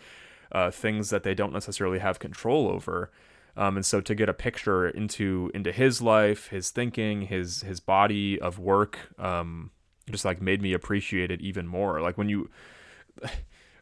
uh, 0.53 0.71
things 0.71 1.11
that 1.11 1.23
they 1.23 1.35
don't 1.35 1.53
necessarily 1.53 1.99
have 1.99 2.19
control 2.19 2.69
over. 2.69 3.11
Um, 3.57 3.77
and 3.77 3.87
so 3.87 4.01
to 4.01 4.15
get 4.15 4.29
a 4.29 4.35
picture 4.35 4.89
into 4.89 5.51
into 5.55 5.73
his 5.73 6.03
life 6.03 6.49
his 6.49 6.71
thinking 6.71 7.23
his 7.23 7.63
his 7.63 7.81
body 7.81 8.41
of 8.41 8.59
work 8.59 8.99
um, 9.19 9.71
just 10.11 10.25
like 10.25 10.43
made 10.43 10.61
me 10.61 10.73
appreciate 10.73 11.31
it 11.31 11.41
even 11.41 11.67
more. 11.67 12.01
Like 12.01 12.19
when 12.19 12.29
you 12.29 12.51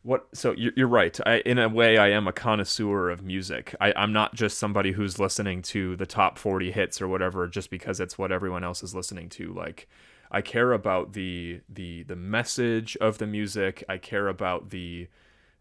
what 0.02 0.26
so 0.34 0.52
you're, 0.52 0.72
you're 0.76 0.88
right. 0.88 1.18
I, 1.24 1.38
in 1.40 1.58
a 1.58 1.68
way 1.68 1.96
i 1.98 2.08
am 2.10 2.26
a 2.26 2.32
connoisseur 2.32 3.10
of 3.10 3.22
music. 3.22 3.74
I, 3.80 3.92
i'm 3.96 4.12
not 4.12 4.34
just 4.34 4.58
somebody 4.58 4.92
who's 4.92 5.18
listening 5.18 5.62
to 5.62 5.96
the 5.96 6.06
top 6.06 6.38
40 6.38 6.72
hits 6.72 7.00
or 7.00 7.08
whatever 7.08 7.46
just 7.46 7.70
because 7.70 8.00
it's 8.00 8.18
what 8.18 8.32
everyone 8.32 8.64
else 8.64 8.82
is 8.82 8.94
listening 8.94 9.28
to. 9.30 9.52
Like 9.52 9.88
i 10.30 10.40
care 10.40 10.72
about 10.72 11.12
the 11.12 11.60
the 11.68 12.02
the 12.04 12.16
message 12.16 12.96
of 12.96 13.18
the 13.18 13.26
music. 13.26 13.84
I 13.88 13.98
care 13.98 14.28
about 14.28 14.70
the 14.70 15.08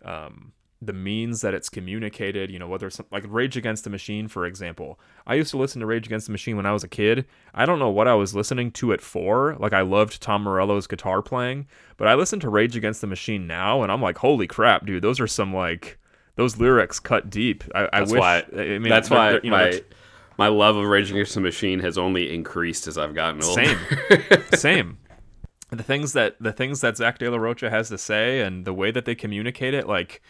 um 0.03 0.53
the 0.81 0.93
means 0.93 1.41
that 1.41 1.53
it's 1.53 1.69
communicated, 1.69 2.49
you 2.49 2.57
know, 2.57 2.67
whether 2.67 2.87
it's 2.87 2.99
like 3.11 3.23
Rage 3.27 3.55
Against 3.55 3.83
the 3.83 3.89
Machine, 3.91 4.27
for 4.27 4.45
example. 4.45 4.99
I 5.27 5.35
used 5.35 5.51
to 5.51 5.57
listen 5.57 5.79
to 5.79 5.85
Rage 5.85 6.07
Against 6.07 6.25
the 6.25 6.31
Machine 6.31 6.57
when 6.57 6.65
I 6.65 6.71
was 6.71 6.83
a 6.83 6.87
kid. 6.87 7.25
I 7.53 7.65
don't 7.65 7.77
know 7.77 7.89
what 7.89 8.07
I 8.07 8.15
was 8.15 8.33
listening 8.33 8.71
to 8.71 8.91
it 8.91 8.99
for. 8.99 9.55
Like, 9.59 9.73
I 9.73 9.81
loved 9.81 10.21
Tom 10.21 10.43
Morello's 10.43 10.87
guitar 10.87 11.21
playing, 11.21 11.67
but 11.97 12.07
I 12.07 12.15
listen 12.15 12.39
to 12.39 12.49
Rage 12.49 12.75
Against 12.75 13.01
the 13.01 13.07
Machine 13.07 13.45
now, 13.45 13.83
and 13.83 13.91
I'm 13.91 14.01
like, 14.01 14.17
holy 14.17 14.47
crap, 14.47 14.87
dude, 14.87 15.03
those 15.03 15.19
are 15.19 15.27
some 15.27 15.53
like, 15.53 15.99
those 16.35 16.57
lyrics 16.57 16.99
cut 16.99 17.29
deep. 17.29 17.63
I, 17.75 17.87
I 17.93 18.01
wish. 18.01 18.11
Why, 18.11 18.43
I 18.53 18.79
mean, 18.79 18.89
that's 18.89 19.11
why 19.11 19.39
you 19.43 19.51
know, 19.51 19.57
my, 19.57 19.81
my 20.37 20.47
love 20.47 20.77
of 20.77 20.85
Rage 20.85 21.11
Against 21.11 21.35
the 21.35 21.41
Machine 21.41 21.79
has 21.81 21.99
only 21.99 22.33
increased 22.33 22.87
as 22.87 22.97
I've 22.97 23.13
gotten 23.13 23.43
older. 23.43 23.63
Same. 23.63 24.43
Same. 24.55 24.97
The 25.69 25.83
things 25.83 26.13
that 26.13 26.35
the 26.41 26.51
things 26.51 26.81
that 26.81 26.97
Zach 26.97 27.19
De 27.19 27.29
La 27.29 27.37
Rocha 27.37 27.69
has 27.69 27.87
to 27.89 27.97
say 27.97 28.41
and 28.41 28.65
the 28.65 28.73
way 28.73 28.91
that 28.91 29.05
they 29.05 29.15
communicate 29.15 29.73
it, 29.73 29.87
like 29.87 30.21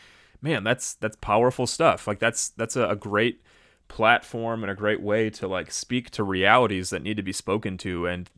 man, 0.42 0.64
that's 0.64 0.96
that's 0.96 1.18
powerful 1.18 1.68
stuff. 1.68 2.08
Like 2.08 2.20
that's 2.20 2.50
that's 2.50 2.76
a, 2.76 2.90
a 2.90 2.96
great 2.96 3.42
platform 3.88 4.64
and 4.64 4.72
a 4.72 4.76
great 4.76 5.02
way 5.02 5.30
to 5.30 5.46
like 5.48 5.70
speak 5.70 6.10
to 6.10 6.24
realities 6.24 6.92
that 6.92 7.04
need 7.04 7.18
to 7.18 7.24
be 7.24 7.34
spoken 7.34 7.78
to. 7.78 8.08
And 8.08 8.30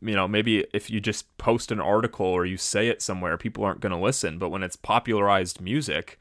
you 0.00 0.14
know 0.14 0.28
maybe 0.28 0.66
if 0.72 0.88
you 0.88 1.00
just 1.00 1.36
post 1.36 1.72
an 1.72 1.80
article 1.80 2.26
or 2.26 2.46
you 2.46 2.56
say 2.56 2.88
it 2.88 3.02
somewhere 3.02 3.36
people 3.36 3.64
aren't 3.64 3.80
going 3.80 3.92
to 3.92 3.98
listen. 3.98 4.38
But 4.38 4.50
when 4.50 4.62
it's 4.62 4.76
popularized 4.76 5.60
music 5.60 6.18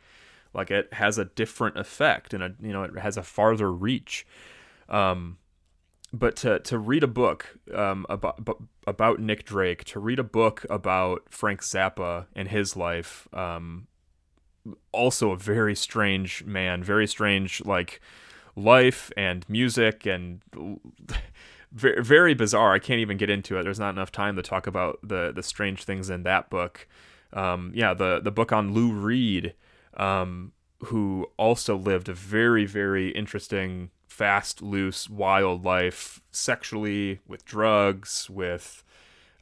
like 0.53 0.72
it 0.72 0.91
has 0.94 1.18
a 1.18 1.26
different 1.26 1.78
effect 1.78 2.34
and 2.34 2.44
a 2.44 2.56
you 2.60 2.74
know 2.74 2.84
it 2.84 2.98
has 2.98 3.16
a 3.16 3.24
farther 3.24 3.72
reach. 3.72 4.26
Um 4.90 5.38
but 6.11 6.36
to 6.38 6.60
to 6.61 6.80
read 6.80 7.03
a 7.03 7.07
book 7.07 7.60
um 7.74 8.07
about 8.10 8.40
about 8.88 9.20
Nick 9.20 9.45
Drake 9.45 9.84
to 9.86 9.99
read 9.99 10.18
a 10.18 10.24
book 10.24 10.66
about 10.68 11.26
Frank 11.30 11.61
Zappa 11.61 12.26
and 12.36 12.48
his 12.48 12.76
life 12.76 13.28
um 13.34 13.86
also 14.91 15.31
a 15.31 15.38
very 15.38 15.76
strange 15.76 16.44
man, 16.45 16.84
very 16.84 17.07
strange 17.07 17.64
like 17.65 18.02
life 18.56 19.11
and 19.15 19.48
music 19.49 20.06
and 20.06 20.41
very, 21.72 22.03
very 22.03 22.34
bizarre. 22.34 22.73
I 22.73 22.80
can't 22.80 22.99
even 22.99 23.18
get 23.18 23.30
into 23.30 23.57
it. 23.57 23.64
There's 23.64 23.80
not 23.80 23.91
enough 23.91 24.11
time 24.11 24.36
to 24.36 24.41
talk 24.41 24.68
about 24.68 24.99
the 25.03 25.31
the 25.34 25.44
strange 25.44 25.84
things 25.84 26.10
in 26.10 26.23
that 26.23 26.49
book. 26.49 26.88
Um, 27.34 27.72
yeah, 27.76 27.94
the 27.94 28.19
the 28.19 28.31
book 28.31 28.52
on 28.52 28.73
Lou 28.73 28.91
Reed, 28.91 29.53
um, 29.95 30.52
who 30.86 31.27
also 31.38 31.76
lived 31.77 32.10
a 32.10 32.14
very 32.14 32.65
very 32.65 33.10
interesting, 33.10 33.91
fast, 34.07 34.61
loose, 34.61 35.10
wild 35.10 35.64
life, 35.65 36.22
sexually 36.31 37.19
with 37.27 37.45
drugs, 37.45 38.30
with 38.30 38.84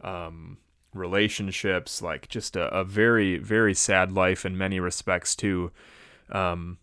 um, 0.02 0.58
relationships, 0.98 2.02
like 2.02 2.28
just 2.28 2.56
a, 2.56 2.68
a 2.74 2.84
very, 2.84 3.38
very 3.38 3.74
sad 3.74 4.12
life 4.12 4.46
in 4.46 4.58
many 4.58 4.80
respects 4.80 5.36
too. 5.36 5.72
Um, 6.32 6.78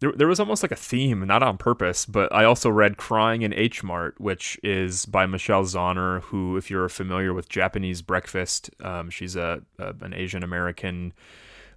there, 0.00 0.12
there 0.12 0.28
was 0.28 0.38
almost 0.38 0.62
like 0.62 0.72
a 0.72 0.76
theme, 0.76 1.26
not 1.26 1.42
on 1.42 1.58
purpose, 1.58 2.06
but 2.06 2.32
I 2.32 2.44
also 2.44 2.70
read 2.70 2.96
Crying 2.96 3.42
in 3.42 3.52
H 3.52 3.82
Mart, 3.82 4.20
which 4.20 4.58
is 4.62 5.06
by 5.06 5.26
Michelle 5.26 5.64
Zauner, 5.64 6.22
who, 6.22 6.56
if 6.56 6.70
you're 6.70 6.88
familiar 6.88 7.34
with 7.34 7.48
Japanese 7.48 8.00
Breakfast, 8.00 8.70
um, 8.80 9.10
she's 9.10 9.34
a, 9.34 9.62
a, 9.78 9.94
an 10.00 10.14
Asian 10.14 10.44
American 10.44 11.12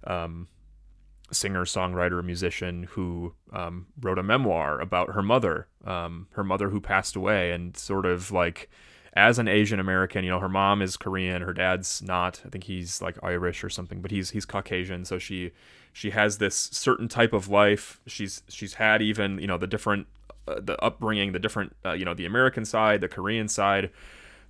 um, 0.04 0.48
singer, 1.32 1.64
songwriter, 1.64 2.22
musician 2.22 2.84
who 2.84 3.34
um, 3.52 3.86
wrote 4.00 4.18
a 4.18 4.22
memoir 4.22 4.80
about 4.80 5.14
her 5.14 5.22
mother, 5.22 5.66
um, 5.84 6.28
her 6.32 6.44
mother 6.44 6.70
who 6.70 6.80
passed 6.80 7.16
away, 7.16 7.50
and 7.50 7.76
sort 7.76 8.06
of 8.06 8.30
like 8.30 8.70
as 9.14 9.38
an 9.38 9.48
Asian 9.48 9.78
American, 9.78 10.24
you 10.24 10.30
know, 10.30 10.40
her 10.40 10.48
mom 10.48 10.80
is 10.80 10.96
Korean, 10.96 11.42
her 11.42 11.52
dad's 11.52 12.02
not. 12.02 12.40
I 12.46 12.48
think 12.48 12.64
he's 12.64 13.02
like 13.02 13.18
Irish 13.22 13.62
or 13.62 13.68
something, 13.68 14.00
but 14.00 14.10
he's 14.10 14.30
he's 14.30 14.46
Caucasian. 14.46 15.04
So 15.04 15.18
she 15.18 15.52
she 15.92 16.10
has 16.10 16.38
this 16.38 16.56
certain 16.56 17.08
type 17.08 17.32
of 17.32 17.48
life. 17.48 18.00
She's 18.06 18.42
she's 18.48 18.74
had 18.74 19.02
even 19.02 19.38
you 19.38 19.46
know 19.46 19.58
the 19.58 19.66
different 19.66 20.06
uh, 20.48 20.60
the 20.60 20.82
upbringing, 20.82 21.32
the 21.32 21.38
different 21.38 21.76
uh, 21.84 21.92
you 21.92 22.04
know 22.04 22.14
the 22.14 22.26
American 22.26 22.64
side, 22.64 23.00
the 23.00 23.08
Korean 23.08 23.48
side. 23.48 23.90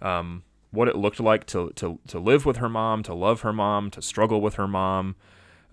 Um, 0.01 0.45
what 0.73 0.89
it 0.89 0.97
looked 0.97 1.21
like 1.21 1.47
to, 1.47 1.71
to, 1.77 1.99
to 2.09 2.19
live 2.19 2.47
with 2.47 2.57
her 2.57 2.69
mom, 2.69 3.03
to 3.03 3.15
love 3.15 3.43
her 3.43 3.53
mom, 3.53 3.91
to 3.91 4.01
struggle 4.01 4.41
with 4.41 4.55
her 4.55 4.67
mom, 4.67 5.15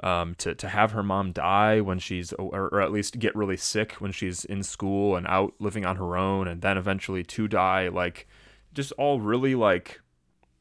um, 0.03 0.35
to, 0.35 0.53
to 0.53 0.67
have 0.67 0.91
her 0.91 1.01
mom 1.01 1.31
die 1.31 1.79
when 1.79 1.99
she's, 1.99 2.33
or, 2.33 2.67
or, 2.67 2.81
at 2.81 2.91
least 2.91 3.17
get 3.17 3.33
really 3.33 3.55
sick 3.55 3.93
when 3.93 4.11
she's 4.11 4.43
in 4.45 4.61
school 4.61 5.15
and 5.15 5.25
out 5.27 5.53
living 5.57 5.85
on 5.85 5.95
her 5.95 6.17
own, 6.17 6.49
and 6.49 6.61
then 6.61 6.77
eventually 6.77 7.23
to 7.23 7.47
die. 7.47 7.87
Like, 7.87 8.27
just 8.73 8.91
all 8.93 9.19
really 9.19 9.55
like 9.55 9.99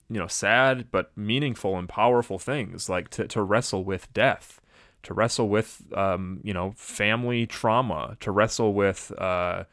you 0.09 0.19
know 0.19 0.27
sad 0.27 0.91
but 0.91 1.17
meaningful 1.17 1.77
and 1.77 1.89
powerful 1.89 2.39
things 2.39 2.89
like 2.89 3.09
to, 3.11 3.27
to 3.29 3.43
wrestle 3.43 3.85
with 3.85 4.13
death 4.13 4.61
to 5.03 5.15
wrestle 5.15 5.49
with 5.49 5.83
um, 5.95 6.41
you 6.43 6.53
know 6.53 6.73
family 6.77 7.47
trauma 7.47 8.17
to 8.21 8.31
wrestle 8.31 8.75
with 8.75 9.13
uh, 9.19 9.65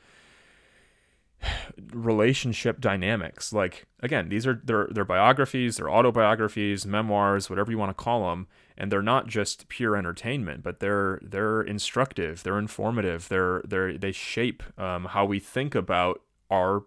relationship 1.92 2.80
dynamics. 2.80 3.52
Like 3.54 3.86
again 4.02 4.30
these 4.30 4.46
are 4.48 4.62
their 4.64 4.88
their 4.92 5.06
biographies 5.06 5.78
their 5.78 5.90
autobiographies 5.90 6.86
memoirs 6.86 7.50
whatever 7.50 7.72
you 7.72 7.78
want 7.78 7.90
to 7.90 8.04
call 8.04 8.30
them 8.30 8.48
and 8.78 8.92
they're 8.92 9.02
not 9.02 9.28
just 9.28 9.68
pure 9.68 9.96
entertainment 9.96 10.62
but 10.62 10.80
they're 10.80 11.20
they're 11.24 11.62
instructive 11.62 12.44
they're 12.44 12.60
informative 12.60 13.28
they're 13.30 13.64
they're 13.68 13.98
they 13.98 14.12
shape 14.12 14.64
um, 14.80 15.06
how 15.06 15.26
we 15.26 15.40
think 15.40 15.74
about 15.74 16.22
our 16.52 16.84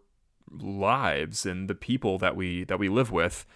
lives 0.52 1.46
and 1.46 1.68
the 1.68 1.74
people 1.74 2.18
that 2.18 2.36
we 2.36 2.64
that 2.64 2.78
we 2.78 2.88
live 2.88 3.10
with. 3.10 3.46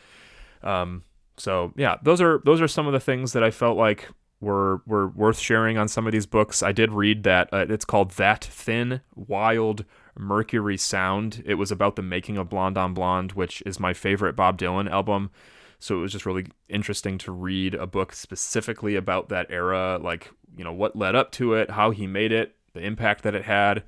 Um, 0.62 1.04
so 1.36 1.72
yeah, 1.76 1.96
those 2.02 2.20
are 2.20 2.40
those 2.44 2.60
are 2.60 2.68
some 2.68 2.86
of 2.86 2.92
the 2.92 3.00
things 3.00 3.32
that 3.32 3.42
I 3.42 3.50
felt 3.50 3.76
like 3.76 4.08
were 4.40 4.82
were 4.86 5.08
worth 5.08 5.38
sharing 5.38 5.78
on 5.78 5.88
some 5.88 6.06
of 6.06 6.12
these 6.12 6.26
books. 6.26 6.62
I 6.62 6.72
did 6.72 6.92
read 6.92 7.22
that 7.22 7.48
uh, 7.52 7.66
it's 7.68 7.84
called 7.84 8.12
That 8.12 8.44
Thin 8.44 9.00
Wild 9.14 9.84
Mercury 10.18 10.76
Sound. 10.76 11.42
It 11.46 11.54
was 11.54 11.70
about 11.70 11.96
the 11.96 12.02
making 12.02 12.36
of 12.36 12.50
Blonde 12.50 12.76
on 12.76 12.92
Blonde, 12.92 13.32
which 13.32 13.62
is 13.64 13.80
my 13.80 13.94
favorite 13.94 14.36
Bob 14.36 14.58
Dylan 14.58 14.90
album. 14.90 15.30
So 15.78 15.96
it 15.96 16.00
was 16.00 16.12
just 16.12 16.26
really 16.26 16.46
interesting 16.68 17.18
to 17.18 17.32
read 17.32 17.74
a 17.74 17.86
book 17.86 18.12
specifically 18.12 18.94
about 18.94 19.30
that 19.30 19.46
era, 19.50 19.98
like 20.00 20.30
you 20.56 20.64
know 20.64 20.72
what 20.72 20.96
led 20.96 21.14
up 21.14 21.32
to 21.32 21.54
it, 21.54 21.70
how 21.70 21.90
he 21.90 22.06
made 22.06 22.32
it, 22.32 22.54
the 22.74 22.80
impact 22.80 23.22
that 23.22 23.34
it 23.34 23.44
had. 23.44 23.84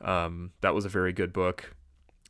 Um, 0.00 0.52
that 0.60 0.74
was 0.74 0.84
a 0.84 0.90
very 0.90 1.12
good 1.12 1.32
book. 1.32 1.74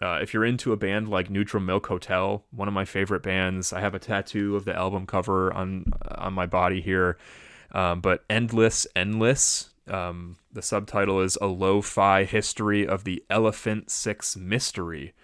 Uh, 0.05 0.19
if 0.21 0.35
you're 0.35 0.45
into 0.45 0.71
a 0.71 0.77
band 0.77 1.09
like 1.09 1.31
Neutral 1.31 1.63
Milk 1.63 1.87
Hotel, 1.87 2.45
one 2.51 2.69
of 2.69 2.75
my 2.75 2.85
favorite 2.85 3.23
bands, 3.23 3.73
I 3.73 3.81
have 3.81 3.95
a 3.95 3.99
tattoo 3.99 4.55
of 4.55 4.67
the 4.67 4.77
album 4.77 5.07
cover 5.07 5.51
on 5.51 5.87
on 6.17 6.35
my 6.35 6.45
body 6.45 6.83
here. 6.83 7.17
Um, 7.73 8.03
but 8.03 8.23
Endless, 8.29 8.87
Endless. 8.95 9.71
Um, 9.89 10.37
the 10.53 10.61
subtitle 10.61 11.21
is 11.21 11.39
a 11.41 11.47
lo-fi 11.47 12.25
history 12.25 12.87
of 12.87 13.05
the 13.05 13.25
Elephant 13.31 13.91
Six 13.91 14.37
mystery. 14.37 15.15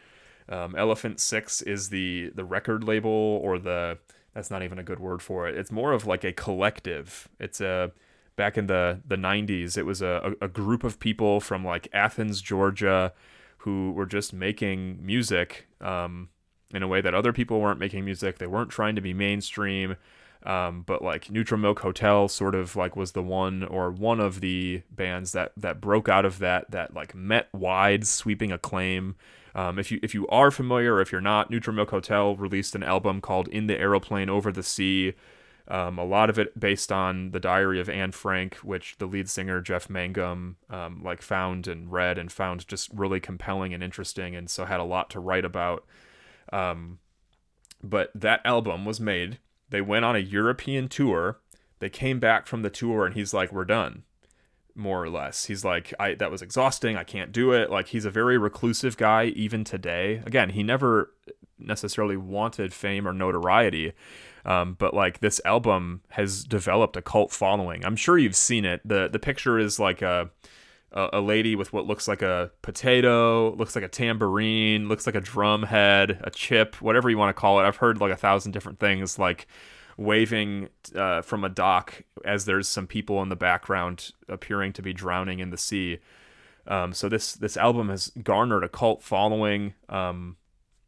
Um, 0.48 0.74
Elephant 0.74 1.20
Six 1.20 1.60
is 1.60 1.90
the 1.90 2.30
the 2.34 2.44
record 2.44 2.82
label 2.82 3.10
or 3.10 3.58
the 3.58 3.98
that's 4.32 4.50
not 4.50 4.62
even 4.62 4.78
a 4.78 4.82
good 4.82 4.98
word 4.98 5.20
for 5.20 5.46
it. 5.46 5.58
It's 5.58 5.70
more 5.70 5.92
of 5.92 6.06
like 6.06 6.24
a 6.24 6.32
collective. 6.32 7.28
It's 7.38 7.60
a 7.60 7.92
back 8.36 8.56
in 8.56 8.66
the 8.66 9.02
the 9.06 9.16
90s. 9.16 9.76
It 9.76 9.84
was 9.84 10.00
a, 10.00 10.36
a 10.40 10.48
group 10.48 10.84
of 10.84 10.98
people 11.00 11.38
from 11.38 11.66
like 11.66 11.86
Athens, 11.92 12.40
Georgia 12.40 13.12
who 13.60 13.92
were 13.92 14.06
just 14.06 14.32
making 14.32 15.04
music 15.04 15.66
um, 15.80 16.30
in 16.72 16.82
a 16.82 16.88
way 16.88 17.00
that 17.00 17.14
other 17.14 17.32
people 17.32 17.60
weren't 17.60 17.78
making 17.78 18.04
music. 18.04 18.38
They 18.38 18.46
weren't 18.46 18.70
trying 18.70 18.94
to 18.96 19.02
be 19.02 19.12
mainstream. 19.12 19.96
Um, 20.42 20.82
but 20.86 21.02
like 21.02 21.30
Neutral 21.30 21.60
Milk 21.60 21.80
Hotel 21.80 22.26
sort 22.26 22.54
of 22.54 22.74
like 22.74 22.96
was 22.96 23.12
the 23.12 23.22
one 23.22 23.62
or 23.62 23.90
one 23.90 24.20
of 24.20 24.40
the 24.40 24.82
bands 24.90 25.32
that 25.32 25.52
that 25.58 25.82
broke 25.82 26.08
out 26.08 26.24
of 26.24 26.38
that 26.38 26.70
that 26.70 26.94
like 26.94 27.14
met 27.14 27.48
wide 27.52 28.06
sweeping 28.06 28.50
acclaim. 28.50 29.16
Um, 29.54 29.78
if 29.78 29.90
you 29.92 30.00
if 30.02 30.14
you 30.14 30.26
are 30.28 30.50
familiar 30.50 30.94
or 30.94 31.02
if 31.02 31.12
you're 31.12 31.20
not, 31.20 31.50
Neutral 31.50 31.76
Milk 31.76 31.90
Hotel 31.90 32.36
released 32.36 32.74
an 32.74 32.82
album 32.82 33.20
called 33.20 33.48
In 33.48 33.66
the 33.66 33.78
Aeroplane 33.78 34.30
Over 34.30 34.50
the 34.50 34.62
Sea, 34.62 35.12
um, 35.70 35.98
a 35.98 36.04
lot 36.04 36.28
of 36.28 36.38
it 36.38 36.58
based 36.58 36.90
on 36.90 37.30
the 37.30 37.38
diary 37.38 37.78
of 37.78 37.88
Anne 37.88 38.10
Frank, 38.10 38.56
which 38.56 38.96
the 38.98 39.06
lead 39.06 39.30
singer 39.30 39.60
Jeff 39.60 39.88
Mangum 39.88 40.56
um, 40.68 41.00
like 41.04 41.22
found 41.22 41.68
and 41.68 41.90
read 41.92 42.18
and 42.18 42.30
found 42.30 42.66
just 42.66 42.90
really 42.92 43.20
compelling 43.20 43.72
and 43.72 43.82
interesting, 43.82 44.34
and 44.34 44.50
so 44.50 44.64
had 44.64 44.80
a 44.80 44.84
lot 44.84 45.08
to 45.10 45.20
write 45.20 45.44
about. 45.44 45.86
Um, 46.52 46.98
but 47.82 48.10
that 48.16 48.40
album 48.44 48.84
was 48.84 48.98
made. 48.98 49.38
They 49.70 49.80
went 49.80 50.04
on 50.04 50.16
a 50.16 50.20
European 50.20 50.88
tour. 50.88 51.38
They 51.78 51.88
came 51.88 52.18
back 52.18 52.48
from 52.48 52.62
the 52.62 52.70
tour, 52.70 53.06
and 53.06 53.14
he's 53.14 53.32
like, 53.32 53.52
"We're 53.52 53.64
done." 53.64 54.02
more 54.76 55.02
or 55.02 55.10
less. 55.10 55.46
He's 55.46 55.64
like, 55.64 55.92
I 55.98 56.14
that 56.14 56.30
was 56.30 56.42
exhausting. 56.42 56.96
I 56.96 57.04
can't 57.04 57.32
do 57.32 57.52
it. 57.52 57.70
Like 57.70 57.88
he's 57.88 58.04
a 58.04 58.10
very 58.10 58.38
reclusive 58.38 58.96
guy 58.96 59.26
even 59.26 59.64
today. 59.64 60.22
Again, 60.24 60.50
he 60.50 60.62
never 60.62 61.12
necessarily 61.58 62.16
wanted 62.16 62.72
fame 62.72 63.06
or 63.06 63.12
notoriety. 63.12 63.92
Um, 64.44 64.74
but 64.78 64.94
like 64.94 65.20
this 65.20 65.40
album 65.44 66.02
has 66.10 66.44
developed 66.44 66.96
a 66.96 67.02
cult 67.02 67.30
following. 67.30 67.84
I'm 67.84 67.96
sure 67.96 68.18
you've 68.18 68.36
seen 68.36 68.64
it. 68.64 68.80
the 68.84 69.08
The 69.10 69.18
picture 69.18 69.58
is 69.58 69.78
like 69.78 70.02
a 70.02 70.30
a, 70.92 71.20
lady 71.20 71.54
with 71.54 71.72
what 71.72 71.86
looks 71.86 72.08
like 72.08 72.22
a 72.22 72.50
potato, 72.62 73.54
looks 73.54 73.74
like 73.74 73.84
a 73.84 73.88
tambourine, 73.88 74.88
looks 74.88 75.06
like 75.06 75.14
a 75.14 75.20
drum 75.20 75.62
head, 75.62 76.20
a 76.24 76.30
chip, 76.30 76.80
whatever 76.82 77.08
you 77.08 77.18
want 77.18 77.34
to 77.34 77.40
call 77.40 77.60
it. 77.60 77.64
I've 77.64 77.76
heard 77.76 78.00
like 78.00 78.12
a 78.12 78.16
thousand 78.16 78.52
different 78.52 78.80
things, 78.80 79.18
like 79.18 79.46
waving 79.96 80.68
uh, 80.94 81.22
from 81.22 81.44
a 81.44 81.48
dock 81.48 82.02
as 82.24 82.44
there's 82.44 82.66
some 82.66 82.86
people 82.86 83.22
in 83.22 83.28
the 83.28 83.36
background 83.36 84.12
appearing 84.28 84.72
to 84.74 84.82
be 84.82 84.92
drowning 84.92 85.38
in 85.38 85.50
the 85.50 85.58
sea. 85.58 85.98
Um, 86.66 86.92
so 86.92 87.08
this 87.08 87.34
this 87.34 87.56
album 87.56 87.88
has 87.88 88.10
garnered 88.22 88.64
a 88.64 88.68
cult 88.68 89.02
following. 89.02 89.74
Um, 89.88 90.36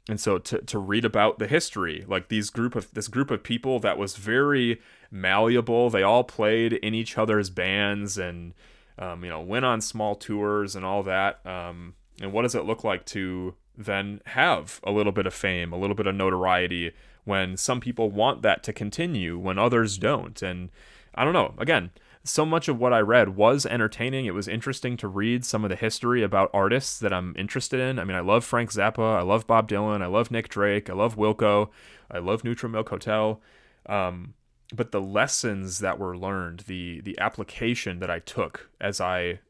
and 0.08 0.20
so 0.20 0.38
to, 0.38 0.58
to 0.62 0.78
read 0.78 1.04
about 1.04 1.38
the 1.38 1.46
history 1.46 2.04
like 2.08 2.28
these 2.28 2.50
group 2.50 2.74
of 2.74 2.92
this 2.92 3.08
group 3.08 3.30
of 3.30 3.42
people 3.42 3.78
that 3.78 3.98
was 3.98 4.16
very 4.16 4.80
malleable 5.10 5.90
they 5.90 6.02
all 6.02 6.24
played 6.24 6.72
in 6.72 6.94
each 6.94 7.16
other's 7.16 7.50
bands 7.50 8.18
and 8.18 8.54
um, 8.98 9.24
you 9.24 9.30
know 9.30 9.40
went 9.40 9.64
on 9.64 9.80
small 9.80 10.14
tours 10.14 10.74
and 10.74 10.84
all 10.84 11.02
that 11.02 11.44
um, 11.46 11.94
and 12.20 12.32
what 12.32 12.42
does 12.42 12.54
it 12.54 12.64
look 12.64 12.84
like 12.84 13.04
to 13.06 13.54
then 13.76 14.20
have 14.26 14.80
a 14.84 14.90
little 14.92 15.12
bit 15.12 15.26
of 15.26 15.34
fame 15.34 15.72
a 15.72 15.78
little 15.78 15.96
bit 15.96 16.06
of 16.06 16.14
notoriety 16.14 16.92
when 17.24 17.56
some 17.56 17.80
people 17.80 18.10
want 18.10 18.42
that 18.42 18.62
to 18.64 18.72
continue 18.72 19.38
when 19.38 19.58
others 19.58 19.98
don't? 19.98 20.42
And 20.42 20.70
i 21.14 21.24
don't 21.24 21.32
know 21.32 21.54
again 21.58 21.90
so 22.24 22.46
much 22.46 22.68
of 22.68 22.78
what 22.78 22.92
I 22.92 23.00
read 23.00 23.30
was 23.30 23.66
entertaining. 23.66 24.26
It 24.26 24.34
was 24.34 24.46
interesting 24.46 24.96
to 24.98 25.08
read 25.08 25.44
some 25.44 25.64
of 25.64 25.70
the 25.70 25.76
history 25.76 26.22
about 26.22 26.50
artists 26.54 26.98
that 27.00 27.12
I'm 27.12 27.34
interested 27.36 27.80
in. 27.80 27.98
I 27.98 28.04
mean, 28.04 28.16
I 28.16 28.20
love 28.20 28.44
Frank 28.44 28.70
Zappa, 28.70 29.18
I 29.18 29.22
love 29.22 29.46
Bob 29.46 29.68
Dylan, 29.68 30.02
I 30.02 30.06
love 30.06 30.30
Nick 30.30 30.48
Drake, 30.48 30.88
I 30.88 30.92
love 30.92 31.16
Wilco, 31.16 31.70
I 32.10 32.18
love 32.18 32.44
Neutral 32.44 32.70
Milk 32.70 32.88
Hotel. 32.90 33.40
Um, 33.86 34.34
but 34.74 34.92
the 34.92 35.00
lessons 35.00 35.80
that 35.80 35.98
were 35.98 36.16
learned, 36.16 36.60
the 36.60 37.00
the 37.00 37.18
application 37.18 37.98
that 37.98 38.10
I 38.10 38.20
took 38.20 38.70
as 38.80 39.00
I, 39.00 39.40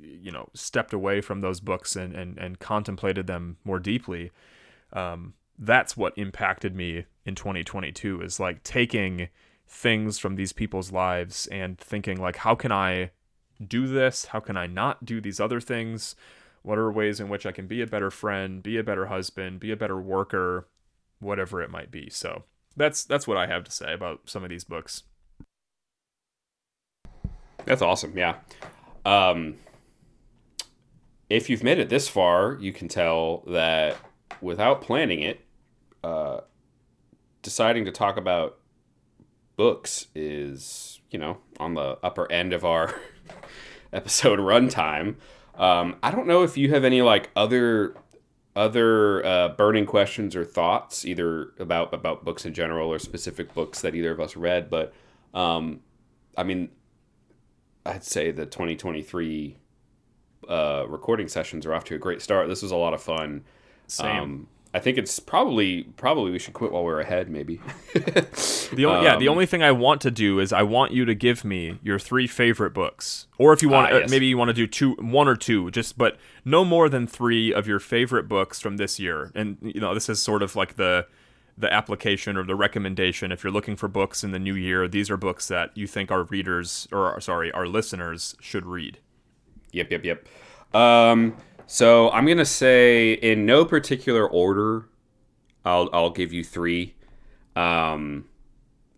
you 0.00 0.32
know, 0.32 0.48
stepped 0.54 0.92
away 0.92 1.20
from 1.20 1.40
those 1.40 1.60
books 1.60 1.94
and 1.94 2.14
and, 2.14 2.38
and 2.38 2.58
contemplated 2.58 3.26
them 3.26 3.58
more 3.64 3.78
deeply, 3.78 4.32
um, 4.92 5.34
that's 5.58 5.96
what 5.96 6.16
impacted 6.16 6.74
me 6.74 7.04
in 7.24 7.34
2022. 7.34 8.22
Is 8.22 8.40
like 8.40 8.62
taking 8.62 9.28
things 9.72 10.18
from 10.18 10.36
these 10.36 10.52
people's 10.52 10.92
lives 10.92 11.46
and 11.46 11.78
thinking 11.78 12.20
like 12.20 12.36
how 12.36 12.54
can 12.54 12.70
I 12.70 13.10
do 13.66 13.86
this? 13.86 14.26
How 14.26 14.38
can 14.38 14.56
I 14.56 14.66
not 14.66 15.04
do 15.04 15.20
these 15.20 15.40
other 15.40 15.60
things? 15.60 16.14
What 16.62 16.78
are 16.78 16.92
ways 16.92 17.18
in 17.18 17.28
which 17.28 17.46
I 17.46 17.52
can 17.52 17.66
be 17.66 17.80
a 17.80 17.86
better 17.86 18.10
friend, 18.10 18.62
be 18.62 18.76
a 18.76 18.84
better 18.84 19.06
husband, 19.06 19.60
be 19.60 19.72
a 19.72 19.76
better 19.76 19.98
worker, 20.00 20.68
whatever 21.20 21.62
it 21.62 21.70
might 21.70 21.90
be. 21.90 22.10
So 22.10 22.44
that's 22.76 23.02
that's 23.04 23.26
what 23.26 23.38
I 23.38 23.46
have 23.46 23.64
to 23.64 23.72
say 23.72 23.94
about 23.94 24.20
some 24.26 24.44
of 24.44 24.50
these 24.50 24.64
books. 24.64 25.04
That's 27.64 27.82
awesome. 27.82 28.16
Yeah. 28.16 28.36
Um, 29.06 29.56
if 31.30 31.48
you've 31.48 31.62
made 31.62 31.78
it 31.78 31.88
this 31.88 32.08
far, 32.08 32.58
you 32.60 32.72
can 32.72 32.88
tell 32.88 33.42
that 33.46 33.96
without 34.40 34.82
planning 34.82 35.22
it, 35.22 35.40
uh, 36.04 36.40
deciding 37.40 37.86
to 37.86 37.92
talk 37.92 38.16
about 38.16 38.58
books 39.62 40.08
is 40.12 41.00
you 41.12 41.20
know 41.20 41.38
on 41.60 41.74
the 41.74 41.96
upper 42.02 42.30
end 42.32 42.52
of 42.52 42.64
our 42.64 43.00
episode 43.92 44.40
runtime. 44.40 45.14
Um, 45.54 45.94
I 46.02 46.10
don't 46.10 46.26
know 46.26 46.42
if 46.42 46.56
you 46.56 46.70
have 46.70 46.82
any 46.82 47.00
like 47.00 47.30
other 47.36 47.94
other 48.56 49.24
uh, 49.24 49.48
burning 49.50 49.86
questions 49.86 50.34
or 50.34 50.44
thoughts 50.44 51.04
either 51.04 51.52
about 51.60 51.94
about 51.94 52.24
books 52.24 52.44
in 52.44 52.52
general 52.54 52.88
or 52.92 52.98
specific 52.98 53.54
books 53.54 53.82
that 53.82 53.94
either 53.94 54.10
of 54.10 54.18
us 54.18 54.34
read, 54.36 54.68
but 54.68 54.92
um, 55.32 55.78
I 56.36 56.42
mean, 56.42 56.70
I'd 57.86 58.02
say 58.02 58.32
the 58.32 58.46
2023 58.46 59.58
uh, 60.48 60.86
recording 60.88 61.28
sessions 61.28 61.66
are 61.66 61.72
off 61.72 61.84
to 61.84 61.94
a 61.94 61.98
great 61.98 62.20
start. 62.20 62.48
This 62.48 62.62
was 62.62 62.72
a 62.72 62.76
lot 62.76 62.94
of 62.94 63.00
fun. 63.00 63.44
Same. 63.86 64.22
Um, 64.22 64.48
I 64.74 64.78
think 64.78 64.96
it's 64.96 65.18
probably 65.20 65.82
probably 65.96 66.30
we 66.30 66.38
should 66.38 66.54
quit 66.54 66.72
while 66.72 66.82
we're 66.82 67.00
ahead. 67.00 67.28
Maybe. 67.28 67.60
the 67.94 68.84
only, 68.86 68.98
um, 69.00 69.04
yeah, 69.04 69.16
the 69.18 69.28
um, 69.28 69.32
only 69.32 69.44
thing 69.44 69.62
I 69.62 69.70
want 69.70 70.00
to 70.02 70.10
do 70.10 70.40
is 70.40 70.52
I 70.52 70.62
want 70.62 70.92
you 70.92 71.04
to 71.04 71.14
give 71.14 71.44
me 71.44 71.78
your 71.82 71.98
three 71.98 72.26
favorite 72.26 72.72
books, 72.72 73.26
or 73.36 73.52
if 73.52 73.60
you 73.60 73.68
want, 73.68 73.92
uh, 73.92 73.98
yes. 73.98 74.10
maybe 74.10 74.26
you 74.26 74.38
want 74.38 74.48
to 74.48 74.54
do 74.54 74.66
two, 74.66 74.94
one 74.94 75.28
or 75.28 75.36
two, 75.36 75.70
just 75.70 75.98
but 75.98 76.16
no 76.44 76.64
more 76.64 76.88
than 76.88 77.06
three 77.06 77.52
of 77.52 77.66
your 77.66 77.80
favorite 77.80 78.28
books 78.28 78.60
from 78.60 78.78
this 78.78 78.98
year. 78.98 79.30
And 79.34 79.58
you 79.60 79.80
know, 79.80 79.92
this 79.92 80.08
is 80.08 80.22
sort 80.22 80.42
of 80.42 80.56
like 80.56 80.76
the 80.76 81.06
the 81.58 81.70
application 81.70 82.38
or 82.38 82.44
the 82.44 82.54
recommendation. 82.54 83.30
If 83.30 83.44
you're 83.44 83.52
looking 83.52 83.76
for 83.76 83.88
books 83.88 84.24
in 84.24 84.30
the 84.30 84.38
new 84.38 84.54
year, 84.54 84.88
these 84.88 85.10
are 85.10 85.18
books 85.18 85.48
that 85.48 85.76
you 85.76 85.86
think 85.86 86.10
our 86.10 86.22
readers 86.24 86.88
or 86.90 87.20
sorry, 87.20 87.52
our 87.52 87.66
listeners 87.66 88.36
should 88.40 88.64
read. 88.64 88.98
Yep, 89.72 89.90
yep, 89.90 90.04
yep. 90.04 90.28
Um, 90.74 91.36
so 91.72 92.10
I'm 92.10 92.26
gonna 92.26 92.44
say 92.44 93.14
in 93.14 93.46
no 93.46 93.64
particular 93.64 94.28
order. 94.28 94.90
I'll 95.64 95.88
I'll 95.90 96.10
give 96.10 96.30
you 96.30 96.44
three. 96.44 96.94
Um, 97.56 98.26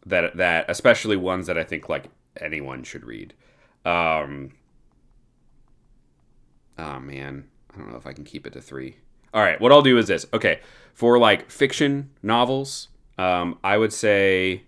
that 0.06 0.36
that 0.38 0.68
especially 0.68 1.16
ones 1.16 1.46
that 1.46 1.56
I 1.56 1.62
think 1.62 1.88
like 1.88 2.06
anyone 2.40 2.82
should 2.82 3.04
read. 3.04 3.32
Um, 3.84 4.50
oh 6.76 6.98
man, 6.98 7.44
I 7.72 7.78
don't 7.78 7.92
know 7.92 7.96
if 7.96 8.08
I 8.08 8.12
can 8.12 8.24
keep 8.24 8.44
it 8.44 8.54
to 8.54 8.60
three. 8.60 8.96
All 9.32 9.40
right, 9.40 9.60
what 9.60 9.70
I'll 9.70 9.80
do 9.80 9.96
is 9.96 10.08
this. 10.08 10.26
Okay, 10.34 10.58
for 10.94 11.16
like 11.16 11.52
fiction 11.52 12.10
novels, 12.24 12.88
um, 13.18 13.56
I 13.62 13.78
would 13.78 13.92
say 13.92 14.64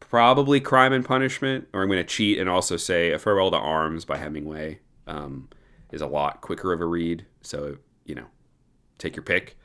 probably 0.00 0.60
Crime 0.60 0.92
and 0.92 1.02
Punishment, 1.06 1.66
or 1.72 1.80
I'm 1.80 1.88
going 1.88 1.96
to 1.96 2.04
cheat 2.04 2.38
and 2.38 2.50
also 2.50 2.76
say 2.76 3.10
A 3.12 3.18
Farewell 3.18 3.52
to 3.52 3.56
Arms 3.56 4.04
by 4.04 4.18
Hemingway. 4.18 4.80
Um, 5.06 5.48
is 5.92 6.00
a 6.00 6.06
lot 6.06 6.40
quicker 6.40 6.72
of 6.72 6.80
a 6.80 6.86
read. 6.86 7.26
So, 7.42 7.78
you 8.04 8.14
know, 8.14 8.26
take 8.98 9.16
your 9.16 9.22
pick. 9.22 9.56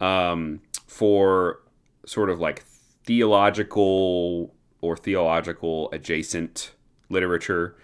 Um, 0.00 0.60
for 0.86 1.60
sort 2.06 2.30
of 2.30 2.40
like 2.40 2.64
theological 3.04 4.54
or 4.80 4.96
theological 4.96 5.90
adjacent 5.92 6.72
literature, 7.08 7.76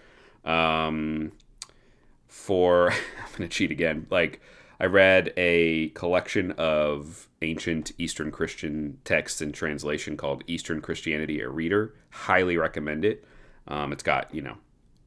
um, 0.43 1.31
for, 2.27 2.91
I'm 3.37 3.37
to 3.37 3.47
cheat 3.47 3.71
again. 3.71 4.07
Like, 4.09 4.41
I 4.79 4.85
read 4.85 5.33
a 5.37 5.89
collection 5.89 6.51
of 6.53 7.29
ancient 7.41 7.93
Eastern 7.97 8.31
Christian 8.31 8.99
texts 9.05 9.41
and 9.41 9.53
translation 9.53 10.17
called 10.17 10.43
Eastern 10.47 10.81
Christianity 10.81 11.39
a 11.41 11.49
Reader. 11.49 11.93
Highly 12.09 12.57
recommend 12.57 13.05
it. 13.05 13.23
Um, 13.67 13.93
it's 13.93 14.03
got, 14.03 14.33
you 14.33 14.41
know, 14.41 14.57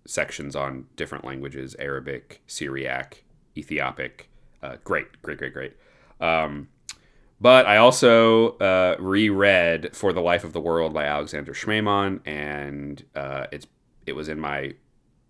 sections 0.09 0.57
on 0.57 0.87
different 0.97 1.25
languages 1.25 1.77
Arabic, 1.79 2.43
Syriac, 2.47 3.25
Ethiopic. 3.57 4.31
Uh, 4.63 4.77
great, 4.83 5.21
great, 5.23 5.39
great, 5.39 5.53
great. 5.53 5.77
Um, 6.21 6.69
but 7.41 7.67
I 7.67 7.77
also 7.77 8.57
uh, 8.59 8.97
reread 8.99 9.95
For 9.95 10.13
the 10.13 10.21
Life 10.21 10.43
of 10.43 10.53
the 10.53 10.61
World 10.61 10.93
by 10.93 11.05
Alexander 11.05 11.53
Schmemann, 11.53 12.21
and 12.27 13.05
uh, 13.15 13.47
it's 13.53 13.67
it 14.07 14.17
was 14.17 14.29
in 14.29 14.41
my 14.41 14.75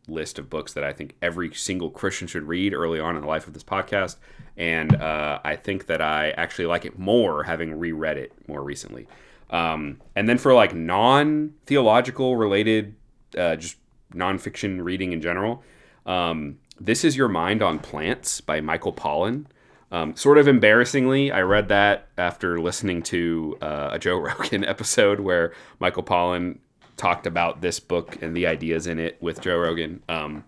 list 0.06 0.38
of 0.38 0.48
books 0.48 0.72
that 0.72 0.84
I 0.84 0.92
think 0.92 1.16
every 1.20 1.52
single 1.52 1.90
Christian 1.90 2.26
should 2.26 2.44
read 2.44 2.72
early 2.72 2.98
on 2.98 3.16
in 3.16 3.20
the 3.20 3.28
life 3.28 3.46
of 3.46 3.52
this 3.52 3.64
podcast. 3.64 4.16
And 4.56 4.96
uh, 4.96 5.40
I 5.44 5.56
think 5.56 5.86
that 5.86 6.00
I 6.00 6.30
actually 6.30 6.66
like 6.66 6.84
it 6.84 6.98
more 6.98 7.42
having 7.42 7.78
reread 7.78 8.16
it 8.16 8.32
more 8.48 8.62
recently. 8.62 9.06
Um, 9.50 10.00
and 10.16 10.28
then 10.28 10.38
for 10.38 10.55
like 10.55 10.74
non 10.74 11.55
theological 11.66 12.36
related, 12.36 12.94
uh, 13.36 13.56
just 13.56 13.76
nonfiction 14.14 14.82
reading 14.82 15.12
in 15.12 15.20
general. 15.20 15.62
Um, 16.06 16.59
this 16.80 17.05
is 17.05 17.16
Your 17.16 17.28
Mind 17.28 17.62
on 17.62 17.78
Plants 17.78 18.40
by 18.40 18.60
Michael 18.60 18.93
Pollan. 18.93 19.47
Um, 19.90 20.14
sort 20.16 20.39
of 20.39 20.47
embarrassingly, 20.47 21.32
I 21.32 21.40
read 21.43 21.68
that 21.68 22.09
after 22.18 22.60
listening 22.60 23.02
to 23.05 23.56
uh, 23.62 23.90
a 23.93 23.98
Joe 23.98 24.18
Rogan 24.18 24.64
episode 24.64 25.20
where 25.20 25.55
Michael 25.80 26.02
Pollan 26.02 26.59
talked 26.97 27.26
about 27.26 27.60
this 27.60 27.80
book 27.80 28.20
and 28.22 28.36
the 28.36 28.47
ideas 28.47 28.86
in 28.86 28.98
it 28.98 29.16
with 29.20 29.40
Joe 29.40 29.56
Rogan. 29.56 30.02
Um, 30.09 30.44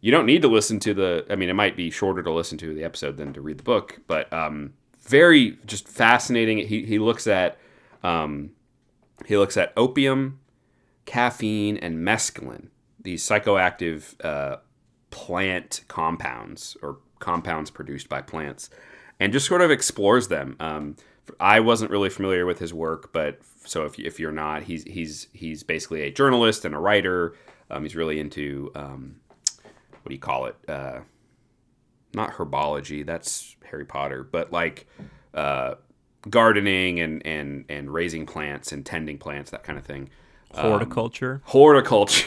you 0.00 0.10
don't 0.10 0.26
need 0.26 0.42
to 0.42 0.48
listen 0.48 0.80
to 0.80 0.94
the, 0.94 1.26
I 1.30 1.36
mean, 1.36 1.48
it 1.48 1.54
might 1.54 1.76
be 1.76 1.90
shorter 1.90 2.22
to 2.22 2.30
listen 2.30 2.58
to 2.58 2.74
the 2.74 2.84
episode 2.84 3.16
than 3.16 3.32
to 3.34 3.40
read 3.40 3.58
the 3.58 3.64
book, 3.64 4.00
but 4.06 4.32
um, 4.32 4.72
very 5.00 5.58
just 5.66 5.88
fascinating. 5.88 6.58
He, 6.58 6.84
he 6.84 6.98
looks 6.98 7.26
at, 7.26 7.58
um, 8.02 8.50
he 9.26 9.36
looks 9.36 9.56
at 9.56 9.72
opium, 9.76 10.40
caffeine, 11.06 11.76
and 11.76 11.98
mescaline 11.98 12.68
these 13.06 13.22
psychoactive 13.22 14.14
uh, 14.24 14.56
plant 15.10 15.82
compounds 15.86 16.76
or 16.82 16.98
compounds 17.20 17.70
produced 17.70 18.08
by 18.08 18.20
plants, 18.20 18.68
and 19.20 19.32
just 19.32 19.46
sort 19.46 19.62
of 19.62 19.70
explores 19.70 20.28
them. 20.28 20.56
Um, 20.60 20.96
I 21.40 21.60
wasn't 21.60 21.90
really 21.92 22.10
familiar 22.10 22.44
with 22.46 22.58
his 22.58 22.74
work, 22.74 23.12
but 23.12 23.38
so 23.64 23.84
if, 23.84 23.98
if 23.98 24.20
you're 24.20 24.32
not, 24.32 24.64
he's 24.64 24.82
he's 24.84 25.28
he's 25.32 25.62
basically 25.62 26.02
a 26.02 26.10
journalist 26.10 26.64
and 26.64 26.74
a 26.74 26.78
writer. 26.78 27.34
Um, 27.70 27.84
he's 27.84 27.96
really 27.96 28.18
into 28.18 28.72
um, 28.74 29.16
what 30.02 30.08
do 30.08 30.14
you 30.14 30.20
call 30.20 30.46
it? 30.46 30.56
Uh, 30.68 31.00
not 32.12 32.32
herbology. 32.32 33.06
That's 33.06 33.56
Harry 33.70 33.84
Potter, 33.84 34.24
but 34.24 34.52
like 34.52 34.86
uh, 35.32 35.76
gardening 36.28 36.98
and 36.98 37.24
and 37.24 37.64
and 37.68 37.92
raising 37.92 38.26
plants 38.26 38.72
and 38.72 38.84
tending 38.84 39.18
plants, 39.18 39.52
that 39.52 39.62
kind 39.62 39.78
of 39.78 39.84
thing. 39.84 40.10
Horticulture. 40.62 41.42
Horticulture, 41.44 42.26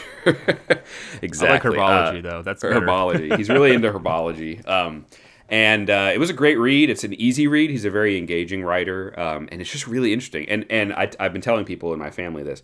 exactly. 1.22 1.48
I 1.48 1.52
like 1.52 1.62
herbology 1.62 2.18
Uh, 2.24 2.30
though. 2.30 2.42
That's 2.42 2.62
better. 2.62 2.80
herbology. 2.80 3.36
He's 3.36 3.48
really 3.48 3.72
into 3.74 3.90
herbology. 3.92 4.66
Um, 4.68 5.06
and 5.48 5.90
uh, 5.90 6.10
it 6.14 6.18
was 6.18 6.30
a 6.30 6.32
great 6.32 6.58
read. 6.58 6.90
It's 6.90 7.02
an 7.04 7.12
easy 7.14 7.46
read. 7.48 7.70
He's 7.70 7.84
a 7.84 7.90
very 7.90 8.16
engaging 8.16 8.62
writer, 8.62 9.18
um, 9.18 9.48
and 9.50 9.60
it's 9.60 9.70
just 9.70 9.86
really 9.86 10.12
interesting. 10.12 10.48
And 10.48 10.64
and 10.70 10.92
I, 10.92 11.10
I've 11.18 11.32
been 11.32 11.42
telling 11.42 11.64
people 11.64 11.92
in 11.92 11.98
my 11.98 12.10
family 12.10 12.42
this: 12.44 12.62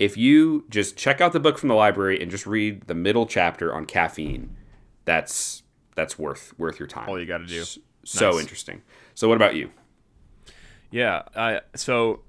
if 0.00 0.16
you 0.16 0.64
just 0.68 0.96
check 0.96 1.20
out 1.20 1.32
the 1.32 1.38
book 1.40 1.56
from 1.56 1.68
the 1.68 1.76
library 1.76 2.20
and 2.20 2.30
just 2.30 2.46
read 2.46 2.88
the 2.88 2.94
middle 2.96 3.26
chapter 3.26 3.72
on 3.72 3.86
caffeine, 3.86 4.56
that's 5.04 5.62
that's 5.94 6.18
worth 6.18 6.52
worth 6.58 6.80
your 6.80 6.88
time. 6.88 7.08
All 7.08 7.18
you 7.20 7.26
gotta 7.26 7.46
do. 7.46 7.60
S- 7.60 7.78
So 8.04 8.32
Nice. 8.32 8.40
interesting. 8.40 8.82
So 9.14 9.28
what 9.28 9.36
about 9.36 9.54
you? 9.54 9.70
Yeah, 10.90 11.22
I 11.36 11.60
so 11.74 12.20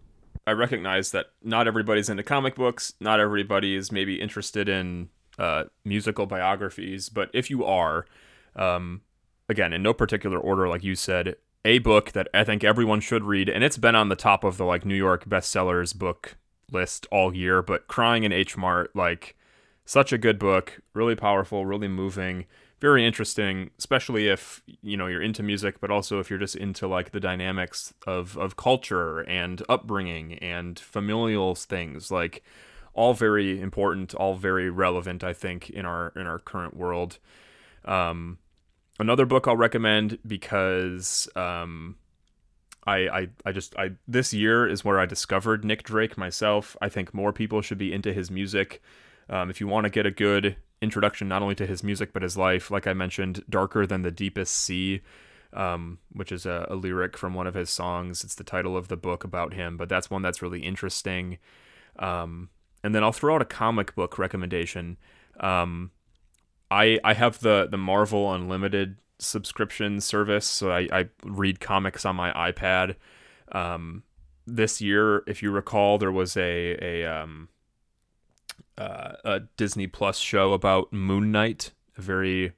I 0.47 0.51
recognize 0.51 1.11
that 1.11 1.27
not 1.43 1.67
everybody's 1.67 2.07
into 2.07 2.23
comic 2.23 2.55
books, 2.55 2.93
not 3.01 3.19
everybody 3.19 3.75
is 3.75 3.91
maybe 3.91 4.21
interested 4.21 4.69
in 4.69 5.09
uh, 5.37 5.65
musical 5.83 6.25
biographies, 6.25 7.09
but 7.09 7.29
if 7.33 7.49
you 7.49 7.65
are, 7.65 8.05
um, 8.55 9.01
again, 9.49 9.73
in 9.73 9.83
no 9.83 9.93
particular 9.93 10.39
order, 10.39 10.69
like 10.69 10.85
you 10.85 10.95
said, 10.95 11.35
a 11.65 11.79
book 11.79 12.13
that 12.13 12.29
I 12.33 12.45
think 12.45 12.63
everyone 12.63 13.01
should 13.01 13.25
read, 13.25 13.49
and 13.49 13.61
it's 13.61 13.75
been 13.75 13.93
on 13.93 14.07
the 14.07 14.15
top 14.15 14.45
of 14.45 14.55
the 14.55 14.63
like 14.63 14.85
New 14.85 14.95
York 14.95 15.25
bestsellers 15.25 15.93
book 15.93 16.37
list 16.71 17.05
all 17.11 17.35
year, 17.35 17.61
but 17.61 17.87
Crying 17.87 18.23
in 18.23 18.31
H 18.31 18.55
Mart, 18.55 18.95
like 18.95 19.35
such 19.83 20.13
a 20.13 20.17
good 20.17 20.39
book, 20.39 20.79
really 20.93 21.15
powerful, 21.15 21.65
really 21.65 21.89
moving, 21.89 22.45
very 22.79 23.05
interesting, 23.05 23.71
especially 23.79 24.27
if 24.27 24.61
you 24.81 24.97
know 24.97 25.07
you're 25.07 25.21
into 25.21 25.43
music, 25.43 25.79
but 25.79 25.89
also 25.89 26.19
if 26.19 26.29
you're 26.29 26.39
just 26.39 26.55
into 26.55 26.87
like 26.87 27.11
the 27.11 27.19
dynamics 27.19 27.93
of 28.05 28.37
of 28.37 28.55
culture 28.55 29.21
and 29.21 29.63
upbringing 29.67 30.35
and 30.35 30.77
familial 30.79 31.55
things, 31.55 32.11
like 32.11 32.43
all 32.93 33.13
very 33.13 33.59
important, 33.59 34.13
all 34.15 34.35
very 34.35 34.69
relevant, 34.69 35.23
I 35.23 35.33
think, 35.33 35.69
in 35.69 35.85
our 35.85 36.13
in 36.15 36.27
our 36.27 36.39
current 36.39 36.75
world. 36.75 37.19
Um, 37.85 38.37
another 38.99 39.25
book 39.25 39.47
I'll 39.47 39.57
recommend 39.57 40.19
because 40.25 41.29
um, 41.35 41.95
I, 42.85 42.97
I 43.07 43.27
I 43.45 43.51
just 43.51 43.75
I 43.77 43.91
this 44.07 44.33
year 44.33 44.67
is 44.67 44.85
where 44.85 44.99
I 44.99 45.05
discovered 45.05 45.65
Nick 45.65 45.83
Drake 45.83 46.17
myself. 46.17 46.77
I 46.81 46.89
think 46.89 47.13
more 47.13 47.33
people 47.33 47.61
should 47.61 47.77
be 47.77 47.91
into 47.91 48.13
his 48.13 48.29
music. 48.31 48.81
Um, 49.29 49.49
if 49.49 49.59
you 49.59 49.67
want 49.67 49.85
to 49.85 49.89
get 49.89 50.05
a 50.05 50.11
good 50.11 50.57
introduction 50.81 51.27
not 51.27 51.41
only 51.41 51.55
to 51.55 51.65
his 51.65 51.83
music 51.83 52.13
but 52.13 52.21
his 52.21 52.37
life, 52.37 52.71
like 52.71 52.87
I 52.87 52.93
mentioned, 52.93 53.43
"Darker 53.49 53.85
Than 53.85 54.01
the 54.01 54.11
Deepest 54.11 54.55
Sea," 54.55 55.01
um, 55.53 55.99
which 56.11 56.31
is 56.31 56.45
a, 56.45 56.67
a 56.69 56.75
lyric 56.75 57.17
from 57.17 57.33
one 57.33 57.47
of 57.47 57.55
his 57.55 57.69
songs. 57.69 58.23
It's 58.23 58.35
the 58.35 58.43
title 58.43 58.77
of 58.77 58.87
the 58.87 58.97
book 58.97 59.23
about 59.23 59.53
him, 59.53 59.77
but 59.77 59.89
that's 59.89 60.09
one 60.09 60.21
that's 60.21 60.41
really 60.41 60.61
interesting. 60.61 61.37
Um, 61.99 62.49
and 62.83 62.93
then 62.93 63.03
I'll 63.03 63.11
throw 63.11 63.35
out 63.35 63.41
a 63.41 63.45
comic 63.45 63.95
book 63.95 64.17
recommendation. 64.17 64.97
Um, 65.39 65.91
I 66.69 66.99
I 67.03 67.13
have 67.13 67.39
the 67.39 67.67
the 67.69 67.77
Marvel 67.77 68.33
Unlimited 68.33 68.97
subscription 69.19 69.99
service, 69.99 70.45
so 70.45 70.71
I, 70.71 70.87
I 70.91 71.09
read 71.23 71.59
comics 71.59 72.05
on 72.05 72.15
my 72.15 72.31
iPad. 72.51 72.95
Um, 73.51 74.03
this 74.45 74.81
year, 74.81 75.23
if 75.27 75.41
you 75.41 75.51
recall, 75.51 75.97
there 75.97 76.11
was 76.11 76.37
a 76.37 76.77
a 76.81 77.05
um, 77.05 77.49
uh, 78.77 79.13
a 79.23 79.39
Disney 79.57 79.87
Plus 79.87 80.17
show 80.17 80.53
about 80.53 80.93
Moon 80.93 81.31
Knight, 81.31 81.71
a 81.97 82.01
very 82.01 82.53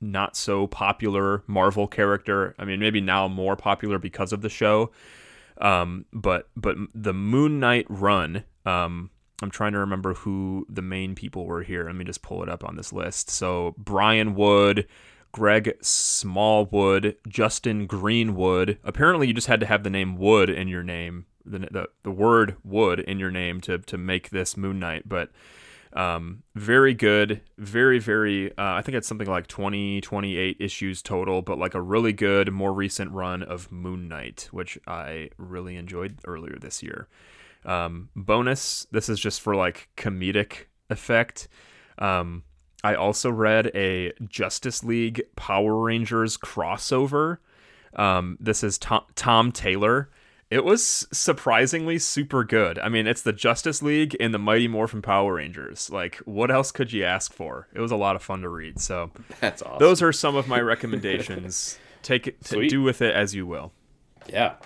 not 0.00 0.36
so 0.36 0.66
popular 0.66 1.44
Marvel 1.46 1.86
character. 1.86 2.54
I 2.58 2.64
mean, 2.64 2.80
maybe 2.80 3.00
now 3.00 3.28
more 3.28 3.56
popular 3.56 3.98
because 3.98 4.32
of 4.32 4.42
the 4.42 4.48
show. 4.48 4.90
Um, 5.60 6.06
but 6.12 6.50
but 6.56 6.76
the 6.94 7.14
Moon 7.14 7.60
Knight 7.60 7.86
run. 7.88 8.44
Um, 8.66 9.10
I'm 9.42 9.50
trying 9.50 9.72
to 9.72 9.78
remember 9.78 10.14
who 10.14 10.66
the 10.68 10.82
main 10.82 11.14
people 11.14 11.46
were 11.46 11.62
here. 11.62 11.84
Let 11.84 11.96
me 11.96 12.04
just 12.04 12.22
pull 12.22 12.42
it 12.42 12.48
up 12.48 12.64
on 12.64 12.76
this 12.76 12.92
list. 12.92 13.28
So 13.30 13.74
Brian 13.76 14.34
Wood, 14.34 14.86
Greg 15.32 15.76
Smallwood, 15.82 17.16
Justin 17.28 17.86
Greenwood. 17.86 18.78
Apparently, 18.84 19.26
you 19.26 19.32
just 19.34 19.48
had 19.48 19.60
to 19.60 19.66
have 19.66 19.82
the 19.82 19.90
name 19.90 20.16
Wood 20.16 20.50
in 20.50 20.68
your 20.68 20.82
name, 20.82 21.26
the 21.44 21.58
the, 21.60 21.88
the 22.02 22.10
word 22.10 22.56
Wood 22.64 23.00
in 23.00 23.18
your 23.18 23.30
name 23.30 23.60
to 23.62 23.78
to 23.78 23.98
make 23.98 24.30
this 24.30 24.56
Moon 24.56 24.78
Knight. 24.78 25.08
But 25.08 25.30
um, 25.94 26.42
very 26.54 26.94
good, 26.94 27.42
very 27.58 27.98
very. 27.98 28.50
Uh, 28.52 28.74
I 28.74 28.82
think 28.82 28.96
it's 28.96 29.08
something 29.08 29.28
like 29.28 29.46
20, 29.46 30.00
28 30.00 30.56
issues 30.60 31.02
total, 31.02 31.42
but 31.42 31.58
like 31.58 31.74
a 31.74 31.80
really 31.80 32.12
good, 32.12 32.52
more 32.52 32.72
recent 32.72 33.12
run 33.12 33.42
of 33.42 33.70
Moon 33.70 34.08
Knight, 34.08 34.48
which 34.50 34.78
I 34.86 35.30
really 35.36 35.76
enjoyed 35.76 36.18
earlier 36.26 36.56
this 36.60 36.82
year. 36.82 37.08
Um, 37.64 38.08
bonus, 38.16 38.86
this 38.90 39.08
is 39.08 39.20
just 39.20 39.40
for 39.40 39.54
like 39.54 39.88
comedic 39.96 40.66
effect. 40.90 41.48
Um, 41.98 42.44
I 42.84 42.94
also 42.94 43.30
read 43.30 43.70
a 43.74 44.12
Justice 44.26 44.82
League 44.82 45.22
Power 45.36 45.76
Rangers 45.82 46.36
crossover. 46.36 47.38
Um, 47.94 48.36
this 48.40 48.64
is 48.64 48.78
Tom, 48.78 49.04
Tom 49.14 49.52
Taylor. 49.52 50.10
It 50.52 50.66
was 50.66 51.08
surprisingly 51.10 51.98
super 51.98 52.44
good. 52.44 52.78
I 52.78 52.90
mean, 52.90 53.06
it's 53.06 53.22
the 53.22 53.32
Justice 53.32 53.80
League 53.80 54.14
and 54.20 54.34
the 54.34 54.38
Mighty 54.38 54.68
Morphin 54.68 55.00
Power 55.00 55.36
Rangers. 55.36 55.88
Like, 55.88 56.16
what 56.26 56.50
else 56.50 56.70
could 56.70 56.92
you 56.92 57.04
ask 57.04 57.32
for? 57.32 57.68
It 57.72 57.80
was 57.80 57.90
a 57.90 57.96
lot 57.96 58.16
of 58.16 58.22
fun 58.22 58.42
to 58.42 58.50
read. 58.50 58.78
So, 58.78 59.12
That's 59.40 59.62
awesome. 59.62 59.78
those 59.78 60.02
are 60.02 60.12
some 60.12 60.36
of 60.36 60.48
my 60.48 60.60
recommendations. 60.60 61.78
Take 62.02 62.26
it, 62.26 62.42
to 62.42 62.48
Sweet. 62.48 62.68
do 62.68 62.82
with 62.82 63.00
it 63.00 63.16
as 63.16 63.34
you 63.34 63.46
will. 63.46 63.72
Yeah. 64.28 64.56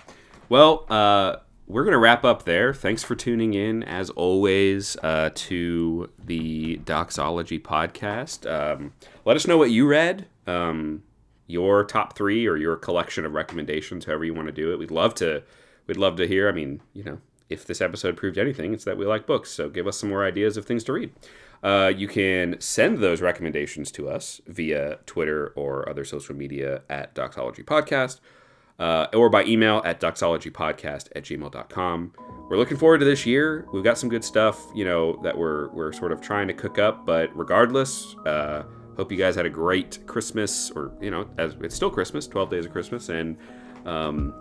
Well, 0.49 0.85
uh, 0.89 1.37
we're 1.67 1.85
going 1.85 1.93
to 1.93 1.99
wrap 1.99 2.25
up 2.25 2.43
there. 2.43 2.73
Thanks 2.73 3.03
for 3.03 3.15
tuning 3.15 3.53
in, 3.53 3.81
as 3.83 4.09
always, 4.09 4.97
uh, 5.03 5.29
to 5.35 6.09
the 6.21 6.81
Doxology 6.83 7.59
podcast. 7.59 8.45
Um, 8.45 8.91
let 9.23 9.37
us 9.37 9.47
know 9.47 9.57
what 9.57 9.71
you 9.71 9.87
read, 9.87 10.27
um, 10.47 11.03
your 11.45 11.85
top 11.85 12.17
three 12.17 12.45
or 12.45 12.57
your 12.57 12.75
collection 12.75 13.25
of 13.25 13.31
recommendations, 13.31 14.03
however 14.03 14.25
you 14.25 14.33
want 14.33 14.47
to 14.47 14.53
do 14.53 14.73
it. 14.73 14.79
We'd 14.79 14.91
love 14.91 15.15
to. 15.15 15.43
We'd 15.87 15.97
love 15.97 16.17
to 16.17 16.27
hear. 16.27 16.49
I 16.49 16.51
mean, 16.51 16.81
you 16.93 17.03
know, 17.03 17.19
if 17.49 17.65
this 17.65 17.81
episode 17.81 18.17
proved 18.17 18.37
anything, 18.37 18.73
it's 18.73 18.83
that 18.83 18.97
we 18.97 19.05
like 19.05 19.25
books. 19.25 19.49
So 19.51 19.69
give 19.69 19.87
us 19.87 19.97
some 19.97 20.09
more 20.09 20.25
ideas 20.25 20.57
of 20.57 20.65
things 20.65 20.83
to 20.85 20.93
read. 20.93 21.13
Uh, 21.63 21.91
you 21.95 22.07
can 22.07 22.59
send 22.59 22.99
those 22.99 23.21
recommendations 23.21 23.91
to 23.91 24.09
us 24.09 24.41
via 24.47 24.99
Twitter 25.05 25.53
or 25.55 25.89
other 25.89 26.05
social 26.05 26.35
media 26.35 26.83
at 26.89 27.15
Doxology 27.15 27.63
Podcast 27.63 28.19
uh, 28.79 29.07
or 29.13 29.29
by 29.29 29.43
email 29.45 29.81
at 29.85 29.99
doxologypodcast 29.99 31.09
at 31.15 31.23
gmail.com. 31.23 32.13
We're 32.49 32.57
looking 32.57 32.77
forward 32.77 32.99
to 32.99 33.05
this 33.05 33.25
year. 33.25 33.65
We've 33.73 33.83
got 33.83 33.97
some 33.97 34.09
good 34.09 34.23
stuff, 34.23 34.61
you 34.73 34.85
know, 34.85 35.19
that 35.23 35.37
we're, 35.37 35.69
we're 35.69 35.91
sort 35.91 36.11
of 36.11 36.21
trying 36.21 36.47
to 36.47 36.53
cook 36.53 36.79
up, 36.79 37.05
but 37.05 37.35
regardless, 37.35 38.15
uh, 38.25 38.63
hope 38.95 39.11
you 39.11 39.17
guys 39.17 39.35
had 39.35 39.45
a 39.45 39.49
great 39.49 39.99
Christmas 40.05 40.71
or, 40.71 40.91
you 41.01 41.11
know, 41.11 41.27
as 41.37 41.55
it's 41.61 41.75
still 41.75 41.89
Christmas, 41.89 42.27
12 42.27 42.49
days 42.49 42.65
of 42.65 42.71
Christmas, 42.71 43.09
and 43.09 43.37
um, 43.85 44.33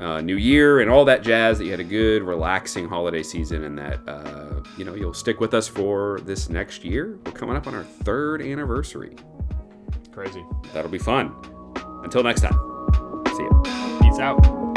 uh, 0.00 0.20
New 0.20 0.36
Year 0.36 0.80
and 0.80 0.90
all 0.90 1.04
that 1.04 1.22
jazz, 1.22 1.58
that 1.58 1.64
you 1.64 1.70
had 1.70 1.80
a 1.80 1.84
good, 1.84 2.22
relaxing 2.22 2.88
holiday 2.88 3.22
season 3.22 3.64
and 3.64 3.78
that, 3.78 4.00
uh, 4.08 4.60
you 4.76 4.84
know, 4.84 4.94
you'll 4.94 5.14
stick 5.14 5.40
with 5.40 5.54
us 5.54 5.68
for 5.68 6.20
this 6.24 6.48
next 6.48 6.84
year. 6.84 7.18
We're 7.26 7.32
coming 7.32 7.56
up 7.56 7.66
on 7.66 7.74
our 7.74 7.84
third 7.84 8.42
anniversary. 8.42 9.16
Crazy. 10.12 10.44
That'll 10.72 10.90
be 10.90 10.98
fun. 10.98 11.34
Until 12.02 12.22
next 12.22 12.40
time, 12.40 12.58
see 13.36 13.42
you. 13.42 13.62
Peace 14.00 14.18
out. 14.18 14.69